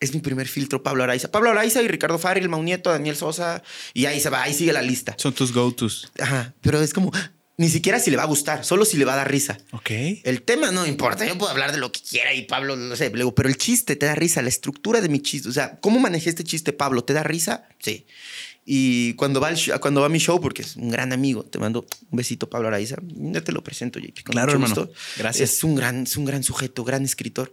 Es 0.00 0.12
mi 0.14 0.20
primer 0.20 0.48
filtro, 0.48 0.82
Pablo 0.82 1.04
Araiza. 1.04 1.30
Pablo 1.30 1.50
Araiza 1.50 1.80
y 1.80 1.88
Ricardo 1.88 2.18
Farril, 2.18 2.48
Maunieto, 2.48 2.90
Daniel 2.90 3.16
Sosa, 3.16 3.62
y 3.94 4.06
ahí 4.06 4.20
se 4.20 4.30
va, 4.30 4.42
ahí 4.42 4.52
sigue 4.52 4.72
la 4.72 4.82
lista. 4.82 5.14
Son 5.16 5.32
tus 5.32 5.52
go-tos. 5.52 6.10
Ajá, 6.18 6.54
pero 6.60 6.80
es 6.80 6.92
como, 6.92 7.12
ni 7.56 7.68
siquiera 7.68 8.00
si 8.00 8.10
le 8.10 8.16
va 8.16 8.24
a 8.24 8.26
gustar, 8.26 8.64
solo 8.64 8.84
si 8.84 8.96
le 8.96 9.04
va 9.04 9.12
a 9.12 9.16
dar 9.16 9.30
risa. 9.30 9.58
Ok. 9.70 9.90
El 10.24 10.42
tema 10.42 10.72
no 10.72 10.86
importa, 10.86 11.24
yo 11.24 11.38
puedo 11.38 11.52
hablar 11.52 11.70
de 11.70 11.78
lo 11.78 11.92
que 11.92 12.00
quiera 12.00 12.34
y 12.34 12.42
Pablo, 12.42 12.76
no 12.76 12.96
sé, 12.96 13.10
pero 13.10 13.48
el 13.48 13.56
chiste 13.56 13.94
te 13.94 14.06
da 14.06 14.16
risa, 14.16 14.42
la 14.42 14.48
estructura 14.48 15.00
de 15.00 15.08
mi 15.08 15.20
chiste, 15.20 15.48
o 15.48 15.52
sea, 15.52 15.78
¿cómo 15.78 16.00
manejé 16.00 16.30
este 16.30 16.42
chiste, 16.42 16.72
Pablo? 16.72 17.04
¿Te 17.04 17.12
da 17.12 17.22
risa? 17.22 17.68
Sí. 17.78 18.06
Y 18.64 19.14
cuando 19.14 19.40
va, 19.40 19.50
cuando 19.80 20.00
va 20.00 20.06
a 20.06 20.10
mi 20.10 20.18
show, 20.18 20.40
porque 20.40 20.62
es 20.62 20.76
un 20.76 20.88
gran 20.88 21.12
amigo, 21.12 21.44
te 21.44 21.58
mando 21.58 21.84
un 22.10 22.16
besito, 22.16 22.48
Pablo 22.48 22.68
Araiza. 22.68 22.96
Ya 23.02 23.42
te 23.42 23.50
lo 23.50 23.64
presento, 23.64 23.98
JP. 23.98 24.22
claro, 24.24 24.52
hermano. 24.52 24.88
Gracias. 25.18 25.50
Es 25.50 25.64
un, 25.64 25.74
gran, 25.74 26.04
es 26.04 26.16
un 26.16 26.24
gran 26.24 26.42
sujeto, 26.42 26.84
gran 26.84 27.04
escritor. 27.04 27.52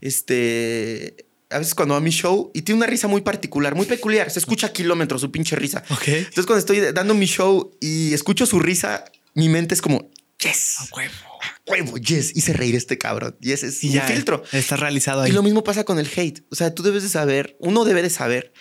Este. 0.00 1.26
A 1.50 1.58
veces 1.58 1.74
cuando 1.74 1.94
va 1.94 1.98
a 1.98 2.02
mi 2.02 2.10
show 2.10 2.50
y 2.52 2.60
tiene 2.60 2.76
una 2.76 2.86
risa 2.86 3.08
muy 3.08 3.22
particular, 3.22 3.74
muy 3.74 3.86
peculiar, 3.86 4.30
se 4.30 4.38
escucha 4.38 4.66
a 4.66 4.72
kilómetros 4.72 5.22
su 5.22 5.30
pinche 5.30 5.56
risa. 5.56 5.82
Okay. 5.88 6.18
Entonces, 6.18 6.44
cuando 6.44 6.58
estoy 6.58 6.80
dando 6.92 7.14
mi 7.14 7.24
show 7.24 7.74
y 7.80 8.12
escucho 8.12 8.44
su 8.44 8.58
risa, 8.58 9.06
mi 9.32 9.48
mente 9.48 9.74
es 9.74 9.80
como, 9.80 10.10
yes. 10.40 10.76
A 10.78 10.94
huevo. 10.94 11.14
A 11.40 11.70
huevo, 11.70 11.96
yes. 11.96 12.36
Hice 12.36 12.52
reír 12.52 12.74
este 12.74 12.98
cabrón. 12.98 13.34
Y 13.40 13.52
ese 13.52 13.68
es 13.68 13.82
y 13.82 13.98
filtro. 13.98 14.42
Está 14.52 14.76
realizado 14.76 15.22
ahí. 15.22 15.30
Y 15.30 15.32
lo 15.32 15.42
mismo 15.42 15.64
pasa 15.64 15.84
con 15.84 15.98
el 15.98 16.10
hate. 16.14 16.42
O 16.50 16.54
sea, 16.54 16.74
tú 16.74 16.82
debes 16.82 17.02
de 17.02 17.08
saber, 17.08 17.56
uno 17.60 17.86
debe 17.86 18.02
de 18.02 18.10
saber 18.10 18.52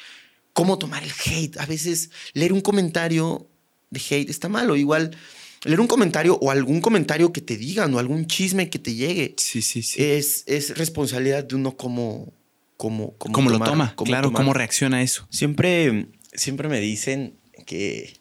cómo 0.58 0.80
tomar 0.80 1.03
el 1.03 1.12
hate. 1.24 1.55
A 1.60 1.68
veces 1.68 2.10
leer 2.34 2.51
un 2.51 2.62
comentario 2.62 3.47
de 3.91 3.99
hate 3.99 4.32
está 4.32 4.49
malo. 4.49 4.76
Igual 4.76 5.16
leer 5.64 5.80
un 5.80 5.86
comentario 5.86 6.36
o 6.41 6.49
algún 6.49 6.82
comentario 6.82 7.32
que 7.32 7.41
te 7.41 7.58
digan 7.58 7.93
o 7.93 7.99
algún 7.99 8.26
chisme 8.26 8.68
que 8.68 8.80
te 8.80 8.95
llegue. 8.95 9.36
Sí, 9.38 9.62
sí, 9.62 9.84
sí. 9.84 10.01
Es, 10.01 10.43
es 10.47 10.76
responsabilidad 10.76 11.43
de 11.43 11.53
uno 11.53 11.78
cómo, 11.78 12.34
cómo, 12.76 13.16
cómo, 13.20 13.51
lo 13.51 13.60
toma. 13.60 13.93
claro, 13.97 14.34
cómo 14.34 14.51
reacciona 14.51 14.97
a 14.97 15.01
eso. 15.03 15.28
Siempre, 15.30 16.08
siempre 16.34 16.70
me 16.70 16.80
dicen 16.80 17.38
que, 17.68 18.20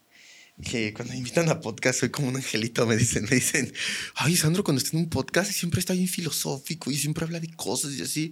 que 0.62 0.92
cuando 0.92 1.14
me 1.14 1.18
invitan 1.20 1.48
a 1.48 1.62
podcast 1.62 2.00
soy 2.00 2.10
como 2.10 2.28
un 2.28 2.36
angelito. 2.36 2.86
Me 2.86 2.98
dicen, 2.98 3.24
me 3.30 3.36
dicen, 3.36 3.72
ay, 4.14 4.36
Sandro, 4.36 4.62
cuando 4.62 4.82
está 4.82 4.94
en 4.94 5.04
un 5.04 5.08
podcast 5.08 5.50
siempre 5.52 5.80
está 5.80 5.94
bien 5.94 6.06
filosófico 6.06 6.90
y 6.90 6.98
siempre 6.98 7.24
habla 7.24 7.40
de 7.40 7.48
cosas 7.54 7.94
y 7.94 8.02
así. 8.02 8.30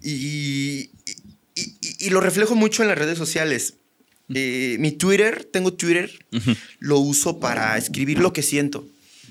y, 0.00 0.12
y, 0.12 0.90
lo 2.10 2.20
reflejo 2.20 2.54
mucho 2.54 2.82
en 2.82 2.88
las 2.88 2.98
redes 2.98 3.18
sociales. 3.18 3.74
Eh, 4.32 4.76
mi 4.78 4.92
Twitter, 4.92 5.44
tengo 5.44 5.72
Twitter, 5.72 6.24
lo 6.78 6.98
uso 6.98 7.40
para 7.40 7.76
escribir 7.76 8.18
lo 8.20 8.32
que 8.32 8.42
siento. 8.42 8.86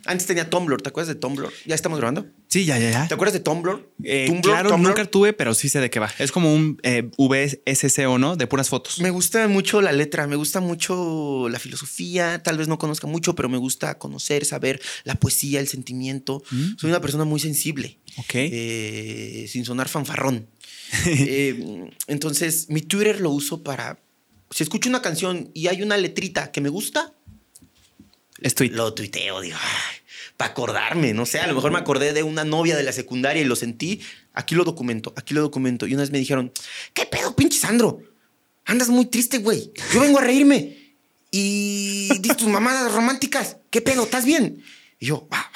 Antes 0.05 0.27
tenía 0.27 0.49
Tumblr, 0.49 0.81
¿te 0.81 0.89
acuerdas 0.89 1.13
de 1.13 1.19
Tumblr? 1.19 1.49
¿Ya 1.65 1.75
estamos 1.75 1.99
grabando? 1.99 2.25
Sí, 2.47 2.65
ya, 2.65 2.79
ya, 2.79 2.91
ya. 2.91 3.07
¿Te 3.07 3.13
acuerdas 3.13 3.33
de 3.33 3.39
Tumblr? 3.39 3.87
Eh, 4.03 4.39
claro, 4.41 4.77
nunca 4.77 5.05
tuve, 5.05 5.33
pero 5.33 5.53
sí 5.53 5.69
sé 5.69 5.79
de 5.79 5.89
qué 5.89 5.99
va. 5.99 6.11
Es 6.17 6.31
como 6.31 6.53
un 6.53 6.79
eh, 6.83 7.09
VSCO, 7.17 8.17
¿no? 8.17 8.35
De 8.35 8.47
puras 8.47 8.69
fotos. 8.69 8.99
Me 8.99 9.11
gusta 9.11 9.47
mucho 9.47 9.81
la 9.81 9.91
letra, 9.91 10.25
me 10.27 10.35
gusta 10.35 10.59
mucho 10.59 11.47
la 11.49 11.59
filosofía. 11.59 12.41
Tal 12.41 12.57
vez 12.57 12.67
no 12.67 12.77
conozca 12.79 13.07
mucho, 13.07 13.35
pero 13.35 13.49
me 13.49 13.57
gusta 13.57 13.97
conocer, 13.97 14.45
saber 14.45 14.81
la 15.03 15.15
poesía, 15.15 15.59
el 15.59 15.67
sentimiento. 15.67 16.43
Mm. 16.49 16.77
Soy 16.77 16.89
una 16.89 17.01
persona 17.01 17.25
muy 17.25 17.39
sensible. 17.39 17.99
Ok. 18.17 18.35
Eh, 18.35 19.45
sin 19.47 19.65
sonar 19.65 19.87
fanfarrón. 19.87 20.47
Eh, 21.05 21.91
entonces, 22.07 22.67
mi 22.69 22.81
Twitter 22.81 23.21
lo 23.21 23.29
uso 23.29 23.63
para. 23.63 23.99
Si 24.49 24.63
escucho 24.63 24.89
una 24.89 25.03
canción 25.03 25.51
y 25.53 25.67
hay 25.67 25.83
una 25.83 25.97
letrita 25.97 26.51
que 26.51 26.61
me 26.61 26.69
gusta, 26.69 27.13
Estoy... 28.41 28.69
lo 28.69 28.93
tuiteo, 28.93 29.41
digo, 29.41 29.57
para 30.37 30.51
acordarme, 30.51 31.13
no 31.13 31.25
sé, 31.25 31.39
a 31.39 31.47
lo 31.47 31.53
mejor 31.53 31.71
me 31.71 31.79
acordé 31.79 32.13
de 32.13 32.23
una 32.23 32.45
novia 32.45 32.77
de 32.77 32.83
la 32.83 32.93
secundaria 32.93 33.41
y 33.41 33.45
lo 33.45 33.55
sentí, 33.55 34.01
aquí 34.33 34.55
lo 34.55 34.63
documento, 34.63 35.13
aquí 35.17 35.33
lo 35.33 35.41
documento. 35.41 35.85
Y 35.85 35.93
una 35.93 36.03
vez 36.03 36.11
me 36.11 36.17
dijeron, 36.19 36.51
¿qué 36.93 37.05
pedo, 37.05 37.35
pinche 37.35 37.59
Sandro? 37.59 38.01
Andas 38.65 38.89
muy 38.89 39.05
triste, 39.05 39.39
güey. 39.39 39.71
Yo 39.93 39.99
vengo 39.99 40.19
a 40.19 40.23
reírme. 40.23 40.77
Y 41.31 42.09
dices 42.19 42.37
tus 42.37 42.47
mamadas 42.47 42.91
románticas. 42.93 43.57
¿Qué 43.69 43.81
pedo? 43.81 44.03
¿Estás 44.03 44.25
bien? 44.25 44.63
Y 44.99 45.07
yo, 45.07 45.27
ah, 45.31 45.49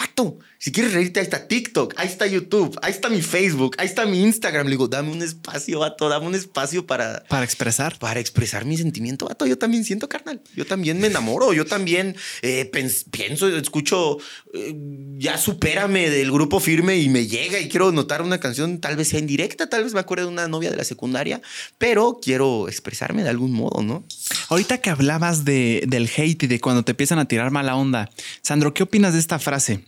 si 0.63 0.71
quieres 0.71 0.93
reírte, 0.93 1.19
ahí 1.19 1.25
está 1.25 1.45
TikTok, 1.45 1.93
ahí 1.97 2.07
está 2.07 2.25
YouTube, 2.25 2.79
ahí 2.81 2.91
está 2.91 3.09
mi 3.09 3.21
Facebook, 3.21 3.75
ahí 3.77 3.85
está 3.85 4.05
mi 4.05 4.23
Instagram. 4.23 4.67
Le 4.67 4.71
digo, 4.71 4.87
dame 4.87 5.11
un 5.11 5.21
espacio, 5.21 5.79
vato, 5.79 6.07
dame 6.07 6.25
un 6.25 6.35
espacio 6.35 6.87
para... 6.87 7.21
Para 7.27 7.43
expresar. 7.43 7.99
Para 7.99 8.21
expresar 8.21 8.63
mi 8.63 8.77
sentimiento, 8.77 9.25
vato. 9.25 9.45
Yo 9.45 9.57
también 9.57 9.83
siento, 9.83 10.07
carnal. 10.07 10.41
Yo 10.55 10.65
también 10.65 11.01
me 11.01 11.07
enamoro. 11.07 11.51
Yo 11.51 11.65
también 11.65 12.15
eh, 12.43 12.71
pienso, 13.11 13.49
escucho, 13.49 14.19
eh, 14.53 14.73
ya 15.17 15.37
supérame 15.37 16.09
del 16.09 16.31
grupo 16.31 16.61
firme 16.61 16.95
y 16.95 17.09
me 17.09 17.27
llega 17.27 17.59
y 17.59 17.67
quiero 17.67 17.91
notar 17.91 18.21
una 18.21 18.39
canción, 18.39 18.79
tal 18.79 18.95
vez 18.95 19.09
sea 19.09 19.19
indirecta, 19.19 19.67
tal 19.67 19.83
vez 19.83 19.93
me 19.93 19.99
acuerde 19.99 20.23
de 20.23 20.29
una 20.29 20.47
novia 20.47 20.71
de 20.71 20.77
la 20.77 20.85
secundaria, 20.85 21.41
pero 21.77 22.19
quiero 22.21 22.69
expresarme 22.69 23.23
de 23.23 23.29
algún 23.29 23.51
modo, 23.51 23.83
¿no? 23.83 24.05
Ahorita 24.47 24.77
que 24.77 24.89
hablabas 24.89 25.43
de, 25.43 25.83
del 25.89 26.09
hate 26.15 26.43
y 26.43 26.47
de 26.47 26.61
cuando 26.61 26.85
te 26.85 26.93
empiezan 26.93 27.19
a 27.19 27.27
tirar 27.27 27.51
mala 27.51 27.75
onda, 27.75 28.09
Sandro, 28.41 28.73
¿qué 28.73 28.83
opinas 28.83 29.11
de 29.11 29.19
esta 29.19 29.39
frase? 29.39 29.83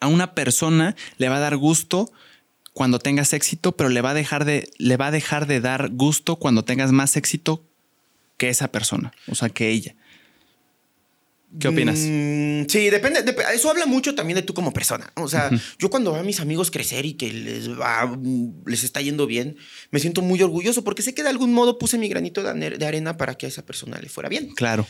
A 0.00 0.06
una 0.06 0.34
persona 0.34 0.96
le 1.16 1.28
va 1.28 1.36
a 1.36 1.40
dar 1.40 1.56
gusto 1.56 2.10
cuando 2.72 2.98
tengas 2.98 3.32
éxito, 3.32 3.72
pero 3.72 3.88
le 3.88 4.00
va 4.00 4.10
a 4.10 4.14
dejar 4.14 4.44
de, 4.44 4.70
le 4.78 4.96
va 4.96 5.08
a 5.08 5.10
dejar 5.10 5.46
de 5.46 5.60
dar 5.60 5.90
gusto 5.90 6.36
cuando 6.36 6.64
tengas 6.64 6.92
más 6.92 7.16
éxito 7.16 7.64
que 8.36 8.48
esa 8.48 8.68
persona, 8.68 9.12
o 9.26 9.34
sea, 9.34 9.48
que 9.48 9.68
ella. 9.70 9.96
¿Qué 11.58 11.68
opinas? 11.68 11.98
Mm, 12.00 12.66
sí, 12.68 12.90
depende, 12.90 13.24
Eso 13.54 13.70
habla 13.70 13.86
mucho 13.86 14.14
también 14.14 14.36
de 14.36 14.42
tú 14.42 14.52
como 14.52 14.72
persona. 14.72 15.10
O 15.16 15.28
sea, 15.28 15.50
yo 15.78 15.88
cuando 15.88 16.12
veo 16.12 16.20
a 16.20 16.24
mis 16.24 16.40
amigos 16.40 16.70
crecer 16.70 17.06
y 17.06 17.14
que 17.14 17.32
les 17.32 17.70
va, 17.70 18.16
les 18.66 18.84
está 18.84 19.00
yendo 19.00 19.26
bien, 19.26 19.56
me 19.90 19.98
siento 19.98 20.20
muy 20.20 20.42
orgulloso 20.42 20.84
porque 20.84 21.02
sé 21.02 21.14
que 21.14 21.22
de 21.22 21.30
algún 21.30 21.52
modo 21.52 21.78
puse 21.78 21.96
mi 21.96 22.08
granito 22.08 22.42
de 22.42 22.86
arena 22.86 23.16
para 23.16 23.34
que 23.36 23.46
a 23.46 23.48
esa 23.48 23.64
persona 23.64 23.98
le 23.98 24.08
fuera 24.10 24.28
bien. 24.28 24.50
Claro. 24.54 24.86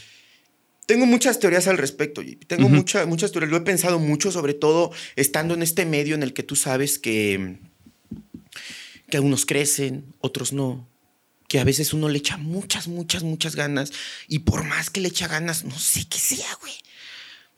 Tengo 0.88 1.04
muchas 1.04 1.38
teorías 1.38 1.68
al 1.68 1.76
respecto, 1.76 2.22
Tengo 2.46 2.70
muchas 2.70 3.30
teorías. 3.30 3.50
Lo 3.50 3.58
he 3.58 3.60
pensado 3.60 3.98
mucho, 3.98 4.32
sobre 4.32 4.54
todo 4.54 4.90
estando 5.16 5.52
en 5.52 5.62
este 5.62 5.84
medio 5.84 6.14
en 6.14 6.22
el 6.22 6.32
que 6.32 6.42
tú 6.42 6.56
sabes 6.56 6.98
que, 6.98 7.58
que 9.10 9.20
unos 9.20 9.44
crecen, 9.44 10.14
otros 10.20 10.54
no. 10.54 10.88
Que 11.46 11.60
a 11.60 11.64
veces 11.64 11.92
uno 11.92 12.08
le 12.08 12.16
echa 12.16 12.38
muchas, 12.38 12.88
muchas, 12.88 13.22
muchas 13.22 13.54
ganas. 13.54 13.92
Y 14.28 14.38
por 14.38 14.64
más 14.64 14.88
que 14.88 15.02
le 15.02 15.08
echa 15.08 15.28
ganas, 15.28 15.62
no 15.62 15.78
sé 15.78 16.06
qué 16.08 16.18
sea, 16.18 16.56
güey. 16.62 16.72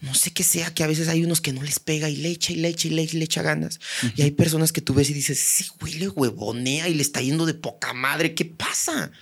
No 0.00 0.12
sé 0.12 0.32
qué 0.32 0.42
sea, 0.42 0.74
que 0.74 0.82
a 0.82 0.88
veces 0.88 1.06
hay 1.06 1.22
unos 1.22 1.40
que 1.40 1.52
no 1.52 1.62
les 1.62 1.78
pega 1.78 2.10
y 2.10 2.16
le 2.16 2.30
echa 2.30 2.52
y 2.52 2.56
le 2.56 2.66
echa 2.66 2.88
y 2.88 2.90
le, 2.90 3.02
echa 3.04 3.42
ganas. 3.42 3.78
Y 4.16 4.22
hay 4.22 4.32
personas 4.32 4.72
que 4.72 4.80
tú 4.80 4.92
ves 4.92 5.08
y 5.08 5.14
dices, 5.14 5.38
sí, 5.38 5.66
güey, 5.78 5.94
le 6.00 6.08
huevonea 6.08 6.88
y 6.88 6.94
le 6.94 7.02
está 7.02 7.20
yendo 7.20 7.46
de 7.46 7.54
poca 7.54 7.92
madre. 7.92 8.34
¿Qué 8.34 8.44
pasa? 8.44 9.12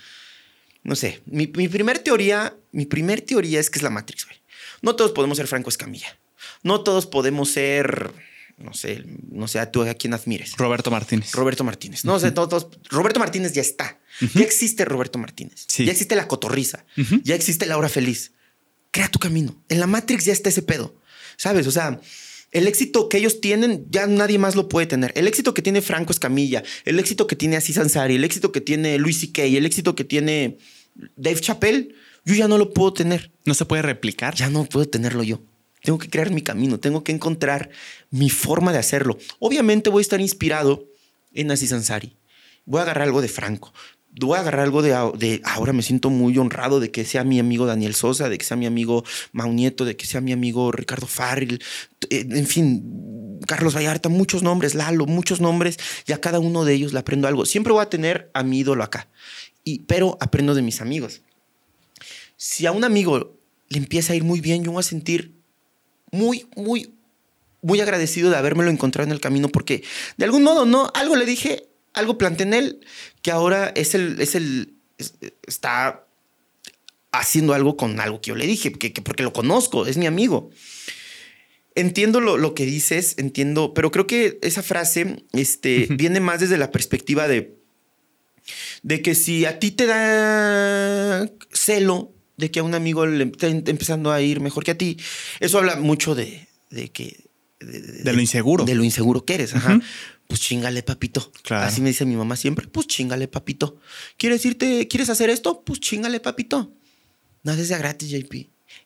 No 0.88 0.96
sé, 0.96 1.20
mi, 1.26 1.46
primer 1.46 1.98
teoría, 1.98 2.56
mi 2.72 2.86
primer 2.86 3.20
teoría 3.20 3.60
es 3.60 3.68
que 3.68 3.78
es 3.78 3.82
la 3.82 3.90
Matrix, 3.90 4.24
güey. 4.24 4.38
No 4.80 4.96
todos 4.96 5.12
podemos 5.12 5.36
ser 5.36 5.46
Franco 5.46 5.68
Escamilla. 5.68 6.18
No 6.62 6.80
todos 6.80 7.04
podemos 7.04 7.50
ser, 7.50 8.10
no 8.56 8.72
sé, 8.72 9.04
no 9.30 9.48
sé, 9.48 9.66
tú 9.66 9.82
a 9.82 9.92
quién 9.92 10.14
admires. 10.14 10.56
Roberto 10.56 10.90
Martínez. 10.90 11.32
Roberto 11.32 11.62
Martínez. 11.62 12.06
No 12.06 12.18
sé, 12.18 12.30
todos, 12.30 12.68
Roberto 12.88 13.20
Martínez 13.20 13.52
ya 13.52 13.60
está. 13.60 14.00
Ya 14.32 14.42
existe 14.42 14.86
Roberto 14.86 15.18
Martínez. 15.18 15.66
Ya 15.66 15.92
existe 15.92 16.16
la 16.16 16.26
cotorriza. 16.26 16.86
Ya 17.22 17.34
existe 17.34 17.66
la 17.66 17.76
hora 17.76 17.90
feliz. 17.90 18.32
crea 18.90 19.10
tu 19.10 19.18
camino. 19.18 19.62
En 19.68 19.80
la 19.80 19.86
Matrix 19.86 20.24
ya 20.24 20.32
está 20.32 20.48
ese 20.48 20.62
pedo, 20.62 20.96
¿sabes? 21.36 21.66
O 21.66 21.70
sea, 21.70 22.00
el 22.50 22.66
éxito 22.66 23.10
que 23.10 23.18
ellos 23.18 23.42
tienen, 23.42 23.84
ya 23.90 24.06
nadie 24.06 24.38
más 24.38 24.56
lo 24.56 24.70
puede 24.70 24.86
tener. 24.86 25.12
El 25.16 25.28
éxito 25.28 25.52
que 25.52 25.60
tiene 25.60 25.82
Franco 25.82 26.12
Escamilla, 26.12 26.62
el 26.86 26.98
éxito 26.98 27.26
que 27.26 27.36
tiene 27.36 27.56
Aziz 27.56 27.76
Ansari, 27.76 28.14
el 28.14 28.24
éxito 28.24 28.52
que 28.52 28.62
tiene 28.62 28.96
Luis 28.96 29.20
C.K., 29.20 29.42
el 29.42 29.66
éxito 29.66 29.94
que 29.94 30.04
tiene 30.04 30.56
Dave 31.16 31.40
Chappelle, 31.40 31.94
yo 32.24 32.34
ya 32.34 32.48
no 32.48 32.58
lo 32.58 32.72
puedo 32.72 32.92
tener. 32.92 33.30
¿No 33.44 33.54
se 33.54 33.64
puede 33.64 33.82
replicar? 33.82 34.34
Ya 34.34 34.50
no 34.50 34.64
puedo 34.64 34.86
tenerlo 34.86 35.22
yo. 35.22 35.40
Tengo 35.82 35.98
que 35.98 36.10
crear 36.10 36.30
mi 36.30 36.42
camino, 36.42 36.78
tengo 36.78 37.04
que 37.04 37.12
encontrar 37.12 37.70
mi 38.10 38.30
forma 38.30 38.72
de 38.72 38.78
hacerlo. 38.78 39.16
Obviamente 39.38 39.90
voy 39.90 40.00
a 40.00 40.02
estar 40.02 40.20
inspirado 40.20 40.86
en 41.32 41.50
Aziz 41.50 41.72
Ansari. 41.72 42.16
Voy 42.66 42.80
a 42.80 42.82
agarrar 42.82 43.06
algo 43.06 43.22
de 43.22 43.28
Franco. 43.28 43.72
Voy 44.20 44.36
a 44.36 44.40
agarrar 44.40 44.62
algo 44.62 44.82
de, 44.82 44.90
de, 45.16 45.40
ahora 45.44 45.72
me 45.72 45.82
siento 45.82 46.10
muy 46.10 46.36
honrado 46.38 46.80
de 46.80 46.90
que 46.90 47.04
sea 47.04 47.22
mi 47.24 47.38
amigo 47.38 47.66
Daniel 47.66 47.94
Sosa, 47.94 48.28
de 48.28 48.36
que 48.36 48.44
sea 48.44 48.56
mi 48.56 48.66
amigo 48.66 49.04
Mau 49.32 49.52
Nieto, 49.52 49.84
de 49.84 49.96
que 49.96 50.06
sea 50.06 50.20
mi 50.20 50.32
amigo 50.32 50.72
Ricardo 50.72 51.06
Farril, 51.06 51.62
en 52.10 52.46
fin, 52.46 53.38
Carlos 53.46 53.76
Vallarta, 53.76 54.08
muchos 54.08 54.42
nombres, 54.42 54.74
Lalo, 54.74 55.06
muchos 55.06 55.40
nombres, 55.40 55.78
y 56.06 56.12
a 56.12 56.20
cada 56.20 56.40
uno 56.40 56.64
de 56.64 56.74
ellos 56.74 56.92
le 56.92 56.98
aprendo 56.98 57.28
algo. 57.28 57.46
Siempre 57.46 57.72
voy 57.72 57.82
a 57.82 57.90
tener 57.90 58.30
a 58.34 58.42
mi 58.42 58.58
ídolo 58.58 58.82
acá, 58.82 59.08
y, 59.68 59.80
pero 59.80 60.16
aprendo 60.20 60.54
de 60.54 60.62
mis 60.62 60.80
amigos. 60.80 61.20
Si 62.36 62.64
a 62.66 62.72
un 62.72 62.84
amigo 62.84 63.38
le 63.68 63.78
empieza 63.78 64.12
a 64.12 64.16
ir 64.16 64.24
muy 64.24 64.40
bien, 64.40 64.64
yo 64.64 64.72
voy 64.72 64.80
a 64.80 64.82
sentir 64.82 65.34
muy, 66.10 66.46
muy, 66.56 66.94
muy 67.60 67.80
agradecido 67.80 68.30
de 68.30 68.36
habérmelo 68.36 68.70
encontrado 68.70 69.06
en 69.06 69.12
el 69.12 69.20
camino 69.20 69.48
porque 69.48 69.84
de 70.16 70.24
algún 70.24 70.42
modo, 70.42 70.64
¿no? 70.64 70.90
Algo 70.94 71.16
le 71.16 71.26
dije, 71.26 71.68
algo 71.92 72.16
planteé 72.16 72.46
en 72.46 72.54
él 72.54 72.86
que 73.20 73.30
ahora 73.30 73.68
es 73.74 73.94
el, 73.94 74.18
es 74.20 74.34
el, 74.34 74.74
está 75.46 76.06
haciendo 77.12 77.52
algo 77.52 77.76
con 77.76 78.00
algo 78.00 78.22
que 78.22 78.28
yo 78.28 78.36
le 78.36 78.46
dije, 78.46 78.72
que, 78.72 78.90
porque 79.02 79.22
lo 79.22 79.34
conozco, 79.34 79.86
es 79.86 79.98
mi 79.98 80.06
amigo. 80.06 80.50
Entiendo 81.74 82.20
lo, 82.20 82.38
lo, 82.38 82.54
que 82.54 82.64
dices, 82.64 83.16
entiendo, 83.18 83.74
pero 83.74 83.90
creo 83.90 84.06
que 84.06 84.38
esa 84.40 84.62
frase 84.62 85.24
este, 85.32 85.88
viene 85.90 86.20
más 86.20 86.40
desde 86.40 86.56
la 86.56 86.70
perspectiva 86.70 87.28
de, 87.28 87.57
de 88.82 89.02
que 89.02 89.14
si 89.14 89.44
a 89.44 89.58
ti 89.58 89.70
te 89.70 89.86
da 89.86 91.30
celo 91.52 92.14
de 92.38 92.50
que 92.50 92.60
a 92.60 92.62
un 92.62 92.74
amigo 92.74 93.04
le 93.04 93.24
está 93.24 93.48
empezando 93.48 94.12
a 94.12 94.22
ir 94.22 94.40
mejor 94.40 94.64
que 94.64 94.70
a 94.70 94.78
ti. 94.78 94.96
Eso 95.40 95.58
habla 95.58 95.76
mucho 95.76 96.14
de, 96.14 96.48
de 96.70 96.90
que... 96.90 97.28
De, 97.58 98.12
lo 98.12 98.20
inseguro. 98.20 98.64
De 98.64 98.76
lo 98.76 98.84
inseguro 98.84 99.24
que 99.24 99.34
eres, 99.34 99.54
ajá. 99.54 99.80
Pues 100.28 100.40
chingale, 100.40 100.84
papito. 100.84 101.32
Así 101.50 101.80
me 101.80 101.88
dice 101.88 102.04
mi 102.04 102.14
mamá 102.14 102.36
siempre. 102.36 102.68
Pues 102.68 102.86
chingale, 102.86 103.26
papito. 103.26 103.80
¿Quieres 104.16 104.44
irte, 104.44 104.86
quieres 104.86 105.10
hacer 105.10 105.30
esto? 105.30 105.64
Pues 105.64 105.80
chingale, 105.80 106.20
papito. 106.20 106.72
Nada 107.42 107.60
es 107.60 107.68
de 107.68 107.78
gratis, 107.78 108.10
JP. 108.10 108.34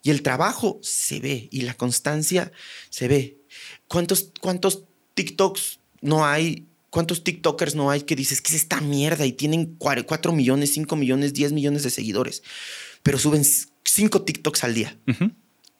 Y 0.02 0.10
el 0.10 0.22
trabajo 0.22 0.80
se 0.82 1.20
ve 1.20 1.48
y 1.50 1.62
la 1.62 1.74
constancia 1.74 2.50
se 2.88 3.08
ve. 3.08 3.38
¿Cuántos, 3.86 4.30
cuántos 4.40 4.84
TikToks 5.14 5.80
no 6.00 6.24
hay? 6.24 6.68
¿Cuántos 6.92 7.24
TikTokers 7.24 7.74
no 7.74 7.90
hay 7.90 8.02
que 8.02 8.14
dices 8.14 8.40
que 8.40 8.50
es 8.54 8.62
esta 8.62 8.80
mierda 8.80 9.26
y 9.26 9.32
tienen 9.32 9.74
4 9.76 10.32
millones, 10.32 10.72
5 10.74 10.94
millones, 10.94 11.34
10 11.34 11.52
millones 11.52 11.82
de 11.82 11.90
seguidores? 11.90 12.44
pero 13.02 13.18
suben 13.18 13.44
cinco 13.84 14.22
TikToks 14.22 14.64
al 14.64 14.74
día. 14.74 14.96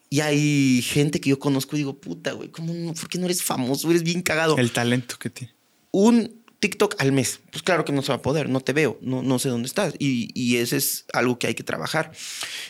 Y 0.09 0.19
hay 0.19 0.81
gente 0.83 1.19
que 1.19 1.31
yo 1.31 1.39
conozco 1.39 1.75
y 1.75 1.79
digo, 1.79 1.99
puta, 1.99 2.33
güey, 2.33 2.49
¿cómo 2.49 2.73
no? 2.73 2.93
¿por 2.93 3.09
qué 3.09 3.17
no 3.17 3.25
eres 3.25 3.41
famoso? 3.41 3.89
Eres 3.89 4.03
bien 4.03 4.21
cagado. 4.21 4.57
El 4.57 4.71
talento 4.71 5.17
que 5.17 5.29
tiene. 5.29 5.53
Un 5.91 6.42
TikTok 6.63 6.95
al 6.99 7.11
mes. 7.11 7.41
Pues 7.51 7.61
claro 7.61 7.83
que 7.83 7.91
no 7.91 8.01
se 8.03 8.13
va 8.13 8.15
a 8.15 8.21
poder, 8.21 8.47
no 8.47 8.61
te 8.61 8.71
veo, 8.71 8.97
no, 9.01 9.21
no 9.21 9.37
sé 9.37 9.49
dónde 9.49 9.67
estás. 9.67 9.95
Y, 9.99 10.31
y 10.33 10.59
ese 10.59 10.77
es 10.77 11.03
algo 11.11 11.37
que 11.37 11.47
hay 11.47 11.55
que 11.55 11.63
trabajar 11.63 12.13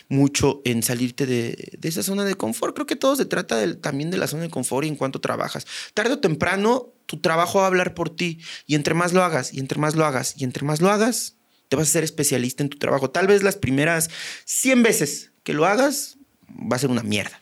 mucho 0.08 0.62
en 0.64 0.82
salirte 0.82 1.26
de, 1.26 1.70
de, 1.78 1.88
esa 1.88 2.02
zona 2.02 2.24
de 2.24 2.34
confort. 2.34 2.74
Creo 2.74 2.88
que 2.88 2.96
todo 2.96 3.14
se 3.14 3.24
trata 3.24 3.56
del, 3.56 3.78
también 3.78 4.10
de 4.10 4.18
la 4.18 4.26
zona 4.26 4.42
de 4.42 4.50
confort 4.50 4.84
y 4.84 4.88
en 4.88 4.96
cuanto 4.96 5.20
trabajas. 5.20 5.64
Tarde 5.94 6.14
o 6.14 6.18
temprano, 6.18 6.92
tu 7.06 7.20
trabajo 7.20 7.58
va 7.58 7.66
a 7.66 7.68
hablar 7.68 7.94
por 7.94 8.10
ti. 8.10 8.40
Y 8.66 8.74
entre 8.74 8.94
más 8.94 9.12
lo 9.12 9.22
hagas, 9.22 9.54
y 9.54 9.60
entre 9.60 9.78
más 9.78 9.94
lo 9.94 10.04
hagas, 10.04 10.34
y 10.36 10.42
entre 10.42 10.64
más 10.64 10.80
lo 10.80 10.90
hagas, 10.90 11.36
te 11.68 11.76
vas 11.76 11.86
a 11.86 11.92
ser 11.92 12.02
especialista 12.02 12.64
en 12.64 12.70
tu 12.70 12.78
trabajo. 12.78 13.10
Tal 13.10 13.28
vez 13.28 13.44
las 13.44 13.54
primeras 13.54 14.10
100 14.46 14.82
veces 14.82 15.30
que 15.44 15.52
lo 15.52 15.66
hagas 15.66 16.16
va 16.50 16.74
a 16.74 16.80
ser 16.80 16.90
una 16.90 17.04
mierda. 17.04 17.40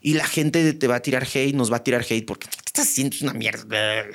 Y 0.00 0.14
la 0.14 0.26
gente 0.26 0.72
te 0.72 0.86
va 0.86 0.94
a 0.94 1.00
tirar 1.00 1.24
hate, 1.24 1.54
nos 1.54 1.70
va 1.70 1.76
a 1.76 1.84
tirar 1.84 2.00
hate 2.00 2.24
porque 2.24 2.48
¿qué 2.48 2.62
estás 2.64 2.88
haciendo? 2.88 3.14
Es 3.14 3.20
una 3.20 3.34
mierda. 3.34 4.06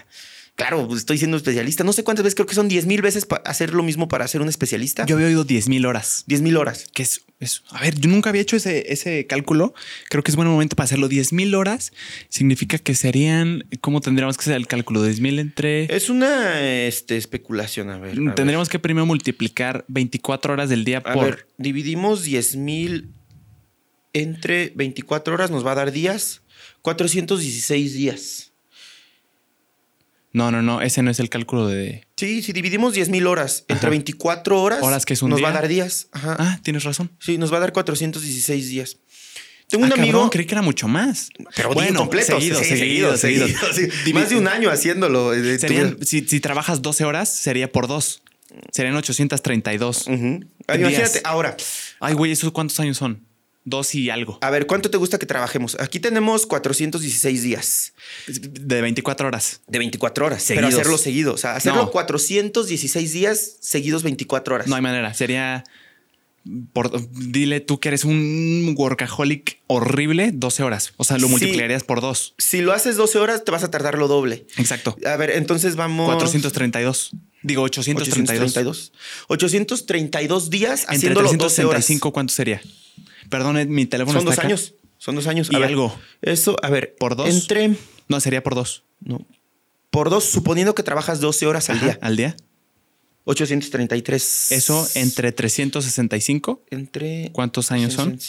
Claro, 0.61 0.87
pues 0.87 0.99
estoy 0.99 1.17
siendo 1.17 1.37
especialista. 1.37 1.83
No 1.83 1.91
sé 1.91 2.03
cuántas 2.03 2.23
veces, 2.23 2.35
creo 2.35 2.45
que 2.45 2.53
son 2.53 2.67
10 2.67 2.85
mil 2.85 3.01
veces 3.01 3.25
para 3.25 3.41
hacer 3.49 3.73
lo 3.73 3.81
mismo 3.81 4.07
para 4.07 4.27
ser 4.27 4.41
un 4.41 4.47
especialista. 4.47 5.07
Yo 5.07 5.15
había 5.15 5.25
oído 5.25 5.43
10 5.43 5.67
mil 5.69 5.87
horas. 5.87 6.23
10 6.27 6.43
mil 6.43 6.55
horas. 6.55 6.85
Que 6.93 7.01
es, 7.01 7.21
es, 7.39 7.63
a 7.71 7.81
ver, 7.81 7.99
yo 7.99 8.07
nunca 8.11 8.29
había 8.29 8.43
hecho 8.43 8.57
ese, 8.57 8.93
ese 8.93 9.25
cálculo. 9.25 9.73
Creo 10.07 10.21
que 10.21 10.29
es 10.29 10.35
buen 10.35 10.47
momento 10.47 10.75
para 10.75 10.85
hacerlo. 10.85 11.07
10 11.07 11.33
mil 11.33 11.55
horas 11.55 11.93
significa 12.29 12.77
que 12.77 12.93
serían, 12.93 13.65
¿cómo 13.81 14.01
tendríamos 14.01 14.37
que 14.37 14.41
hacer 14.41 14.55
el 14.55 14.67
cálculo? 14.67 15.01
10 15.01 15.19
mil 15.19 15.39
entre... 15.39 15.85
Es 15.95 16.11
una 16.11 16.61
este, 16.61 17.17
especulación, 17.17 17.89
a 17.89 17.97
ver. 17.97 18.19
tendríamos 18.35 18.69
que 18.69 18.77
primero 18.77 19.07
multiplicar 19.07 19.83
24 19.87 20.53
horas 20.53 20.69
del 20.69 20.85
día 20.85 21.01
por... 21.01 21.25
Ver, 21.25 21.47
dividimos 21.57 22.21
10 22.21 22.57
mil 22.57 23.09
entre 24.13 24.73
24 24.75 25.33
horas, 25.33 25.49
nos 25.49 25.65
va 25.65 25.71
a 25.71 25.75
dar 25.75 25.91
días. 25.91 26.43
416 26.83 27.93
días. 27.93 28.50
No, 30.33 30.49
no, 30.51 30.61
no, 30.61 30.81
ese 30.81 31.03
no 31.03 31.11
es 31.11 31.19
el 31.19 31.29
cálculo 31.29 31.67
de... 31.67 32.07
Sí, 32.15 32.41
si 32.41 32.53
dividimos 32.53 32.93
10 32.93 33.09
mil 33.09 33.27
horas 33.27 33.65
entre 33.67 33.89
24 33.89 34.61
horas, 34.61 34.81
horas 34.81 35.05
que 35.05 35.13
es 35.13 35.21
un 35.21 35.31
nos 35.31 35.43
va 35.43 35.49
a 35.49 35.53
dar 35.53 35.67
días. 35.67 36.07
Ajá. 36.11 36.37
Ah, 36.39 36.59
tienes 36.63 36.83
razón. 36.83 37.11
Sí, 37.19 37.37
nos 37.37 37.51
va 37.51 37.57
a 37.57 37.61
dar 37.61 37.73
416 37.73 38.69
días. 38.69 38.97
Tengo 39.71 39.85
un 39.85 39.91
ah, 39.91 39.95
amigo. 39.95 40.29
creí 40.29 40.45
que 40.45 40.53
era 40.53 40.61
mucho 40.61 40.87
más. 40.87 41.29
Pero 41.55 41.73
bueno, 41.73 42.01
completo. 42.01 42.39
Seguido, 42.39 42.61
seguido, 42.61 43.17
seguido. 43.17 43.47
Más 44.13 44.29
de 44.29 44.35
un 44.35 44.47
año 44.47 44.69
haciéndolo. 44.69 45.33
Eh, 45.33 45.59
si, 46.01 46.27
si, 46.27 46.39
trabajas 46.41 46.81
12 46.81 47.05
horas, 47.05 47.29
sería 47.29 47.71
por 47.71 47.87
dos. 47.87 48.21
Serían 48.73 48.95
832. 48.97 50.07
Imagínate, 50.07 51.21
ahora. 51.23 51.55
Ay, 52.01 52.13
güey, 52.13 52.33
¿esos 52.33 52.51
cuántos 52.51 52.77
años 52.81 52.97
son? 52.97 53.25
Dos 53.63 53.93
y 53.93 54.09
algo. 54.09 54.39
A 54.41 54.49
ver, 54.49 54.65
¿cuánto 54.65 54.89
te 54.89 54.97
gusta 54.97 55.19
que 55.19 55.27
trabajemos? 55.27 55.77
Aquí 55.79 55.99
tenemos 55.99 56.47
416 56.47 57.43
días. 57.43 57.93
De 58.27 58.81
24 58.81 59.27
horas. 59.27 59.61
De 59.67 59.77
24 59.77 60.25
horas. 60.25 60.41
Seguidos. 60.41 60.69
Pero 60.69 60.79
hacerlo 60.79 60.97
seguido. 60.97 61.33
O 61.33 61.37
sea, 61.37 61.55
hacerlo 61.55 61.91
416 61.91 63.13
días 63.13 63.57
seguidos 63.59 64.01
24 64.01 64.55
horas. 64.55 64.67
No 64.67 64.75
hay 64.75 64.81
manera. 64.81 65.13
Sería. 65.13 65.63
Por, 66.73 67.07
dile 67.11 67.59
tú 67.59 67.79
que 67.79 67.89
eres 67.89 68.03
un 68.03 68.73
workaholic 68.75 69.59
horrible, 69.67 70.31
12 70.33 70.63
horas. 70.63 70.93
O 70.97 71.03
sea, 71.03 71.19
lo 71.19 71.29
multiplicarías 71.29 71.83
por 71.83 72.01
dos. 72.01 72.33
Si 72.39 72.61
lo 72.61 72.73
haces 72.73 72.95
12 72.95 73.19
horas, 73.19 73.45
te 73.45 73.51
vas 73.51 73.63
a 73.63 73.69
tardar 73.69 73.99
lo 73.99 74.07
doble. 74.07 74.47
Exacto. 74.57 74.97
A 75.05 75.15
ver, 75.17 75.29
entonces 75.29 75.75
vamos. 75.75 76.07
432. 76.07 77.11
Digo, 77.43 77.61
832. 77.61 78.57
832, 78.57 78.91
832 79.27 80.49
días 80.49 80.85
haciéndolo 80.87 81.31
12 81.31 81.65
horas. 81.65 81.87
¿cuánto 82.11 82.33
sería? 82.33 82.59
Perdón, 83.31 83.57
mi 83.69 83.87
teléfono 83.87 84.19
Son 84.19 84.25
dos 84.25 84.37
años. 84.37 84.75
Son 84.99 85.15
dos 85.15 85.25
años. 85.25 85.49
Y 85.51 85.55
algo. 85.55 85.97
Eso, 86.21 86.55
a 86.61 86.69
ver. 86.69 86.95
¿Por 86.99 87.15
dos? 87.15 87.27
Entre. 87.27 87.75
No, 88.07 88.19
sería 88.19 88.43
por 88.43 88.53
dos. 88.53 88.83
No. 88.99 89.25
Por 89.89 90.11
dos, 90.11 90.25
suponiendo 90.25 90.75
que 90.75 90.83
trabajas 90.83 91.19
12 91.19 91.47
horas 91.47 91.69
al 91.69 91.79
día. 91.79 91.97
¿Al 92.01 92.17
día? 92.17 92.35
833. 93.23 94.51
Eso 94.51 94.87
entre 94.95 95.31
365. 95.31 96.63
Entre. 96.69 97.31
¿Cuántos 97.33 97.71
años 97.71 97.93
son? 97.93 98.19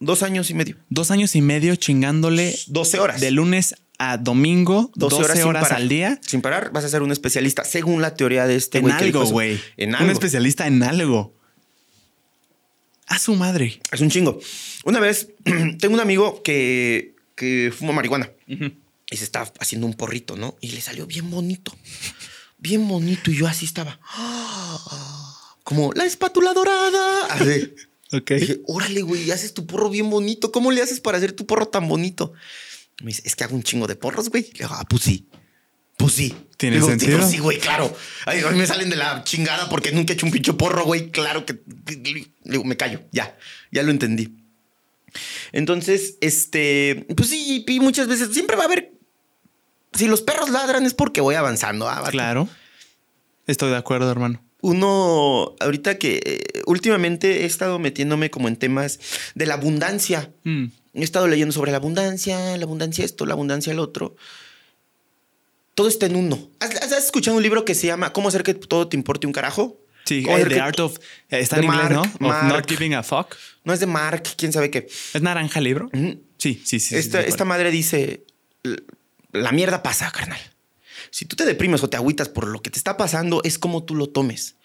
Dos 0.00 0.22
años 0.22 0.50
y 0.50 0.54
medio. 0.54 0.76
Dos 0.88 1.10
años 1.10 1.36
y 1.36 1.42
medio 1.42 1.76
chingándole. 1.76 2.58
12 2.66 2.98
horas. 2.98 3.20
De 3.20 3.30
lunes 3.30 3.76
a 3.98 4.16
domingo, 4.16 4.90
12, 4.94 5.42
horas, 5.44 5.72
al 5.72 5.88
día. 5.88 6.20
Sin 6.22 6.40
parar, 6.40 6.70
vas 6.72 6.84
a 6.84 6.88
ser 6.88 7.02
un 7.02 7.10
especialista, 7.10 7.64
según 7.64 8.00
la 8.00 8.14
teoría 8.14 8.46
de 8.46 8.54
este 8.54 8.78
En 8.78 8.90
algo, 8.90 9.24
güey. 9.26 9.60
En 9.76 9.94
algo. 9.94 10.06
Un 10.06 10.12
especialista 10.12 10.66
en 10.66 10.82
algo. 10.84 11.37
A 13.08 13.18
su 13.18 13.34
madre. 13.34 13.80
Es 13.90 14.00
un 14.00 14.10
chingo. 14.10 14.38
Una 14.84 15.00
vez 15.00 15.28
tengo 15.78 15.94
un 15.94 16.00
amigo 16.00 16.42
que, 16.42 17.16
que 17.34 17.72
fuma 17.76 17.92
marihuana 17.92 18.30
y 18.46 19.16
se 19.16 19.24
estaba 19.24 19.50
haciendo 19.60 19.86
un 19.86 19.94
porrito, 19.94 20.36
¿no? 20.36 20.56
Y 20.60 20.72
le 20.72 20.80
salió 20.80 21.06
bien 21.06 21.30
bonito. 21.30 21.74
Bien 22.58 22.86
bonito. 22.86 23.30
Y 23.30 23.36
yo 23.36 23.46
así 23.46 23.64
estaba. 23.64 23.98
Como 25.64 25.92
la 25.92 26.04
espátula 26.04 26.52
dorada. 26.52 27.26
Así. 27.30 27.74
ok. 28.12 28.30
dije, 28.32 28.60
órale, 28.66 29.02
güey, 29.02 29.30
haces 29.30 29.54
tu 29.54 29.66
porro 29.66 29.90
bien 29.90 30.10
bonito. 30.10 30.52
¿Cómo 30.52 30.70
le 30.70 30.82
haces 30.82 31.00
para 31.00 31.18
hacer 31.18 31.32
tu 31.32 31.46
porro 31.46 31.68
tan 31.68 31.88
bonito? 31.88 32.32
Me 33.02 33.08
dice, 33.08 33.22
es 33.24 33.36
que 33.36 33.44
hago 33.44 33.54
un 33.54 33.62
chingo 33.62 33.86
de 33.86 33.96
porros, 33.96 34.28
güey. 34.28 34.44
Le 34.52 34.64
digo, 34.64 34.70
ah, 34.72 34.84
pues 34.88 35.02
sí. 35.02 35.28
Pues 35.98 36.14
sí. 36.14 36.34
¿Tiene 36.56 36.80
sentido? 36.80 37.22
sí, 37.28 37.38
güey, 37.38 37.58
claro. 37.58 37.94
a 38.24 38.32
mí 38.32 38.58
me 38.58 38.66
salen 38.66 38.88
de 38.90 38.96
la 38.96 39.22
chingada 39.22 39.68
porque 39.68 39.92
nunca 39.92 40.12
he 40.12 40.14
hecho 40.14 40.26
un 40.26 40.32
pincho 40.32 40.56
porro, 40.56 40.84
güey. 40.84 41.10
Claro 41.10 41.44
que 41.44 41.60
me 42.44 42.76
callo. 42.76 43.02
Ya, 43.12 43.36
ya 43.70 43.82
lo 43.82 43.90
entendí. 43.90 44.34
Entonces, 45.52 46.16
este, 46.20 47.06
pues 47.16 47.28
sí, 47.28 47.64
y 47.66 47.80
muchas 47.80 48.08
veces 48.08 48.30
siempre 48.32 48.56
va 48.56 48.62
a 48.62 48.66
haber. 48.66 48.92
Si 49.92 50.08
los 50.08 50.22
perros 50.22 50.48
ladran 50.50 50.86
es 50.86 50.94
porque 50.94 51.20
voy 51.20 51.34
avanzando. 51.34 51.88
Ah, 51.88 52.04
claro. 52.10 52.48
Estoy 53.46 53.70
de 53.70 53.76
acuerdo, 53.76 54.10
hermano. 54.10 54.42
uno, 54.60 55.54
ahorita 55.60 55.98
que 55.98 56.20
eh, 56.24 56.62
últimamente 56.66 57.42
he 57.42 57.46
estado 57.46 57.78
metiéndome 57.78 58.30
como 58.30 58.48
en 58.48 58.56
temas 58.56 58.98
de 59.34 59.46
la 59.46 59.54
abundancia. 59.54 60.32
Mm. 60.44 60.66
He 60.94 61.04
estado 61.04 61.28
leyendo 61.28 61.52
sobre 61.52 61.70
la 61.70 61.78
abundancia, 61.78 62.56
la 62.56 62.64
abundancia 62.64 63.04
esto, 63.04 63.26
la 63.26 63.34
abundancia 63.34 63.72
el 63.72 63.78
otro. 63.78 64.16
Todo 65.78 65.86
está 65.86 66.06
en 66.06 66.16
uno. 66.16 66.50
¿Has, 66.58 66.90
escuchado 66.90 67.36
un 67.36 67.42
libro 67.44 67.64
que 67.64 67.72
se 67.76 67.86
llama 67.86 68.12
¿Cómo 68.12 68.26
hacer 68.26 68.42
que 68.42 68.52
todo 68.52 68.88
te 68.88 68.96
importe 68.96 69.28
un 69.28 69.32
carajo? 69.32 69.80
Sí, 70.06 70.24
¿Cómo 70.24 70.36
eh, 70.36 70.40
hacer 70.40 70.52
The 70.54 70.60
Art 70.60 70.80
of. 70.80 70.96
eh, 71.30 71.38
Está 71.38 71.58
en 71.58 71.64
inglés, 71.66 71.82
Mark, 71.82 71.94
¿no? 71.94 72.00
Of 72.02 72.20
Mark. 72.20 72.48
Not 72.48 72.68
Giving 72.68 72.94
a 72.94 73.04
Fuck. 73.04 73.36
No 73.62 73.72
es 73.72 73.78
de 73.78 73.86
Mark, 73.86 74.24
quién 74.36 74.52
sabe 74.52 74.72
qué. 74.72 74.88
¿Es 75.14 75.22
naranja 75.22 75.60
el 75.60 75.64
libro? 75.66 75.88
Sí, 75.92 76.20
sí, 76.38 76.60
sí. 76.64 76.80
sí, 76.80 76.96
esta, 76.96 77.22
sí, 77.22 77.28
esta 77.28 77.44
madre 77.44 77.70
dice, 77.70 78.26
"L- 78.64 78.82
la 79.30 79.52
mierda 79.52 79.84
pasa, 79.84 80.10
carnal. 80.10 80.40
Si 81.12 81.26
tú 81.26 81.36
te 81.36 81.44
deprimes 81.44 81.80
o 81.84 81.88
te 81.88 81.96
agüitas 81.96 82.28
por 82.28 82.48
lo 82.48 82.60
que 82.60 82.70
te 82.70 82.78
está 82.78 82.96
pasando, 82.96 83.40
es 83.44 83.56
como 83.60 83.84
tú 83.84 83.94
lo 83.94 84.08
tomes. 84.08 84.56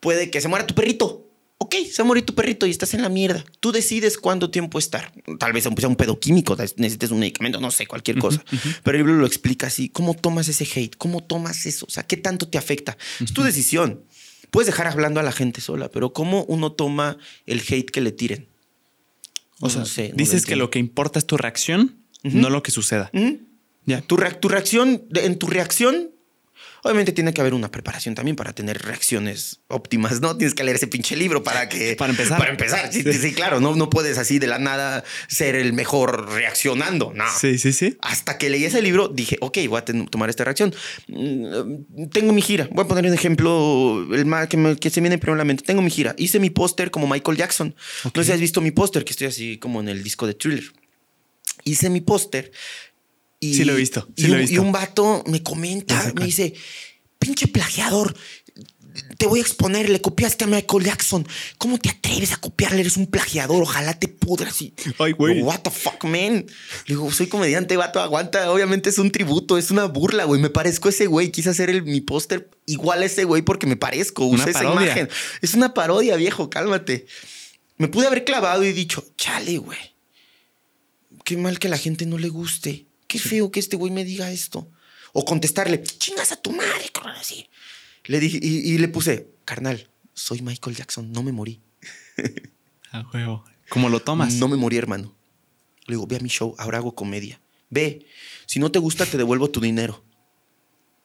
Puede 0.00 0.30
que 0.30 0.42
se 0.42 0.48
muera 0.48 0.66
tu 0.66 0.74
perrito. 0.74 1.26
Ok, 1.58 1.76
se 1.90 2.02
va 2.02 2.04
a 2.04 2.08
morir 2.08 2.26
tu 2.26 2.34
perrito 2.34 2.66
y 2.66 2.70
estás 2.70 2.92
en 2.94 3.02
la 3.02 3.08
mierda. 3.08 3.44
Tú 3.60 3.72
decides 3.72 4.18
cuánto 4.18 4.50
tiempo 4.50 4.78
estar. 4.78 5.12
Tal 5.38 5.52
vez 5.52 5.62
sea 5.64 5.88
un 5.88 5.96
pedo 5.96 6.18
químico, 6.20 6.56
necesites 6.56 7.10
un 7.10 7.20
medicamento, 7.20 7.60
no 7.60 7.70
sé, 7.70 7.86
cualquier 7.86 8.18
cosa. 8.18 8.44
Pero 8.82 8.98
el 8.98 9.04
libro 9.04 9.18
lo 9.20 9.26
explica 9.26 9.68
así. 9.68 9.88
¿Cómo 9.88 10.14
tomas 10.14 10.48
ese 10.48 10.64
hate? 10.74 10.96
¿Cómo 10.96 11.22
tomas 11.22 11.64
eso? 11.66 11.86
O 11.86 11.90
sea, 11.90 12.02
¿qué 12.02 12.16
tanto 12.16 12.48
te 12.48 12.58
afecta? 12.58 12.98
Es 13.20 13.32
tu 13.32 13.42
decisión. 13.42 14.02
Puedes 14.50 14.66
dejar 14.66 14.86
hablando 14.88 15.20
a 15.20 15.22
la 15.22 15.32
gente 15.32 15.60
sola, 15.60 15.88
pero 15.90 16.12
¿cómo 16.12 16.44
uno 16.44 16.72
toma 16.72 17.16
el 17.46 17.60
hate 17.60 17.90
que 17.90 18.00
le 18.00 18.12
tiren? 18.12 18.46
O 19.60 19.70
sea, 19.70 19.80
No 19.80 19.86
sé, 19.86 20.08
no 20.10 20.16
dices 20.16 20.42
lo 20.42 20.48
que 20.48 20.56
lo 20.56 20.70
que 20.70 20.78
importa 20.80 21.18
es 21.18 21.26
tu 21.26 21.36
reacción, 21.36 21.96
no 22.22 22.50
lo 22.50 22.62
que 22.62 22.70
suceda. 22.72 23.10
Ya. 23.86 24.00
Tu, 24.02 24.16
reac- 24.16 24.40
tu 24.40 24.48
reacción, 24.48 25.04
en 25.14 25.38
tu 25.38 25.46
reacción, 25.46 26.10
obviamente 26.84 27.12
tiene 27.12 27.32
que 27.34 27.40
haber 27.40 27.54
una 27.54 27.70
preparación 27.70 28.14
también 28.14 28.36
para 28.36 28.52
tener 28.52 28.80
reacciones 28.80 29.60
óptimas, 29.68 30.20
¿no? 30.20 30.36
Tienes 30.36 30.54
que 30.54 30.62
leer 30.62 30.76
ese 30.76 30.86
pinche 30.86 31.16
libro 31.16 31.42
para 31.42 31.68
que... 31.68 31.94
Para 31.98 32.12
empezar. 32.12 32.38
Para 32.38 32.50
empezar, 32.52 32.92
sí, 32.92 33.02
Sí. 33.02 33.12
sí, 33.14 33.32
claro, 33.34 33.58
no, 33.60 33.74
no 33.74 33.90
puedes 33.90 34.18
así 34.18 34.38
de 34.38 34.46
la 34.46 34.58
nada 34.58 35.02
ser 35.26 35.56
el 35.56 35.72
mejor 35.72 36.30
reaccionando, 36.32 37.12
no. 37.14 37.24
Sí, 37.40 37.58
sí, 37.58 37.72
sí. 37.72 37.96
Hasta 38.00 38.38
que 38.38 38.48
leí 38.50 38.64
ese 38.64 38.80
libro, 38.82 39.08
dije, 39.08 39.36
ok, 39.40 39.58
voy 39.68 39.78
a 39.80 39.84
tomar 39.84 40.30
esta 40.30 40.44
reacción. 40.44 40.74
Mm, 41.08 42.06
Tengo 42.12 42.32
mi 42.32 42.42
gira. 42.42 42.68
Voy 42.70 42.84
a 42.84 42.88
poner 42.88 43.06
un 43.06 43.14
ejemplo 43.14 44.06
el 44.14 44.26
más 44.26 44.48
que, 44.48 44.56
me- 44.56 44.76
que 44.76 44.90
se 44.90 45.00
viene 45.00 45.18
primero 45.18 45.34
a 45.34 45.38
la 45.38 45.44
mente. 45.44 45.64
Tengo 45.64 45.82
mi 45.82 45.90
gira. 45.90 46.14
Hice 46.18 46.38
mi 46.38 46.50
póster 46.50 46.90
como 46.90 47.06
Michael 47.08 47.36
Jackson. 47.38 47.74
No 48.04 48.10
sé 48.22 48.24
si 48.24 48.32
has 48.32 48.40
visto 48.40 48.60
mi 48.60 48.70
póster, 48.70 49.04
que 49.04 49.10
estoy 49.12 49.26
así 49.28 49.58
como 49.58 49.80
en 49.80 49.88
el 49.88 50.02
disco 50.02 50.26
de 50.26 50.34
Thriller. 50.34 50.64
Hice 51.64 51.88
mi 51.88 52.00
póster. 52.02 52.52
Y, 53.50 53.54
Sí 53.54 53.64
lo 53.64 53.72
he 53.74 53.76
visto, 53.76 54.08
sí 54.16 54.24
y, 54.24 54.26
lo 54.28 54.34
he 54.34 54.36
un, 54.36 54.40
visto. 54.42 54.54
y 54.54 54.58
un 54.58 54.72
vato 54.72 55.22
me 55.26 55.42
comenta, 55.42 56.12
me 56.14 56.24
dice, 56.26 56.54
pinche 57.18 57.46
plagiador. 57.48 58.14
Te 59.18 59.26
voy 59.26 59.40
a 59.40 59.42
exponer, 59.42 59.88
le 59.90 60.00
copiaste 60.00 60.44
a 60.44 60.46
Michael 60.46 60.84
Jackson. 60.84 61.26
¿Cómo 61.58 61.78
te 61.78 61.88
atreves 61.90 62.32
a 62.32 62.36
copiarle? 62.36 62.78
Eres 62.80 62.96
un 62.96 63.08
plagiador, 63.08 63.60
ojalá 63.60 63.98
te 63.98 64.06
pudras. 64.06 64.62
Y, 64.62 64.72
Ay, 65.00 65.10
güey. 65.12 65.42
What 65.42 65.62
the 65.62 65.70
fuck, 65.70 66.04
man. 66.04 66.46
Le 66.86 66.94
digo, 66.94 67.10
soy 67.10 67.26
comediante, 67.26 67.76
vato, 67.76 68.00
aguanta. 68.00 68.48
Obviamente 68.52 68.90
es 68.90 68.98
un 68.98 69.10
tributo, 69.10 69.58
es 69.58 69.72
una 69.72 69.86
burla, 69.86 70.24
güey. 70.26 70.40
Me 70.40 70.48
parezco 70.48 70.86
a 70.86 70.90
ese 70.92 71.06
güey. 71.06 71.32
Quise 71.32 71.50
hacer 71.50 71.70
el- 71.70 71.82
mi 71.82 72.00
póster 72.02 72.48
igual 72.66 73.02
a 73.02 73.06
ese 73.06 73.24
güey 73.24 73.42
porque 73.42 73.66
me 73.66 73.74
parezco. 73.76 74.26
Una 74.26 74.42
Usé 74.44 74.50
esa 74.50 74.62
imagen. 74.62 75.08
Es 75.42 75.54
una 75.54 75.74
parodia, 75.74 76.14
viejo, 76.14 76.48
cálmate. 76.48 77.06
Me 77.78 77.88
pude 77.88 78.06
haber 78.06 78.22
clavado 78.24 78.62
y 78.64 78.72
dicho, 78.72 79.04
chale, 79.16 79.58
güey. 79.58 79.78
Qué 81.24 81.36
mal 81.36 81.58
que 81.58 81.66
a 81.66 81.70
la 81.70 81.78
gente 81.78 82.06
no 82.06 82.16
le 82.18 82.28
guste. 82.28 82.86
Qué 83.14 83.20
feo 83.20 83.52
que 83.52 83.60
este 83.60 83.76
güey 83.76 83.92
me 83.92 84.04
diga 84.04 84.32
esto. 84.32 84.68
O 85.12 85.24
contestarle, 85.24 85.80
chingas 85.84 86.32
a 86.32 86.36
tu 86.36 86.50
madre, 86.50 86.90
cabrón, 86.92 87.14
así. 87.16 87.48
Le 88.06 88.18
dije, 88.18 88.40
y, 88.42 88.72
y 88.72 88.78
le 88.78 88.88
puse, 88.88 89.28
carnal, 89.44 89.88
soy 90.14 90.42
Michael 90.42 90.74
Jackson, 90.74 91.12
no 91.12 91.22
me 91.22 91.30
morí. 91.30 91.60
A 92.90 93.06
huevo. 93.14 93.44
¿Cómo 93.68 93.88
lo 93.88 94.00
tomas? 94.00 94.34
No 94.34 94.48
me 94.48 94.56
morí, 94.56 94.78
hermano. 94.78 95.14
Le 95.86 95.94
digo, 95.94 96.08
ve 96.08 96.16
a 96.16 96.18
mi 96.18 96.28
show, 96.28 96.56
ahora 96.58 96.78
hago 96.78 96.96
comedia. 96.96 97.40
Ve, 97.70 98.04
si 98.46 98.58
no 98.58 98.72
te 98.72 98.80
gusta, 98.80 99.06
te 99.06 99.16
devuelvo 99.16 99.48
tu 99.48 99.60
dinero. 99.60 100.04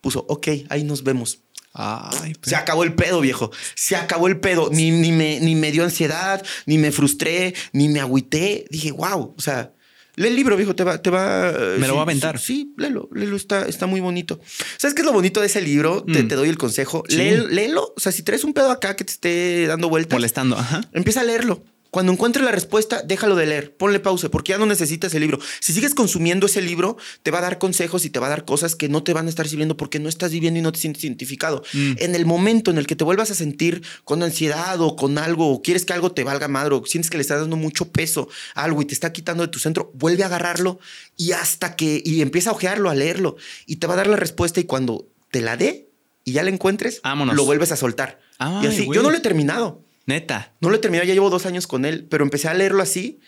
Puso, 0.02 0.26
ok, 0.28 0.48
ahí 0.70 0.84
nos 0.84 1.04
vemos. 1.04 1.42
Ay, 1.74 2.36
Se 2.42 2.56
acabó 2.56 2.84
el 2.84 2.96
pedo, 2.96 3.22
viejo. 3.22 3.52
Se 3.76 3.96
acabó 3.96 4.28
el 4.28 4.40
pedo. 4.40 4.72
Ni, 4.72 4.90
ni, 4.90 5.12
me, 5.12 5.40
ni 5.42 5.54
me 5.54 5.72
dio 5.72 5.84
ansiedad, 5.84 6.44
ni 6.66 6.80
me 6.80 6.92
frustré, 6.92 7.54
ni 7.72 7.88
me 7.88 8.00
agüité. 8.00 8.66
Dije, 8.72 8.92
wow. 8.94 9.36
O 9.38 9.42
sea, 9.42 9.74
lee 10.20 10.28
el 10.28 10.36
libro, 10.36 10.56
viejo. 10.56 10.76
Te 10.76 10.84
va, 10.84 11.02
te 11.02 11.10
va. 11.10 11.52
Me 11.80 11.88
lo 11.88 11.94
voy 11.94 12.00
a 12.00 12.04
aventar. 12.04 12.38
Sí, 12.40 12.46
sí, 12.46 12.74
léelo. 12.78 13.10
Léelo. 13.14 13.36
Está, 13.36 13.66
está 13.68 13.88
muy 13.88 14.00
bonito. 14.02 14.40
¿Sabes 14.78 14.94
qué 14.94 15.02
es 15.02 15.06
lo 15.06 15.14
bonito 15.14 15.40
de 15.40 15.48
ese 15.48 15.62
libro? 15.62 16.04
Te, 16.04 16.24
Mm. 16.24 16.28
te 16.28 16.36
doy 16.36 16.50
el 16.50 16.58
consejo. 16.58 17.04
Sí. 17.10 17.18
Léelo, 17.18 17.48
léelo. 17.48 17.94
O 17.96 18.00
sea, 18.00 18.12
si 18.12 18.24
traes 18.24 18.44
un 18.44 18.54
pedo 18.54 18.70
acá 18.72 18.96
que 18.96 19.04
te 19.04 19.12
esté 19.14 19.66
dando 19.68 19.90
vueltas, 19.90 20.14
molestando. 20.18 20.58
Ajá. 20.58 20.82
Empieza 20.94 21.22
a 21.22 21.24
leerlo. 21.24 21.64
Cuando 21.92 22.12
encuentres 22.12 22.46
la 22.46 22.52
respuesta, 22.52 23.02
déjalo 23.04 23.36
de 23.36 23.48
leer. 23.48 23.76
Ponle 23.76 24.00
pausa, 24.00 24.30
porque 24.30 24.52
ya 24.52 24.58
no 24.58 24.66
necesitas 24.66 25.14
el 25.16 25.22
libro. 25.22 25.40
Si 25.60 25.74
sigues 25.74 25.96
consumiendo 25.96 26.46
ese 26.46 26.62
libro, 26.62 26.98
te 27.24 27.32
va 27.32 27.40
a 27.40 27.42
dar 27.42 27.58
consejos 27.58 28.06
y 28.06 28.10
te 28.10 28.20
va 28.20 28.28
a 28.28 28.30
dar 28.30 28.46
cosas 28.46 28.76
que 28.76 28.90
no 28.90 29.04
te 29.04 29.14
van 29.14 29.26
a 29.26 29.30
estar 29.30 29.48
sirviendo 29.48 29.76
porque 29.76 30.00
no 30.00 30.08
estás 30.08 30.32
viviendo 30.32 30.60
y 30.60 30.62
no 30.62 30.72
te 30.72 30.80
sientes 30.80 31.04
identificado. 31.04 31.64
Mm. 31.74 31.94
En 31.98 32.16
el 32.16 32.26
momento 32.26 32.70
en 32.70 32.78
el 32.78 32.86
que 32.86 32.96
te 32.96 33.04
vuelvas 33.04 33.32
a 33.32 33.36
sentir 33.36 33.82
con 34.04 34.22
ansiedad 34.22 34.80
o 34.82 34.96
con 34.96 35.18
algo, 35.18 35.52
o 35.52 35.62
quieres 35.62 35.86
que 35.86 35.94
algo 35.94 36.12
te 36.12 36.24
valga 36.24 36.48
madre, 36.48 36.76
o 36.76 36.86
sientes 36.86 37.10
que 37.10 37.18
le 37.18 37.22
estás 37.22 37.42
dando 37.42 37.56
mucho 37.56 37.92
peso 37.92 38.30
a 38.54 38.64
algo 38.64 38.82
y 38.82 38.86
te 38.86 38.94
está 38.94 39.12
quitando 39.12 39.44
de 39.44 39.50
tu 39.50 39.60
centro, 39.60 39.92
vuelve 39.96 40.24
a 40.24 40.28
agarrarlo 40.28 40.80
y 41.18 41.32
hasta 41.32 41.76
que, 41.76 42.02
y 42.06 42.22
empieza 42.22 42.52
a 42.52 42.54
ojearlo, 42.54 42.90
a 42.90 42.96
leerlo, 42.96 43.36
y 43.66 43.78
te 43.78 43.88
va 43.88 43.94
a 43.94 43.98
dar 43.98 44.08
la 44.08 44.16
respuesta 44.16 44.60
y 44.60 44.66
cuando 44.66 45.08
te 45.32 45.42
la 45.42 45.58
dé 45.58 45.90
y 46.24 46.34
ya 46.34 46.44
la 46.44 46.50
encuentres, 46.50 47.02
Vámonos. 47.02 47.36
lo 47.36 47.46
vuelves 47.46 47.72
a 47.72 47.76
soltar. 47.76 48.20
Ay, 48.38 48.66
y 48.66 48.68
así, 48.68 48.86
güey. 48.86 48.96
yo 48.96 49.04
no 49.04 49.10
lo 49.10 49.18
he 49.18 49.22
terminado. 49.22 49.84
Neta. 50.10 50.54
No 50.60 50.70
lo 50.70 50.76
he 50.76 50.80
terminado, 50.80 51.08
ya 51.08 51.14
llevo 51.14 51.30
dos 51.30 51.46
años 51.46 51.68
con 51.68 51.86
él, 51.86 52.06
pero 52.10 52.24
empecé 52.24 52.48
a 52.50 52.54
leerlo 52.54 52.82
así 52.84 53.20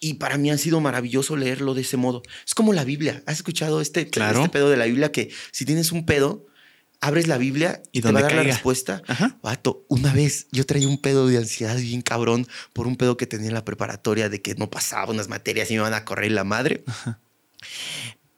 y 0.00 0.14
para 0.14 0.36
mí 0.36 0.50
ha 0.50 0.58
sido 0.58 0.80
maravilloso 0.80 1.36
leerlo 1.36 1.72
de 1.74 1.80
ese 1.82 1.96
modo. 1.96 2.22
Es 2.46 2.54
como 2.54 2.72
la 2.72 2.84
Biblia. 2.84 3.22
¿Has 3.26 3.36
escuchado 3.36 3.80
este, 3.80 4.08
Claro. 4.10 4.40
este 4.40 4.50
pedo 4.50 4.68
de 4.68 4.76
la 4.76 4.84
Biblia? 4.86 5.10
Que 5.12 5.30
si 5.52 5.64
tienes 5.64 5.92
un 5.92 6.04
pedo, 6.04 6.46
abres 7.00 7.28
la 7.28 7.38
Biblia 7.38 7.80
Y 7.92 7.98
y 7.98 8.02
te 8.02 8.10
va 8.12 8.18
a 8.18 8.22
dar 8.22 8.34
la 8.34 8.42
respuesta. 8.42 9.02
Ajá. 9.06 9.38
Vato, 9.42 9.86
una 9.88 10.12
vez 10.12 10.48
yo 10.52 10.66
traía 10.66 10.88
un 10.88 11.00
pedo 11.00 11.28
de 11.28 11.38
ansiedad 11.38 11.76
bien 11.76 12.02
cabrón 12.02 12.46
por 12.72 12.86
un 12.86 12.96
pedo 12.96 13.16
que 13.16 13.26
tenía 13.26 13.48
en 13.48 13.54
la 13.54 13.64
preparatoria 13.64 14.28
de 14.28 14.42
que 14.42 14.54
no 14.56 14.68
pasaba 14.68 15.12
unas 15.12 15.28
materias 15.28 15.70
y 15.70 15.74
me 15.74 15.80
iban 15.80 15.94
a 15.94 16.04
correr 16.04 16.32
la 16.32 16.44
madre. 16.44 16.84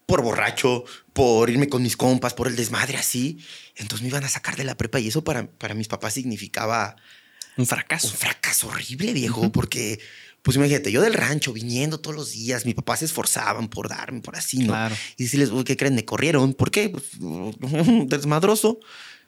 Por 0.06 0.22
borracho, 0.22 0.84
por 1.12 1.50
irme 1.50 1.68
con 1.68 1.82
mis 1.82 1.96
compas, 1.96 2.32
por 2.34 2.46
el 2.48 2.56
desmadre 2.56 2.96
así. 2.96 3.38
Entonces 3.76 4.02
me 4.02 4.08
iban 4.08 4.24
a 4.24 4.28
sacar 4.28 4.56
de 4.56 4.64
la 4.64 4.76
prepa 4.76 5.00
y 5.00 5.08
eso 5.08 5.22
para, 5.24 5.50
para 5.50 5.74
mis 5.74 5.88
papás 5.88 6.14
significaba 6.14 6.96
Un 7.58 7.62
un 7.62 7.66
fracaso. 7.66 8.08
fracaso 8.08 8.68
horrible, 8.68 9.12
viejo, 9.12 9.52
porque, 9.52 9.98
pues 10.42 10.56
imagínate, 10.56 10.90
yo 10.92 11.02
del 11.02 11.12
rancho 11.14 11.52
viniendo 11.52 11.98
todos 12.00 12.16
los 12.16 12.32
días, 12.32 12.64
mis 12.64 12.74
papás 12.74 13.00
se 13.00 13.04
esforzaban 13.04 13.68
por 13.68 13.88
darme, 13.88 14.20
por 14.20 14.36
así, 14.36 14.58
¿no? 14.60 14.68
Claro. 14.68 14.96
Y 15.16 15.24
decirles, 15.24 15.50
uy, 15.50 15.64
¿qué 15.64 15.76
creen? 15.76 15.94
Me 15.94 16.04
corrieron. 16.04 16.54
¿Por 16.54 16.70
qué? 16.70 16.88
Pues, 16.88 17.04
desmadroso. 18.08 18.78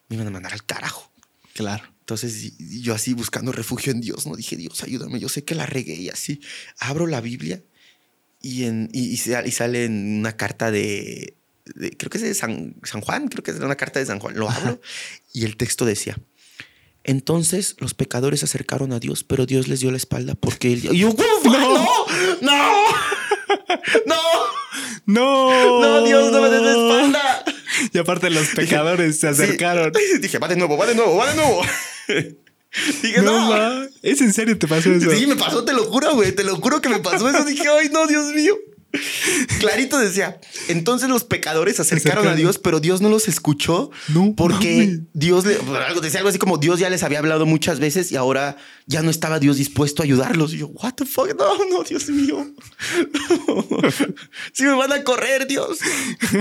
Me 0.09 0.17
iban 0.17 0.29
a 0.29 0.31
mandar 0.31 0.53
al 0.53 0.65
carajo. 0.65 1.13
Claro. 1.55 1.85
Entonces 2.01 2.53
yo 2.59 2.95
así 2.95 3.13
buscando 3.15 3.53
refugio 3.53 3.93
en 3.93 4.01
Dios, 4.01 4.27
no 4.27 4.35
dije, 4.35 4.57
Dios, 4.57 4.83
ayúdame, 4.83 5.21
yo 5.21 5.29
sé 5.29 5.45
que 5.45 5.55
la 5.55 5.67
regué 5.67 5.95
y 5.95 6.09
así. 6.09 6.41
Abro 6.79 7.07
la 7.07 7.21
Biblia 7.21 7.63
y, 8.41 8.65
en, 8.65 8.89
y, 8.93 9.03
y 9.11 9.17
sa- 9.17 9.47
y 9.47 9.53
sale 9.53 9.85
en 9.85 10.19
una 10.19 10.37
carta 10.37 10.73
de, 10.73 11.35
de- 11.77 11.91
creo 11.97 12.11
que 12.11 12.19
es 12.19 12.25
de 12.25 12.35
San, 12.35 12.75
San 12.83 13.01
Juan, 13.01 13.29
creo 13.29 13.45
que 13.45 13.53
es 13.53 13.59
una 13.61 13.77
carta 13.77 14.01
de 14.01 14.07
San 14.07 14.19
Juan. 14.19 14.35
Lo 14.37 14.51
abro 14.51 14.81
y 15.33 15.45
el 15.45 15.57
texto 15.57 15.85
decía, 15.85 16.19
entonces 17.05 17.77
los 17.79 17.95
pecadores 17.95 18.41
se 18.41 18.47
acercaron 18.47 18.93
a 18.93 19.01
Dios, 19.01 19.25
pero 19.25 19.47
Dios 19.47 19.69
les 19.69 19.81
dio 19.81 19.91
la 19.91 19.97
espalda 19.97 20.35
porque 20.35 20.73
él... 20.73 20.83
Yo, 20.83 21.11
"¿Cómo 21.17 21.29
fue? 21.43 21.59
¡No! 21.59 21.89
¡No! 22.41 22.63
¡No! 24.07 24.17
¡No! 25.07 25.81
¡No, 25.81 26.05
Dios, 26.05 26.31
no 26.33 26.41
me 26.43 26.51
des 26.51 26.63
la 26.63 26.71
espalda! 26.73 27.45
Y 27.93 27.99
aparte 27.99 28.31
los 28.31 28.49
pecadores 28.49 29.19
se 29.21 29.33
Sí. 29.35 29.43
acercaron. 29.43 29.93
Dije, 30.21 30.39
va 30.39 30.49
de 30.49 30.57
nuevo, 30.57 30.77
va 30.77 30.87
de 30.87 30.95
nuevo, 30.95 31.17
va 31.17 31.31
de 31.31 31.37
nuevo. 31.37 31.63
Dije, 33.03 33.23
No, 33.23 33.49
no. 33.83 33.89
¿Es 34.03 34.21
en 34.21 34.33
serio 34.33 34.57
te 34.59 34.69
pasó 34.69 34.93
eso? 34.93 35.11
Sí, 35.11 35.27
me 35.27 35.37
pasó, 35.37 35.65
te 35.65 35.73
lo 35.73 35.85
juro, 35.85 36.15
güey. 36.15 36.33
Te 36.33 36.45
lo 36.45 36.57
juro 36.57 36.81
que 36.81 36.89
me 36.89 37.01
pasó 37.01 37.29
eso. 37.29 37.45
Dije, 37.45 37.65
ay, 37.69 37.89
no, 37.91 38.07
Dios 38.07 38.27
mío. 38.35 38.55
Clarito 39.61 39.99
decía, 39.99 40.41
entonces 40.69 41.09
los 41.09 41.25
pecadores 41.25 41.77
se 41.77 41.83
acercaron 41.83 42.27
a. 42.27 42.35
Dios, 42.35 42.59
pero 42.59 42.81
Dios 42.81 43.01
no 43.01 43.09
los 43.09 43.29
escuchó 43.29 43.91
No 44.09 44.35
porque. 44.37 45.01
Dios 45.13 45.45
le, 45.45 45.57
algo 45.87 46.01
decía 46.01 46.19
algo 46.21 46.31
así 46.31 46.39
como 46.39 46.59
Dios 46.59 46.81
ya 46.81 46.91
les 46.91 47.03
había 47.03 47.19
hablado 47.21 47.47
muchas 47.47 47.79
veces 47.79 48.11
y 48.11 48.17
ahora 48.17 48.57
ya 48.87 49.03
no 49.03 49.11
estaba 49.11 49.39
Dios 49.39 49.57
dispuesto 49.59 50.03
a 50.03 50.05
ayudarlos. 50.05 50.55
Y 50.55 50.59
yo, 50.59 50.69
what 50.69 50.95
the 50.95 51.07
fuck, 51.07 51.29
no, 51.39 51.65
no, 51.67 51.83
Dios 51.85 52.09
mío, 52.09 52.53
si 54.53 54.65
me 54.65 54.75
van 54.75 54.93
a 54.93 55.05
correr, 55.05 55.47
Dios. 55.47 55.79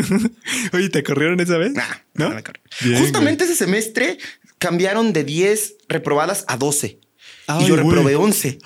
Oye, 0.74 0.90
¿te 0.90 1.04
corrieron 1.04 1.40
esa 1.40 1.58
vez? 1.58 1.74
Nah, 1.74 1.84
¿No? 2.16 2.30
no 2.30 2.36
me. 2.36 2.44
Bien, 2.82 3.02
Justamente 3.02 3.44
ese 3.44 3.56
semestre 3.56 4.18
cambiaron 4.58 5.14
de 5.14 5.24
10 5.24 5.76
reprobadas 5.88 6.46
a 6.48 6.58
12 6.58 7.00
Ay, 7.48 7.64
y 7.64 7.68
yo 7.68 7.76
güey. 7.76 7.88
reprobé 7.88 8.16
11. 8.16 8.60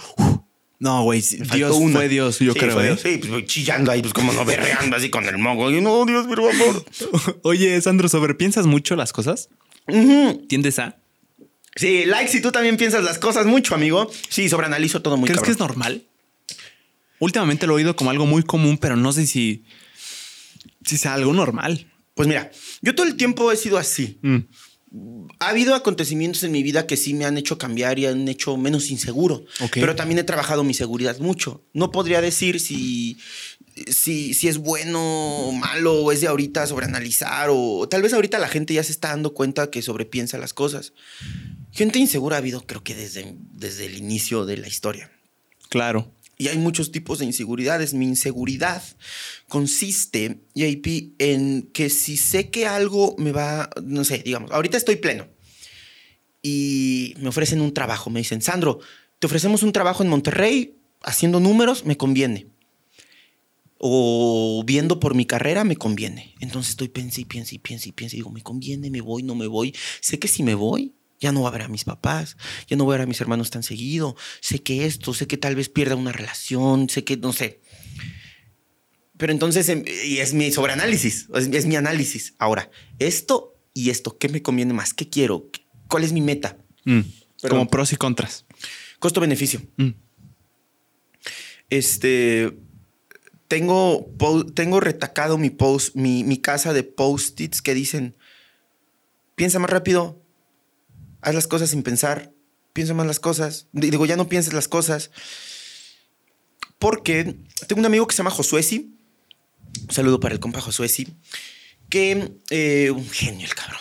No, 0.83 1.03
güey. 1.03 1.21
Dios 1.21 1.77
una. 1.77 1.93
fue 1.95 2.09
Dios, 2.09 2.39
yo 2.39 2.51
Sí, 2.51 2.59
creo. 2.59 2.73
fue 2.73 2.83
¿eh? 2.83 2.87
Dios. 2.87 2.99
Sí, 3.01 3.21
pues 3.25 3.45
chillando 3.45 3.89
ahí, 3.89 4.01
pues 4.01 4.13
como 4.13 4.33
no 4.33 4.43
berreando 4.43 4.97
así 4.97 5.09
con 5.09 5.23
el 5.25 5.37
moco. 5.37 5.71
Y 5.71 5.79
no, 5.79 6.05
Dios, 6.05 6.27
por 6.27 6.41
favor. 6.53 6.85
Oye, 7.43 7.79
Sandro, 7.81 8.09
¿sobrepiensas 8.09 8.65
mucho 8.65 8.97
las 8.97 9.13
cosas? 9.13 9.47
¿Tiendes 10.49 10.79
a? 10.79 10.97
Sí, 11.77 12.03
like 12.05 12.29
si 12.29 12.41
tú 12.41 12.51
también 12.51 12.75
piensas 12.75 13.01
las 13.05 13.17
cosas 13.17 13.45
mucho, 13.45 13.75
amigo. 13.75 14.11
Sí, 14.27 14.49
sobreanalizo 14.49 15.01
todo 15.01 15.15
muy 15.15 15.27
¿Crees 15.27 15.37
cabrón. 15.39 15.45
que 15.45 15.51
es 15.53 15.59
normal? 15.59 16.03
Últimamente 17.19 17.65
lo 17.65 17.73
he 17.73 17.75
oído 17.77 17.95
como 17.95 18.09
algo 18.11 18.25
muy 18.25 18.43
común, 18.43 18.77
pero 18.77 18.97
no 18.97 19.13
sé 19.13 19.25
si, 19.25 19.63
si 20.83 20.97
sea 20.97 21.13
algo 21.13 21.31
normal. 21.31 21.87
Pues 22.13 22.27
mira, 22.27 22.51
yo 22.81 22.93
todo 22.93 23.07
el 23.07 23.15
tiempo 23.15 23.49
he 23.53 23.55
sido 23.55 23.77
así. 23.77 24.19
Mm. 24.21 24.39
Ha 25.39 25.49
habido 25.49 25.73
acontecimientos 25.73 26.43
en 26.43 26.51
mi 26.51 26.61
vida 26.61 26.85
que 26.85 26.97
sí 26.97 27.13
me 27.13 27.25
han 27.25 27.37
hecho 27.37 27.57
cambiar 27.57 27.97
y 27.97 28.05
han 28.05 28.27
hecho 28.27 28.57
menos 28.57 28.91
inseguro. 28.91 29.45
Pero 29.73 29.95
también 29.95 30.19
he 30.19 30.23
trabajado 30.23 30.63
mi 30.63 30.73
seguridad 30.73 31.17
mucho. 31.17 31.63
No 31.73 31.91
podría 31.91 32.21
decir 32.21 32.59
si, 32.59 33.17
si, 33.87 34.33
si 34.33 34.47
es 34.47 34.57
bueno 34.57 35.01
o 35.01 35.51
malo 35.51 36.03
o 36.03 36.11
es 36.11 36.21
de 36.21 36.27
ahorita 36.27 36.67
sobreanalizar 36.67 37.49
o 37.51 37.87
tal 37.89 38.03
vez 38.03 38.13
ahorita 38.13 38.37
la 38.37 38.47
gente 38.47 38.75
ya 38.75 38.83
se 38.83 38.91
está 38.91 39.09
dando 39.09 39.33
cuenta 39.33 39.71
que 39.71 39.81
sobrepiensa 39.81 40.37
las 40.37 40.53
cosas. 40.53 40.93
Gente 41.71 41.97
insegura 41.97 42.35
ha 42.35 42.39
habido 42.39 42.65
creo 42.67 42.83
que 42.83 42.93
desde, 42.93 43.35
desde 43.51 43.87
el 43.87 43.97
inicio 43.97 44.45
de 44.45 44.57
la 44.57 44.67
historia. 44.67 45.11
Claro. 45.69 46.11
Y 46.37 46.47
hay 46.47 46.57
muchos 46.57 46.91
tipos 46.91 47.19
de 47.19 47.25
inseguridades. 47.25 47.93
Mi 47.93 48.05
inseguridad 48.05 48.83
consiste, 49.47 50.39
JP, 50.55 51.13
en 51.19 51.69
que 51.73 51.89
si 51.89 52.17
sé 52.17 52.49
que 52.49 52.65
algo 52.65 53.15
me 53.17 53.31
va, 53.31 53.69
no 53.83 54.03
sé, 54.03 54.19
digamos, 54.19 54.51
ahorita 54.51 54.77
estoy 54.77 54.95
pleno 54.97 55.27
y 56.43 57.15
me 57.19 57.29
ofrecen 57.29 57.61
un 57.61 57.73
trabajo. 57.73 58.11
Me 58.11 58.19
dicen, 58.19 58.41
Sandro, 58.41 58.79
te 59.17 59.25
ofrecemos 59.25 59.63
un 59.63 59.71
trabajo 59.71 60.03
en 60.03 60.09
Monterrey 60.09 60.75
haciendo 61.01 61.39
números, 61.39 61.85
me 61.85 61.97
conviene. 61.97 62.47
O 63.77 64.63
viendo 64.65 64.99
por 64.99 65.15
mi 65.15 65.25
carrera, 65.25 65.63
me 65.63 65.75
conviene. 65.75 66.35
Entonces 66.39 66.71
estoy 66.71 66.89
pensando 66.89 67.21
y 67.21 67.25
pienso 67.25 67.55
y 67.55 67.59
pienso 67.59 67.89
y 67.89 67.91
pienso 67.91 68.15
y 68.15 68.19
digo, 68.19 68.29
me 68.29 68.43
conviene, 68.43 68.89
me 68.89 69.01
voy, 69.01 69.23
no 69.23 69.35
me 69.35 69.47
voy. 69.47 69.73
Sé 70.01 70.19
que 70.19 70.27
si 70.27 70.43
me 70.43 70.55
voy, 70.55 70.93
ya 71.19 71.31
no 71.31 71.41
voy 71.41 71.47
a 71.47 71.51
ver 71.51 71.61
a 71.63 71.67
mis 71.67 71.85
papás, 71.85 72.37
ya 72.67 72.75
no 72.77 72.85
voy 72.85 72.93
a 72.93 72.97
ver 72.97 73.05
a 73.05 73.07
mis 73.07 73.21
hermanos 73.21 73.49
tan 73.49 73.63
seguido. 73.63 74.15
Sé 74.41 74.61
que 74.61 74.85
esto, 74.85 75.13
sé 75.13 75.27
que 75.27 75.37
tal 75.37 75.55
vez 75.55 75.69
pierda 75.69 75.95
una 75.95 76.11
relación, 76.11 76.89
sé 76.89 77.03
que, 77.03 77.17
no 77.17 77.33
sé. 77.33 77.61
Pero 79.17 79.31
entonces, 79.31 79.69
em, 79.69 79.83
y 80.05 80.17
es 80.17 80.33
mi 80.33 80.51
sobreanálisis, 80.51 81.29
es, 81.33 81.47
es 81.47 81.65
mi 81.65 81.75
análisis. 81.75 82.33
Ahora, 82.39 82.69
esto 82.99 83.55
y 83.73 83.89
esto, 83.89 84.17
¿qué 84.17 84.29
me 84.29 84.41
conviene 84.41 84.73
más? 84.73 84.93
¿Qué 84.93 85.09
quiero? 85.09 85.49
¿Cuál 85.87 86.03
es 86.03 86.11
mi 86.11 86.21
meta? 86.21 86.57
Mm. 86.85 87.01
Como 87.49 87.67
pros 87.67 87.91
y 87.93 87.95
contras. 87.95 88.45
Costo-beneficio. 88.99 89.61
Mm. 89.77 89.89
Este. 91.69 92.57
Tengo, 93.47 94.09
tengo 94.55 94.79
retacado 94.79 95.37
mi, 95.37 95.51
post, 95.51 95.95
mi, 95.95 96.23
mi 96.23 96.37
casa 96.37 96.73
de 96.73 96.83
post-its 96.83 97.61
que 97.61 97.75
dicen: 97.75 98.15
piensa 99.35 99.59
más 99.59 99.69
rápido, 99.69 100.22
haz 101.23 101.33
las 101.35 101.47
cosas 101.47 101.69
sin 101.71 101.83
pensar, 101.83 102.31
piensa 102.73 102.93
más 102.93 103.07
las 103.07 103.19
cosas. 103.19 103.67
Digo, 103.71 104.05
ya 104.05 104.15
no 104.17 104.27
pienses 104.29 104.53
las 104.53 104.67
cosas. 104.67 105.11
Porque 106.79 107.35
tengo 107.67 107.79
un 107.79 107.85
amigo 107.85 108.07
que 108.07 108.13
se 108.13 108.17
llama 108.19 108.31
Josuesi. 108.31 108.93
Un 109.87 109.91
saludo 109.93 110.19
para 110.19 110.33
el 110.33 110.39
compa 110.39 110.61
Josuesi. 110.61 111.07
Que, 111.89 112.33
eh, 112.49 112.91
un 112.91 113.09
genio 113.09 113.45
el 113.47 113.55
cabrón. 113.55 113.79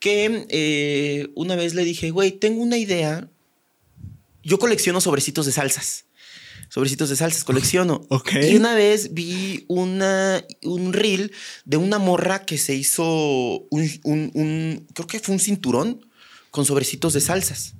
Que 0.00 0.46
eh, 0.50 1.28
una 1.34 1.56
vez 1.56 1.74
le 1.74 1.84
dije, 1.84 2.10
güey, 2.10 2.32
tengo 2.32 2.62
una 2.62 2.76
idea 2.78 3.28
yo 4.42 4.58
colecciono 4.58 5.00
sobrecitos 5.00 5.46
de 5.46 5.52
salsas. 5.52 6.04
Sobrecitos 6.68 7.08
de 7.08 7.16
salsas, 7.16 7.44
colecciono. 7.44 8.06
Y 8.42 8.56
una 8.56 8.74
vez 8.74 9.14
vi 9.14 9.64
una, 9.68 10.44
un 10.62 10.92
reel 10.92 11.32
de 11.64 11.76
una 11.78 11.98
morra 11.98 12.44
que 12.44 12.58
se 12.58 12.74
hizo 12.74 13.04
un, 13.70 13.90
un- 14.02 14.30
un- 14.34 14.86
creo 14.94 15.06
que 15.06 15.20
fue 15.20 15.34
un 15.34 15.40
cinturón 15.40 16.04
con 16.54 16.64
sobrecitos 16.64 17.12
de 17.14 17.20
salsas. 17.20 17.74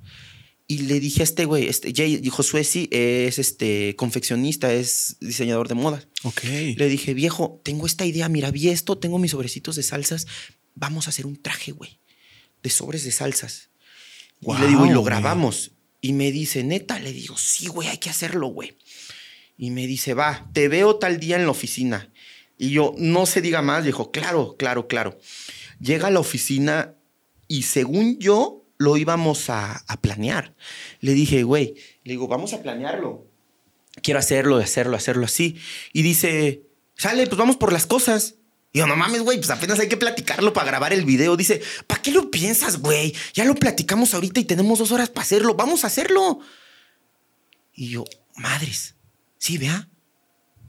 Y 0.67 0.79
le 0.79 0.99
dije 0.99 1.21
a 1.21 1.23
este 1.23 1.45
güey, 1.45 1.67
este 1.67 1.93
Jay, 1.95 2.21
Josué 2.27 2.65
sí, 2.65 2.89
es 2.91 3.39
este 3.39 3.95
confeccionista, 3.95 4.73
es 4.73 5.15
diseñador 5.21 5.69
de 5.69 5.75
moda. 5.75 6.03
Ok. 6.23 6.43
Le 6.75 6.89
dije, 6.89 7.13
viejo, 7.13 7.61
tengo 7.63 7.85
esta 7.85 8.05
idea, 8.05 8.27
mira, 8.27 8.51
vi 8.51 8.67
esto, 8.67 8.97
tengo 8.97 9.17
mis 9.17 9.31
sobrecitos 9.31 9.77
de 9.77 9.83
salsas, 9.83 10.27
vamos 10.73 11.07
a 11.07 11.11
hacer 11.11 11.25
un 11.25 11.41
traje, 11.41 11.71
güey, 11.71 12.01
de 12.63 12.69
sobres 12.69 13.05
de 13.05 13.13
salsas. 13.13 13.69
y 14.41 14.57
le 14.59 14.67
digo, 14.67 14.85
y 14.85 14.89
lo 14.89 14.99
güey. 14.99 15.05
grabamos. 15.05 15.71
Y 16.01 16.11
me 16.11 16.33
dice, 16.33 16.65
neta, 16.65 16.99
le 16.99 17.13
digo, 17.13 17.37
sí, 17.37 17.67
güey, 17.67 17.87
hay 17.87 17.99
que 17.99 18.09
hacerlo, 18.09 18.47
güey. 18.47 18.75
Y 19.57 19.71
me 19.71 19.87
dice, 19.87 20.15
va, 20.15 20.49
te 20.51 20.67
veo 20.67 20.97
tal 20.97 21.21
día 21.21 21.37
en 21.37 21.45
la 21.45 21.51
oficina. 21.51 22.11
Y 22.57 22.71
yo, 22.71 22.93
no 22.97 23.25
se 23.25 23.39
diga 23.39 23.61
más, 23.61 23.85
dijo, 23.85 24.11
claro, 24.11 24.57
claro, 24.59 24.89
claro. 24.89 25.17
Llega 25.79 26.07
a 26.07 26.11
la 26.11 26.19
oficina 26.19 26.93
y 27.47 27.61
según 27.61 28.19
yo 28.19 28.64
lo 28.77 28.97
íbamos 28.97 29.49
a, 29.49 29.83
a 29.87 30.01
planear. 30.01 30.55
Le 30.99 31.13
dije, 31.13 31.43
güey, 31.43 31.75
le 32.03 32.13
digo, 32.13 32.27
vamos 32.27 32.53
a 32.53 32.61
planearlo 32.61 33.35
quiero 34.01 34.19
hacerlo, 34.19 34.57
hacerlo, 34.57 34.95
hacerlo 34.95 35.25
así. 35.25 35.57
Y 35.93 36.01
dice, 36.01 36.63
sale, 36.95 37.25
pues 37.27 37.37
vamos 37.37 37.57
por 37.57 37.73
las 37.73 37.85
cosas. 37.85 38.35
Y 38.71 38.79
yo, 38.79 38.87
no 38.87 38.95
mames, 38.95 39.21
güey, 39.21 39.37
pues 39.37 39.49
apenas 39.49 39.79
hay 39.79 39.87
que 39.87 39.97
platicarlo 39.97 40.51
para 40.53 40.67
grabar 40.67 40.93
el 40.93 41.05
video. 41.05 41.37
Dice, 41.37 41.61
¿para 41.87 42.01
qué 42.01 42.11
lo 42.11 42.29
piensas, 42.29 42.79
güey? 42.79 43.15
Ya 43.33 43.45
lo 43.45 43.55
platicamos 43.55 44.13
ahorita 44.13 44.39
y 44.39 44.45
tenemos 44.45 44.79
dos 44.79 44.91
horas 44.91 45.09
para 45.09 45.23
hacerlo. 45.23 45.55
Vamos 45.55 45.83
a 45.83 45.87
hacerlo. 45.87 46.39
Y 47.73 47.89
yo, 47.89 48.05
madres, 48.35 48.95
sí, 49.37 49.57
vea, 49.57 49.89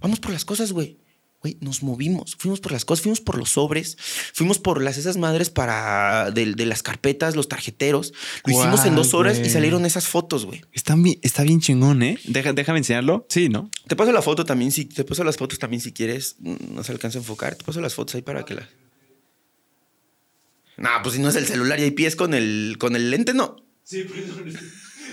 vamos 0.00 0.20
por 0.20 0.32
las 0.32 0.44
cosas, 0.44 0.72
güey. 0.72 0.98
Güey, 1.47 1.59
nos 1.60 1.85
movimos, 1.85 2.35
fuimos 2.36 2.59
por 2.59 2.73
las 2.73 2.85
cosas, 2.85 3.02
fuimos 3.05 3.20
por 3.20 3.39
los 3.39 3.51
sobres, 3.51 3.97
fuimos 4.32 4.59
por 4.59 4.82
las 4.82 4.97
esas 4.98 5.16
madres 5.16 5.48
para 5.48 6.32
de, 6.32 6.55
de 6.55 6.66
las 6.66 6.82
carpetas, 6.82 7.36
los 7.36 7.48
tarjeteros. 7.48 8.12
Lo 8.44 8.52
hicimos 8.52 8.85
en 8.85 8.97
dos 8.97 9.14
horas 9.14 9.39
y 9.39 9.48
salieron 9.48 9.86
esas 9.86 10.09
fotos, 10.09 10.44
güey. 10.44 10.62
Está 10.73 10.97
bien, 10.97 11.20
está 11.23 11.44
bien 11.44 11.60
chingón, 11.60 12.02
¿eh? 12.02 12.18
Deja- 12.24 12.52
déjame 12.52 12.78
enseñarlo. 12.78 13.27
Sí, 13.28 13.48
¿no? 13.48 13.70
Te 13.86 13.94
paso 13.94 14.10
la 14.10 14.23
foto 14.23 14.44
también, 14.44 14.73
si 14.73 14.86
te 14.86 15.05
paso 15.05 15.23
las 15.23 15.36
fotos 15.36 15.60
también 15.60 15.81
si 15.81 15.93
quieres. 15.93 16.35
No 16.40 16.82
se 16.82 16.90
alcanza 16.90 17.18
a 17.18 17.20
enfocar. 17.20 17.55
Te 17.55 17.62
paso 17.64 17.81
las 17.81 17.94
fotos 17.94 18.16
ahí 18.16 18.23
para 18.23 18.44
que 18.44 18.55
las. 18.55 18.66
No, 20.78 20.90
pues 21.05 21.14
si 21.14 21.20
no 21.23 21.28
es 21.28 21.36
el 21.36 21.47
celular 21.47 21.78
y 21.78 21.85
hay 21.85 21.90
pies 21.93 22.16
con 22.16 22.35
el, 22.35 22.77
con 22.81 22.97
el 22.97 23.10
lente, 23.12 23.35
no. 23.35 23.56
Sí, 23.85 24.02
perdón. 24.02 24.52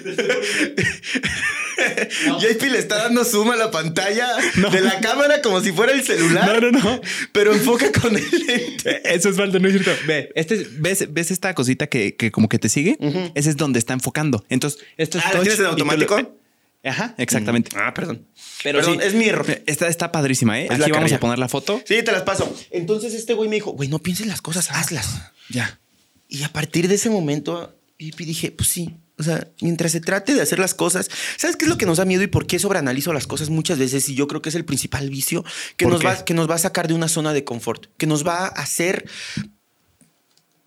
JP 2.39 2.61
le 2.71 2.79
está 2.79 2.97
dando 3.03 3.23
zoom 3.25 3.51
a 3.51 3.55
la 3.55 3.71
pantalla 3.71 4.27
de 4.71 4.81
la 4.81 4.99
cámara 4.99 5.41
como 5.41 5.61
si 5.61 5.71
fuera 5.71 5.93
el 5.93 6.03
celular. 6.03 6.61
No, 6.61 6.71
no, 6.71 6.79
no. 6.79 7.01
Pero 7.31 7.53
enfoca 7.53 7.91
con 7.91 8.15
el 8.15 8.23
lente. 8.47 9.01
Eso 9.13 9.29
es 9.29 9.37
falta, 9.37 9.59
no 9.59 9.67
es 9.67 9.73
cierto. 9.81 9.91
Ve, 10.07 10.31
este, 10.35 10.67
¿ves, 10.77 11.11
¿ves 11.11 11.31
esta 11.31 11.53
cosita 11.55 11.87
que, 11.87 12.15
que 12.15 12.31
como 12.31 12.49
que 12.49 12.59
te 12.59 12.69
sigue? 12.69 12.97
Ujú. 12.99 13.31
Ese 13.35 13.49
es 13.49 13.57
donde 13.57 13.79
está 13.79 13.93
enfocando. 13.93 14.45
Entonces, 14.49 14.81
esto 14.97 15.17
es 15.17 15.25
Ah, 15.25 15.29
¿lo 15.29 15.33
touch 15.35 15.41
tienes 15.43 15.59
en 15.59 15.63
lo- 15.65 15.69
automático? 15.71 16.37
Ajá, 16.85 17.15
exactamente. 17.17 17.71
Ah, 17.77 17.93
perdón. 17.93 18.27
Pero 18.61 18.79
Perdón, 18.79 18.99
sí. 18.99 19.07
es 19.07 19.13
mi 19.13 19.25
error. 19.25 19.45
Esta 19.67 19.87
está 19.87 20.11
padrísima, 20.11 20.59
¿eh? 20.59 20.67
Es 20.69 20.81
Aquí 20.81 20.91
vamos 20.91 21.13
a 21.13 21.19
poner 21.19 21.39
la 21.39 21.47
foto. 21.47 21.81
Sí, 21.85 22.03
te 22.03 22.11
las 22.11 22.23
paso. 22.23 22.53
Entonces 22.71 23.13
este 23.13 23.33
güey 23.33 23.47
me 23.49 23.55
dijo, 23.55 23.71
güey, 23.71 23.87
no 23.87 23.99
pienses 23.99 24.27
las 24.27 24.41
cosas, 24.41 24.69
hazlas. 24.69 25.31
Ya. 25.49 25.79
Y 26.27 26.43
a 26.43 26.49
partir 26.51 26.89
de 26.89 26.95
ese 26.95 27.09
momento, 27.09 27.73
y 27.97 28.11
dije, 28.11 28.51
pues 28.51 28.67
sí. 28.69 28.95
O 29.19 29.23
sea, 29.23 29.47
mientras 29.61 29.91
se 29.91 30.01
trate 30.01 30.33
de 30.33 30.41
hacer 30.41 30.57
las 30.59 30.73
cosas, 30.73 31.07
¿sabes 31.37 31.55
qué 31.55 31.65
es 31.65 31.69
lo 31.69 31.77
que 31.77 31.85
nos 31.85 31.97
da 31.97 32.05
miedo 32.05 32.23
y 32.23 32.27
por 32.27 32.47
qué 32.47 32.57
sobreanalizo 32.57 33.13
las 33.13 33.27
cosas 33.27 33.49
muchas 33.49 33.77
veces? 33.77 34.09
Y 34.09 34.15
yo 34.15 34.27
creo 34.27 34.41
que 34.41 34.49
es 34.49 34.55
el 34.55 34.65
principal 34.65 35.09
vicio 35.09 35.43
que 35.77 35.85
¿Por 35.85 35.93
nos, 35.93 36.01
qué? 36.01 36.07
va, 36.07 36.25
que 36.25 36.33
nos 36.33 36.49
va 36.49 36.55
a 36.55 36.59
sacar 36.59 36.87
de 36.87 36.95
una 36.95 37.07
zona 37.07 37.31
de 37.31 37.43
confort, 37.43 37.85
que 37.97 38.07
nos 38.07 38.25
va 38.25 38.45
a 38.45 38.47
hacer 38.47 39.05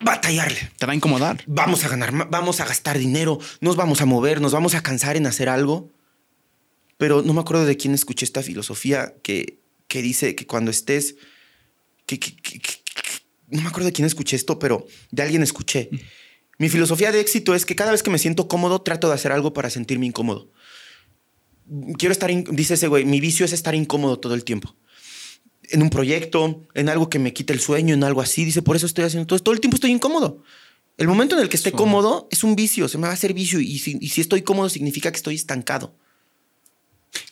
batallarle. 0.00 0.70
Te 0.78 0.86
va 0.86 0.92
a 0.92 0.96
incomodar. 0.96 1.42
Vamos 1.46 1.84
a 1.84 1.88
ganar, 1.88 2.12
vamos 2.30 2.60
a 2.60 2.66
gastar 2.66 2.98
dinero, 2.98 3.38
nos 3.60 3.76
vamos 3.76 4.00
a 4.00 4.06
mover, 4.06 4.40
nos 4.40 4.52
vamos 4.52 4.74
a 4.74 4.82
cansar 4.82 5.16
en 5.16 5.26
hacer 5.26 5.48
algo. 5.48 5.90
Pero 6.98 7.22
no 7.22 7.32
me 7.34 7.40
acuerdo 7.40 7.66
de 7.66 7.76
quién 7.76 7.94
escuché 7.94 8.24
esta 8.24 8.42
filosofía 8.42 9.14
que, 9.22 9.58
que 9.88 10.02
dice 10.02 10.34
que 10.34 10.46
cuando 10.46 10.70
estés. 10.70 11.16
Que, 12.06 12.18
que- 12.20 12.36
que- 12.36 12.60
que- 12.60 12.82
que- 12.84 13.26
no 13.48 13.62
me 13.62 13.68
acuerdo 13.68 13.86
de 13.86 13.92
quién 13.92 14.06
escuché 14.06 14.36
esto, 14.36 14.58
pero 14.58 14.86
de 15.10 15.22
alguien 15.22 15.42
escuché. 15.42 15.90
Mi 16.58 16.68
filosofía 16.68 17.12
de 17.12 17.20
éxito 17.20 17.54
es 17.54 17.66
que 17.66 17.76
cada 17.76 17.92
vez 17.92 18.02
que 18.02 18.10
me 18.10 18.18
siento 18.18 18.48
cómodo, 18.48 18.80
trato 18.80 19.08
de 19.08 19.14
hacer 19.14 19.32
algo 19.32 19.52
para 19.52 19.70
sentirme 19.70 20.06
incómodo. 20.06 20.50
Quiero 21.98 22.12
estar, 22.12 22.30
dice 22.50 22.74
ese 22.74 22.88
güey, 22.88 23.04
mi 23.04 23.20
vicio 23.20 23.44
es 23.44 23.52
estar 23.52 23.74
incómodo 23.74 24.18
todo 24.18 24.34
el 24.34 24.44
tiempo. 24.44 24.74
En 25.70 25.82
un 25.82 25.90
proyecto, 25.90 26.66
en 26.74 26.88
algo 26.88 27.10
que 27.10 27.18
me 27.18 27.32
quite 27.32 27.52
el 27.52 27.60
sueño, 27.60 27.94
en 27.94 28.04
algo 28.04 28.20
así. 28.20 28.44
Dice, 28.44 28.62
por 28.62 28.76
eso 28.76 28.86
estoy 28.86 29.04
haciendo 29.04 29.26
todo. 29.26 29.38
Todo 29.40 29.54
el 29.54 29.60
tiempo 29.60 29.74
estoy 29.74 29.90
incómodo. 29.90 30.42
El 30.96 31.08
momento 31.08 31.36
en 31.36 31.42
el 31.42 31.48
que 31.48 31.56
esté 31.56 31.72
cómodo 31.72 32.28
es 32.30 32.42
un 32.42 32.56
vicio, 32.56 32.88
se 32.88 32.96
me 32.96 33.02
va 33.02 33.10
a 33.10 33.12
hacer 33.12 33.34
vicio. 33.34 33.60
Y 33.60 33.78
si, 33.78 33.98
y 34.00 34.08
si 34.08 34.20
estoy 34.20 34.42
cómodo, 34.42 34.70
significa 34.70 35.10
que 35.10 35.16
estoy 35.16 35.34
estancado. 35.34 35.94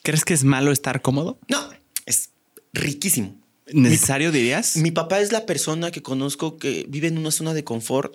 ¿Crees 0.02 0.24
que 0.24 0.34
es 0.34 0.44
malo 0.44 0.70
estar 0.70 1.00
cómodo? 1.00 1.38
No, 1.48 1.70
es 2.04 2.30
riquísimo. 2.74 3.40
¿Necesario 3.72 4.32
dirías? 4.32 4.76
Mi 4.76 4.90
papá 4.90 5.20
es 5.20 5.32
la 5.32 5.46
persona 5.46 5.90
que 5.90 6.02
conozco 6.02 6.58
que 6.58 6.84
vive 6.88 7.08
en 7.08 7.16
una 7.16 7.30
zona 7.30 7.54
de 7.54 7.64
confort 7.64 8.14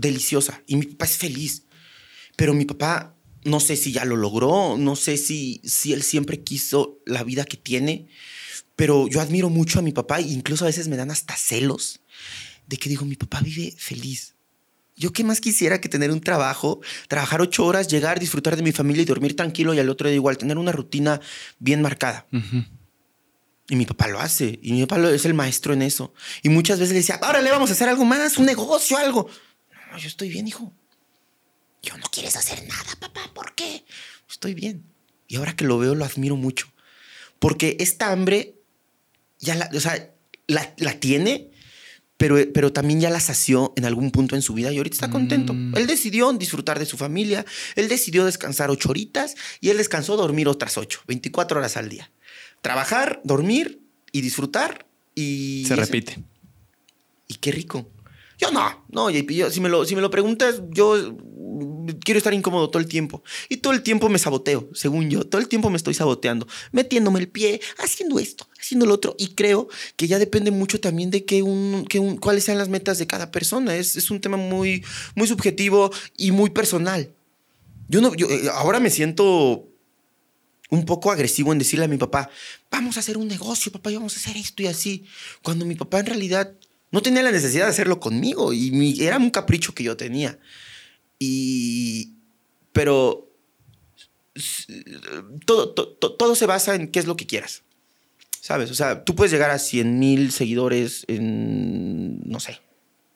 deliciosa 0.00 0.62
y 0.66 0.76
mi 0.76 0.86
papá 0.86 1.04
es 1.06 1.16
feliz. 1.16 1.64
Pero 2.36 2.54
mi 2.54 2.64
papá 2.64 3.16
no 3.44 3.60
sé 3.60 3.76
si 3.76 3.92
ya 3.92 4.04
lo 4.04 4.16
logró, 4.16 4.76
no 4.78 4.96
sé 4.96 5.16
si, 5.16 5.60
si 5.64 5.92
él 5.92 6.02
siempre 6.02 6.42
quiso 6.42 6.98
la 7.06 7.24
vida 7.24 7.44
que 7.44 7.56
tiene, 7.56 8.08
pero 8.76 9.08
yo 9.08 9.20
admiro 9.20 9.50
mucho 9.50 9.78
a 9.78 9.82
mi 9.82 9.92
papá 9.92 10.20
e 10.20 10.22
incluso 10.22 10.64
a 10.64 10.68
veces 10.68 10.88
me 10.88 10.96
dan 10.96 11.10
hasta 11.10 11.36
celos 11.36 12.00
de 12.66 12.76
que 12.76 12.88
digo, 12.88 13.04
mi 13.04 13.16
papá 13.16 13.40
vive 13.40 13.74
feliz. 13.76 14.36
Yo 14.96 15.12
qué 15.12 15.24
más 15.24 15.40
quisiera 15.40 15.80
que 15.80 15.88
tener 15.88 16.10
un 16.10 16.20
trabajo, 16.20 16.80
trabajar 17.08 17.40
ocho 17.40 17.64
horas, 17.64 17.88
llegar, 17.88 18.20
disfrutar 18.20 18.54
de 18.54 18.62
mi 18.62 18.70
familia 18.70 19.02
y 19.02 19.06
dormir 19.06 19.34
tranquilo 19.34 19.72
y 19.74 19.78
al 19.78 19.88
otro 19.88 20.08
día 20.08 20.14
igual, 20.14 20.36
tener 20.36 20.58
una 20.58 20.72
rutina 20.72 21.20
bien 21.58 21.80
marcada. 21.80 22.26
Y 23.68 23.76
mi 23.76 23.86
papá 23.86 24.08
lo 24.08 24.20
hace. 24.20 24.58
Y 24.62 24.72
mi 24.72 24.84
papá 24.84 25.10
es 25.10 25.24
el 25.24 25.32
maestro 25.32 25.72
en 25.72 25.82
eso. 25.82 26.12
Y 26.42 26.48
muchas 26.48 26.78
veces 26.78 26.92
le 26.92 27.00
decía, 27.00 27.18
ahora 27.22 27.40
le 27.40 27.50
vamos 27.50 27.70
a 27.70 27.72
hacer 27.72 27.88
algo 27.88 28.04
más, 28.04 28.36
un 28.36 28.46
negocio, 28.46 28.98
algo. 28.98 29.28
No, 29.90 29.98
yo 29.98 30.08
estoy 30.08 30.28
bien, 30.28 30.46
hijo. 30.46 30.72
Yo 31.82 31.96
no 31.96 32.06
quieres 32.12 32.36
hacer 32.36 32.62
nada, 32.66 32.96
papá. 32.98 33.30
¿Por 33.34 33.54
qué? 33.54 33.84
Estoy 34.28 34.54
bien. 34.54 34.84
Y 35.28 35.36
ahora 35.36 35.56
que 35.56 35.64
lo 35.64 35.78
veo, 35.78 35.94
lo 35.94 36.04
admiro 36.04 36.36
mucho. 36.36 36.68
Porque 37.38 37.76
esta 37.80 38.12
hambre 38.12 38.54
ya 39.38 39.54
la, 39.54 39.70
o 39.74 39.80
sea, 39.80 40.12
la, 40.46 40.74
la 40.76 41.00
tiene, 41.00 41.50
pero, 42.16 42.36
pero 42.52 42.72
también 42.72 43.00
ya 43.00 43.08
la 43.08 43.20
sació 43.20 43.72
en 43.76 43.86
algún 43.86 44.10
punto 44.10 44.36
en 44.36 44.42
su 44.42 44.52
vida 44.52 44.70
y 44.70 44.76
ahorita 44.76 44.94
está 44.94 45.10
contento. 45.10 45.54
Mm. 45.54 45.76
Él 45.76 45.86
decidió 45.86 46.30
disfrutar 46.34 46.78
de 46.78 46.84
su 46.84 46.98
familia, 46.98 47.46
él 47.76 47.88
decidió 47.88 48.26
descansar 48.26 48.70
ocho 48.70 48.90
horitas 48.90 49.36
y 49.60 49.70
él 49.70 49.78
descansó 49.78 50.16
dormir 50.16 50.46
otras 50.46 50.76
ocho, 50.76 51.00
24 51.06 51.58
horas 51.58 51.78
al 51.78 51.88
día. 51.88 52.10
Trabajar, 52.60 53.22
dormir 53.24 53.80
y 54.12 54.20
disfrutar 54.20 54.86
y... 55.14 55.64
Se 55.66 55.76
repite. 55.76 56.18
Y 57.26 57.36
qué 57.36 57.52
rico. 57.52 57.88
Yo 58.40 58.50
no, 58.50 58.84
no, 58.88 59.10
JP, 59.10 59.30
yo, 59.30 59.50
si, 59.50 59.60
me 59.60 59.68
lo, 59.68 59.84
si 59.84 59.94
me 59.94 60.00
lo 60.00 60.10
preguntas, 60.10 60.62
yo 60.70 60.96
quiero 62.04 62.18
estar 62.18 62.32
incómodo 62.32 62.70
todo 62.70 62.80
el 62.80 62.88
tiempo. 62.88 63.22
Y 63.48 63.58
todo 63.58 63.72
el 63.72 63.82
tiempo 63.82 64.08
me 64.08 64.18
saboteo, 64.18 64.68
según 64.72 65.10
yo. 65.10 65.24
Todo 65.24 65.40
el 65.40 65.48
tiempo 65.48 65.68
me 65.70 65.76
estoy 65.76 65.94
saboteando, 65.94 66.46
metiéndome 66.72 67.20
el 67.20 67.28
pie, 67.28 67.60
haciendo 67.78 68.18
esto, 68.18 68.46
haciendo 68.58 68.86
lo 68.86 68.94
otro. 68.94 69.14
Y 69.18 69.34
creo 69.34 69.68
que 69.96 70.06
ya 70.06 70.18
depende 70.18 70.50
mucho 70.50 70.80
también 70.80 71.10
de 71.10 71.24
que 71.24 71.42
un, 71.42 71.84
que 71.86 71.98
un, 71.98 72.16
cuáles 72.16 72.44
sean 72.44 72.58
las 72.58 72.68
metas 72.68 72.98
de 72.98 73.06
cada 73.06 73.30
persona. 73.30 73.76
Es, 73.76 73.96
es 73.96 74.10
un 74.10 74.20
tema 74.20 74.36
muy, 74.36 74.84
muy 75.14 75.28
subjetivo 75.28 75.90
y 76.16 76.32
muy 76.32 76.50
personal. 76.50 77.10
Yo, 77.88 78.00
no, 78.00 78.14
yo 78.14 78.28
eh, 78.30 78.48
ahora 78.54 78.80
me 78.80 78.90
siento 78.90 79.66
un 80.70 80.84
poco 80.86 81.10
agresivo 81.10 81.52
en 81.52 81.58
decirle 81.58 81.84
a 81.84 81.88
mi 81.88 81.98
papá, 81.98 82.30
vamos 82.70 82.96
a 82.96 83.00
hacer 83.00 83.18
un 83.18 83.26
negocio, 83.26 83.72
papá, 83.72 83.90
y 83.90 83.96
vamos 83.96 84.16
a 84.16 84.20
hacer 84.20 84.36
esto 84.36 84.62
y 84.62 84.68
así. 84.68 85.04
Cuando 85.42 85.66
mi 85.66 85.74
papá 85.74 85.98
en 85.98 86.06
realidad 86.06 86.54
no 86.90 87.02
tenía 87.02 87.22
la 87.22 87.30
necesidad 87.32 87.64
de 87.64 87.70
hacerlo 87.70 88.00
conmigo 88.00 88.52
y 88.52 88.70
mi- 88.72 89.00
era 89.00 89.16
un 89.18 89.30
capricho 89.30 89.74
que 89.74 89.84
yo 89.84 89.96
tenía. 89.96 90.38
Y. 91.18 92.12
Pero. 92.72 93.26
Todo, 95.44 95.70
to- 95.74 95.88
to- 95.88 96.12
todo 96.14 96.34
se 96.34 96.46
basa 96.46 96.74
en 96.74 96.88
qué 96.88 96.98
es 97.00 97.06
lo 97.06 97.16
que 97.16 97.26
quieras. 97.26 97.62
¿Sabes? 98.40 98.70
O 98.70 98.74
sea, 98.74 99.04
tú 99.04 99.14
puedes 99.14 99.30
llegar 99.32 99.50
a 99.50 99.58
100 99.58 99.98
mil 99.98 100.32
seguidores 100.32 101.04
en. 101.08 102.20
No 102.28 102.40
sé. 102.40 102.60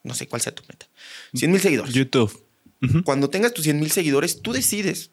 No 0.02 0.14
sé 0.14 0.26
cuál 0.28 0.42
sea 0.42 0.54
tu 0.54 0.62
meta. 0.68 0.86
100 1.34 1.50
mil 1.50 1.60
seguidores. 1.60 1.94
YouTube. 1.94 2.42
Cuando 3.04 3.30
tengas 3.30 3.54
tus 3.54 3.64
100 3.64 3.80
mil 3.80 3.90
seguidores, 3.90 4.42
tú 4.42 4.52
decides 4.52 5.10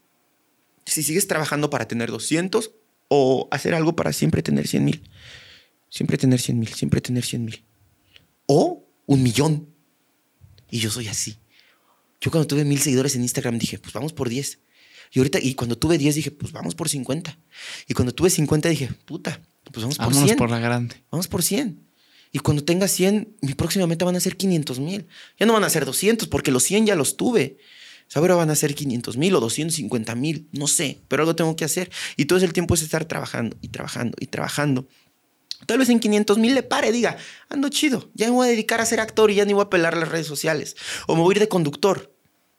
si 0.86 1.04
sigues 1.04 1.28
trabajando 1.28 1.70
para 1.70 1.88
tener 1.88 2.12
200 2.12 2.72
o 3.08 3.48
hacer 3.52 3.74
algo 3.74 3.96
para 3.96 4.12
siempre 4.12 4.42
tener 4.44 4.68
100 4.68 4.84
mil. 4.84 5.10
Siempre 5.90 6.18
tener 6.18 6.42
100 6.42 6.60
mil, 6.60 6.68
siempre 6.74 7.00
tener 7.00 7.24
100 7.24 7.46
mil. 7.46 7.64
O 8.54 8.86
un 9.06 9.24
millón. 9.24 9.70
Y 10.70 10.80
yo 10.80 10.92
soy 10.92 11.08
así. 11.08 11.38
Yo 12.20 12.32
cuando 12.32 12.48
tuve 12.48 12.66
mil 12.66 12.82
seguidores 12.82 13.16
en 13.16 13.22
Instagram 13.22 13.58
dije, 13.58 13.80
pues 13.80 13.94
vamos 13.94 14.12
por 14.12 14.28
10. 14.28 14.60
Y 15.14 15.20
ahorita, 15.20 15.40
y 15.42 15.56
cuando 15.56 15.78
tuve 15.78 15.98
10 15.98 16.16
dije, 16.16 16.32
pues 16.32 16.52
vamos 16.52 16.76
por 16.76 16.90
50. 16.90 17.40
Y 17.88 17.94
cuando 17.94 18.14
tuve 18.14 18.30
50 18.30 18.68
dije, 18.68 18.90
puta, 19.06 19.42
pues 19.72 19.84
vamos 19.84 19.96
por 19.96 20.08
Vámonos 20.08 20.26
100. 20.26 20.38
por 20.38 20.50
la 20.50 20.60
grande. 20.60 21.02
Vamos 21.10 21.30
por 21.30 21.44
100. 21.44 21.82
Y 22.34 22.40
cuando 22.40 22.66
tenga 22.66 22.90
100, 22.90 23.38
mi 23.42 23.54
próxima 23.54 23.88
meta 23.88 24.04
van 24.04 24.18
a 24.18 24.20
ser 24.20 24.36
500 24.36 24.80
mil. 24.80 25.08
Ya 25.40 25.46
no 25.46 25.54
van 25.54 25.64
a 25.64 25.70
ser 25.70 25.86
200 25.86 26.28
porque 26.28 26.52
los 26.52 26.64
100 26.64 26.88
ya 26.88 26.96
los 26.98 27.16
tuve. 27.16 27.58
O 28.10 28.12
sea, 28.12 28.20
Ahora 28.20 28.36
van 28.36 28.50
a 28.50 28.56
ser 28.58 28.76
500 28.76 29.16
mil 29.16 29.34
o 29.34 29.40
250 29.40 30.14
mil, 30.16 30.50
no 30.52 30.68
sé, 30.68 31.00
pero 31.08 31.24
algo 31.24 31.38
tengo 31.38 31.56
que 31.56 31.64
hacer. 31.64 31.90
Y 32.18 32.26
todo 32.26 32.40
el 32.40 32.52
tiempo 32.52 32.74
es 32.74 32.82
estar 32.82 33.06
trabajando 33.06 33.56
y 33.62 33.70
trabajando 33.70 34.18
y 34.20 34.26
trabajando. 34.26 34.90
Tal 35.66 35.78
vez 35.78 35.90
en 35.90 36.00
500 36.00 36.38
mil 36.38 36.56
le 36.56 36.64
pare, 36.64 36.92
diga, 36.92 37.18
ando 37.50 37.70
chido, 37.70 38.10
ya 38.14 38.26
me 38.28 38.32
voy 38.34 38.48
a 38.48 38.52
dedicar 38.52 38.82
a 38.82 38.86
ser 38.86 39.00
actor 39.00 39.32
y 39.32 39.36
ya 39.36 39.46
ni 39.46 39.54
voy 39.54 39.64
a 39.64 39.70
pelar 39.70 39.96
las 39.98 40.10
redes 40.10 40.28
sociales. 40.28 40.76
O 41.08 41.16
me 41.16 41.22
voy 41.22 41.34
a 41.34 41.36
ir 41.38 41.40
de 41.40 41.48
conductor, 41.48 42.14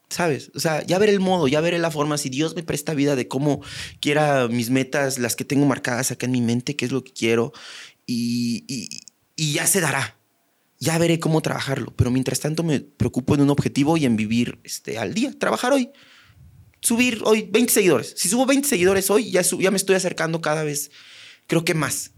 ¿sabes? 0.08 0.50
O 0.54 0.60
sea, 0.60 0.84
ya 0.86 0.98
veré 0.98 1.12
el 1.12 1.20
modo, 1.20 1.48
ya 1.48 1.60
veré 1.60 1.78
la 1.78 1.90
forma. 1.90 2.18
Si 2.18 2.28
Dios 2.30 2.54
me 2.56 2.62
presta 2.62 2.94
vida 2.94 3.16
de 3.16 3.28
cómo 3.28 3.60
quiera 4.00 4.48
mis 4.48 4.70
metas, 4.70 5.18
las 5.18 5.36
que 5.36 5.44
tengo 5.44 5.66
marcadas 5.66 6.10
acá 6.10 6.26
en 6.26 6.32
mi 6.32 6.40
mente, 6.42 6.76
qué 6.76 6.84
es 6.84 6.92
lo 6.92 7.02
que 7.04 7.12
quiero, 7.12 7.52
y, 8.06 8.64
y- 8.68 9.00
y 9.36 9.52
ya 9.54 9.66
se 9.66 9.80
dará. 9.80 10.18
Ya 10.78 10.98
veré 10.98 11.18
cómo 11.20 11.40
trabajarlo. 11.42 11.92
Pero 11.96 12.10
mientras 12.10 12.40
tanto 12.40 12.62
me 12.62 12.80
preocupo 12.80 13.34
en 13.34 13.40
un 13.42 13.50
objetivo 13.50 13.96
y 13.96 14.04
en 14.04 14.16
vivir 14.16 14.58
este, 14.64 14.98
al 14.98 15.14
día, 15.14 15.32
trabajar 15.38 15.72
hoy. 15.72 15.90
Subir 16.80 17.20
hoy 17.24 17.48
20 17.50 17.72
seguidores. 17.72 18.14
Si 18.16 18.28
subo 18.28 18.44
20 18.46 18.68
seguidores 18.68 19.08
hoy, 19.10 19.30
ya, 19.30 19.42
ya 19.42 19.70
me 19.70 19.76
estoy 19.76 19.94
acercando 19.94 20.40
cada 20.40 20.64
vez, 20.64 20.90
creo 21.46 21.64
que 21.64 21.74
más. 21.74 22.11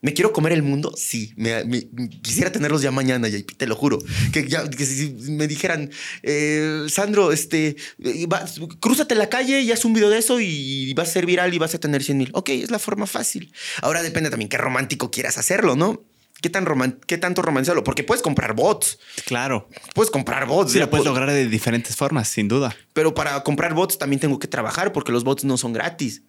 ¿Me 0.00 0.14
quiero 0.14 0.32
comer 0.32 0.52
el 0.52 0.62
mundo? 0.62 0.92
Sí. 0.96 1.32
Me, 1.36 1.64
me- 1.64 1.88
quisiera 2.22 2.52
tenerlos 2.52 2.82
ya 2.82 2.92
mañana, 2.92 3.26
JP, 3.28 3.56
te 3.56 3.66
lo 3.66 3.74
juro. 3.74 3.98
Que, 4.32 4.46
ya, 4.46 4.68
que 4.70 4.86
si 4.86 5.10
me 5.30 5.48
dijeran, 5.48 5.90
eh, 6.22 6.86
Sandro, 6.88 7.32
este, 7.32 7.76
eh, 8.04 8.26
va- 8.26 8.44
crúzate 8.78 9.16
la 9.16 9.28
calle 9.28 9.60
y 9.60 9.72
haz 9.72 9.84
un 9.84 9.94
video 9.94 10.08
de 10.08 10.18
eso 10.18 10.38
y 10.40 10.94
vas 10.94 11.08
a 11.08 11.12
ser 11.14 11.26
viral 11.26 11.52
y 11.52 11.58
vas 11.58 11.74
a 11.74 11.80
tener 11.80 12.04
100 12.04 12.16
mil. 12.18 12.30
Ok, 12.34 12.50
es 12.50 12.70
la 12.70 12.78
forma 12.78 13.06
fácil. 13.06 13.52
Ahora 13.82 14.02
depende 14.02 14.30
también 14.30 14.48
qué 14.48 14.56
romántico 14.56 15.10
quieras 15.10 15.36
hacerlo, 15.36 15.74
¿no? 15.74 16.04
¿Qué, 16.40 16.48
tan 16.50 16.64
roman 16.66 17.00
qué 17.08 17.18
tanto 17.18 17.42
romantizarlo? 17.42 17.82
Porque 17.82 18.04
puedes 18.04 18.22
comprar 18.22 18.54
bots. 18.54 19.00
Claro. 19.26 19.68
Puedes 19.94 20.12
comprar 20.12 20.46
bots. 20.46 20.70
Sí, 20.70 20.78
lo 20.78 20.88
puedes 20.88 21.04
lograr 21.04 21.28
de 21.32 21.48
diferentes 21.48 21.96
formas, 21.96 22.28
sin 22.28 22.46
duda. 22.46 22.76
Pero 22.92 23.12
para 23.12 23.42
comprar 23.42 23.74
bots 23.74 23.98
también 23.98 24.20
tengo 24.20 24.38
que 24.38 24.46
trabajar 24.46 24.92
porque 24.92 25.10
los 25.10 25.24
bots 25.24 25.42
no 25.42 25.58
son 25.58 25.72
gratis. 25.72 26.22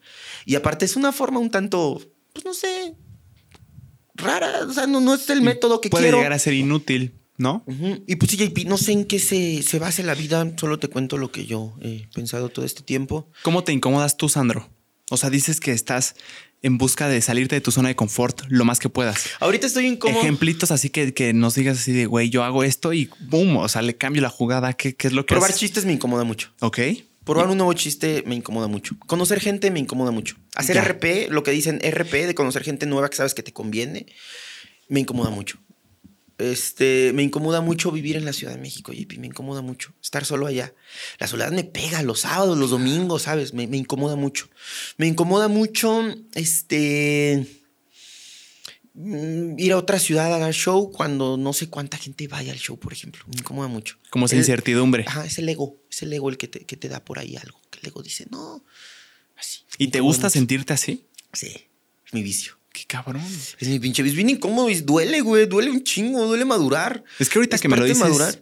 Y 0.45 0.55
aparte 0.55 0.85
es 0.85 0.95
una 0.95 1.11
forma 1.11 1.39
un 1.39 1.51
tanto, 1.51 2.01
pues 2.33 2.43
no 2.43 2.55
sé, 2.55 2.95
rara. 4.21 4.65
O 4.67 4.73
sea, 4.73 4.87
no, 4.87 4.99
no 5.01 5.13
es 5.13 5.29
el 5.29 5.41
método 5.41 5.81
que 5.81 5.89
Puede 5.89 6.05
quiero. 6.05 6.17
llegar 6.17 6.33
a 6.33 6.39
ser 6.39 6.53
inútil, 6.53 7.13
¿no? 7.37 7.63
Y 8.07 8.15
pues 8.17 8.31
sí, 8.31 8.37
JP, 8.37 8.65
no 8.67 8.77
sé 8.77 8.91
en 8.93 9.05
qué 9.05 9.19
se, 9.19 9.61
se 9.63 9.79
basa 9.79 10.03
la 10.03 10.15
vida. 10.15 10.51
Solo 10.57 10.79
te 10.79 10.87
cuento 10.87 11.17
lo 11.17 11.31
que 11.31 11.45
yo 11.45 11.73
he 11.81 12.07
pensado 12.13 12.49
todo 12.49 12.65
este 12.65 12.81
tiempo. 12.83 13.27
¿Cómo 13.43 13.63
te 13.63 13.71
incomodas 13.71 14.17
tú, 14.17 14.29
Sandro? 14.29 14.69
O 15.11 15.17
sea, 15.17 15.29
dices 15.31 15.59
que 15.59 15.71
estás 15.71 16.15
en 16.61 16.77
busca 16.77 17.07
de 17.07 17.19
salirte 17.21 17.55
de 17.55 17.61
tu 17.61 17.71
zona 17.71 17.87
de 17.87 17.95
confort 17.95 18.41
lo 18.49 18.65
más 18.65 18.79
que 18.79 18.89
puedas. 18.89 19.25
Ahorita 19.39 19.65
estoy 19.65 19.87
incómodo. 19.87 20.19
Ejemplitos 20.19 20.71
así 20.71 20.89
que, 20.89 21.13
que 21.13 21.33
nos 21.33 21.55
digas 21.55 21.79
así 21.79 21.93
de, 21.93 22.05
güey, 22.05 22.29
yo 22.29 22.43
hago 22.43 22.63
esto 22.63 22.93
y 22.93 23.09
boom, 23.21 23.57
o 23.57 23.67
sea, 23.69 23.81
le 23.81 23.95
cambio 23.95 24.21
la 24.21 24.29
jugada. 24.29 24.73
¿Qué, 24.73 24.93
qué 24.95 25.07
es 25.07 25.13
lo 25.13 25.25
que 25.25 25.33
Probar 25.33 25.49
haces? 25.49 25.61
chistes 25.61 25.85
me 25.85 25.93
incomoda 25.93 26.25
mucho. 26.25 26.51
Ok. 26.59 26.79
Probar 27.29 27.51
un 27.51 27.57
nuevo 27.57 27.73
chiste 27.73 28.23
me 28.25 28.33
incomoda 28.33 28.67
mucho. 28.67 28.97
Conocer 29.05 29.39
gente 29.39 29.69
me 29.69 29.79
incomoda 29.79 30.09
mucho. 30.09 30.35
Hacer 30.55 30.77
Ya. 30.77 30.83
RP, 30.83 31.29
lo 31.29 31.43
que 31.43 31.51
dicen 31.51 31.79
RP, 31.79 32.25
de 32.25 32.33
conocer 32.33 32.63
gente 32.63 32.87
nueva 32.87 33.07
que 33.07 33.17
sabes 33.17 33.35
que 33.35 33.43
te 33.43 33.53
conviene, 33.53 34.07
me 34.87 35.01
incomoda 35.01 35.29
mucho. 35.29 35.59
Este, 36.39 37.11
me 37.13 37.21
incomoda 37.21 37.61
mucho 37.61 37.91
vivir 37.91 38.17
en 38.17 38.25
la 38.25 38.33
Ciudad 38.33 38.53
de 38.55 38.59
México, 38.59 38.93
JP, 38.93 39.19
me 39.19 39.27
incomoda 39.27 39.61
mucho. 39.61 39.93
Estar 40.01 40.25
solo 40.25 40.47
allá. 40.47 40.73
La 41.19 41.27
soledad 41.27 41.51
me 41.51 41.63
pega 41.63 42.01
los 42.01 42.21
sábados, 42.21 42.57
los 42.57 42.71
domingos, 42.71 43.21
¿sabes? 43.21 43.53
Me, 43.53 43.67
me 43.67 43.77
incomoda 43.77 44.15
mucho. 44.15 44.49
Me 44.97 45.05
incomoda 45.05 45.49
mucho, 45.49 46.11
este, 46.33 47.45
ir 49.57 49.71
a 49.71 49.77
otra 49.77 49.97
ciudad 49.99 50.33
a 50.33 50.39
dar 50.39 50.53
show 50.53 50.91
cuando 50.91 51.37
no 51.37 51.53
sé 51.53 51.69
cuánta 51.69 51.97
gente 51.97 52.27
vaya 52.27 52.51
al 52.51 52.59
show, 52.59 52.77
por 52.77 52.91
ejemplo. 52.93 53.23
Me 53.27 53.37
incomoda 53.39 53.67
mucho. 53.67 53.97
Como 54.09 54.25
esa 54.25 54.35
El- 54.35 54.39
incertidumbre. 54.41 55.05
Ajá, 55.07 55.25
es 55.25 55.37
el 55.39 55.47
ego, 55.47 55.77
es 55.89 56.01
el 56.01 56.11
ego 56.13 56.29
el 56.29 56.37
que 56.37 56.47
te, 56.47 56.65
que 56.65 56.75
te 56.77 56.89
da 56.89 57.03
por 57.03 57.19
ahí 57.19 57.35
algo. 57.37 57.59
Que 57.69 57.79
el 57.81 57.87
ego 57.87 58.01
dice, 58.03 58.25
no, 58.29 58.63
así. 59.37 59.61
¿Y 59.77 59.87
te 59.89 60.01
gusta 60.01 60.23
mucho. 60.27 60.33
sentirte 60.33 60.73
así? 60.73 61.05
Sí, 61.33 61.47
es 62.05 62.13
mi 62.13 62.23
vicio. 62.23 62.57
Qué 62.73 62.83
cabrón. 62.85 63.23
Es 63.59 63.67
mi 63.67 63.79
pinche 63.79 64.03
vicio. 64.03 64.13
Es 64.13 64.15
bien 64.17 64.29
incómodo 64.29 64.69
y 64.69 64.75
duele, 64.81 65.21
güey. 65.21 65.47
Duele 65.47 65.71
un 65.71 65.83
chingo, 65.83 66.25
duele 66.27 66.45
madurar. 66.45 67.03
Es 67.19 67.29
que 67.29 67.39
ahorita 67.39 67.55
Es 67.55 67.61
que 67.61 67.67
me 67.69 67.77
lo 67.77 67.83
dices, 67.83 67.99
madurar. 67.99 68.39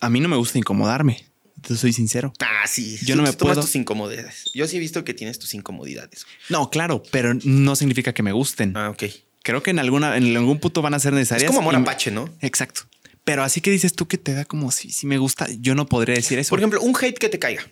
a 0.00 0.10
mí 0.10 0.20
no 0.20 0.28
me 0.28 0.36
gusta 0.36 0.58
incomodarme. 0.58 1.26
Te 1.62 1.74
soy 1.76 1.92
sincero. 1.92 2.32
Ah, 2.40 2.66
sí. 2.68 2.98
Yo 3.04 3.16
no 3.16 3.22
me 3.22 3.32
puedo- 3.32 3.60
tus 3.62 3.74
incomodidades. 3.74 4.50
Yo 4.54 4.66
sí 4.68 4.76
he 4.76 4.80
visto 4.80 5.02
que 5.04 5.12
tienes 5.14 5.38
tus 5.38 5.54
incomodidades. 5.54 6.24
No, 6.50 6.70
claro, 6.70 7.02
pero 7.10 7.34
no 7.42 7.74
significa 7.74 8.12
que 8.12 8.22
me 8.22 8.32
gusten. 8.32 8.76
Ah, 8.76 8.90
ok. 8.90 9.04
Creo 9.48 9.62
que 9.62 9.70
en 9.70 9.78
alguna, 9.78 10.14
en 10.18 10.36
algún 10.36 10.58
punto 10.60 10.82
van 10.82 10.92
a 10.92 10.98
ser 10.98 11.14
Es 11.14 11.20
necesarias. 11.20 11.48
como 11.48 11.60
amor 11.70 11.74
apache, 11.76 12.10
¿no? 12.10 12.28
Exacto. 12.42 12.82
Pero 13.24 13.42
así 13.42 13.62
que 13.62 13.70
dices 13.70 13.94
tú 13.94 14.06
que 14.06 14.18
te 14.18 14.34
da 14.34 14.44
como 14.44 14.70
si, 14.70 14.90
si 14.90 15.06
me 15.06 15.16
gusta, 15.16 15.46
yo 15.58 15.74
no 15.74 15.86
podría 15.86 16.14
decir 16.16 16.38
eso. 16.38 16.50
Por 16.50 16.58
ejemplo, 16.58 16.82
un 16.82 16.94
hate 16.94 17.16
que 17.18 17.30
te 17.30 17.38
caiga. 17.38 17.62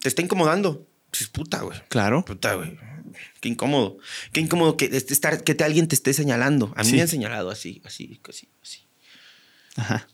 Te 0.00 0.08
está 0.08 0.22
incomodando. 0.22 0.88
Pues 1.12 1.28
puta, 1.28 1.60
güey. 1.62 1.78
Claro. 1.88 2.24
Puta, 2.24 2.54
güey. 2.54 2.76
Qué 3.40 3.48
incómodo. 3.48 3.98
Qué 4.32 4.40
incómodo 4.40 4.76
que, 4.76 4.86
estar, 4.86 5.44
que 5.44 5.54
te- 5.54 5.62
alguien 5.62 5.86
te 5.86 5.94
esté 5.94 6.12
señalando. 6.14 6.72
A 6.76 6.82
mí 6.82 6.90
Sí. 6.90 6.96
me 6.96 7.02
han 7.02 7.08
señalado 7.08 7.50
así, 7.50 7.80
así, 7.84 8.20
así, 8.28 8.48
así. 8.60 8.88
Ajá. 9.76 10.08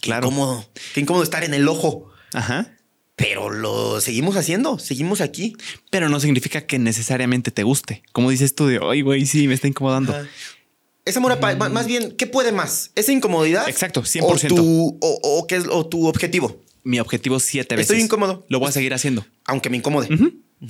Qué 0.00 0.06
Claro. 0.06 0.28
incómodo. 0.28 0.70
Qué 0.94 1.00
incómodo 1.00 1.24
estar 1.24 1.44
en 1.44 1.52
el 1.52 1.68
ojo. 1.68 2.10
Ajá. 2.32 2.72
Pero 3.20 3.50
lo 3.50 4.00
seguimos 4.00 4.36
haciendo. 4.36 4.78
Seguimos 4.78 5.20
aquí. 5.20 5.54
Pero 5.90 6.08
no 6.08 6.18
significa 6.20 6.62
que 6.66 6.78
necesariamente 6.78 7.50
te 7.50 7.62
guste. 7.64 8.02
Como 8.12 8.30
dices 8.30 8.54
tú 8.54 8.66
de, 8.66 8.80
ay, 8.82 9.02
güey, 9.02 9.26
sí, 9.26 9.46
me 9.46 9.52
está 9.54 9.68
incomodando. 9.68 10.12
Ajá. 10.14 10.26
Es 11.04 11.16
amor 11.16 11.32
a 11.32 11.40
pa- 11.40 11.54
ma- 11.54 11.68
Más 11.68 11.86
bien, 11.86 12.12
¿qué 12.16 12.26
puede 12.26 12.50
más? 12.52 12.92
¿Esa 12.94 13.12
incomodidad? 13.12 13.68
Exacto, 13.68 14.00
O 14.00 14.04
100%. 14.04 14.48
tu, 14.48 14.98
o, 15.00 15.20
o 15.22 15.46
qué 15.46 15.56
es, 15.56 15.64
o 15.68 15.86
tu 15.86 16.06
objetivo. 16.06 16.60
Mi 16.82 16.98
objetivo 16.98 17.38
siete 17.40 17.76
veces. 17.76 17.90
Estoy 17.90 18.02
incómodo. 18.04 18.46
Lo 18.48 18.58
voy 18.58 18.68
a 18.68 18.72
seguir 18.72 18.94
haciendo. 18.94 19.26
Aunque 19.44 19.68
me 19.70 19.76
incomode. 19.76 20.08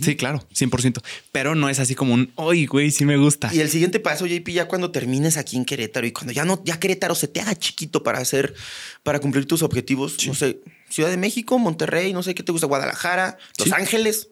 Sí, 0.01 0.15
claro, 0.17 0.45
100%. 0.55 1.03
Pero 1.33 1.55
no 1.57 1.69
es 1.69 1.79
así 1.81 1.95
como 1.97 2.15
un, 2.15 2.31
hoy, 2.37 2.67
güey, 2.67 2.91
sí 2.93 3.05
me 3.05 3.17
gusta. 3.17 3.51
Y 3.53 3.59
el 3.61 3.69
siguiente 3.69 3.99
paso, 4.01 4.25
JP, 4.27 4.49
ya 4.53 4.67
cuando 4.69 4.93
termines 4.93 5.37
aquí 5.37 5.57
en 5.57 5.65
Querétaro 5.65 6.07
y 6.07 6.13
cuando 6.13 6.33
ya 6.33 6.45
no, 6.45 6.63
ya 6.65 6.79
Querétaro 6.79 7.15
se 7.17 7.27
te 7.27 7.41
haga 7.41 7.57
chiquito 7.57 8.03
para 8.05 8.19
hacer, 8.21 8.55
para 9.03 9.19
cumplir 9.19 9.47
tus 9.47 9.63
objetivos, 9.63 10.17
no 10.29 10.35
sé, 10.35 10.61
Ciudad 10.91 11.09
de 11.11 11.17
México, 11.17 11.59
Monterrey, 11.59 12.12
no 12.12 12.23
sé 12.23 12.35
qué 12.35 12.43
te 12.43 12.53
gusta, 12.53 12.67
Guadalajara, 12.67 13.39
Los 13.59 13.69
Sí. 13.69 13.75
Ángeles, 13.75 14.29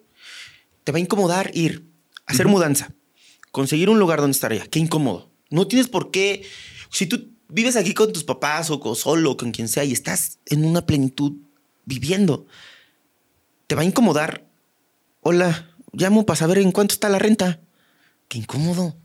te 0.85 0.93
va 0.93 0.99
a 0.99 1.01
incomodar 1.01 1.51
ir, 1.55 1.87
hacer 2.27 2.47
mudanza, 2.49 2.93
conseguir 3.53 3.89
un 3.91 3.99
lugar 3.99 4.21
donde 4.21 4.35
estar 4.35 4.53
allá. 4.53 4.67
Qué 4.67 4.79
incómodo. 4.79 5.31
No 5.51 5.67
tienes 5.69 5.89
por 5.89 6.11
qué, 6.11 6.45
si 6.91 7.07
tú 7.07 7.31
vives 7.49 7.77
aquí 7.77 7.95
con 7.95 8.13
tus 8.13 8.25
papás 8.25 8.71
o 8.71 8.81
con, 8.81 8.97
solo, 8.97 9.37
con 9.37 9.53
quien 9.53 9.69
sea, 9.69 9.85
y 9.85 9.93
estás 9.93 10.39
en 10.47 10.65
una 10.65 10.85
plenitud 10.85 11.33
viviendo, 11.87 12.47
te 13.67 13.75
va 13.75 13.83
a 13.83 13.85
incomodar. 13.87 14.47
Hola, 15.21 15.71
llamo 15.93 16.27
para 16.27 16.37
saber 16.39 16.59
en 16.59 16.73
cuánto 16.73 16.93
está 16.95 17.09
la 17.09 17.19
renta. 17.19 17.61
Qué 18.29 18.39
incómodo. 18.39 18.97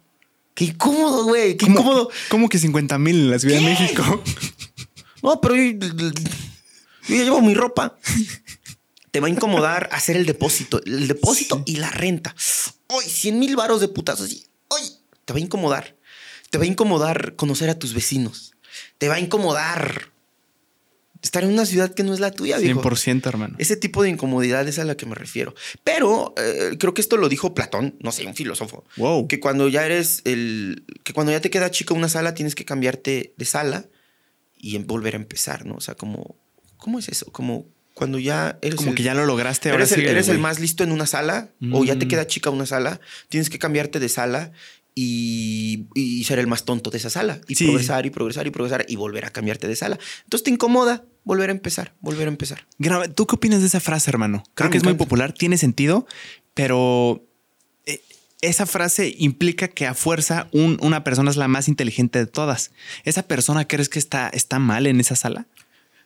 Qué 0.54 0.66
incómodo, 0.66 1.24
güey. 1.26 1.56
Qué 1.58 1.66
¿Cómo- 1.66 1.80
incómodo. 1.80 2.10
¿Cómo 2.30 2.50
que 2.50 2.60
50 2.60 2.98
mil 2.98 3.16
en 3.16 3.32
la 3.32 3.40
Ciudad 3.40 3.60
de. 3.60 3.66
México? 3.66 4.24
No, 5.24 5.40
pero 5.40 5.56
yo, 7.08 7.16
ya 7.16 7.24
llevo 7.24 7.42
mi 7.42 7.54
ropa. 7.54 7.98
Te 9.12 9.20
va 9.20 9.28
a 9.28 9.30
incomodar 9.30 9.90
hacer 9.92 10.18
el 10.18 10.26
depósito. 10.26 10.82
El 10.86 11.08
depósito 11.08 11.64
y 11.66 11.76
la 11.76 11.90
renta. 11.92 12.36
Hoy, 12.88 13.06
100 13.06 13.40
mil 13.40 13.56
varos 13.56 13.80
de 13.82 13.88
putazos. 13.88 14.48
Hoy, 14.70 14.82
te 15.26 15.34
va 15.34 15.38
a 15.38 15.42
incomodar. 15.42 15.96
Te 16.50 16.58
va 16.58 16.64
a 16.64 16.68
incomodar 16.68 17.36
conocer 17.36 17.70
a 17.70 17.78
tus 17.78 17.94
vecinos. 17.94 18.54
Te 18.98 19.08
va 19.08 19.16
a 19.16 19.20
incomodar 19.20 20.14
estar 21.24 21.44
en 21.44 21.52
una 21.52 21.66
ciudad 21.66 21.94
que 21.94 22.04
no 22.04 22.14
es 22.14 22.20
la 22.20 22.32
tuya, 22.32 22.58
viejo. 22.58 22.82
100%, 22.82 23.26
hermano. 23.26 23.56
Ese 23.58 23.78
tipo 23.78 24.04
de 24.04 24.10
incomodidad 24.10 24.68
es 24.68 24.78
a 24.78 24.84
la 24.84 24.96
que 24.96 25.06
me 25.06 25.16
refiero. 25.16 25.56
Pero 25.84 26.34
eh, 26.38 26.76
creo 26.78 26.94
que 26.94 27.02
esto 27.02 27.18
lo 27.18 27.30
dijo 27.30 27.56
Platón, 27.56 27.96
no 28.02 28.12
sé, 28.12 28.26
un 28.28 28.36
filósofo. 28.36 28.84
Wow. 28.98 29.28
Que 29.28 29.40
cuando 29.40 29.70
ya 29.70 29.86
eres 29.86 30.22
el. 30.26 30.84
que 31.04 31.14
cuando 31.14 31.32
ya 31.32 31.40
te 31.40 31.50
queda 31.50 31.72
chica 31.72 31.94
una 31.94 32.10
sala, 32.10 32.34
tienes 32.34 32.56
que 32.56 32.66
cambiarte 32.66 33.34
de 33.38 33.46
sala 33.46 33.86
y 34.58 34.78
volver 34.80 35.14
a 35.14 35.18
empezar, 35.18 35.66
¿no? 35.66 35.76
O 35.76 35.82
sea, 35.82 35.96
como. 35.96 36.36
¿Cómo 36.84 37.00
es 37.00 37.08
eso? 37.08 37.26
Como 37.32 37.66
cuando 37.94 38.20
ya 38.20 38.60
eres. 38.62 38.76
Como 38.76 38.90
el- 38.92 38.96
que 38.98 39.04
ya 39.04 39.14
lo 39.14 39.26
lograste, 39.26 39.70
ahora 39.70 39.84
Eres, 39.86 39.98
el, 39.98 40.06
eres 40.06 40.28
el 40.28 40.38
más 40.40 40.60
listo 40.60 40.84
en 40.84 40.92
una 40.92 41.06
sala 41.08 41.50
o 41.72 41.84
ya 41.86 41.98
te 41.98 42.06
Mm. 42.06 42.10
queda 42.10 42.28
chica 42.28 42.50
una 42.50 42.66
sala, 42.66 43.00
tienes 43.30 43.50
que 43.50 43.58
cambiarte 43.58 44.00
de 44.00 44.10
sala 44.10 44.52
y, 44.96 45.86
y 45.96 46.24
ser 46.26 46.40
el 46.40 46.48
más 46.48 46.66
tonto 46.66 46.90
de 46.90 46.98
esa 46.98 47.10
sala 47.10 47.40
y 47.48 47.56
Sí. 47.56 47.66
progresar 47.66 48.06
y 48.06 48.10
progresar 48.10 48.48
y 48.48 48.52
progresar 48.52 48.86
y 48.88 48.96
volver 48.96 49.26
a 49.26 49.30
cambiarte 49.32 49.68
de 49.68 49.76
sala. 49.76 49.98
Entonces 50.26 50.44
te 50.44 50.52
incomoda 50.52 51.04
volver 51.24 51.50
a 51.50 51.54
empezar, 51.54 51.94
volver 52.02 52.28
a 52.28 52.32
empezar. 52.32 52.66
¿Tú 53.16 53.26
qué 53.28 53.36
opinas 53.36 53.62
de 53.62 53.68
esa 53.68 53.80
frase, 53.80 54.10
hermano? 54.12 54.44
Creo 54.56 54.68
Ah, 54.68 54.72
que 54.72 54.78
es 54.78 54.84
muy 54.84 54.94
popular, 54.96 55.32
tiene 55.34 55.58
sentido, 55.58 56.06
pero 56.54 57.26
eh, 57.86 58.02
esa 58.42 58.66
frase 58.66 59.16
implica 59.18 59.68
que 59.70 59.86
a 59.88 59.94
fuerza 59.94 60.48
un- 60.52 60.78
una 60.82 61.04
persona 61.04 61.32
es 61.32 61.38
la 61.38 61.48
más 61.48 61.68
inteligente 61.68 62.20
de 62.20 62.28
todas. 62.28 62.72
¿Esa 63.04 63.24
persona 63.24 63.68
crees 63.68 63.90
que 63.90 64.00
está, 64.00 64.30
está 64.30 64.60
mal 64.60 64.86
en 64.86 65.00
esa 65.00 65.16
sala? 65.16 65.48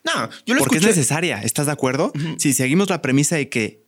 No, 0.04 0.28
yo 0.46 0.54
lo 0.54 0.60
Porque 0.60 0.76
escuché. 0.76 0.90
es 0.90 0.96
necesaria, 0.96 1.42
¿estás 1.42 1.66
de 1.66 1.72
acuerdo? 1.72 2.12
Si 2.38 2.52
seguimos 2.52 2.88
la 2.90 3.02
premisa 3.02 3.36
de 3.36 3.48
que 3.48 3.86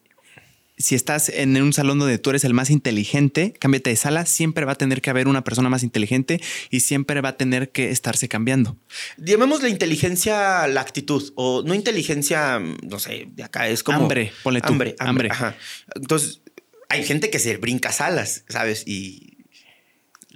si 0.76 0.94
estás 0.94 1.28
en 1.28 1.60
un 1.62 1.74
salón 1.74 1.98
donde 1.98 2.16
tú 2.18 2.30
eres 2.30 2.42
el 2.44 2.54
más 2.54 2.70
inteligente, 2.70 3.52
cámbiate 3.58 3.90
de 3.90 3.96
sala, 3.96 4.24
siempre 4.24 4.64
va 4.64 4.72
a 4.72 4.74
tener 4.76 5.02
que 5.02 5.10
haber 5.10 5.28
una 5.28 5.44
persona 5.44 5.68
más 5.68 5.82
inteligente 5.82 6.40
y 6.70 6.80
siempre 6.80 7.20
va 7.20 7.30
a 7.30 7.36
tener 7.36 7.70
que 7.70 7.90
estarse 7.90 8.28
cambiando. 8.28 8.78
Llamemos 9.18 9.62
la 9.62 9.68
inteligencia 9.68 10.66
la 10.68 10.80
actitud 10.80 11.32
o 11.36 11.62
no 11.66 11.74
inteligencia, 11.74 12.58
no 12.82 12.98
sé, 12.98 13.28
de 13.34 13.42
acá 13.42 13.68
es 13.68 13.82
como 13.82 13.98
Hambre, 14.00 14.32
ponle 14.42 14.62
tú, 14.62 14.68
Hambre, 14.72 14.96
hambre. 14.98 15.28
hambre. 15.28 15.30
Ajá. 15.30 15.56
Entonces, 15.94 16.40
hay 16.88 17.04
gente 17.04 17.28
que 17.28 17.38
se 17.38 17.58
brinca 17.58 17.92
salas, 17.92 18.44
¿sabes? 18.48 18.84
Y 18.86 19.36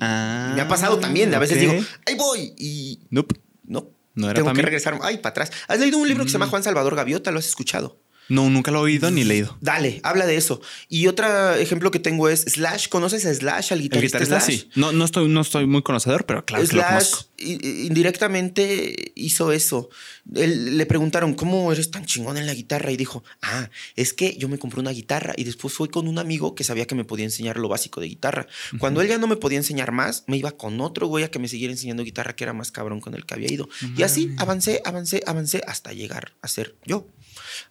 Ah, 0.00 0.52
me 0.56 0.60
ha 0.60 0.68
pasado 0.68 0.98
también. 0.98 1.32
A 1.34 1.38
veces 1.38 1.58
digo, 1.60 1.72
ahí 2.06 2.16
voy 2.16 2.52
y 2.58 2.98
Nope. 3.10 3.36
no. 3.64 3.88
No 4.14 4.26
era 4.26 4.34
Tengo 4.34 4.46
para 4.46 4.54
que 4.54 4.62
mí. 4.62 4.64
regresar. 4.64 4.98
Ay, 5.02 5.18
para 5.18 5.30
atrás. 5.30 5.50
¿Has 5.68 5.78
leído 5.80 5.98
un 5.98 6.06
libro 6.08 6.24
que 6.24 6.30
se 6.30 6.34
llama 6.34 6.46
Juan 6.46 6.62
Salvador 6.62 6.94
Gaviota? 6.94 7.30
¿Lo 7.30 7.38
has 7.40 7.46
escuchado? 7.46 8.03
No, 8.28 8.48
nunca 8.48 8.70
lo 8.70 8.78
he 8.78 8.82
oído 8.82 9.10
ni 9.10 9.22
leído. 9.24 9.56
Dale, 9.60 10.00
habla 10.02 10.24
de 10.26 10.36
eso. 10.36 10.60
Y 10.88 11.06
otro 11.08 11.54
ejemplo 11.54 11.90
que 11.90 11.98
tengo 11.98 12.28
es 12.28 12.40
Slash. 12.42 12.88
¿Conoces 12.88 13.26
a 13.26 13.34
Slash, 13.34 13.72
al 13.72 13.78
El 13.78 13.82
guitarrista, 13.84 14.18
guitarrista 14.18 14.46
Slash? 14.46 14.60
sí. 14.60 14.70
No, 14.76 14.92
no, 14.92 15.04
estoy, 15.04 15.28
no 15.28 15.40
estoy 15.42 15.66
muy 15.66 15.82
conocedor, 15.82 16.24
pero 16.24 16.44
claro 16.44 16.66
que 16.66 16.76
lo 16.76 16.82
Slash 16.82 17.12
i- 17.38 17.52
i- 17.52 17.86
indirectamente 17.86 19.12
hizo 19.14 19.52
eso. 19.52 19.90
Él, 20.34 20.76
le 20.78 20.86
preguntaron, 20.86 21.34
¿cómo 21.34 21.70
eres 21.72 21.90
tan 21.90 22.06
chingón 22.06 22.38
en 22.38 22.46
la 22.46 22.54
guitarra? 22.54 22.90
Y 22.90 22.96
dijo, 22.96 23.22
ah, 23.42 23.68
es 23.96 24.12
que 24.14 24.36
yo 24.38 24.48
me 24.48 24.58
compré 24.58 24.80
una 24.80 24.90
guitarra 24.90 25.34
y 25.36 25.44
después 25.44 25.74
fui 25.74 25.88
con 25.88 26.08
un 26.08 26.18
amigo 26.18 26.54
que 26.54 26.64
sabía 26.64 26.86
que 26.86 26.94
me 26.94 27.04
podía 27.04 27.24
enseñar 27.26 27.58
lo 27.58 27.68
básico 27.68 28.00
de 28.00 28.08
guitarra. 28.08 28.46
Cuando 28.78 29.00
él 29.02 29.08
ya 29.08 29.18
no 29.18 29.26
me 29.26 29.36
podía 29.36 29.58
enseñar 29.58 29.92
más, 29.92 30.24
me 30.26 30.36
iba 30.36 30.52
con 30.52 30.80
otro 30.80 31.06
güey 31.06 31.24
a 31.24 31.30
que 31.30 31.38
me 31.38 31.48
siguiera 31.48 31.72
enseñando 31.72 32.02
guitarra 32.04 32.34
que 32.36 32.44
era 32.44 32.52
más 32.52 32.70
cabrón 32.72 33.00
con 33.00 33.14
el 33.14 33.26
que 33.26 33.34
había 33.34 33.52
ido. 33.52 33.68
Y 33.96 34.02
así 34.02 34.30
avancé, 34.38 34.80
avancé, 34.84 35.22
avancé 35.26 35.62
hasta 35.66 35.92
llegar 35.92 36.32
a 36.40 36.48
ser 36.48 36.76
yo. 36.86 37.06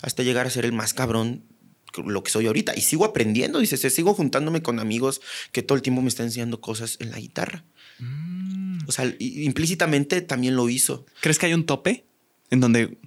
Hasta 0.01 0.23
llegar 0.23 0.47
a 0.47 0.49
ser 0.49 0.65
el 0.65 0.73
más 0.73 0.93
cabrón 0.93 1.43
lo 2.05 2.23
que 2.23 2.31
soy 2.31 2.47
ahorita. 2.47 2.73
Y 2.75 2.81
sigo 2.81 3.05
aprendiendo, 3.05 3.59
dice, 3.59 3.77
sigo 3.89 4.13
juntándome 4.15 4.63
con 4.63 4.79
amigos 4.79 5.21
que 5.51 5.61
todo 5.61 5.75
el 5.75 5.81
tiempo 5.83 6.01
me 6.01 6.09
están 6.09 6.25
enseñando 6.27 6.59
cosas 6.59 6.97
en 6.99 7.11
la 7.11 7.19
guitarra. 7.19 7.63
Mm. 7.99 8.79
O 8.87 8.91
sea, 8.91 9.05
implícitamente 9.19 10.21
también 10.21 10.55
lo 10.55 10.69
hizo. 10.69 11.05
¿Crees 11.21 11.37
que 11.39 11.45
hay 11.45 11.53
un 11.53 11.65
tope 11.65 12.05
en 12.49 12.59
donde, 12.59 12.97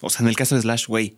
o 0.00 0.10
sea, 0.10 0.22
en 0.22 0.28
el 0.28 0.36
caso 0.36 0.54
de 0.56 0.62
Slash, 0.62 0.86
güey, 0.86 1.16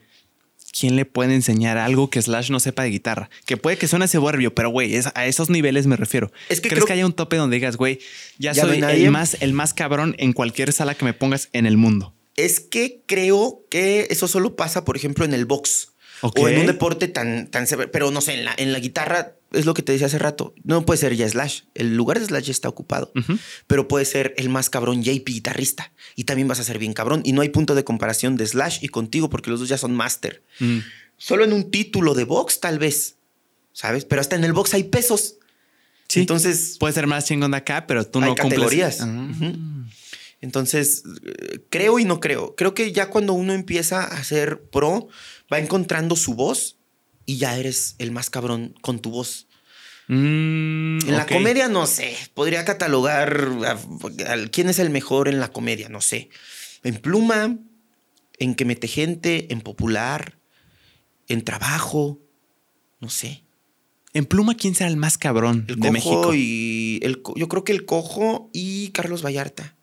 ¿quién 0.78 0.94
le 0.96 1.06
puede 1.06 1.34
enseñar 1.34 1.78
algo 1.78 2.10
que 2.10 2.20
Slash 2.20 2.50
no 2.50 2.60
sepa 2.60 2.82
de 2.82 2.90
guitarra? 2.90 3.30
Que 3.46 3.56
puede 3.56 3.78
que 3.78 3.88
suene 3.88 4.08
soberbio, 4.08 4.54
pero 4.54 4.68
güey, 4.70 4.94
es- 4.94 5.08
a 5.14 5.26
esos 5.26 5.48
niveles 5.50 5.86
me 5.86 5.96
refiero. 5.96 6.30
Es 6.48 6.60
que 6.60 6.68
¿Crees 6.68 6.80
creo- 6.80 6.86
que 6.86 6.92
haya 6.92 7.06
un 7.06 7.12
tope 7.14 7.36
donde 7.36 7.56
digas, 7.56 7.76
güey, 7.76 7.98
ya, 8.38 8.52
Ya 8.52 8.62
soy 8.62 8.78
el 8.80 9.10
más, 9.10 9.36
el 9.40 9.52
más 9.54 9.72
cabrón 9.74 10.14
en 10.18 10.32
cualquier 10.32 10.72
sala 10.72 10.94
que 10.94 11.04
me 11.04 11.14
pongas 11.14 11.48
en 11.52 11.66
el 11.66 11.76
mundo? 11.76 12.12
Es 12.36 12.60
que 12.60 13.02
creo 13.06 13.64
que 13.70 14.08
eso 14.10 14.28
solo 14.28 14.56
pasa, 14.56 14.84
por 14.84 14.96
ejemplo, 14.96 15.24
en 15.24 15.32
el 15.34 15.46
box. 15.46 15.92
O 16.22 16.48
en 16.48 16.60
un 16.60 16.66
deporte 16.66 17.08
tan, 17.08 17.48
tan 17.50 17.66
severo. 17.66 17.90
Pero 17.90 18.10
no 18.10 18.20
sé, 18.20 18.34
en 18.34 18.44
la, 18.46 18.54
en 18.56 18.72
la 18.72 18.78
guitarra 18.78 19.34
es 19.52 19.66
lo 19.66 19.74
que 19.74 19.82
te 19.82 19.92
decía 19.92 20.06
hace 20.06 20.18
rato. 20.18 20.54
No 20.64 20.84
puede 20.86 20.98
ser 20.98 21.14
ya 21.14 21.28
Slash. 21.28 21.62
El 21.74 21.94
lugar 21.94 22.18
de 22.18 22.26
Slash 22.26 22.44
ya 22.44 22.52
está 22.52 22.68
ocupado. 22.68 23.12
Pero 23.66 23.86
puede 23.86 24.04
ser 24.06 24.34
el 24.38 24.48
más 24.48 24.70
cabrón 24.70 25.02
JP 25.02 25.26
guitarrista. 25.26 25.92
Y 26.14 26.24
también 26.24 26.48
vas 26.48 26.58
a 26.58 26.64
ser 26.64 26.78
bien 26.78 26.94
cabrón. 26.94 27.20
Y 27.24 27.32
no 27.32 27.42
hay 27.42 27.50
punto 27.50 27.74
de 27.74 27.84
comparación 27.84 28.36
de 28.36 28.46
Slash 28.46 28.78
y 28.82 28.88
contigo 28.88 29.28
porque 29.28 29.50
los 29.50 29.60
dos 29.60 29.68
ya 29.68 29.78
son 29.78 29.94
máster. 29.94 30.42
Mm. 30.58 30.78
Solo 31.18 31.44
en 31.44 31.52
un 31.52 31.70
título 31.70 32.14
de 32.14 32.24
box, 32.24 32.60
tal 32.60 32.78
vez. 32.78 33.16
¿Sabes? 33.72 34.06
Pero 34.06 34.20
hasta 34.22 34.36
en 34.36 34.44
el 34.44 34.54
box 34.54 34.72
hay 34.72 34.84
pesos. 34.84 35.36
Sí. 36.08 36.20
Entonces, 36.20 36.76
Puede 36.80 36.94
ser 36.94 37.06
más 37.06 37.26
chingón 37.26 37.50
de 37.50 37.58
acá, 37.58 37.86
pero 37.86 38.06
tú 38.06 38.20
hay 38.20 38.30
no 38.30 38.36
cumples. 38.36 38.52
categorías. 38.54 39.00
Ah. 39.02 39.28
Entonces, 40.46 41.02
creo 41.70 41.98
y 41.98 42.04
no 42.04 42.20
creo. 42.20 42.54
Creo 42.54 42.72
que 42.72 42.92
ya 42.92 43.10
cuando 43.10 43.32
uno 43.32 43.52
empieza 43.52 44.04
a 44.04 44.22
ser 44.22 44.62
pro, 44.70 45.08
va 45.52 45.58
encontrando 45.58 46.14
su 46.14 46.34
voz 46.34 46.78
y 47.26 47.36
ya 47.38 47.58
eres 47.58 47.96
el 47.98 48.12
más 48.12 48.30
cabrón 48.30 48.74
con 48.80 49.00
tu 49.00 49.10
voz. 49.10 49.48
Mm, 50.06 51.00
En 51.08 51.16
la 51.16 51.26
comedia, 51.26 51.68
no 51.68 51.86
sé. 51.88 52.16
Podría 52.32 52.64
catalogar 52.64 53.48
a- 53.66 54.32
a- 54.32 54.46
quién 54.52 54.68
es 54.68 54.78
el 54.78 54.90
mejor 54.90 55.26
en 55.26 55.40
la 55.40 55.48
comedia, 55.52 55.88
no 55.88 56.00
sé. 56.00 56.28
En 56.84 56.94
pluma, 56.96 57.58
en 58.38 58.54
que 58.54 58.64
mete 58.64 58.86
gente, 58.86 59.52
en 59.52 59.60
popular, 59.62 60.38
en 61.26 61.42
trabajo, 61.42 62.20
no 63.00 63.08
sé. 63.10 63.42
En 64.14 64.24
pluma, 64.26 64.54
¿quién 64.56 64.74
será 64.76 64.88
el 64.88 64.96
más 64.96 65.18
cabrón 65.18 65.66
El 65.68 65.74
de 65.76 65.88
cojo 65.88 65.92
México? 65.92 66.34
Y, 66.34 67.00
el, 67.02 67.20
yo 67.34 67.48
creo 67.48 67.64
que 67.64 67.72
el 67.72 67.84
cojo 67.84 68.48
y 68.52 68.88
Carlos 68.90 69.22
Vallarta. 69.24 69.75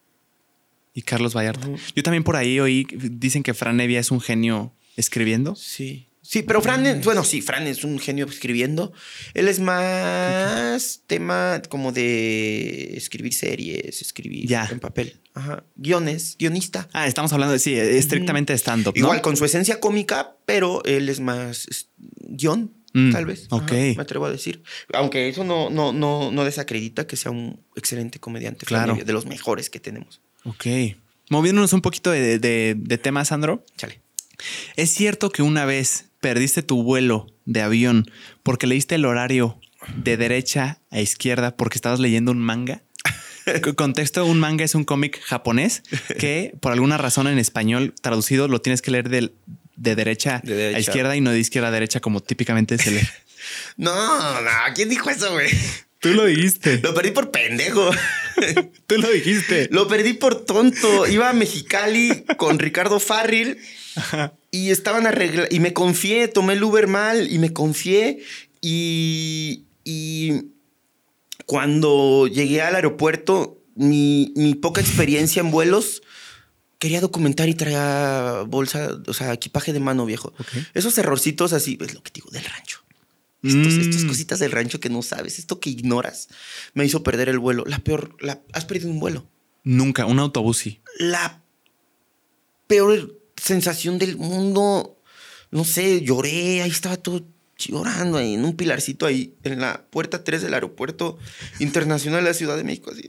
Carlos 1.02 1.34
Vallarta. 1.36 1.68
Yo 1.95 2.03
también 2.03 2.24
por 2.24 2.36
ahí 2.36 2.60
oí, 2.60 2.86
dicen 2.94 3.41
que 3.44 3.53
Fran 3.53 3.80
Evia 3.82 3.99
es 3.99 4.11
un 4.11 4.22
genio 4.22 4.74
escribiendo. 4.95 5.56
Sí. 5.56 6.07
Sí, 6.22 6.41
pero 6.41 6.61
Fran, 6.61 6.86
es- 6.86 7.03
bueno, 7.03 7.24
sí, 7.26 7.41
Fran 7.41 7.68
es 7.68 7.84
un 7.84 7.99
genio 7.99 8.26
escribiendo. 8.26 8.94
Él 9.34 9.49
es 9.49 9.60
más 9.60 11.02
tema 11.07 11.61
como 11.70 11.91
de 11.91 12.95
escribir 12.95 13.34
series, 13.34 14.02
escribir 14.02 14.48
Ya. 14.48 14.68
en 14.72 14.80
papel. 14.80 15.20
Ajá. 15.34 15.64
Guiones, 15.76 16.36
guionista. 16.40 16.88
Ah, 16.94 17.07
estamos 17.07 17.34
hablando 17.34 17.53
de, 17.53 17.60
sí, 17.60 17.74
estrictamente 17.74 18.53
de 18.53 18.57
stand-up, 18.60 18.94
¿no? 18.95 18.99
Igual 18.99 19.22
con 19.22 19.36
su 19.36 19.44
esencia 19.45 19.80
cómica, 19.80 20.38
pero 20.45 20.84
él 20.86 21.10
es 21.10 21.20
más 21.20 21.68
guion, 21.98 22.74
Mm, 22.95 23.11
tal 23.11 23.26
vez. 23.26 23.48
Ajá, 23.49 23.56
ok. 23.64 23.72
me 23.72 24.02
atrevo 24.03 24.26
a 24.26 24.32
decir. 24.32 24.61
Aunque 24.94 25.28
eso 25.28 25.44
no, 25.44 25.72
no, 25.72 25.91
no, 25.94 26.32
no 26.32 26.45
desacredita 26.45 27.07
que 27.07 27.15
sea 27.18 27.32
un 27.32 27.60
excelente 27.76 28.20
comediante. 28.20 28.65
Claro. 28.68 28.95
De 29.03 29.11
los 29.14 29.26
mejores 29.26 29.70
que 29.72 29.80
tenemos. 29.80 30.22
Ok. 30.45 30.65
Moviéndonos 31.30 31.74
un 31.74 31.82
poquito 31.82 32.11
de, 32.11 32.40
de, 32.40 32.76
de 32.78 32.98
tema, 32.98 33.26
Sandro. 33.26 33.65
Chale. 33.78 33.99
¿Es 34.76 34.94
cierto 34.94 35.30
que 35.32 35.41
una 35.41 35.65
vez 35.65 36.06
perdiste 36.20 36.64
tu 36.64 36.84
vuelo 36.84 37.28
de 37.45 37.61
avión 37.61 38.10
porque 38.44 38.68
leíste 38.68 38.95
el 38.95 39.06
horario 39.06 39.60
de 39.95 40.18
derecha 40.18 40.80
a 40.91 40.99
izquierda 40.99 41.56
porque 41.56 41.78
estabas 41.78 41.99
leyendo 41.99 42.32
un 42.32 42.40
manga? 42.40 42.82
Contexto, 43.76 44.26
un 44.26 44.40
manga 44.40 44.64
es 44.65 44.76
un 44.76 44.84
cómic 44.86 45.22
japonés 45.22 45.84
que 46.20 46.56
por 46.61 46.72
alguna 46.72 46.98
razón 46.98 47.28
en 47.28 47.40
español 47.40 47.94
traducido 48.02 48.48
lo 48.48 48.61
tienes 48.61 48.82
que 48.82 48.91
leer 48.91 49.10
del- 49.10 49.34
de, 49.76 49.95
derecha 49.95 50.40
De 50.44 50.53
derecha. 50.56 50.78
a 50.78 50.80
izquierda 50.80 51.15
y 51.15 51.22
no 51.22 51.32
de 51.32 51.40
izquierda 51.40 51.68
a 51.70 51.72
derecha 51.72 51.99
como 51.99 52.22
típicamente 52.22 52.78
se 52.78 52.91
lee. 52.91 53.02
No, 53.76 54.41
no, 54.41 54.49
¿quién 54.74 54.88
dijo 54.88 55.10
eso, 55.10 55.30
güey? 55.34 55.49
Tú 56.04 56.10
lo 56.14 56.26
dijiste. 56.26 56.80
Lo 56.84 56.94
perdí 56.94 57.12
por 57.12 57.32
pendejo. 57.32 57.90
Tú 58.88 58.98
lo 58.98 59.10
dijiste. 59.10 59.70
Lo 59.72 59.88
perdí 59.88 60.12
por 60.12 60.44
tonto. 60.44 61.08
Iba 61.08 61.30
a 61.30 61.34
Mexicali 61.34 62.26
con 62.36 62.60
Ricardo 62.60 63.00
Farril 63.00 63.58
y 64.52 64.72
estaban 64.72 65.08
arreglando. 65.08 65.48
Y 65.50 65.62
me 65.62 65.72
confié, 65.72 66.28
tomé 66.28 66.54
el 66.54 66.64
Uber 66.64 66.88
mal 66.88 67.32
y 67.32 67.40
me 67.40 67.54
confié. 67.54 68.22
Y, 68.60 69.64
y 69.86 70.42
cuando 71.46 72.28
llegué 72.28 72.62
al 72.62 72.76
aeropuerto, 72.76 73.62
mi, 73.76 74.34
mi 74.36 74.56
poca 74.56 74.82
experiencia 74.82 75.40
en 75.40 75.52
vuelos, 75.52 76.02
quería 76.80 77.00
documentar 77.00 77.48
y 77.48 77.56
traía 77.56 78.44
bolsa, 78.46 78.90
o 79.08 79.14
sea, 79.14 79.32
equipaje 79.32 79.72
de 79.72 79.80
mano 79.80 80.06
viejo. 80.06 80.34
Esos 80.74 80.98
errorcitos 80.98 81.54
así, 81.54 81.78
es 81.80 81.94
lo 81.94 82.04
que 82.04 82.12
digo, 82.14 82.30
del 82.30 82.44
rancho. 82.44 82.82
Estos, 83.44 83.74
Mm. 83.74 83.82
Estas 83.82 84.06
cositas 84.06 84.40
del 84.40 84.52
rancho 84.52 84.80
que 84.80 84.90
no 84.90 85.02
sabes, 85.02 85.38
esto 85.38 85.60
que 85.60 85.70
ignoras, 85.70 86.30
me 86.74 86.86
hizo 86.86 87.03
perder 87.03 87.30
el 87.30 87.40
vuelo. 87.40 87.64
La 87.68 87.80
peor, 87.80 88.15
la, 88.20 88.41
has 88.53 88.65
perdido 88.65 88.90
un 88.90 88.99
vuelo. 88.99 89.28
Nunca, 89.64 90.06
un 90.06 90.20
autobús 90.20 90.57
sí. 90.57 90.82
La 90.98 91.44
peor 92.68 93.20
sensación 93.36 93.98
del 93.99 94.18
mundo. 94.18 94.98
No 95.52 95.65
sé, 95.65 96.02
lloré, 96.02 96.61
ahí 96.61 96.72
estaba 96.72 96.98
todo 96.98 97.26
llorando 97.57 98.18
ahí 98.18 98.34
en 98.34 98.44
un 98.44 98.56
pilarcito 98.56 99.06
ahí 99.06 99.36
en 99.44 99.61
la 99.61 99.86
puerta 99.90 100.24
3 100.24 100.41
del 100.41 100.53
aeropuerto 100.53 101.18
internacional 101.60 102.24
de 102.24 102.30
la 102.30 102.34
Ciudad 102.34 102.57
de 102.57 102.64
México. 102.64 102.91
Así. 102.91 103.03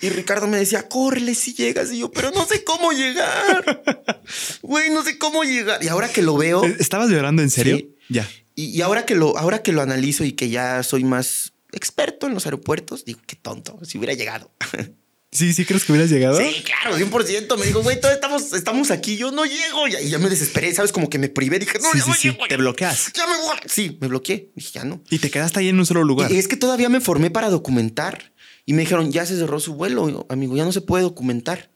Y 0.00 0.10
Ricardo 0.10 0.46
me 0.46 0.58
decía, 0.58 0.88
córrele 0.88 1.34
si 1.34 1.54
llegas. 1.54 1.92
Y 1.92 1.98
yo, 1.98 2.10
pero 2.10 2.30
no 2.30 2.46
sé 2.46 2.64
cómo 2.64 2.92
llegar. 2.92 3.82
Güey, 4.62 4.90
no 4.90 5.04
sé 5.04 5.18
cómo 5.18 5.44
llegar. 5.44 5.82
Y 5.84 5.88
ahora 5.88 6.08
que 6.08 6.20
lo 6.20 6.36
veo, 6.36 6.64
¿Estabas 6.64 7.08
llorando 7.08 7.42
en 7.42 7.50
serio? 7.50 7.76
Sí. 7.76 7.94
Ya. 8.08 8.28
Y, 8.56 8.64
y 8.76 8.82
ahora, 8.82 9.06
que 9.06 9.14
lo, 9.14 9.38
ahora 9.38 9.62
que 9.62 9.70
lo 9.72 9.82
analizo 9.82 10.24
y 10.24 10.32
que 10.32 10.48
ya 10.50 10.82
soy 10.82 11.04
más 11.04 11.52
experto 11.72 12.26
en 12.26 12.34
los 12.34 12.46
aeropuertos, 12.46 13.04
digo, 13.04 13.20
qué 13.26 13.36
tonto, 13.36 13.78
si 13.84 13.98
hubiera 13.98 14.14
llegado. 14.14 14.50
Sí, 15.32 15.52
sí, 15.52 15.66
crees 15.66 15.84
que 15.84 15.92
hubieras 15.92 16.08
llegado. 16.08 16.38
Sí, 16.40 16.62
claro, 16.64 16.96
100%. 16.96 17.58
Me 17.58 17.66
dijo, 17.66 17.82
güey, 17.82 18.00
todos 18.00 18.14
estamos, 18.14 18.52
estamos 18.54 18.90
aquí, 18.90 19.18
yo 19.18 19.32
no 19.32 19.44
llego. 19.44 19.86
Y 19.86 20.08
ya 20.08 20.18
me 20.18 20.30
desesperé, 20.30 20.72
¿sabes? 20.72 20.92
Como 20.92 21.10
que 21.10 21.18
me 21.18 21.28
privé. 21.28 21.58
Dije, 21.58 21.78
no, 21.78 21.90
Sí, 21.92 22.00
sí, 22.00 22.08
no 22.08 22.14
sí. 22.14 22.28
llego. 22.30 22.46
Te 22.48 22.56
bloqueas. 22.56 23.12
Ya 23.12 23.26
me 23.26 23.34
voy. 23.36 23.56
Sí, 23.66 23.98
me 24.00 24.06
bloqueé. 24.08 24.50
Dije, 24.54 24.70
ya 24.72 24.84
no. 24.84 25.02
Y 25.10 25.18
te 25.18 25.30
quedaste 25.30 25.60
ahí 25.60 25.68
en 25.68 25.78
un 25.78 25.84
solo 25.84 26.04
lugar. 26.04 26.32
Y 26.32 26.38
es 26.38 26.48
que 26.48 26.56
todavía 26.56 26.88
me 26.88 27.00
formé 27.00 27.30
para 27.30 27.50
documentar. 27.50 28.32
Y 28.64 28.72
me 28.72 28.80
dijeron, 28.82 29.12
ya 29.12 29.26
se 29.26 29.36
cerró 29.36 29.60
su 29.60 29.74
vuelo, 29.74 30.26
amigo, 30.30 30.56
ya 30.56 30.64
no 30.64 30.72
se 30.72 30.80
puede 30.80 31.02
documentar. 31.02 31.70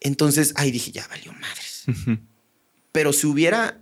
Entonces, 0.00 0.52
ahí 0.56 0.70
dije, 0.70 0.90
ya 0.92 1.06
valió 1.08 1.32
madres. 1.32 1.84
Pero 2.92 3.14
si 3.14 3.26
hubiera 3.26 3.80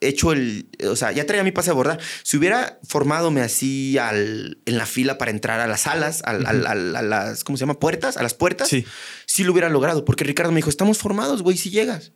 hecho 0.00 0.32
el, 0.32 0.68
o 0.88 0.96
sea, 0.96 1.12
ya 1.12 1.26
traía 1.26 1.44
mi 1.44 1.52
pase 1.52 1.70
a 1.70 1.72
abordar, 1.72 2.00
si 2.22 2.36
hubiera 2.38 2.78
formadome 2.88 3.42
así 3.42 3.98
al, 3.98 4.58
en 4.64 4.78
la 4.78 4.86
fila 4.86 5.18
para 5.18 5.30
entrar 5.30 5.60
a 5.60 5.66
las 5.66 5.82
salas, 5.82 6.22
al- 6.24 6.46
a 6.46 6.74
las, 7.02 7.44
¿cómo 7.44 7.56
se 7.58 7.60
llama? 7.62 7.78
Puertas, 7.78 8.16
a 8.16 8.22
las 8.22 8.34
puertas, 8.34 8.68
Sí. 8.68 8.84
sí 9.26 9.44
lo 9.44 9.52
hubiera 9.52 9.68
logrado, 9.68 10.04
porque 10.04 10.24
Ricardo 10.24 10.52
me 10.52 10.56
dijo, 10.58 10.70
estamos 10.70 10.98
formados, 10.98 11.42
güey, 11.42 11.56
si 11.56 11.70
llegas. 11.70 12.12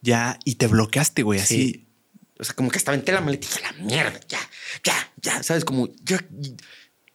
Ya, 0.00 0.38
y 0.46 0.54
te 0.54 0.66
bloqueaste, 0.66 1.22
güey, 1.22 1.40
así. 1.40 1.54
Sí. 1.72 1.86
O 2.38 2.44
sea, 2.44 2.54
como 2.54 2.70
que 2.70 2.78
estaba 2.78 2.96
en 2.96 3.04
la 3.06 3.20
maleta 3.20 3.46
y 3.46 3.50
dije, 3.50 3.60
la 3.62 3.84
mierda, 3.84 4.18
ya, 4.26 4.38
ya, 4.82 4.94
ya, 5.20 5.42
¿sabes? 5.42 5.66
Como, 5.66 5.90
ya, 6.02 6.24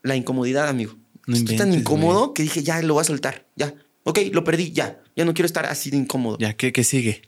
la 0.04 0.16
incomodidad, 0.16 0.68
amigo. 0.70 0.96
No 1.26 1.36
Estoy 1.36 1.56
tan 1.58 1.74
incómodo 1.74 2.36
que 2.36 2.44
dije, 2.44 2.62
ya, 2.62 2.80
lo 2.84 2.94
voy 2.94 3.02
a 3.02 3.06
soltar, 3.06 3.48
ya. 3.56 3.74
Ok, 4.04 4.20
lo 4.32 4.44
perdí, 4.44 4.72
ya. 4.72 5.02
Ya 5.16 5.26
no 5.26 5.34
quiero 5.34 5.48
estar 5.48 5.66
así 5.66 5.90
de 5.90 5.98
incómodo. 5.98 6.38
Ya, 6.40 6.54
¿qué, 6.54 6.72
qué 6.72 6.84
sigue? 6.84 7.24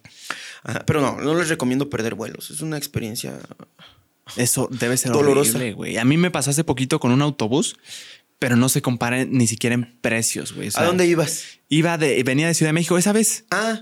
Ajá, 0.63 0.83
pero 0.85 1.01
no, 1.01 1.19
no 1.21 1.35
les 1.35 1.49
recomiendo 1.49 1.89
perder 1.89 2.15
vuelos. 2.15 2.49
Es 2.51 2.61
una 2.61 2.77
experiencia. 2.77 3.37
Eso 4.35 4.67
debe 4.71 4.97
ser 4.97 5.11
Dolorosa. 5.11 5.59
güey. 5.71 5.97
A 5.97 6.05
mí 6.05 6.17
me 6.17 6.31
pasó 6.31 6.49
hace 6.49 6.63
poquito 6.63 6.99
con 6.99 7.11
un 7.11 7.21
autobús, 7.21 7.77
pero 8.39 8.55
no 8.55 8.67
se 8.69 8.81
compara 8.81 9.23
ni 9.25 9.47
siquiera 9.47 9.73
en 9.73 9.97
precios, 10.01 10.53
güey. 10.53 10.67
O 10.67 10.71
sea, 10.71 10.81
¿A 10.83 10.85
dónde 10.85 11.07
ibas? 11.07 11.43
Iba 11.69 11.97
de, 11.97 12.21
venía 12.23 12.47
de 12.47 12.53
Ciudad 12.53 12.69
de 12.69 12.73
México 12.73 12.97
esa 12.97 13.13
vez. 13.13 13.45
Ah, 13.51 13.81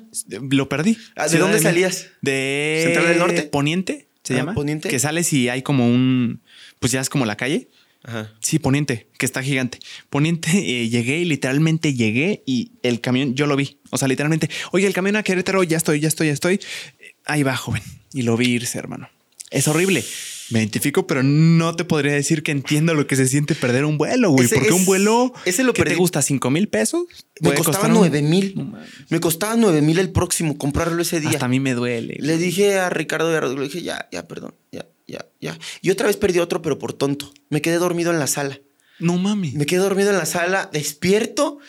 Lo 0.51 0.69
perdí. 0.69 0.97
Ah, 1.15 1.27
¿de 1.27 1.37
dónde 1.39 1.59
salías? 1.59 2.07
De 2.21 2.81
¿Central 2.85 3.07
del 3.07 3.17
Norte? 3.19 3.41
Poniente, 3.43 4.07
se 4.23 4.33
Ah, 4.33 4.37
llama. 4.37 4.53
Poniente. 4.53 4.89
Que 4.89 4.99
sales 4.99 5.31
y 5.33 5.49
hay 5.49 5.61
como 5.63 5.87
un, 5.87 6.41
pues 6.79 6.91
ya 6.91 7.01
es 7.01 7.09
como 7.09 7.25
la 7.25 7.37
calle. 7.37 7.69
Ajá. 8.05 8.31
Sí, 8.39 8.59
Poniente, 8.59 9.09
que 9.17 9.25
está 9.25 9.43
gigante. 9.43 9.79
Poniente, 10.09 10.49
eh, 10.57 10.89
llegué 10.89 11.19
y 11.19 11.25
literalmente 11.25 11.93
llegué 11.93 12.43
y 12.45 12.71
el 12.83 13.01
camión, 13.01 13.35
yo 13.35 13.47
lo 13.47 13.55
vi. 13.55 13.79
O 13.89 13.97
sea, 13.97 14.07
literalmente, 14.07 14.49
oye, 14.71 14.87
el 14.87 14.93
camión 14.93 15.15
a 15.15 15.23
Querétaro, 15.23 15.63
ya 15.63 15.77
estoy, 15.77 15.99
ya 15.99 16.07
estoy, 16.07 16.27
ya 16.27 16.33
estoy. 16.33 16.55
Eh, 16.99 17.15
Ahí 17.25 17.43
va, 17.43 17.55
joven. 17.57 17.81
Y 18.13 18.21
lo 18.21 18.37
vi 18.37 18.47
irse, 18.51 18.77
hermano. 18.77 19.09
Es 19.51 19.67
horrible. 19.67 20.03
Me 20.51 20.59
identifico, 20.59 21.07
pero 21.07 21.23
no 21.23 21.75
te 21.75 21.85
podría 21.85 22.13
decir 22.13 22.43
que 22.43 22.51
entiendo 22.51 22.93
lo 22.93 23.07
que 23.07 23.15
se 23.15 23.27
siente 23.27 23.55
perder 23.55 23.83
un 23.83 23.97
vuelo, 23.97 24.29
güey. 24.29 24.45
Ese 24.45 24.55
Porque 24.55 24.69
es- 24.69 24.75
un 24.75 24.85
vuelo 24.85 25.33
ese 25.45 25.63
lo 25.63 25.73
que 25.73 25.83
te 25.83 25.95
gusta 25.95 26.21
cinco 26.21 26.51
mil 26.51 26.67
pesos. 26.67 27.05
Me 27.41 27.53
costaba 27.55 27.87
un- 27.87 27.93
nueve 27.95 28.21
mil. 28.21 28.53
No. 28.55 28.77
Me 29.09 29.19
costaba 29.19 29.55
nueve 29.55 29.81
mil 29.81 29.97
el 29.97 30.11
próximo 30.11 30.55
comprarlo 30.57 31.01
ese 31.01 31.19
día. 31.19 31.31
Hasta 31.31 31.45
a 31.45 31.49
mí 31.49 31.59
me 31.59 31.73
duele. 31.73 32.17
Le 32.19 32.37
dije 32.37 32.77
a 32.77 32.91
Ricardo 32.91 33.31
de 33.31 33.37
Arroyo, 33.37 33.55
le 33.57 33.63
dije, 33.63 33.81
ya, 33.81 34.07
ya, 34.11 34.27
perdón, 34.27 34.53
ya, 34.71 34.85
ya, 35.07 35.25
ya. 35.41 35.57
Y 35.81 35.91
otra 35.91 36.07
vez 36.07 36.17
perdí 36.17 36.39
otro, 36.39 36.61
pero 36.61 36.77
por 36.79 36.93
tonto. 36.93 37.31
Me 37.49 37.61
quedé 37.61 37.75
dormido 37.77 38.11
en 38.11 38.19
la 38.19 38.27
sala. 38.27 38.59
No 38.99 39.17
mames. 39.17 39.53
Me 39.53 39.65
quedé 39.65 39.79
dormido 39.79 40.09
en 40.11 40.17
la 40.17 40.25
sala, 40.25 40.69
despierto 40.71 41.59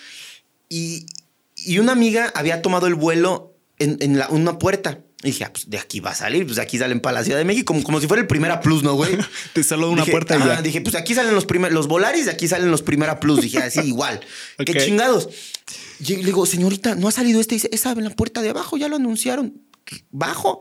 y, 0.69 1.07
y 1.57 1.79
una 1.79 1.93
amiga 1.93 2.33
había 2.35 2.63
tomado 2.63 2.87
el 2.87 2.95
vuelo 2.95 3.57
en, 3.79 3.97
en 4.01 4.19
la- 4.19 4.29
una 4.29 4.59
puerta. 4.59 5.01
Y 5.23 5.29
dije, 5.29 5.45
ah, 5.45 5.51
pues 5.53 5.69
de 5.71 5.79
aquí 5.79 5.99
va 6.01 6.11
a 6.11 6.15
salir, 6.15 6.45
pues 6.45 6.57
de 6.57 6.63
aquí 6.63 6.79
salen 6.79 7.01
para 7.01 7.15
la 7.19 7.25
Ciudad 7.25 7.39
de 7.39 7.45
México, 7.45 7.73
como, 7.73 7.83
como 7.83 8.01
si 8.01 8.07
fuera 8.07 8.21
el 8.21 8.27
Primera 8.29 8.61
Plus, 8.61 8.83
¿no, 8.83 8.95
güey? 8.95 9.17
Te 9.55 9.63
solo 9.65 9.91
una 9.91 10.03
Dije, 10.03 10.13
puerta 10.13 10.37
y 10.37 10.39
ya. 10.41 10.63
Dije, 10.63 10.81
pues 10.83 10.95
aquí 10.95 11.15
salen 11.15 11.35
los 11.35 11.47
primeros, 11.47 11.75
los 11.75 11.89
Volaris, 11.89 12.27
de 12.27 12.31
aquí 12.33 12.47
salen 12.47 12.71
los 12.71 12.83
Primera 12.83 13.19
Plus. 13.19 13.41
Dije, 13.41 13.59
así 13.59 13.81
igual. 13.85 14.21
Ok. 14.59 14.67
Qué 14.67 14.75
chingados. 14.85 15.29
Y 16.01 16.17
le 16.17 16.25
digo, 16.25 16.45
señorita, 16.47 16.95
¿no 16.95 17.09
ha 17.09 17.13
salido 17.13 17.41
este? 17.41 17.55
Dice, 17.57 17.71
esa 17.73 17.93
en 17.93 18.05
la 18.05 18.11
puerta 18.11 18.43
de 18.43 18.51
abajo, 18.51 18.77
ya 18.77 18.89
lo 18.89 18.97
anunciaron. 18.97 19.55
Bajo. 20.11 20.61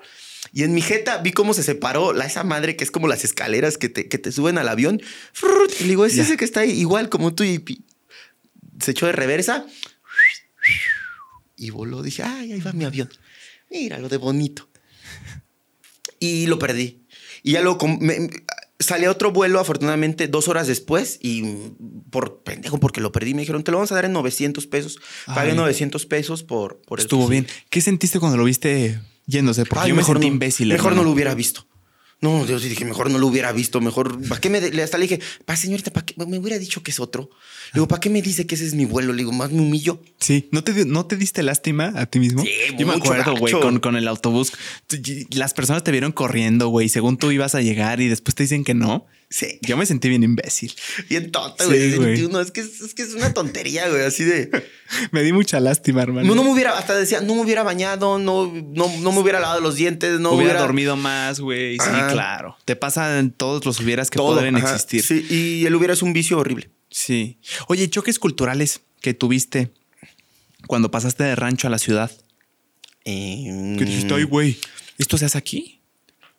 Y 0.56 0.64
en 0.64 0.74
mi 0.74 0.82
jeta 0.82 1.18
vi 1.18 1.34
cómo 1.34 1.54
se 1.54 1.64
separó 1.64 2.14
la, 2.14 2.26
esa 2.26 2.46
madre 2.46 2.78
que 2.78 2.86
es 2.86 2.90
como 2.90 3.10
las 3.10 3.26
escaleras 3.26 3.78
que 3.78 3.90
te, 3.90 4.08
que 4.08 4.18
te 4.18 4.32
suben 4.32 4.58
al 4.58 4.70
avión. 4.70 5.02
Y 5.80 5.84
le 5.84 5.90
digo, 5.90 6.06
es 6.06 6.16
Ya. 6.16 6.24
ese 6.24 6.38
que 6.38 6.46
está 6.46 6.62
ahí, 6.62 6.72
igual 6.72 7.10
como 7.10 7.36
tú. 7.36 7.44
Y 7.44 7.62
se 8.80 8.92
echó 8.92 9.06
de 9.06 9.12
reversa 9.12 9.66
y 11.58 11.72
voló. 11.72 12.02
Dije, 12.02 12.24
ay, 12.24 12.54
ahí 12.54 12.62
va 12.62 12.72
mi 12.72 12.86
avión. 12.86 13.10
Mira 13.70 14.00
lo 14.00 14.08
de 14.08 14.16
bonito. 14.16 14.70
Y 16.20 16.48
lo 16.48 16.58
perdí. 16.58 17.06
Y 17.44 17.52
ya 17.52 17.64
com- 17.78 18.00
me- 18.00 18.30
salí 18.80 19.06
a 19.06 19.12
otro 19.12 19.32
vuelo, 19.32 19.60
afortunadamente, 19.60 20.28
dos 20.30 20.48
horas 20.48 20.68
después. 20.68 21.20
Y 21.22 21.44
por 22.12 22.44
pendejo, 22.44 22.80
porque 22.80 23.02
lo 23.02 23.12
perdí, 23.12 23.34
me 23.34 23.42
dijeron, 23.42 23.64
te 23.64 23.72
lo 23.72 23.78
vamos 23.78 23.92
a 23.92 23.96
dar 23.96 24.06
en 24.06 24.14
900 24.14 24.68
pesos. 24.68 25.00
Pagué 25.26 25.52
Ay. 25.52 25.58
900 25.58 26.06
pesos 26.06 26.44
por, 26.44 26.82
por 26.84 27.00
Estuvo 27.02 27.28
bien. 27.28 27.46
¿Qué 27.70 27.82
sentiste 27.82 28.20
cuando 28.20 28.38
lo 28.38 28.46
viste 28.46 29.02
yéndose? 29.28 29.66
Porque 29.66 29.84
Ay, 29.84 29.90
yo 29.90 29.96
me 29.96 30.02
mejor 30.02 30.16
sentí 30.18 30.28
no, 30.28 30.34
imbécil. 30.34 30.68
Mejor 30.70 30.88
hermano. 30.92 31.02
no 31.02 31.04
lo 31.10 31.12
hubiera 31.14 31.34
visto. 31.36 31.68
No, 32.22 32.46
yo 32.46 32.58
sí 32.60 32.70
dije, 32.70 32.86
mejor 32.86 33.12
no 33.12 33.18
lo 33.20 33.28
hubiera 33.28 33.52
visto, 33.52 33.82
mejor, 33.82 34.20
¿para 34.30 34.40
qué 34.40 34.50
me, 34.50 34.62
de- 34.62 34.72
le- 34.72 34.82
hasta 34.84 34.98
le 34.98 35.04
dije, 35.04 35.20
pa, 35.44 35.56
señorita, 35.58 35.92
¿para 35.92 36.06
qué? 36.06 36.16
Me 36.26 36.38
hubiera 36.40 36.58
dicho 36.58 36.82
que 36.82 36.90
es 36.92 37.00
otro. 37.02 37.30
Le 37.74 37.80
digo, 37.80 37.90
¿para 37.90 38.00
qué 38.00 38.10
me 38.10 38.22
dice 38.22 38.48
que 38.48 38.56
ese 38.56 38.66
es 38.66 38.74
mi 38.74 38.86
vuelo? 38.86 39.12
Le 39.12 39.18
digo, 39.20 39.34
más 39.34 39.52
me 39.52 39.62
humillo. 39.62 40.02
Sí, 40.20 40.48
¿no 40.52 40.64
te, 40.64 40.86
¿no 40.86 41.06
te 41.06 41.18
diste 41.18 41.44
lástima 41.44 41.92
a 41.94 42.06
ti 42.06 42.20
mismo? 42.20 42.42
Sí, 42.42 42.50
Yo 42.80 42.88
me 42.88 42.94
acuerdo, 42.94 43.36
güey, 43.36 43.54
con, 43.54 43.80
con 43.80 43.98
el 43.98 44.08
autobús. 44.08 44.54
Las 45.32 45.54
personas 45.54 45.84
te 45.84 45.92
vieron 45.92 46.14
corriendo, 46.14 46.70
güey, 46.70 46.88
según 46.88 47.18
tú 47.18 47.32
ibas 47.32 47.54
a 47.54 47.62
llegar 47.62 48.00
y 48.00 48.08
después 48.08 48.34
te 48.34 48.44
dicen 48.44 48.64
que 48.64 48.74
no. 48.74 49.06
Sí, 49.30 49.60
Yo 49.64 49.76
me 49.76 49.86
sentí 49.86 50.08
bien 50.08 50.24
imbécil. 50.24 50.74
bien 51.10 51.32
tonta, 51.32 51.64
Sí, 51.64 51.70
güey. 51.70 51.96
güey. 51.96 52.08
21. 52.12 52.40
Es 52.42 52.52
que 52.52 52.62
es, 52.62 52.80
es 52.82 52.94
que 52.94 53.02
es 53.02 53.14
una 53.16 53.34
tontería, 53.34 53.90
güey, 53.90 54.04
así 54.04 54.24
de... 54.24 54.50
Me 55.12 55.24
di 55.24 55.34
mucha 55.34 55.60
lástima, 55.60 56.04
hermano. 56.04 56.28
No, 56.28 56.36
no 56.36 56.44
me 56.44 56.52
hubiera, 56.52 56.78
hasta 56.78 56.96
decía, 56.96 57.20
no 57.22 57.34
me 57.36 57.42
hubiera 57.42 57.64
bañado, 57.64 58.20
no, 58.20 58.46
no, 58.54 58.88
no 59.00 59.12
me 59.12 59.20
hubiera 59.20 59.40
lavado 59.40 59.60
los 59.62 59.76
dientes, 59.76 60.20
no 60.20 60.32
hubiera, 60.34 60.60
dormido 60.62 60.96
más, 60.96 61.40
güey. 61.40 61.74
Sí, 61.74 61.86
Ajá. 61.90 62.12
claro. 62.12 62.56
Te 62.66 62.76
pasan 62.76 63.32
todos 63.32 63.66
los 63.66 63.80
hubieras 63.80 64.12
que 64.12 64.18
todo. 64.18 64.40
ajá. 64.40 64.76
existir. 64.76 65.02
Sí, 65.04 65.26
y 65.30 65.66
el 65.66 65.74
hubiera 65.76 65.94
es 65.94 66.04
un 66.04 66.14
vicio 66.14 66.38
horrible. 66.38 66.70
Sí. 66.92 67.40
Oye, 67.68 67.90
choques 67.90 68.20
culturales 68.20 68.82
que 69.02 69.14
tuviste 69.16 69.72
cuando 70.68 70.92
pasaste 70.92 71.24
de 71.24 71.36
rancho 71.36 71.68
a 71.68 71.72
la 71.72 71.80
ciudad. 71.80 72.12
Eh, 73.06 73.76
Que 73.78 73.86
dijiste, 73.86 74.14
ay, 74.14 74.24
güey, 74.24 74.58
¿esto 74.98 75.18
se 75.18 75.26
hace 75.26 75.38
aquí? 75.38 75.75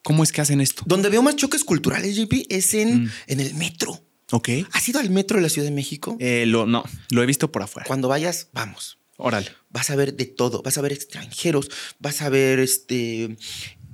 ¿Cómo 0.07 0.23
es 0.23 0.31
que 0.31 0.39
hacen 0.39 0.61
esto? 0.61 0.83
Donde 0.85 1.09
veo 1.09 1.21
más 1.21 1.35
choques 1.35 1.65
culturales, 1.65 2.15
JP, 2.15 2.45
es 2.47 2.73
en, 2.75 3.03
Mm. 3.03 3.11
en 3.27 3.39
el 3.41 3.53
metro. 3.55 4.01
Ok. 4.31 4.47
¿Has 4.71 4.87
ido 4.87 5.01
al 5.01 5.09
metro 5.09 5.35
de 5.35 5.43
la 5.43 5.49
Ciudad 5.49 5.67
de 5.67 5.73
México? 5.75 6.15
Eh, 6.21 6.45
lo, 6.47 6.65
no, 6.65 6.85
lo 7.09 7.23
he 7.23 7.25
visto 7.25 7.51
por 7.51 7.61
afuera. 7.61 7.85
Cuando 7.87 8.07
vayas, 8.07 8.47
vamos. 8.53 8.99
Órale. 9.17 9.51
Vas 9.69 9.89
a 9.89 9.97
ver 9.97 10.15
de 10.15 10.23
todo. 10.25 10.61
Vas 10.61 10.77
a 10.77 10.81
ver 10.81 10.93
extranjeros, 10.93 11.69
vas 11.99 12.21
a 12.21 12.29
ver 12.29 12.59
este 12.59 13.35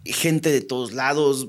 gente 0.05 0.51
de 0.51 0.61
todos 0.61 0.93
lados. 0.93 1.47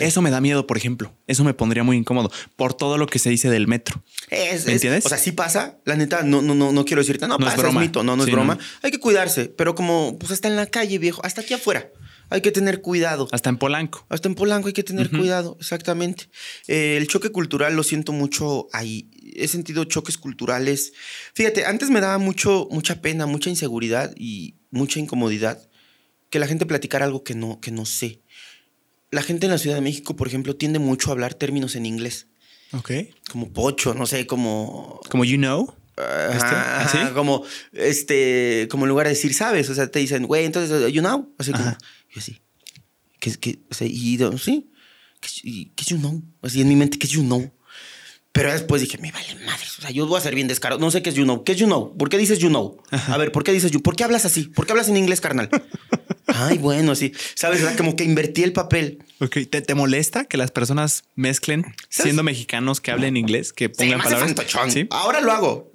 Eso 0.00 0.22
me 0.22 0.30
da 0.30 0.40
miedo, 0.40 0.66
por 0.66 0.76
ejemplo. 0.78 1.14
Eso 1.26 1.44
me 1.44 1.52
pondría 1.54 1.82
muy 1.84 1.96
incómodo 1.98 2.30
por 2.56 2.72
todo 2.72 2.96
lo 2.96 3.06
que 3.06 3.18
se 3.18 3.28
dice 3.30 3.50
del 3.50 3.66
metro. 3.66 4.02
Es, 4.30 4.64
¿Me 4.64 4.72
es- 4.72 4.76
entiendes? 4.76 5.04
O 5.04 5.08
sea, 5.10 5.18
sí 5.18 5.32
pasa. 5.32 5.78
La 5.84 5.96
neta, 5.96 6.22
no, 6.22 6.40
no, 6.40 6.54
no, 6.54 6.72
no 6.72 6.84
quiero 6.86 7.02
decirte, 7.02 7.26
no, 7.28 7.36
No 7.36 7.46
es 7.46 7.52
pasa, 7.52 7.56
es, 7.56 7.62
broma. 7.64 7.80
mito, 7.82 8.02
no, 8.02 8.16
no 8.16 8.24
Sí, 8.24 8.30
es 8.30 8.34
broma. 8.34 8.54
no. 8.54 8.60
Hay 8.82 8.90
que 8.90 8.98
cuidarse, 9.00 9.46
pero 9.46 9.74
como, 9.74 10.18
pues 10.18 10.32
hasta 10.32 10.48
en 10.48 10.56
la 10.56 10.66
calle, 10.66 10.98
viejo, 10.98 11.20
hasta 11.24 11.40
aquí 11.42 11.52
afuera. 11.54 11.90
Hay 12.32 12.40
que 12.40 12.50
tener 12.52 12.80
cuidado. 12.80 13.28
Hasta 13.32 13.50
en 13.50 13.58
Polanco. 13.58 14.06
Hasta 14.08 14.28
en 14.28 14.34
Polanco 14.34 14.68
hay 14.68 14.72
que 14.72 14.82
tener 14.82 15.10
cuidado, 15.10 15.56
exactamente. 15.60 16.28
Eh, 16.66 16.96
el 16.96 17.06
choque 17.06 17.30
cultural 17.30 17.74
lo 17.76 17.82
siento 17.82 18.12
mucho 18.12 18.68
ahí. 18.72 19.10
He 19.36 19.48
sentido 19.48 19.84
choques 19.84 20.18
culturales. 20.18 20.92
Fíjate, 21.34 21.64
antes 21.66 21.90
me 21.90 22.00
daba 22.00 22.18
mucho, 22.18 22.68
mucha 22.70 23.00
pena, 23.02 23.26
mucha 23.26 23.50
inseguridad 23.50 24.14
y 24.16 24.56
mucha 24.70 24.98
incomodidad 24.98 25.68
que 26.30 26.38
la 26.38 26.46
gente 26.46 26.64
platicara 26.66 27.04
algo 27.04 27.22
que 27.22 27.34
no, 27.34 27.60
que 27.60 27.70
no 27.70 27.84
sé. 27.84 28.22
La 29.10 29.22
gente 29.22 29.44
en 29.46 29.52
la 29.52 29.58
Ciudad 29.58 29.76
de 29.76 29.82
México, 29.82 30.16
por 30.16 30.26
ejemplo, 30.26 30.56
tiende 30.56 30.78
mucho 30.78 31.10
a 31.10 31.12
hablar 31.12 31.34
términos 31.34 31.76
en 31.76 31.84
inglés, 31.84 32.28
Ok. 32.72 32.90
como 33.30 33.52
pocho, 33.52 33.92
no 33.92 34.06
sé, 34.06 34.26
como 34.26 34.98
Como 35.10 35.24
you 35.26 35.36
know. 35.36 35.74
Ajá, 35.98 36.32
Este, 36.32 36.46
ajá, 36.46 36.82
¿así? 37.04 37.12
como 37.12 37.44
este, 37.72 38.66
como 38.70 38.84
en 38.86 38.88
lugar 38.88 39.06
de 39.06 39.10
decir, 39.12 39.34
sabes, 39.34 39.68
o 39.68 39.74
sea, 39.74 39.88
te 39.88 39.98
dicen, 39.98 40.24
güey, 40.26 40.46
entonces, 40.46 40.90
you 40.90 41.02
know, 41.02 41.30
así 41.38 41.52
como, 41.52 41.64
Ajá. 41.64 41.78
Yo 42.12 42.20
así, 42.20 42.40
¿qué, 43.18 43.32
qué, 43.36 43.58
o 43.70 43.74
sea, 43.74 43.86
y 43.90 44.16
yo, 44.16 44.36
sí, 44.38 44.70
¿qué, 45.20 45.28
y- 45.42 45.66
qué 45.74 45.84
you 45.86 45.98
know? 45.98 46.22
Así 46.42 46.60
en 46.60 46.68
mi 46.68 46.76
mente, 46.76 46.98
¿qué 46.98 47.06
es 47.06 47.12
you 47.12 47.22
know? 47.22 47.52
Pero 48.32 48.50
después 48.50 48.80
dije, 48.80 48.96
me 48.96 49.12
vale 49.12 49.34
madre, 49.44 49.64
o 49.78 49.82
sea, 49.82 49.90
yo 49.90 50.06
voy 50.06 50.16
a 50.18 50.22
ser 50.22 50.34
bien 50.34 50.48
descarado, 50.48 50.80
no 50.80 50.90
sé 50.90 51.02
qué 51.02 51.10
es 51.10 51.14
you 51.16 51.24
know, 51.24 51.44
¿qué 51.44 51.52
es 51.52 51.58
you 51.58 51.66
know? 51.66 51.94
¿Por 51.98 52.08
qué 52.08 52.16
dices 52.16 52.38
you 52.38 52.48
know? 52.48 52.82
A 52.90 53.18
ver, 53.18 53.30
¿por 53.30 53.44
qué 53.44 53.52
dices 53.52 53.70
you? 53.72 53.82
¿Por 53.82 53.94
qué 53.94 54.04
hablas 54.04 54.24
así? 54.24 54.44
¿Por 54.44 54.64
qué 54.64 54.72
hablas 54.72 54.88
en 54.88 54.96
inglés, 54.96 55.20
carnal? 55.20 55.50
Ay, 56.28 56.56
bueno, 56.56 56.94
sí, 56.94 57.12
sabes, 57.34 57.62
o 57.62 57.66
sea, 57.66 57.76
como 57.76 57.94
que 57.94 58.04
invertí 58.04 58.42
el 58.42 58.54
papel. 58.54 59.04
Ok. 59.20 59.36
¿Te, 59.50 59.60
te 59.60 59.74
molesta 59.74 60.24
que 60.24 60.38
las 60.38 60.50
personas 60.50 61.04
mezclen 61.14 61.62
¿Sabes? 61.90 62.04
siendo 62.04 62.22
mexicanos 62.22 62.80
que 62.80 62.90
hablen 62.90 63.18
inglés, 63.18 63.52
que 63.52 63.66
Sí, 63.66 63.72
pongan 63.76 64.00
hace 64.00 64.04
palabras? 64.14 64.28
fantochón. 64.34 64.70
Sí. 64.70 64.86
Ahora 64.90 65.20
lo 65.20 65.30
hago. 65.32 65.71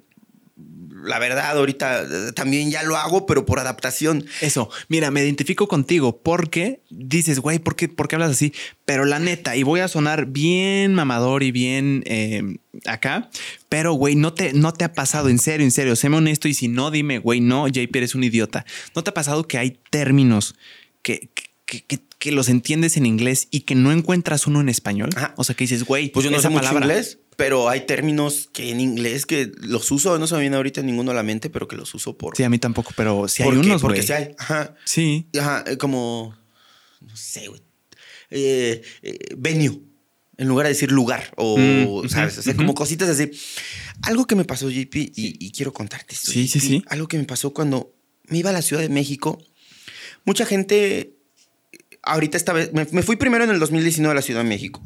La 1.04 1.18
verdad, 1.18 1.56
ahorita 1.56 2.02
eh, 2.02 2.32
también 2.34 2.70
ya 2.70 2.82
lo 2.82 2.96
hago, 2.96 3.26
pero 3.26 3.44
por 3.46 3.58
adaptación. 3.58 4.26
Eso, 4.40 4.70
mira, 4.88 5.10
me 5.10 5.22
identifico 5.22 5.68
contigo 5.68 6.20
porque 6.22 6.80
dices, 6.90 7.38
güey, 7.40 7.58
¿por 7.58 7.76
qué, 7.76 7.88
por 7.88 8.08
qué 8.08 8.16
hablas 8.16 8.30
así? 8.32 8.52
Pero 8.84 9.04
la 9.04 9.18
neta, 9.18 9.54
y 9.56 9.62
voy 9.62 9.80
a 9.80 9.88
sonar 9.88 10.26
bien 10.26 10.94
mamador 10.94 11.42
y 11.42 11.52
bien 11.52 12.02
eh, 12.06 12.58
acá, 12.86 13.30
pero 13.68 13.92
güey, 13.92 14.16
no 14.16 14.32
te, 14.34 14.52
no 14.52 14.72
te 14.72 14.84
ha 14.84 14.92
pasado, 14.92 15.28
en 15.28 15.38
serio, 15.38 15.64
en 15.64 15.70
serio, 15.72 15.94
séme 15.96 16.16
honesto 16.16 16.48
y 16.48 16.54
si 16.54 16.68
no, 16.68 16.90
dime, 16.90 17.18
güey, 17.18 17.40
no, 17.40 17.68
JP 17.68 17.94
eres 17.96 18.14
un 18.14 18.24
idiota. 18.24 18.64
¿No 18.94 19.04
te 19.04 19.10
ha 19.10 19.14
pasado 19.14 19.46
que 19.46 19.58
hay 19.58 19.78
términos 19.90 20.54
que, 21.02 21.30
que, 21.64 21.84
que- 21.84 22.08
que 22.18 22.32
los 22.32 22.48
entiendes 22.48 22.96
en 22.96 23.06
inglés 23.06 23.46
y 23.52 23.60
que 23.60 23.76
no 23.76 23.92
encuentras 23.92 24.48
uno 24.48 24.60
en 24.60 24.68
español? 24.68 25.10
Ajá. 25.14 25.34
O 25.36 25.44
sea, 25.44 25.54
que 25.54 25.62
dices, 25.62 25.84
güey, 25.84 26.08
Pues 26.10 26.24
yo 26.24 26.32
no 26.32 26.40
sé 26.40 26.48
mucho 26.48 26.62
palabra. 26.64 26.84
inglés, 26.86 27.17
pero 27.38 27.68
hay 27.68 27.86
términos 27.86 28.50
que 28.52 28.72
en 28.72 28.80
inglés 28.80 29.24
que 29.24 29.52
los 29.60 29.92
uso, 29.92 30.18
no 30.18 30.26
se 30.26 30.34
me 30.34 30.40
viene 30.40 30.56
ahorita 30.56 30.82
ninguno 30.82 31.12
a 31.12 31.14
la 31.14 31.22
mente, 31.22 31.50
pero 31.50 31.68
que 31.68 31.76
los 31.76 31.94
uso 31.94 32.18
por. 32.18 32.36
Sí, 32.36 32.42
a 32.42 32.50
mí 32.50 32.58
tampoco, 32.58 32.90
pero 32.96 33.28
si 33.28 33.44
hay 33.44 33.50
porque, 33.50 33.64
unos, 33.64 33.80
porque 33.80 34.02
sí 34.02 34.12
hay. 34.12 34.34
Ajá. 34.38 34.74
Sí. 34.84 35.28
Ajá, 35.38 35.62
eh, 35.68 35.76
como. 35.76 36.36
No 37.00 37.16
sé, 37.16 37.46
güey. 37.46 37.62
Eh, 38.30 38.82
eh, 39.02 39.18
venue. 39.36 39.78
En 40.36 40.48
lugar 40.48 40.66
de 40.66 40.72
decir 40.72 40.90
lugar. 40.90 41.32
O, 41.36 41.56
Mm, 41.56 42.08
¿sabes? 42.08 42.38
O 42.38 42.42
sea, 42.42 42.56
como 42.56 42.74
cositas 42.74 43.08
así. 43.08 43.30
Algo 44.02 44.26
que 44.26 44.34
me 44.34 44.44
pasó, 44.44 44.68
JP, 44.68 44.96
y, 44.96 45.12
y 45.14 45.52
quiero 45.52 45.72
contarte 45.72 46.16
esto. 46.16 46.32
Sí, 46.32 46.48
sí, 46.48 46.58
sí. 46.58 46.82
Algo 46.88 47.06
que 47.06 47.18
me 47.18 47.24
pasó 47.24 47.54
cuando 47.54 47.94
me 48.24 48.38
iba 48.38 48.50
a 48.50 48.52
la 48.52 48.62
Ciudad 48.62 48.82
de 48.82 48.88
México. 48.88 49.38
Mucha 50.24 50.44
gente. 50.44 51.14
Ahorita 52.02 52.36
esta 52.36 52.52
vez. 52.52 52.72
Me, 52.72 52.84
me 52.90 53.02
fui 53.02 53.14
primero 53.14 53.44
en 53.44 53.50
el 53.50 53.60
2019 53.60 54.10
a 54.10 54.14
la 54.16 54.22
Ciudad 54.22 54.42
de 54.42 54.48
México. 54.48 54.82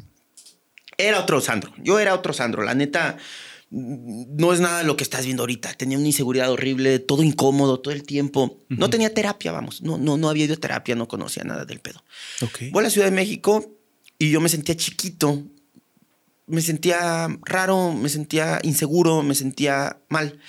Era 0.97 1.19
otro 1.19 1.41
Sandro. 1.41 1.73
Yo 1.77 1.99
era 1.99 2.13
otro 2.13 2.33
Sandro. 2.33 2.63
La 2.63 2.75
neta. 2.75 3.17
No 3.69 4.53
es 4.53 4.59
nada 4.59 4.83
lo 4.83 4.95
que 4.95 5.03
estás 5.03 5.25
viendo 5.25 5.43
ahorita. 5.43 5.73
Tenía 5.73 5.97
una 5.97 6.05
inseguridad 6.05 6.51
horrible, 6.51 6.99
todo 6.99 7.23
incómodo, 7.23 7.79
todo 7.79 7.93
el 7.93 8.03
tiempo. 8.03 8.63
No 8.69 8.89
tenía 8.89 9.11
terapia, 9.13 9.51
vamos. 9.51 9.81
No, 9.81 9.97
no, 9.97 10.15
no 10.17 10.29
había 10.29 10.45
ido 10.45 10.53
a 10.53 10.57
terapia, 10.57 10.95
no 10.95 11.07
conocía 11.07 11.43
nada 11.43 11.65
del 11.65 11.79
pedo. 11.79 12.03
Ok. 12.41 12.65
Voy 12.71 12.81
a 12.81 12.83
la 12.83 12.89
Ciudad 12.91 13.07
de 13.07 13.15
México 13.15 13.75
y 14.19 14.29
yo 14.29 14.41
me 14.41 14.49
sentía 14.49 14.75
chiquito. 14.77 15.43
Me 16.45 16.61
sentía 16.61 17.27
raro, 17.45 17.93
me 17.93 18.09
sentía 18.09 18.59
inseguro, 18.61 19.23
me 19.23 19.33
sentía 19.33 19.97
mal. 20.07 20.39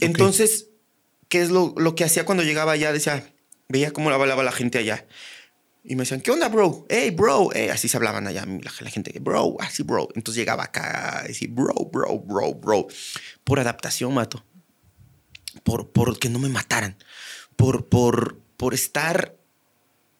Entonces, 0.00 0.68
¿qué 1.28 1.42
es 1.42 1.50
lo, 1.50 1.74
lo 1.76 1.96
que 1.96 2.04
hacía 2.04 2.24
cuando 2.24 2.44
llegaba 2.44 2.72
allá? 2.72 2.92
Decía, 2.92 3.32
veía 3.68 3.90
cómo 3.90 4.10
la 4.10 4.16
hablaba 4.16 4.44
la 4.44 4.52
gente 4.52 4.78
allá. 4.78 5.06
Y 5.90 5.96
me 5.96 6.02
decían, 6.02 6.20
¿qué 6.20 6.30
onda, 6.30 6.50
bro? 6.50 6.84
Hey, 6.90 7.08
bro. 7.12 7.48
Hey, 7.50 7.70
así 7.70 7.88
se 7.88 7.96
hablaban 7.96 8.26
allá 8.26 8.44
la, 8.44 8.70
la 8.80 8.90
gente, 8.90 9.10
bro, 9.20 9.56
así, 9.58 9.82
bro. 9.82 10.10
Entonces 10.14 10.38
llegaba 10.38 10.64
acá 10.64 11.20
a 11.20 11.22
decir, 11.22 11.48
bro, 11.48 11.72
bro, 11.90 12.18
bro, 12.18 12.52
bro. 12.52 12.86
Por 13.42 13.58
adaptación, 13.58 14.12
mato. 14.12 14.44
Por, 15.64 15.88
por 15.88 16.18
que 16.18 16.28
no 16.28 16.38
me 16.38 16.50
mataran. 16.50 16.98
Por, 17.56 17.86
por, 17.86 18.38
por 18.58 18.74
estar 18.74 19.34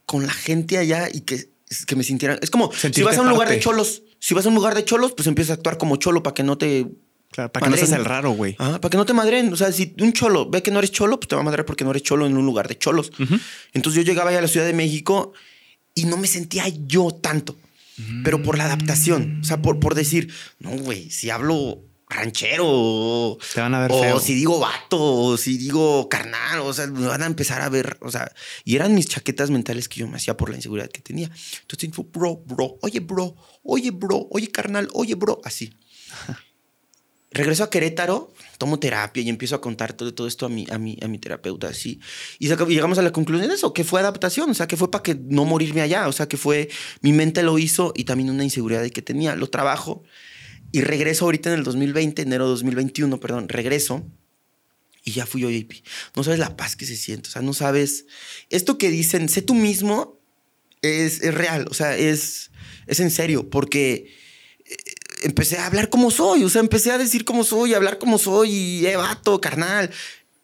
con 0.07 0.27
la 0.27 0.33
gente 0.33 0.79
allá 0.79 1.11
y 1.13 1.21
que, 1.21 1.51
que 1.87 1.97
me 1.97 2.03
sintieran. 2.03 2.39
Es 2.41 2.49
como 2.49 2.73
si 2.73 2.79
Sentirte 2.79 3.05
vas 3.11 3.19
a 3.19 3.21
un 3.21 3.29
lugar 3.29 3.49
de 3.49 3.57
parte. 3.57 3.65
cholos. 3.65 4.03
Si 4.19 4.33
vas 4.33 4.47
a 4.47 4.49
un 4.49 4.55
lugar 4.55 4.75
de 4.75 4.87
cholos, 4.87 5.13
pues 5.13 5.27
empiezas 5.29 5.51
a 5.51 5.55
actuar 5.55 5.77
como 5.77 5.97
cholo 5.97 6.23
para 6.23 6.33
que 6.33 6.45
no 6.45 6.57
te. 6.57 6.87
Claro, 7.31 7.53
para 7.53 7.65
que 7.65 7.71
no 7.71 7.77
seas 7.77 7.93
el 7.93 8.07
raro, 8.07 8.31
güey. 8.31 8.57
Ah, 8.59 8.79
para 8.81 8.89
que 8.91 8.97
no 8.97 9.05
te 9.05 9.13
madren. 9.13 9.53
O 9.53 9.57
sea, 9.57 9.71
si 9.71 9.95
un 10.01 10.15
cholo 10.15 10.49
ve 10.49 10.63
que 10.63 10.71
no 10.71 10.79
eres 10.79 10.93
cholo, 10.93 11.21
pues 11.21 11.29
te 11.29 11.35
va 11.37 11.43
a 11.43 11.45
madrar 11.45 11.67
porque 11.67 11.85
no 11.85 11.91
eres 11.91 12.03
cholo 12.05 12.27
en 12.27 12.39
un 12.39 12.47
lugar 12.47 12.69
de 12.69 12.79
cholos. 12.79 13.13
Ujú. 13.21 13.37
Entonces 13.75 14.03
yo 14.03 14.11
llegaba 14.11 14.31
allá 14.31 14.39
a 14.39 14.43
la 14.43 14.49
Ciudad 14.49 14.65
de 14.65 14.73
México 14.73 15.35
y 15.99 16.05
no 16.05 16.17
me 16.17 16.27
sentía 16.27 16.69
yo 16.69 17.11
tanto. 17.11 17.57
Pero 18.23 18.41
por 18.45 18.57
la 18.57 18.65
adaptación. 18.65 19.41
O 19.41 19.45
sea, 19.45 19.61
por, 19.61 19.81
por 19.81 19.97
decir, 19.97 20.33
no, 20.61 20.71
güey, 20.71 21.11
si 21.11 21.31
hablo 21.31 21.83
ranchero 22.09 23.37
Te 23.55 23.61
van 23.61 23.75
a 23.75 23.81
ver 23.81 23.93
o 23.93 24.01
feo. 24.01 24.21
si 24.21 24.35
digo 24.35 24.59
vato 24.59 24.99
o 24.99 25.37
si 25.37 25.59
digo 25.59 26.09
carnal, 26.09 26.61
o 26.61 26.73
sea, 26.73 26.87
me 26.87 27.07
van 27.07 27.23
a 27.23 27.27
empezar 27.27 27.61
a 27.61 27.69
ver, 27.69 27.99
o 28.01 28.11
sea, 28.11 28.33
y 28.65 28.77
eran 28.77 28.95
mis 28.95 29.09
chaquetas 29.09 29.51
mentales 29.51 29.89
que 29.89 30.01
yo 30.01 30.09
me 30.09 30.17
hacía 30.17 30.37
por 30.37 30.51
la 30.51 30.57
inseguridad 30.57 30.89
que 30.89 31.01
tenía. 31.01 31.31
Entonces, 31.63 31.91
bro, 32.13 32.43
bro, 32.47 32.79
oye, 32.83 33.01
bro, 33.01 33.37
oye, 33.63 33.91
bro, 33.91 34.27
oye, 34.31 34.49
carnal, 34.49 34.89
oye, 34.95 35.15
bro, 35.15 35.41
así. 35.45 35.75
Regreso 37.31 37.63
a 37.63 37.71
Querétaro, 37.71 38.33
tomo 38.57 38.79
terapia 38.79 39.23
y 39.23 39.29
empiezo 39.29 39.55
a 39.55 39.61
contar 39.61 39.93
todo, 39.93 40.15
todo 40.15 40.27
esto 40.27 40.47
a 40.47 40.49
mi, 40.49 40.67
a, 40.71 40.79
mi, 40.79 40.97
a 41.03 41.09
mi 41.09 41.19
terapeuta, 41.19 41.69
así. 41.69 42.01
Y 42.39 42.49
llegamos 42.49 42.99
a 42.99 43.03
la 43.03 43.13
conclusión 43.13 43.49
de 43.49 43.55
eso, 43.55 43.75
que 43.75 43.85
fue 43.85 44.01
adaptación, 44.01 44.51
o 44.51 44.55
sea, 44.55 44.67
que 44.67 44.79
fue 44.79 44.91
para 44.91 45.03
que 45.03 45.15
no 45.15 45.45
morirme 45.45 45.83
allá, 45.83 46.09
o 46.09 46.13
sea, 46.13 46.27
que 46.27 46.39
fue, 46.39 46.71
mi 47.03 47.13
mente 47.13 47.43
lo 47.43 47.59
hizo 47.59 47.93
y 47.95 48.05
también 48.05 48.31
una 48.31 48.45
inseguridad 48.45 48.89
que 48.89 49.03
tenía. 49.03 49.37
Lo 49.37 49.49
trabajo 49.49 50.05
y 50.73 50.81
regreso 50.81 51.27
ahorita 51.27 51.53
en 51.53 51.59
el 51.59 51.65
2020, 51.65 52.23
enero 52.23 52.49
2021, 52.49 53.21
perdón, 53.21 53.49
regreso 53.49 54.07
y 55.05 55.13
ya 55.13 55.27
fui 55.27 55.41
yo. 55.41 55.49
No 56.15 56.25
sabes 56.25 56.39
la 56.39 56.57
paz 56.57 56.77
que 56.77 56.87
se 56.87 56.97
siente, 56.97 57.29
o 57.29 57.33
sea, 57.33 57.43
no 57.43 57.55
sabes, 57.55 58.07
esto 58.51 58.79
que 58.79 58.91
dicen, 58.91 59.29
sé 59.29 59.43
tú 59.43 59.55
mismo, 59.55 60.21
es, 60.83 61.23
es 61.23 61.35
real, 61.35 61.67
o 61.71 61.75
sea, 61.75 61.97
es, 61.97 62.51
es 62.87 63.01
en 63.01 63.11
serio, 63.11 63.49
porque 63.51 64.15
empecé 65.23 65.59
a 65.59 65.67
hablar 65.67 65.89
como 65.91 66.11
soy, 66.11 66.45
o 66.45 66.49
sea, 66.49 66.61
empecé 66.61 66.91
a 66.93 66.99
decir 66.99 67.25
como 67.25 67.45
soy, 67.45 67.75
a 67.75 67.77
hablar 67.77 67.99
como 67.99 68.19
soy, 68.19 68.51
y 68.51 68.87
eh, 68.87 68.97
vato, 68.97 69.41
carnal. 69.41 69.91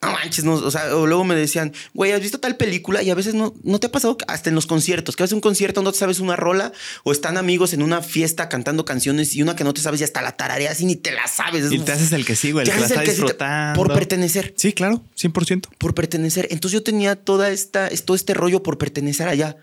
No 0.03 0.13
manches, 0.13 0.45
no, 0.45 0.53
o 0.53 0.71
sea, 0.71 0.95
o 0.97 1.07
luego 1.07 1.25
me 1.25 1.35
decían, 1.35 1.73
güey, 1.95 2.13
¿has 2.13 2.21
visto 2.21 2.39
tal 2.39 2.59
película? 2.59 3.03
Y 3.03 3.09
a 3.09 3.15
veces 3.15 3.33
no, 3.33 3.55
no 3.63 3.81
te 3.81 3.87
ha 3.87 3.91
pasado 3.91 4.19
hasta 4.29 4.51
en 4.51 4.55
los 4.55 4.67
conciertos, 4.67 5.17
que 5.17 5.23
haces 5.23 5.33
un 5.33 5.41
concierto, 5.41 5.81
no 5.81 5.93
te 5.93 5.99
sabes 5.99 6.21
una 6.21 6.37
rola, 6.37 6.73
o 7.05 7.13
están 7.13 7.39
amigos 7.39 7.73
en 7.73 7.83
una 7.83 8.03
fiesta 8.03 8.51
cantando 8.51 8.85
canciones 8.85 9.35
y 9.35 9.41
una 9.41 9.57
que 9.57 9.65
no 9.65 9.73
te 9.73 9.81
sabes 9.81 10.03
y 10.03 10.05
hasta 10.05 10.21
la 10.21 10.33
tarareas 10.37 10.79
y 10.83 10.85
ni 10.85 10.97
te 10.97 11.11
la 11.13 11.27
sabes. 11.27 11.73
Y 11.73 11.79
te 11.79 11.93
haces 11.93 12.13
el 12.13 12.27
que 12.27 12.37
sigo, 12.37 12.61
el 12.61 12.67
Te 12.67 12.75
que 12.75 12.81
la 12.81 12.87
está 12.87 13.01
el 13.01 13.07
que 13.07 13.15
sí 13.15 13.23
disfrutando. 13.23 13.79
por 13.83 13.95
pertenecer 13.95 14.53
Sí, 14.59 14.75
claro, 14.75 15.03
100%. 15.17 15.69
por 15.79 15.95
pertenecer. 15.95 16.49
Entonces 16.51 16.75
yo 16.75 16.83
tenía 16.83 17.17
toda 17.17 17.49
esta, 17.49 17.89
todo 18.05 18.15
este 18.15 18.35
rollo 18.35 18.63
por 18.63 18.77
pertenecer 18.77 19.27
allá 19.29 19.57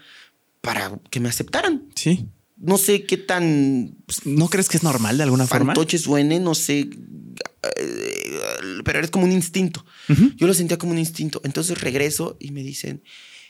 para 0.62 0.98
que 1.12 1.20
me 1.20 1.30
aceptaran. 1.30 1.84
Sí. 1.94 2.26
No 2.62 2.78
sé 2.78 3.04
qué 3.04 3.18
tan 3.18 3.98
¿No 4.24 4.48
crees 4.48 4.70
que 4.70 4.78
es 4.78 4.84
normal 4.84 5.18
de 5.18 5.24
alguna 5.24 5.48
forma? 5.48 5.74
fantoche 5.74 5.98
suene, 5.98 6.40
no 6.40 6.54
sé, 6.54 6.90
eh, 7.78 8.40
pero 8.84 9.00
es 9.00 9.12
como 9.12 9.26
un 9.26 9.32
instinto. 9.32 9.86
Yo 10.36 10.48
lo 10.48 10.54
sentía 10.54 10.78
como 10.78 10.92
un 10.92 11.00
instinto. 11.00 11.42
Entonces 11.44 11.80
regreso 11.82 12.38
y 12.40 12.52
me 12.52 12.64
dicen, 12.64 13.04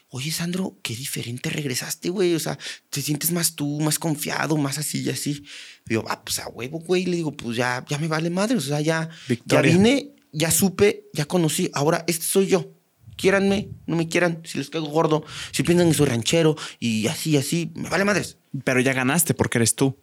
oye 0.10 0.32
Sandro, 0.32 0.78
qué 0.82 0.96
diferente 0.96 1.50
regresaste, 1.50 2.10
güey. 2.10 2.36
O 2.36 2.40
sea, 2.40 2.58
te 2.90 3.02
sientes 3.02 3.32
más 3.32 3.56
tú, 3.56 3.80
más 3.80 4.00
confiado, 4.00 4.58
más 4.58 4.78
así 4.78 5.02
y 5.02 5.10
así. 5.10 5.44
Y 5.88 5.94
yo, 5.94 6.04
ah, 6.08 6.24
pues 6.24 6.40
a 6.40 6.48
huevo, 6.50 6.80
güey. 6.80 7.06
Le 7.06 7.18
digo, 7.18 7.32
pues 7.32 7.58
ya, 7.58 7.84
ya 7.90 7.98
me 7.98 8.08
vale 8.08 8.30
madre. 8.30 8.58
O 8.58 8.62
sea, 8.62 8.82
ya, 8.82 9.10
ya 9.46 9.62
vine, 9.62 10.14
ya 10.32 10.52
supe, 10.52 11.06
ya 11.14 11.26
conocí. 11.26 11.70
Ahora, 11.74 12.04
este 12.08 12.26
soy 12.26 12.48
yo. 12.48 12.74
Quiéranme, 13.18 13.70
no 13.86 13.98
me 13.98 14.08
quieran, 14.08 14.42
si 14.46 14.58
les 14.58 14.72
caigo 14.72 14.88
gordo, 14.88 15.24
si 15.52 15.62
piensan 15.62 15.90
que 15.90 15.94
soy 15.94 16.08
ranchero 16.08 16.56
y 16.80 17.06
así, 17.06 17.38
así, 17.38 17.72
me 17.76 17.88
vale 17.88 18.04
madres. 18.04 18.38
Pero 18.64 18.80
ya 18.80 18.94
ganaste 18.94 19.34
porque 19.34 19.58
eres 19.58 19.76
tú. 19.76 19.98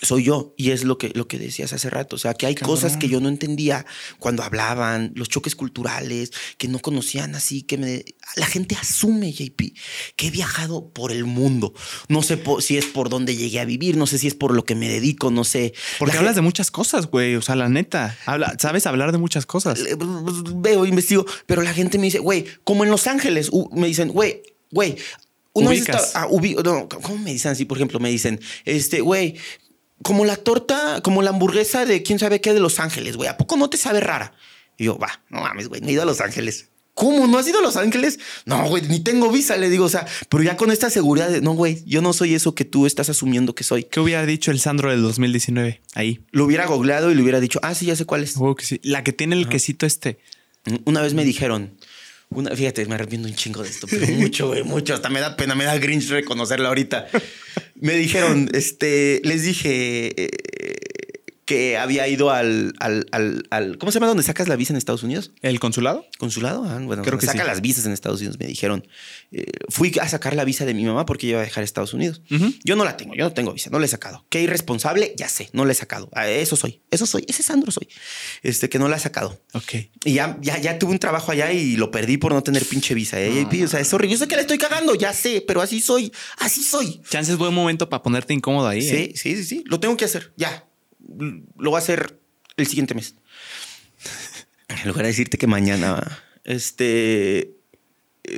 soy 0.00 0.24
yo. 0.24 0.54
Y 0.56 0.70
es 0.70 0.84
lo 0.84 0.98
que, 0.98 1.10
lo 1.14 1.26
que 1.26 1.38
decías 1.38 1.72
hace 1.72 1.90
rato. 1.90 2.16
O 2.16 2.18
sea, 2.18 2.34
que 2.34 2.46
hay 2.46 2.54
cosas 2.54 2.96
que 2.96 3.08
yo 3.08 3.20
no 3.20 3.28
entendía 3.28 3.84
cuando 4.18 4.42
hablaban, 4.42 5.12
los 5.14 5.28
choques 5.28 5.56
culturales, 5.56 6.30
que 6.56 6.68
no 6.68 6.78
conocían 6.78 7.34
así, 7.34 7.62
que 7.62 7.78
me... 7.78 8.04
La 8.36 8.46
gente 8.46 8.76
asume, 8.76 9.32
JP, 9.32 9.74
que 10.16 10.26
he 10.28 10.30
viajado 10.30 10.90
por 10.90 11.12
el 11.12 11.24
mundo. 11.24 11.74
No 12.08 12.22
sé 12.22 12.40
si 12.60 12.76
es 12.76 12.86
por 12.86 13.08
dónde 13.08 13.36
llegué 13.36 13.58
a 13.60 13.64
vivir, 13.64 13.96
no 13.96 14.06
sé 14.06 14.18
si 14.18 14.28
es 14.28 14.34
por 14.34 14.54
lo 14.54 14.64
que 14.64 14.74
me 14.74 14.88
dedico, 14.88 15.30
no 15.30 15.44
sé. 15.44 15.74
Porque 15.98 16.16
hablas 16.16 16.36
de 16.36 16.42
muchas 16.42 16.70
cosas, 16.70 17.06
güey. 17.06 17.34
O 17.36 17.42
sea, 17.42 17.56
la 17.56 17.68
neta, 17.68 18.16
habla, 18.26 18.56
sabes 18.58 18.86
hablar 18.86 19.12
de 19.12 19.18
muchas 19.18 19.46
cosas. 19.46 19.82
Veo, 20.56 20.86
investigo, 20.86 21.26
pero 21.46 21.62
la 21.62 21.72
gente 21.72 21.98
me 21.98 22.04
dice, 22.04 22.18
güey, 22.18 22.44
como 22.64 22.84
en 22.84 22.90
Los 22.90 23.06
Ángeles, 23.06 23.50
me 23.72 23.86
dicen, 23.86 24.08
güey, 24.10 24.42
güey, 24.70 24.96
uno 25.52 25.72
está, 25.72 26.00
ah, 26.14 26.28
no, 26.64 26.88
¿Cómo 26.88 27.18
me 27.18 27.32
dicen 27.32 27.52
así? 27.52 27.64
Por 27.64 27.78
ejemplo, 27.78 27.98
me 28.00 28.10
dicen, 28.10 28.40
este, 28.64 29.00
güey, 29.00 29.36
como 30.02 30.24
la 30.24 30.36
torta, 30.36 31.00
como 31.02 31.22
la 31.22 31.30
hamburguesa 31.30 31.84
de 31.84 32.02
quién 32.02 32.18
sabe 32.18 32.40
qué 32.40 32.54
de 32.54 32.60
Los 32.60 32.80
Ángeles, 32.80 33.16
güey. 33.16 33.28
¿A 33.28 33.36
poco 33.36 33.56
no 33.56 33.68
te 33.70 33.76
sabe 33.76 34.00
rara? 34.00 34.34
Y 34.76 34.84
yo, 34.84 34.98
va, 34.98 35.22
no 35.28 35.40
mames, 35.40 35.68
güey, 35.68 35.80
no 35.80 35.88
he 35.88 35.92
ido 35.92 36.02
a 36.02 36.06
Los 36.06 36.20
Ángeles. 36.20 36.68
¿Cómo? 36.94 37.28
¿No 37.28 37.38
has 37.38 37.46
ido 37.46 37.60
a 37.60 37.62
Los 37.62 37.76
Ángeles? 37.76 38.18
No, 38.44 38.68
güey, 38.68 38.82
ni 38.88 38.98
tengo 38.98 39.30
visa, 39.30 39.56
le 39.56 39.70
digo, 39.70 39.84
o 39.84 39.88
sea, 39.88 40.04
pero 40.28 40.42
ya 40.42 40.56
con 40.56 40.72
esta 40.72 40.90
seguridad 40.90 41.30
de, 41.30 41.40
no, 41.40 41.52
güey, 41.52 41.84
yo 41.86 42.02
no 42.02 42.12
soy 42.12 42.34
eso 42.34 42.56
que 42.56 42.64
tú 42.64 42.86
estás 42.86 43.08
asumiendo 43.08 43.54
que 43.54 43.62
soy. 43.62 43.84
¿Qué 43.84 44.00
hubiera 44.00 44.26
dicho 44.26 44.50
el 44.50 44.58
Sandro 44.58 44.90
del 44.90 45.02
2019 45.02 45.80
ahí? 45.94 46.24
Lo 46.32 46.44
hubiera 46.44 46.66
googleado 46.66 47.12
y 47.12 47.14
le 47.14 47.22
hubiera 47.22 47.38
dicho, 47.38 47.60
ah, 47.62 47.74
sí, 47.74 47.86
ya 47.86 47.94
sé 47.94 48.04
cuál 48.04 48.24
es. 48.24 48.36
La 48.82 49.04
que 49.04 49.12
tiene 49.12 49.36
el 49.36 49.48
quesito 49.48 49.86
este. 49.86 50.18
Una 50.86 51.00
vez 51.00 51.14
me 51.14 51.24
dijeron, 51.24 51.77
una, 52.30 52.54
fíjate, 52.54 52.84
me 52.86 52.94
arrepiento 52.94 53.26
un 53.26 53.34
chingo 53.34 53.62
de 53.62 53.70
esto, 53.70 53.86
pero 53.88 54.06
mucho, 54.06 54.48
güey, 54.48 54.62
mucho. 54.62 54.94
Hasta 54.94 55.08
me 55.08 55.20
da 55.20 55.36
pena, 55.36 55.54
me 55.54 55.64
da 55.64 55.78
grinch 55.78 56.08
reconocerla 56.08 56.68
ahorita. 56.68 57.08
Me 57.80 57.94
dijeron, 57.94 58.48
este, 58.52 59.20
les 59.24 59.44
dije 59.44 60.24
eh, 60.24 60.30
que 61.48 61.78
había 61.78 62.06
ido 62.06 62.30
al, 62.30 62.74
al, 62.78 63.06
al, 63.10 63.78
¿Cómo 63.78 63.90
se 63.90 63.96
llama 63.96 64.08
donde 64.08 64.22
sacas 64.22 64.48
la 64.48 64.56
visa 64.56 64.74
en 64.74 64.76
Estados 64.76 65.02
Unidos? 65.02 65.32
¿El 65.40 65.58
consulado? 65.60 66.04
¿Consulado? 66.18 66.62
Ah, 66.64 66.78
bueno, 66.78 67.02
creo 67.02 67.18
que 67.18 67.24
saca 67.24 67.42
las 67.42 67.62
visas 67.62 67.86
en 67.86 67.92
Estados 67.92 68.20
Unidos, 68.20 68.38
me 68.38 68.46
dijeron. 68.46 68.86
Eh, 69.32 69.46
fui 69.70 69.90
a 69.98 70.06
sacar 70.10 70.36
la 70.36 70.44
visa 70.44 70.66
de 70.66 70.74
mi 70.74 70.84
mamá 70.84 71.06
porque 71.06 71.26
iba 71.26 71.40
a 71.40 71.42
dejar 71.42 71.64
Estados 71.64 71.94
Unidos. 71.94 72.20
Yo 72.64 72.76
no 72.76 72.84
la 72.84 72.98
tengo, 72.98 73.14
yo 73.14 73.24
no 73.24 73.32
tengo 73.32 73.54
visa, 73.54 73.70
no 73.70 73.78
la 73.78 73.86
he 73.86 73.88
sacado. 73.88 74.26
Qué 74.28 74.42
irresponsable, 74.42 75.14
ya 75.16 75.30
sé, 75.30 75.48
no 75.54 75.64
la 75.64 75.72
he 75.72 75.74
sacado. 75.74 76.10
Ah, 76.12 76.28
eso 76.28 76.54
soy, 76.54 76.82
eso 76.90 77.06
soy, 77.06 77.24
ese 77.26 77.42
Sandro 77.42 77.72
soy. 77.72 77.88
Este, 78.42 78.68
que 78.68 78.78
no 78.78 78.90
la 78.90 78.98
he 78.98 79.00
sacado. 79.00 79.40
Ok. 79.54 79.72
Y 80.04 80.12
ya, 80.12 80.36
ya, 80.42 80.58
ya 80.58 80.78
tuve 80.78 80.90
un 80.90 80.98
trabajo 80.98 81.32
allá 81.32 81.50
y 81.50 81.76
lo 81.76 81.90
perdí 81.90 82.18
por 82.18 82.34
no 82.34 82.42
tener 82.42 82.62
pinche 82.66 82.92
visa. 82.92 83.18
¿eh? 83.18 83.46
O 83.64 83.68
sea, 83.68 83.80
es 83.80 83.90
horrible. 83.94 84.12
Yo 84.12 84.18
sé 84.18 84.28
que 84.28 84.36
la 84.36 84.42
estoy 84.42 84.58
cagando, 84.58 84.94
ya 84.96 85.14
sé, 85.14 85.42
pero 85.46 85.62
así 85.62 85.80
soy, 85.80 86.12
así 86.36 86.62
soy. 86.62 87.00
Chance 87.08 87.32
es 87.32 87.38
buen 87.38 87.54
momento 87.54 87.88
para 87.88 88.02
ponerte 88.02 88.34
incómodo 88.34 88.68
ahí. 88.68 88.82
Sí, 88.82 88.96
¿eh? 88.96 89.12
sí, 89.14 89.36
sí, 89.36 89.44
sí. 89.44 89.64
Lo 89.64 89.80
tengo 89.80 89.96
que 89.96 90.04
hacer, 90.04 90.34
ya 90.36 90.67
lo 91.08 91.70
voy 91.70 91.76
a 91.76 91.82
hacer 91.82 92.20
el 92.56 92.66
siguiente 92.66 92.94
mes. 92.94 93.14
En 94.68 94.88
lugar 94.88 95.04
de 95.04 95.08
decirte 95.08 95.38
que 95.38 95.46
mañana, 95.46 96.22
este, 96.44 97.56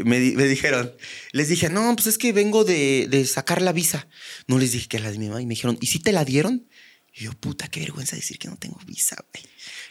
me, 0.04 0.18
dijeron, 0.18 0.92
les 1.32 1.48
dije, 1.48 1.68
no, 1.68 1.94
pues 1.96 2.06
es 2.06 2.18
que 2.18 2.32
vengo 2.32 2.64
de, 2.64 3.26
sacar 3.26 3.62
la 3.62 3.72
visa. 3.72 4.08
No 4.46 4.58
les 4.58 4.72
dije 4.72 4.88
que 4.88 4.96
era 4.98 5.06
la 5.06 5.12
de 5.12 5.18
mi 5.18 5.28
mamá 5.28 5.42
y 5.42 5.46
me 5.46 5.54
dijeron, 5.54 5.78
¿y 5.80 5.86
si 5.86 5.98
te 5.98 6.12
la 6.12 6.24
dieron? 6.24 6.66
Y 7.12 7.24
yo, 7.24 7.32
puta, 7.32 7.68
qué 7.68 7.80
vergüenza 7.80 8.16
decir 8.16 8.38
que 8.38 8.48
no 8.48 8.56
tengo 8.56 8.78
visa, 8.86 9.16
güey. 9.32 9.44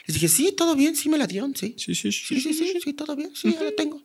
Les 0.05 0.13
dije, 0.15 0.29
sí, 0.29 0.53
todo 0.55 0.75
bien, 0.75 0.95
sí 0.95 1.09
me 1.09 1.17
la 1.17 1.27
dieron, 1.27 1.55
sí. 1.55 1.75
Sí, 1.77 1.93
sí, 1.93 2.11
sí. 2.11 2.39
Sí, 2.39 2.53
sí, 2.53 2.79
sí, 2.81 2.93
todo 2.93 3.15
bien, 3.15 3.35
sí, 3.35 3.53
ya 3.53 3.61
la 3.61 3.75
tengo. 3.75 4.01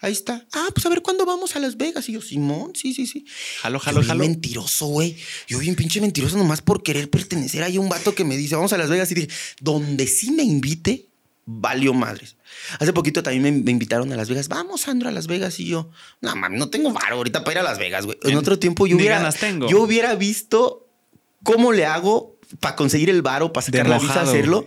Ahí 0.00 0.12
está. 0.12 0.46
Ah, 0.52 0.68
pues 0.72 0.86
a 0.86 0.88
ver 0.88 1.02
cuándo 1.02 1.26
vamos 1.26 1.56
a 1.56 1.58
Las 1.58 1.76
Vegas. 1.76 2.08
Y 2.08 2.12
yo, 2.12 2.22
Simón, 2.22 2.72
sí, 2.74 2.94
sí, 2.94 3.06
sí. 3.06 3.24
Jalo, 3.60 3.80
jalo, 3.80 4.02
yo 4.02 4.14
mentiroso, 4.14 4.86
güey. 4.86 5.16
Yo 5.48 5.58
bien 5.58 5.74
pinche 5.74 6.00
mentiroso 6.00 6.36
nomás 6.36 6.62
por 6.62 6.82
querer 6.82 7.10
pertenecer. 7.10 7.64
Hay 7.64 7.78
un 7.78 7.88
vato 7.88 8.14
que 8.14 8.24
me 8.24 8.36
dice, 8.36 8.54
vamos 8.54 8.72
a 8.72 8.78
Las 8.78 8.90
Vegas. 8.90 9.10
Y 9.10 9.16
dije, 9.16 9.28
donde 9.60 10.06
sí 10.06 10.30
me 10.30 10.44
invite, 10.44 11.08
valió 11.46 11.94
madres. 11.94 12.36
Hace 12.78 12.92
poquito 12.92 13.24
también 13.24 13.64
me, 13.64 13.70
invitaron 13.70 14.12
a 14.12 14.16
Las 14.16 14.28
Vegas. 14.28 14.46
Vamos, 14.48 14.82
Sandro, 14.82 15.08
a 15.08 15.12
Las 15.12 15.26
Vegas. 15.26 15.58
Y 15.58 15.66
yo, 15.66 15.90
no, 16.20 16.36
mami, 16.36 16.58
no 16.58 16.70
tengo 16.70 16.92
varo 16.92 17.16
ahorita 17.16 17.42
para 17.42 17.52
ir 17.52 17.58
a 17.58 17.62
Las 17.64 17.78
Vegas, 17.78 18.06
güey. 18.06 18.18
En 18.22 18.36
otro 18.36 18.58
tiempo 18.58 18.86
yo 18.86 18.96
hubiera, 18.96 19.32
tengo. 19.32 19.68
yo 19.68 19.82
hubiera 19.82 20.14
visto 20.14 20.88
cómo 21.42 21.72
le 21.72 21.86
hago 21.86 22.37
para 22.60 22.76
conseguir 22.76 23.10
el 23.10 23.22
varo, 23.22 23.52
para 23.52 23.66
sacar 23.66 23.88
la 23.88 23.98
visa, 23.98 24.22
hacerlo 24.22 24.66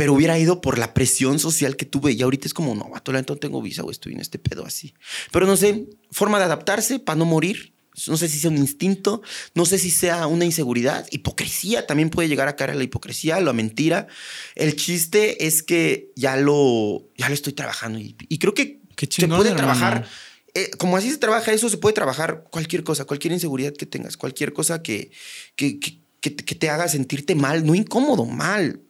pero 0.00 0.14
hubiera 0.14 0.38
ido 0.38 0.62
por 0.62 0.78
la 0.78 0.94
presión 0.94 1.38
social 1.38 1.76
que 1.76 1.84
tuve. 1.84 2.12
Y 2.12 2.22
ahorita 2.22 2.46
es 2.46 2.54
como, 2.54 2.74
no, 2.74 2.88
vato, 2.88 3.12
no 3.12 3.22
tengo 3.36 3.60
visa 3.60 3.82
o 3.82 3.90
estoy 3.90 4.14
en 4.14 4.20
este 4.20 4.38
pedo 4.38 4.64
así. 4.64 4.94
Pero 5.30 5.46
no 5.46 5.58
sé, 5.58 5.90
forma 6.10 6.38
de 6.38 6.44
adaptarse 6.44 7.00
para 7.00 7.18
no 7.18 7.26
morir. 7.26 7.74
No 8.06 8.16
sé 8.16 8.28
si 8.30 8.38
sea 8.38 8.48
un 8.48 8.56
instinto, 8.56 9.20
no 9.54 9.66
sé 9.66 9.78
si 9.78 9.90
sea 9.90 10.26
una 10.26 10.46
inseguridad. 10.46 11.06
Hipocresía 11.10 11.86
también 11.86 12.08
puede 12.08 12.30
llegar 12.30 12.48
a 12.48 12.56
caer 12.56 12.70
a 12.70 12.74
la 12.76 12.82
hipocresía, 12.82 13.36
a 13.36 13.40
la 13.42 13.52
mentira. 13.52 14.06
El 14.54 14.74
chiste 14.74 15.46
es 15.46 15.62
que 15.62 16.12
ya 16.16 16.38
lo, 16.38 17.04
ya 17.18 17.28
lo 17.28 17.34
estoy 17.34 17.52
trabajando 17.52 17.98
y, 17.98 18.14
creo 18.38 18.54
que 18.54 18.80
se 18.96 19.28
puede 19.28 19.52
trabajar. 19.52 20.08
Eh, 20.54 20.70
como 20.78 20.96
así 20.96 21.10
se 21.10 21.18
trabaja 21.18 21.52
eso, 21.52 21.68
se 21.68 21.76
puede 21.76 21.92
trabajar 21.92 22.44
cualquier 22.50 22.84
cosa, 22.84 23.04
cualquier 23.04 23.34
inseguridad 23.34 23.74
que 23.74 23.84
tengas, 23.84 24.16
cualquier 24.16 24.54
cosa 24.54 24.82
que, 24.82 25.10
que, 25.56 25.78
que 25.78 26.00
te 26.20 26.70
haga 26.70 26.88
sentirte 26.88 27.34
mal, 27.34 27.64
no 27.64 27.74
incómodo, 27.74 28.26
mal 28.26 28.80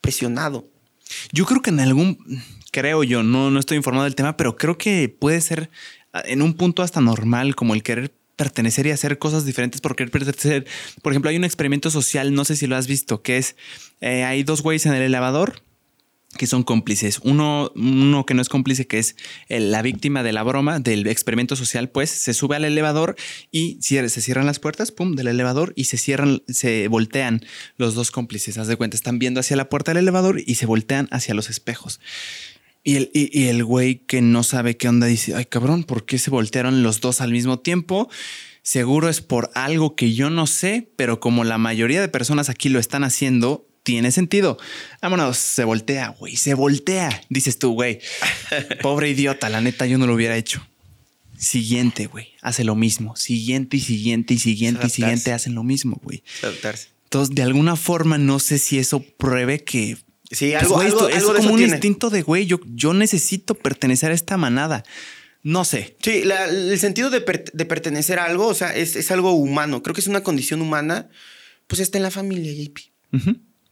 presionado. 0.00 0.68
Yo 1.32 1.44
creo 1.44 1.62
que 1.62 1.70
en 1.70 1.80
algún, 1.80 2.42
creo 2.72 3.04
yo, 3.04 3.22
no, 3.22 3.50
no 3.50 3.60
estoy 3.60 3.76
informado 3.76 4.04
del 4.04 4.14
tema, 4.14 4.36
pero 4.36 4.56
creo 4.56 4.78
que 4.78 5.08
puede 5.08 5.40
ser 5.40 5.70
ah, 6.12 6.22
en 6.24 6.42
un 6.42 6.54
punto 6.54 6.82
hasta 6.82 7.00
normal 7.00 7.54
como 7.54 7.74
el 7.74 7.82
querer 7.82 8.14
pertenecer 8.36 8.86
y 8.86 8.90
hacer 8.90 9.18
cosas 9.18 9.44
diferentes 9.44 9.80
por 9.80 9.96
querer 9.96 10.10
pertenecer. 10.10 10.66
Por 11.02 11.12
ejemplo, 11.12 11.28
hay 11.30 11.36
un 11.36 11.44
experimento 11.44 11.90
social, 11.90 12.32
no 12.32 12.44
sé 12.44 12.56
si 12.56 12.66
lo 12.66 12.76
has 12.76 12.86
visto, 12.86 13.22
que 13.22 13.36
es, 13.36 13.56
eh, 14.00 14.24
hay 14.24 14.42
dos 14.44 14.62
güeyes 14.62 14.86
en 14.86 14.94
el 14.94 15.02
elevador 15.02 15.62
que 16.36 16.46
son 16.46 16.62
cómplices. 16.62 17.20
Uno, 17.22 17.72
uno 17.74 18.24
que 18.24 18.34
no 18.34 18.42
es 18.42 18.48
cómplice, 18.48 18.86
que 18.86 18.98
es 18.98 19.16
la 19.48 19.82
víctima 19.82 20.22
de 20.22 20.32
la 20.32 20.42
broma, 20.42 20.78
del 20.78 21.06
experimento 21.06 21.56
social, 21.56 21.90
pues 21.90 22.10
se 22.10 22.34
sube 22.34 22.56
al 22.56 22.64
elevador 22.64 23.16
y 23.50 23.78
se 23.80 24.08
cierran 24.08 24.46
las 24.46 24.58
puertas, 24.58 24.92
pum, 24.92 25.16
del 25.16 25.28
elevador 25.28 25.72
y 25.76 25.84
se 25.84 25.98
cierran, 25.98 26.42
se 26.48 26.88
voltean 26.88 27.40
los 27.76 27.94
dos 27.94 28.10
cómplices. 28.10 28.58
Haz 28.58 28.68
de 28.68 28.76
cuenta, 28.76 28.96
están 28.96 29.18
viendo 29.18 29.40
hacia 29.40 29.56
la 29.56 29.68
puerta 29.68 29.90
del 29.92 30.02
elevador 30.04 30.40
y 30.44 30.54
se 30.54 30.66
voltean 30.66 31.08
hacia 31.10 31.34
los 31.34 31.50
espejos. 31.50 32.00
Y 32.82 32.96
el, 32.96 33.10
y 33.12 33.48
el 33.48 33.62
güey 33.62 34.06
que 34.06 34.22
no 34.22 34.42
sabe 34.42 34.76
qué 34.76 34.88
onda 34.88 35.06
dice, 35.06 35.34
ay 35.34 35.44
cabrón, 35.44 35.84
¿por 35.84 36.06
qué 36.06 36.18
se 36.18 36.30
voltearon 36.30 36.82
los 36.82 37.00
dos 37.00 37.20
al 37.20 37.32
mismo 37.32 37.58
tiempo? 37.58 38.08
Seguro 38.62 39.08
es 39.08 39.20
por 39.20 39.50
algo 39.54 39.96
que 39.96 40.12
yo 40.14 40.30
no 40.30 40.46
sé, 40.46 40.90
pero 40.96 41.20
como 41.20 41.44
la 41.44 41.58
mayoría 41.58 42.00
de 42.00 42.08
personas 42.08 42.48
aquí 42.48 42.68
lo 42.68 42.78
están 42.78 43.04
haciendo, 43.04 43.69
tiene 43.82 44.12
sentido. 44.12 44.58
Vámonos, 45.00 45.36
se 45.36 45.64
voltea, 45.64 46.08
güey, 46.08 46.36
se 46.36 46.54
voltea. 46.54 47.22
Dices 47.28 47.58
tú, 47.58 47.72
güey, 47.72 48.00
pobre 48.82 49.10
idiota, 49.10 49.48
la 49.48 49.60
neta 49.60 49.86
yo 49.86 49.98
no 49.98 50.06
lo 50.06 50.14
hubiera 50.14 50.36
hecho. 50.36 50.66
Siguiente, 51.38 52.06
güey, 52.06 52.28
hace 52.42 52.64
lo 52.64 52.74
mismo. 52.74 53.16
Siguiente 53.16 53.78
y 53.78 53.80
siguiente 53.80 54.34
y 54.34 54.38
siguiente 54.38 54.86
y 54.86 54.90
siguiente 54.90 55.32
hacen 55.32 55.54
lo 55.54 55.62
mismo, 55.62 55.98
güey. 56.02 56.22
Entonces, 56.42 57.34
de 57.34 57.42
alguna 57.42 57.76
forma, 57.76 58.18
no 58.18 58.38
sé 58.38 58.58
si 58.58 58.78
eso 58.78 59.02
pruebe 59.02 59.64
que... 59.64 59.96
Sí, 60.30 60.52
pues, 60.52 60.70
algo, 60.70 61.08
es 61.08 61.24
como 61.24 61.54
un 61.54 61.62
instinto 61.62 62.08
de, 62.08 62.22
güey, 62.22 62.46
yo, 62.46 62.60
yo 62.66 62.94
necesito 62.94 63.54
pertenecer 63.54 64.12
a 64.12 64.14
esta 64.14 64.36
manada. 64.36 64.84
No 65.42 65.64
sé. 65.64 65.96
Sí, 66.02 66.22
el 66.22 66.78
sentido 66.78 67.10
de, 67.10 67.20
pertenecer 67.22 68.18
a 68.18 68.26
algo, 68.26 68.46
o 68.46 68.54
sea, 68.54 68.76
es, 68.76 69.10
algo 69.10 69.32
humano. 69.32 69.82
Creo 69.82 69.94
que 69.94 70.02
es 70.02 70.06
una 70.06 70.22
condición 70.22 70.60
humana, 70.60 71.08
pues 71.66 71.80
está 71.80 71.98
en 71.98 72.04
la 72.04 72.10
familia, 72.10 72.52
JP. 72.52 72.78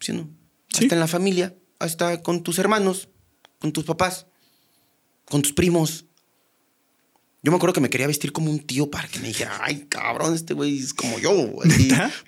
¿Sí 0.01 0.13
no? 0.13 0.31
Hasta 0.73 0.95
en 0.95 1.01
la 1.01 1.09
familia, 1.09 1.57
hasta 1.79 2.23
con 2.23 2.43
tus 2.43 2.59
hermanos, 2.59 3.09
con 3.59 3.73
tus 3.73 3.85
papás, 3.85 4.27
con 5.25 5.43
tus 5.43 5.53
primos. 5.53 6.05
Yo 7.43 7.53
me 7.53 7.57
acuerdo 7.57 7.73
que 7.73 7.81
me 7.81 7.91
quería 7.91 8.07
vestir 8.07 8.33
como 8.33 8.51
un 8.51 8.61
tío 8.61 8.91
para 8.91 9.09
que 9.09 9.21
me 9.21 9.29
dijera, 9.29 9.59
ay, 9.63 9.87
cabrón, 9.89 10.35
este 10.35 10.55
güey 10.55 10.79
es 10.79 10.93
como 10.93 11.19
yo. 11.19 11.33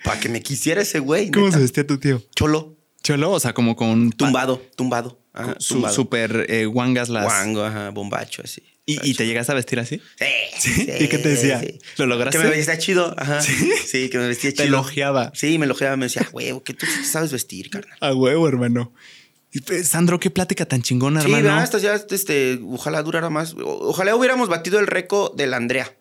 para 0.03 0.19
que 0.19 0.29
me 0.29 0.41
quisiera 0.41 0.81
ese 0.81 0.99
güey. 0.99 1.31
¿Cómo 1.31 1.51
se 1.51 1.59
vestía 1.59 1.85
tu 1.85 1.97
tío? 1.97 2.21
Cholo. 2.35 2.77
Cholo, 3.03 3.31
o 3.31 3.39
sea, 3.39 3.53
como 3.53 3.75
con... 3.75 4.11
Tumbado, 4.11 4.61
tumbado. 4.75 5.19
Su, 5.59 5.87
Súper 5.89 6.45
eh, 6.49 6.65
guangas 6.65 7.09
las... 7.09 7.25
Guango, 7.25 7.63
ajá, 7.63 7.89
bombacho, 7.89 8.41
así. 8.43 8.61
¿Y, 8.85 9.13
te 9.13 9.25
llegas 9.25 9.49
a 9.49 9.53
vestir 9.53 9.79
así? 9.79 10.01
Sí. 10.57 10.87
¿Y 10.99 11.07
qué 11.07 11.17
te 11.17 11.29
decía? 11.29 11.61
¿Lo 11.97 12.07
lograste? 12.07 12.37
Que 12.37 12.43
me 12.43 12.49
vestía 12.49 12.77
chido. 12.77 13.13
Ajá. 13.17 13.41
¿Sí? 13.41 14.09
que 14.09 14.17
me 14.17 14.27
vestía 14.27 14.51
chido. 14.51 14.63
Te 14.63 14.67
elogiaba. 14.67 15.31
Sí, 15.35 15.57
me 15.57 15.65
elogiaba. 15.65 15.95
Me 15.97 16.05
decía, 16.05 16.27
huevo, 16.31 16.63
que 16.63 16.73
tú 16.73 16.85
sabes 17.05 17.31
vestir, 17.31 17.69
carnal. 17.69 17.97
A 18.01 18.13
huevo, 18.13 18.47
hermano. 18.47 18.93
Pues, 19.65 19.87
Sandro, 19.87 20.19
qué 20.19 20.29
plática 20.29 20.65
tan 20.65 20.81
chingona, 20.81 21.21
hermano. 21.21 21.65
Sí, 21.67 21.79
ya, 21.79 21.95
este, 22.09 22.59
ojalá 22.63 23.03
durara 23.03 23.29
más. 23.29 23.55
Ojalá 23.57 24.15
hubiéramos 24.15 24.49
batido 24.49 24.79
el 24.79 24.87
récord 24.87 25.35
de 25.35 25.47
la 25.47 25.57
Andrea. 25.57 25.93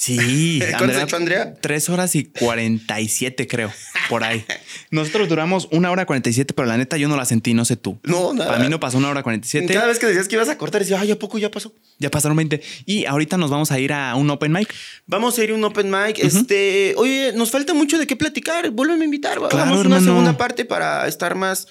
Sí, 0.00 0.62
¿Cuánto 0.78 0.98
ha 0.98 1.02
hecho 1.02 1.16
Andrea? 1.16 1.54
Tres 1.60 1.90
horas 1.90 2.16
y 2.16 2.24
47, 2.24 3.46
creo, 3.46 3.70
por 4.08 4.24
ahí. 4.24 4.46
Nosotros 4.90 5.28
duramos 5.28 5.68
una 5.72 5.90
hora 5.90 6.06
47, 6.06 6.54
pero 6.54 6.66
la 6.66 6.78
neta 6.78 6.96
yo 6.96 7.06
no 7.06 7.18
la 7.18 7.26
sentí, 7.26 7.52
no 7.52 7.66
sé 7.66 7.76
tú. 7.76 8.00
No, 8.04 8.32
nada. 8.32 8.52
Para 8.52 8.64
mí 8.64 8.70
no 8.70 8.80
pasó 8.80 8.96
una 8.96 9.10
hora 9.10 9.22
47. 9.22 9.70
Cada 9.70 9.86
vez 9.86 9.98
que 9.98 10.06
decías 10.06 10.26
que 10.26 10.36
ibas 10.36 10.48
a 10.48 10.56
cortar, 10.56 10.80
decía, 10.80 10.98
ay, 10.98 11.10
¿a 11.10 11.18
poco 11.18 11.36
ya 11.36 11.50
pasó? 11.50 11.74
Ya 11.98 12.10
pasaron 12.10 12.34
20. 12.38 12.62
Y 12.86 13.04
ahorita 13.04 13.36
nos 13.36 13.50
vamos 13.50 13.72
a 13.72 13.78
ir 13.78 13.92
a 13.92 14.14
un 14.14 14.30
open 14.30 14.52
mic. 14.52 14.72
Vamos 15.06 15.38
a 15.38 15.44
ir 15.44 15.50
a 15.50 15.54
un 15.54 15.64
open 15.64 15.90
mic. 15.90 16.18
Este, 16.18 16.94
oye, 16.96 17.34
nos 17.34 17.50
falta 17.50 17.74
mucho 17.74 17.98
de 17.98 18.06
qué 18.06 18.16
platicar. 18.16 18.70
Vuelven 18.70 19.02
a 19.02 19.04
invitar. 19.04 19.34
Claro, 19.36 19.54
Hagamos 19.54 19.84
una 19.84 19.96
hermano. 19.96 20.04
segunda 20.06 20.38
parte 20.38 20.64
para 20.64 21.06
estar 21.08 21.34
más. 21.34 21.68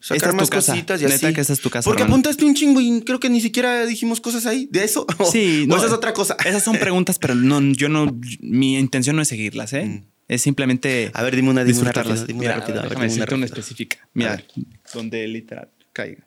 Sacar 0.00 0.30
es 0.30 0.34
más 0.36 0.48
tu 0.48 0.56
casa. 0.56 0.72
cositas 0.72 1.00
y 1.00 1.04
Neta 1.04 1.26
así. 1.26 1.34
que 1.34 1.40
esta 1.40 1.52
es 1.52 1.60
tu 1.60 1.70
casa, 1.70 1.84
Porque 1.84 2.02
hermano. 2.02 2.14
apuntaste 2.20 2.44
un 2.44 2.54
chingo 2.54 2.80
y 2.80 3.00
creo 3.02 3.18
que 3.18 3.28
ni 3.30 3.40
siquiera 3.40 3.84
dijimos 3.86 4.20
cosas 4.20 4.46
ahí 4.46 4.68
de 4.70 4.84
eso. 4.84 5.06
Sí, 5.32 5.64
no, 5.66 5.76
esa 5.76 5.86
es 5.86 5.92
otra 5.92 6.12
cosa. 6.12 6.36
Esas 6.44 6.62
son 6.62 6.76
preguntas, 6.78 7.18
pero 7.18 7.34
no, 7.34 7.60
yo 7.72 7.88
no, 7.88 8.16
mi 8.40 8.78
intención 8.78 9.16
no 9.16 9.22
es 9.22 9.28
seguirlas, 9.28 9.72
¿eh? 9.72 9.84
Mm. 9.84 10.04
Es 10.28 10.42
simplemente 10.42 11.10
A 11.14 11.22
ver, 11.22 11.34
dime 11.34 11.48
una, 11.50 11.64
dime 11.64 11.78
una 11.78 11.88
disfrutarlas. 11.90 12.20
rápida, 12.20 12.26
dime 12.34 12.46
una 12.46 12.54
rápida, 12.56 12.74
déjame 12.82 12.96
una 12.96 13.04
decirte 13.04 13.34
una 13.34 13.46
rápida. 13.46 13.60
específica. 13.60 13.98
A 14.02 14.08
Mira, 14.14 14.30
ver. 14.36 14.44
donde 14.92 15.26
literal 15.26 15.70
caiga. 15.92 16.26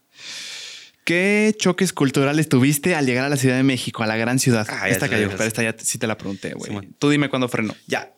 ¿Qué 1.03 1.55
choques 1.57 1.93
culturales 1.93 2.47
tuviste 2.49 2.95
al 2.95 3.05
llegar 3.05 3.25
a 3.25 3.29
la 3.29 3.37
Ciudad 3.37 3.57
de 3.57 3.63
México, 3.63 4.03
a 4.03 4.07
la 4.07 4.15
gran 4.17 4.37
ciudad? 4.39 4.67
Ah, 4.69 4.87
esta 4.89 5.09
cayó, 5.09 5.29
pero 5.31 5.43
esta 5.45 5.63
ya 5.63 5.75
sí 5.77 5.97
te 5.97 6.07
la 6.07 6.17
pregunté, 6.17 6.53
güey. 6.53 6.71
Sí. 6.81 6.89
Tú 6.99 7.09
dime 7.09 7.29
cuándo 7.29 7.47
frenó. 7.47 7.75
Ya. 7.87 8.13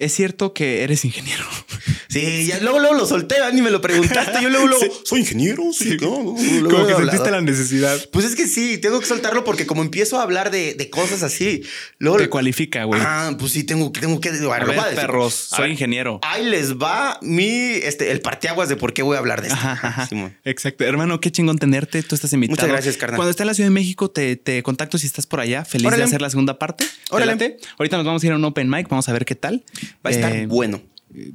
¿Es 0.00 0.14
cierto 0.14 0.52
que 0.54 0.82
eres 0.82 1.04
ingeniero? 1.04 1.44
Sí, 2.10 2.44
ya 2.46 2.58
luego, 2.58 2.80
luego 2.80 2.96
lo 2.96 3.06
solté, 3.06 3.36
ni 3.52 3.62
me 3.62 3.70
lo 3.70 3.80
preguntaste. 3.80 4.42
Yo 4.42 4.50
luego, 4.50 4.66
luego, 4.66 4.84
soy 5.04 5.20
ingeniero, 5.20 5.62
sí, 5.72 5.90
no, 6.00 6.08
luego, 6.08 6.36
luego 6.40 6.68
Como 6.70 6.86
que 6.86 6.90
he 6.90 6.94
hablado. 6.96 7.10
sentiste 7.12 7.30
la 7.30 7.40
necesidad. 7.40 8.00
Pues 8.10 8.24
es 8.26 8.34
que 8.34 8.48
sí, 8.48 8.78
tengo 8.78 8.98
que 8.98 9.06
soltarlo 9.06 9.44
porque 9.44 9.64
como 9.64 9.82
empiezo 9.82 10.18
a 10.18 10.24
hablar 10.24 10.50
de, 10.50 10.74
de 10.74 10.90
cosas 10.90 11.22
así, 11.22 11.62
luego. 11.98 12.18
Te 12.18 12.28
cualifica, 12.28 12.82
güey. 12.82 13.00
Ah, 13.04 13.36
pues 13.38 13.52
sí, 13.52 13.62
tengo, 13.62 13.92
que- 13.92 14.00
tengo 14.00 14.20
que. 14.20 14.30
bueno, 14.30 14.52
A 14.52 14.64
ver, 14.64 14.78
a 14.80 14.84
perros, 14.90 15.52
A 15.52 15.56
soy 15.58 15.62
ver, 15.66 15.70
ingeniero. 15.70 16.18
Ahí 16.24 16.44
les 16.46 16.74
va 16.78 17.16
mi, 17.22 17.46
este, 17.46 18.10
el 18.10 18.20
parteaguas 18.20 18.68
de 18.68 18.74
por 18.74 18.92
qué 18.92 19.02
voy 19.02 19.14
a 19.14 19.20
hablar 19.20 19.40
de 19.40 19.46
esto. 19.46 19.60
Ajá, 19.62 19.78
ajá. 20.02 20.08
Exacto. 20.42 20.82
Hermano, 20.84 21.20
qué 21.20 21.30
chingón 21.30 21.58
tenerte. 21.58 22.02
Tú 22.02 22.16
estás 22.16 22.32
invitado. 22.32 22.56
Muchas 22.56 22.68
gracias, 22.70 22.96
carnal. 22.96 23.18
Cuando 23.18 23.30
esté 23.30 23.44
en 23.44 23.46
la 23.46 23.54
Ciudad 23.54 23.68
de 23.68 23.74
México, 23.74 24.10
te, 24.10 24.34
te 24.34 24.64
contacto 24.64 24.98
si 24.98 25.06
estás 25.06 25.26
por 25.28 25.38
allá. 25.38 25.64
Feliz 25.64 25.86
Órale. 25.86 26.02
de 26.02 26.08
hacer 26.08 26.20
la 26.20 26.30
segunda 26.30 26.58
parte. 26.58 26.84
¿Te 26.86 27.14
Órale. 27.14 27.30
late? 27.34 27.56
Ahorita 27.78 27.96
nos 27.98 28.04
vamos 28.06 28.20
a 28.24 28.26
ir 28.26 28.32
a 28.32 28.34
un 28.34 28.44
open 28.44 28.68
mic. 28.68 28.88
Vamos 28.88 29.08
a 29.08 29.12
ver 29.12 29.24
qué 29.24 29.36
tal. 29.36 29.62
Va 30.04 30.10
a 30.10 30.10
estar 30.10 30.32
Eh, 30.34 30.46
bueno. 30.46 30.82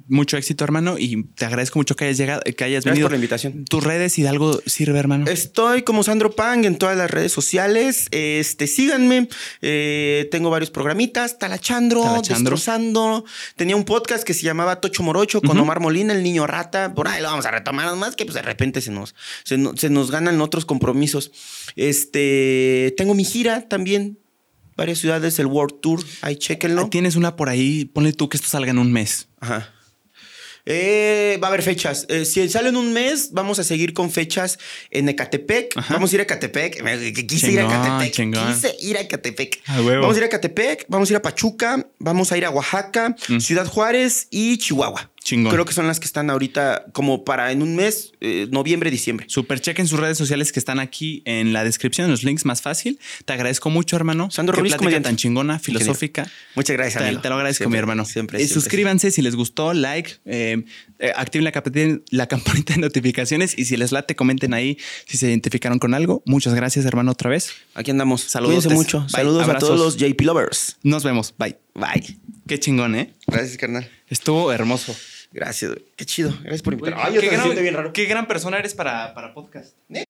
Mucho 0.08 0.38
éxito, 0.38 0.64
hermano. 0.64 0.98
Y 0.98 1.26
te 1.36 1.44
agradezco 1.44 1.78
mucho 1.80 1.98
que 1.98 2.06
hayas 2.06 2.18
llegado, 2.18 2.42
que 2.44 2.64
hayas 2.64 2.86
Gracias 2.86 2.94
venido. 2.94 3.06
por 3.08 3.12
la 3.12 3.18
invitación. 3.18 3.66
Tus 3.66 3.84
redes 3.84 4.18
y 4.18 4.22
de 4.22 4.30
algo 4.30 4.58
sirve, 4.66 4.98
hermano. 4.98 5.26
Estoy 5.30 5.82
como 5.82 6.02
Sandro 6.02 6.32
Pang 6.32 6.64
en 6.64 6.78
todas 6.78 6.96
las 6.96 7.12
redes 7.12 7.34
sociales. 7.34 8.08
Este, 8.12 8.68
síganme. 8.68 9.28
Eh, 9.62 10.30
tengo 10.32 10.50
varios 10.50 10.72
programitas. 10.72 11.38
Talachandro, 11.40 12.04
Talachandro. 12.04 12.52
Destrozando. 12.56 13.26
Tenía 13.58 13.76
un 13.76 13.84
podcast 13.84 14.24
que 14.24 14.34
se 14.34 14.44
llamaba 14.44 14.80
Tocho 14.80 15.04
Morocho 15.04 15.42
con. 15.42 15.58
Omar 15.60 15.82
Molina, 15.82 16.14
el 16.14 16.24
niño 16.24 16.48
rata. 16.48 16.94
Por 16.94 17.10
ahí 17.10 17.22
lo 17.22 17.28
vamos 17.28 17.46
a 17.46 17.52
retomar. 17.52 17.94
Más 17.98 18.16
que 18.16 18.24
pues 18.24 18.36
de 18.36 18.44
repente 18.44 18.80
se 18.80 18.92
nos, 18.92 19.14
se, 19.44 19.58
no- 19.58 19.76
se 19.76 19.90
nos 19.90 20.10
ganan 20.10 20.40
otros 20.40 20.64
compromisos. 20.64 21.34
Este, 21.76 22.94
tengo 22.98 23.14
mi 23.14 23.26
gira 23.26 23.68
también. 23.68 24.20
Varias 24.76 25.00
ciudades, 25.00 25.40
el 25.40 25.46
World 25.48 25.80
Tour. 25.82 26.04
Ahí 26.22 26.36
chequenlo. 26.36 26.90
Tienes 26.90 27.16
una 27.16 27.36
por 27.36 27.50
ahí. 27.50 27.86
Ponle 27.86 28.14
tú 28.14 28.28
que 28.30 28.38
esto 28.38 28.50
salga 28.50 28.72
en 28.72 28.78
un 28.80 28.92
mes. 28.92 29.28
Ajá. 29.40 29.72
Eh, 30.68 31.38
va 31.44 31.48
a 31.48 31.50
haber 31.50 31.62
fechas. 31.62 32.08
Eh, 32.10 32.26
si 32.26 32.50
sale 32.50 32.70
en 32.70 32.76
un 32.76 32.92
mes, 32.92 33.30
vamos 33.34 33.60
a 33.60 33.64
seguir 33.64 33.94
con 33.94 34.10
fechas 34.12 34.58
en 34.90 35.08
Ecatepec. 35.08 35.78
Ajá. 35.78 35.94
Vamos 35.94 36.12
a 36.12 36.16
ir 36.16 36.22
a 36.22 36.24
Ecatepec. 36.24 36.84
Que 37.14 37.28
Quise 37.28 37.52
ir 37.52 37.60
a 37.60 37.66
Ecatepec. 37.66 38.12
chingón. 38.14 38.48
Quise 38.54 38.76
ir 38.80 38.98
a 38.98 39.02
Ecatepec. 39.02 39.62
Vamos 39.68 40.16
a 40.16 40.18
ir 40.18 40.24
a 40.24 40.26
Ecatepec, 40.26 40.86
vamos 40.88 41.10
a 41.10 41.14
ir 41.14 41.18
a 41.18 41.22
Pachuca, 41.22 41.86
vamos 42.00 42.32
a 42.32 42.38
ir 42.38 42.46
a 42.46 42.50
Oaxaca, 42.50 43.16
Mm. 43.30 43.40
Ciudad 43.40 43.68
Juárez 43.68 44.28
y 44.32 44.58
Chihuahua. 44.58 45.12
Chingón. 45.26 45.52
Creo 45.52 45.66
que 45.66 45.74
son 45.74 45.88
las 45.88 46.00
que 46.00 46.06
están 46.06 46.30
ahorita 46.30 46.86
como 46.94 47.26
para 47.26 47.52
en 47.52 47.64
un 47.64 47.76
mes, 47.76 48.12
eh, 48.22 48.48
noviembre, 48.52 48.92
diciembre. 48.92 49.26
Super 49.28 49.60
chequen 49.60 49.88
sus 49.88 50.00
redes 50.00 50.20
sociales 50.20 50.52
que 50.52 50.60
están 50.60 50.80
aquí 50.80 51.24
en 51.26 51.52
la 51.52 51.64
descripción, 51.64 52.06
en 52.06 52.12
los 52.12 52.24
links 52.24 52.46
más 52.46 52.62
fácil. 52.62 53.00
Te 53.26 53.34
agradezco 53.34 53.72
mucho, 53.72 53.96
hermano. 53.96 54.30
Sandro 54.30 54.56
Ruiz, 54.56 54.76
tan 55.02 55.16
chingona, 55.18 55.58
filosófica. 55.58 56.30
Muchas 56.54 56.78
gracias, 56.78 57.02
Te, 57.02 57.08
amigo. 57.08 57.22
te 57.24 57.30
lo 57.30 57.36
agradezco, 57.36 57.64
Siempre, 57.64 57.76
mi 57.76 57.80
hermano. 57.80 58.06
Siempre. 58.06 58.38
Siempre, 58.38 58.54
suscríbanse 58.54 59.10
si 59.10 59.24
les 59.24 59.36
gustó, 59.36 59.74
like, 59.74 60.12
eh, 60.26 60.64
eh, 61.00 61.12
activen 61.16 61.44
la, 61.44 61.52
campanita- 61.52 62.02
la 62.12 62.28
campanita 62.28 62.76
de 62.76 62.82
notificaciones 62.82 63.58
y 63.58 63.66
si 63.66 63.78
les 63.78 63.92
late, 63.92 64.16
comenten 64.16 64.54
ahí 64.54 64.78
si 65.08 65.18
se 65.18 65.28
identificaron 65.28 65.80
con 65.80 65.96
algo. 65.96 66.22
Muchas 66.28 66.54
gracias, 66.54 66.86
hermano, 66.86 67.12
otra 67.14 67.32
vez. 67.32 67.50
Aquí 67.74 67.90
andamos. 67.90 68.28
Cuídense 68.32 68.70
mucho. 68.70 69.00
Bye. 69.02 69.10
Saludos 69.10 69.44
Abrazos. 69.44 69.64
a 69.70 69.74
todos 69.74 69.80
los 69.80 69.98
JP 69.98 70.22
lovers. 70.22 70.78
Nos 70.84 71.04
vemos. 71.04 71.34
Bye. 71.40 71.58
Bye. 71.74 72.16
Qué 72.48 72.60
chingón, 72.60 72.94
¿eh? 72.94 73.12
Gracias, 73.26 73.58
carnal. 73.58 73.90
Estuvo 74.08 74.52
hermoso. 74.54 74.96
Gracias. 75.36 75.70
güey. 75.70 75.86
Qué 75.98 76.06
chido. 76.06 76.32
Gracias 76.40 76.62
por 76.62 76.74
invitarme. 76.74 77.02
Ay, 77.04 77.14
yo 77.14 77.20
qué, 77.20 77.28
gran, 77.28 77.44
siento 77.44 77.62
bien 77.62 77.74
raro. 77.74 77.92
qué 77.92 78.06
gran 78.06 78.26
persona 78.26 78.58
eres 78.58 78.74
para, 78.74 79.14
para 79.14 79.34
podcast. 79.34 79.76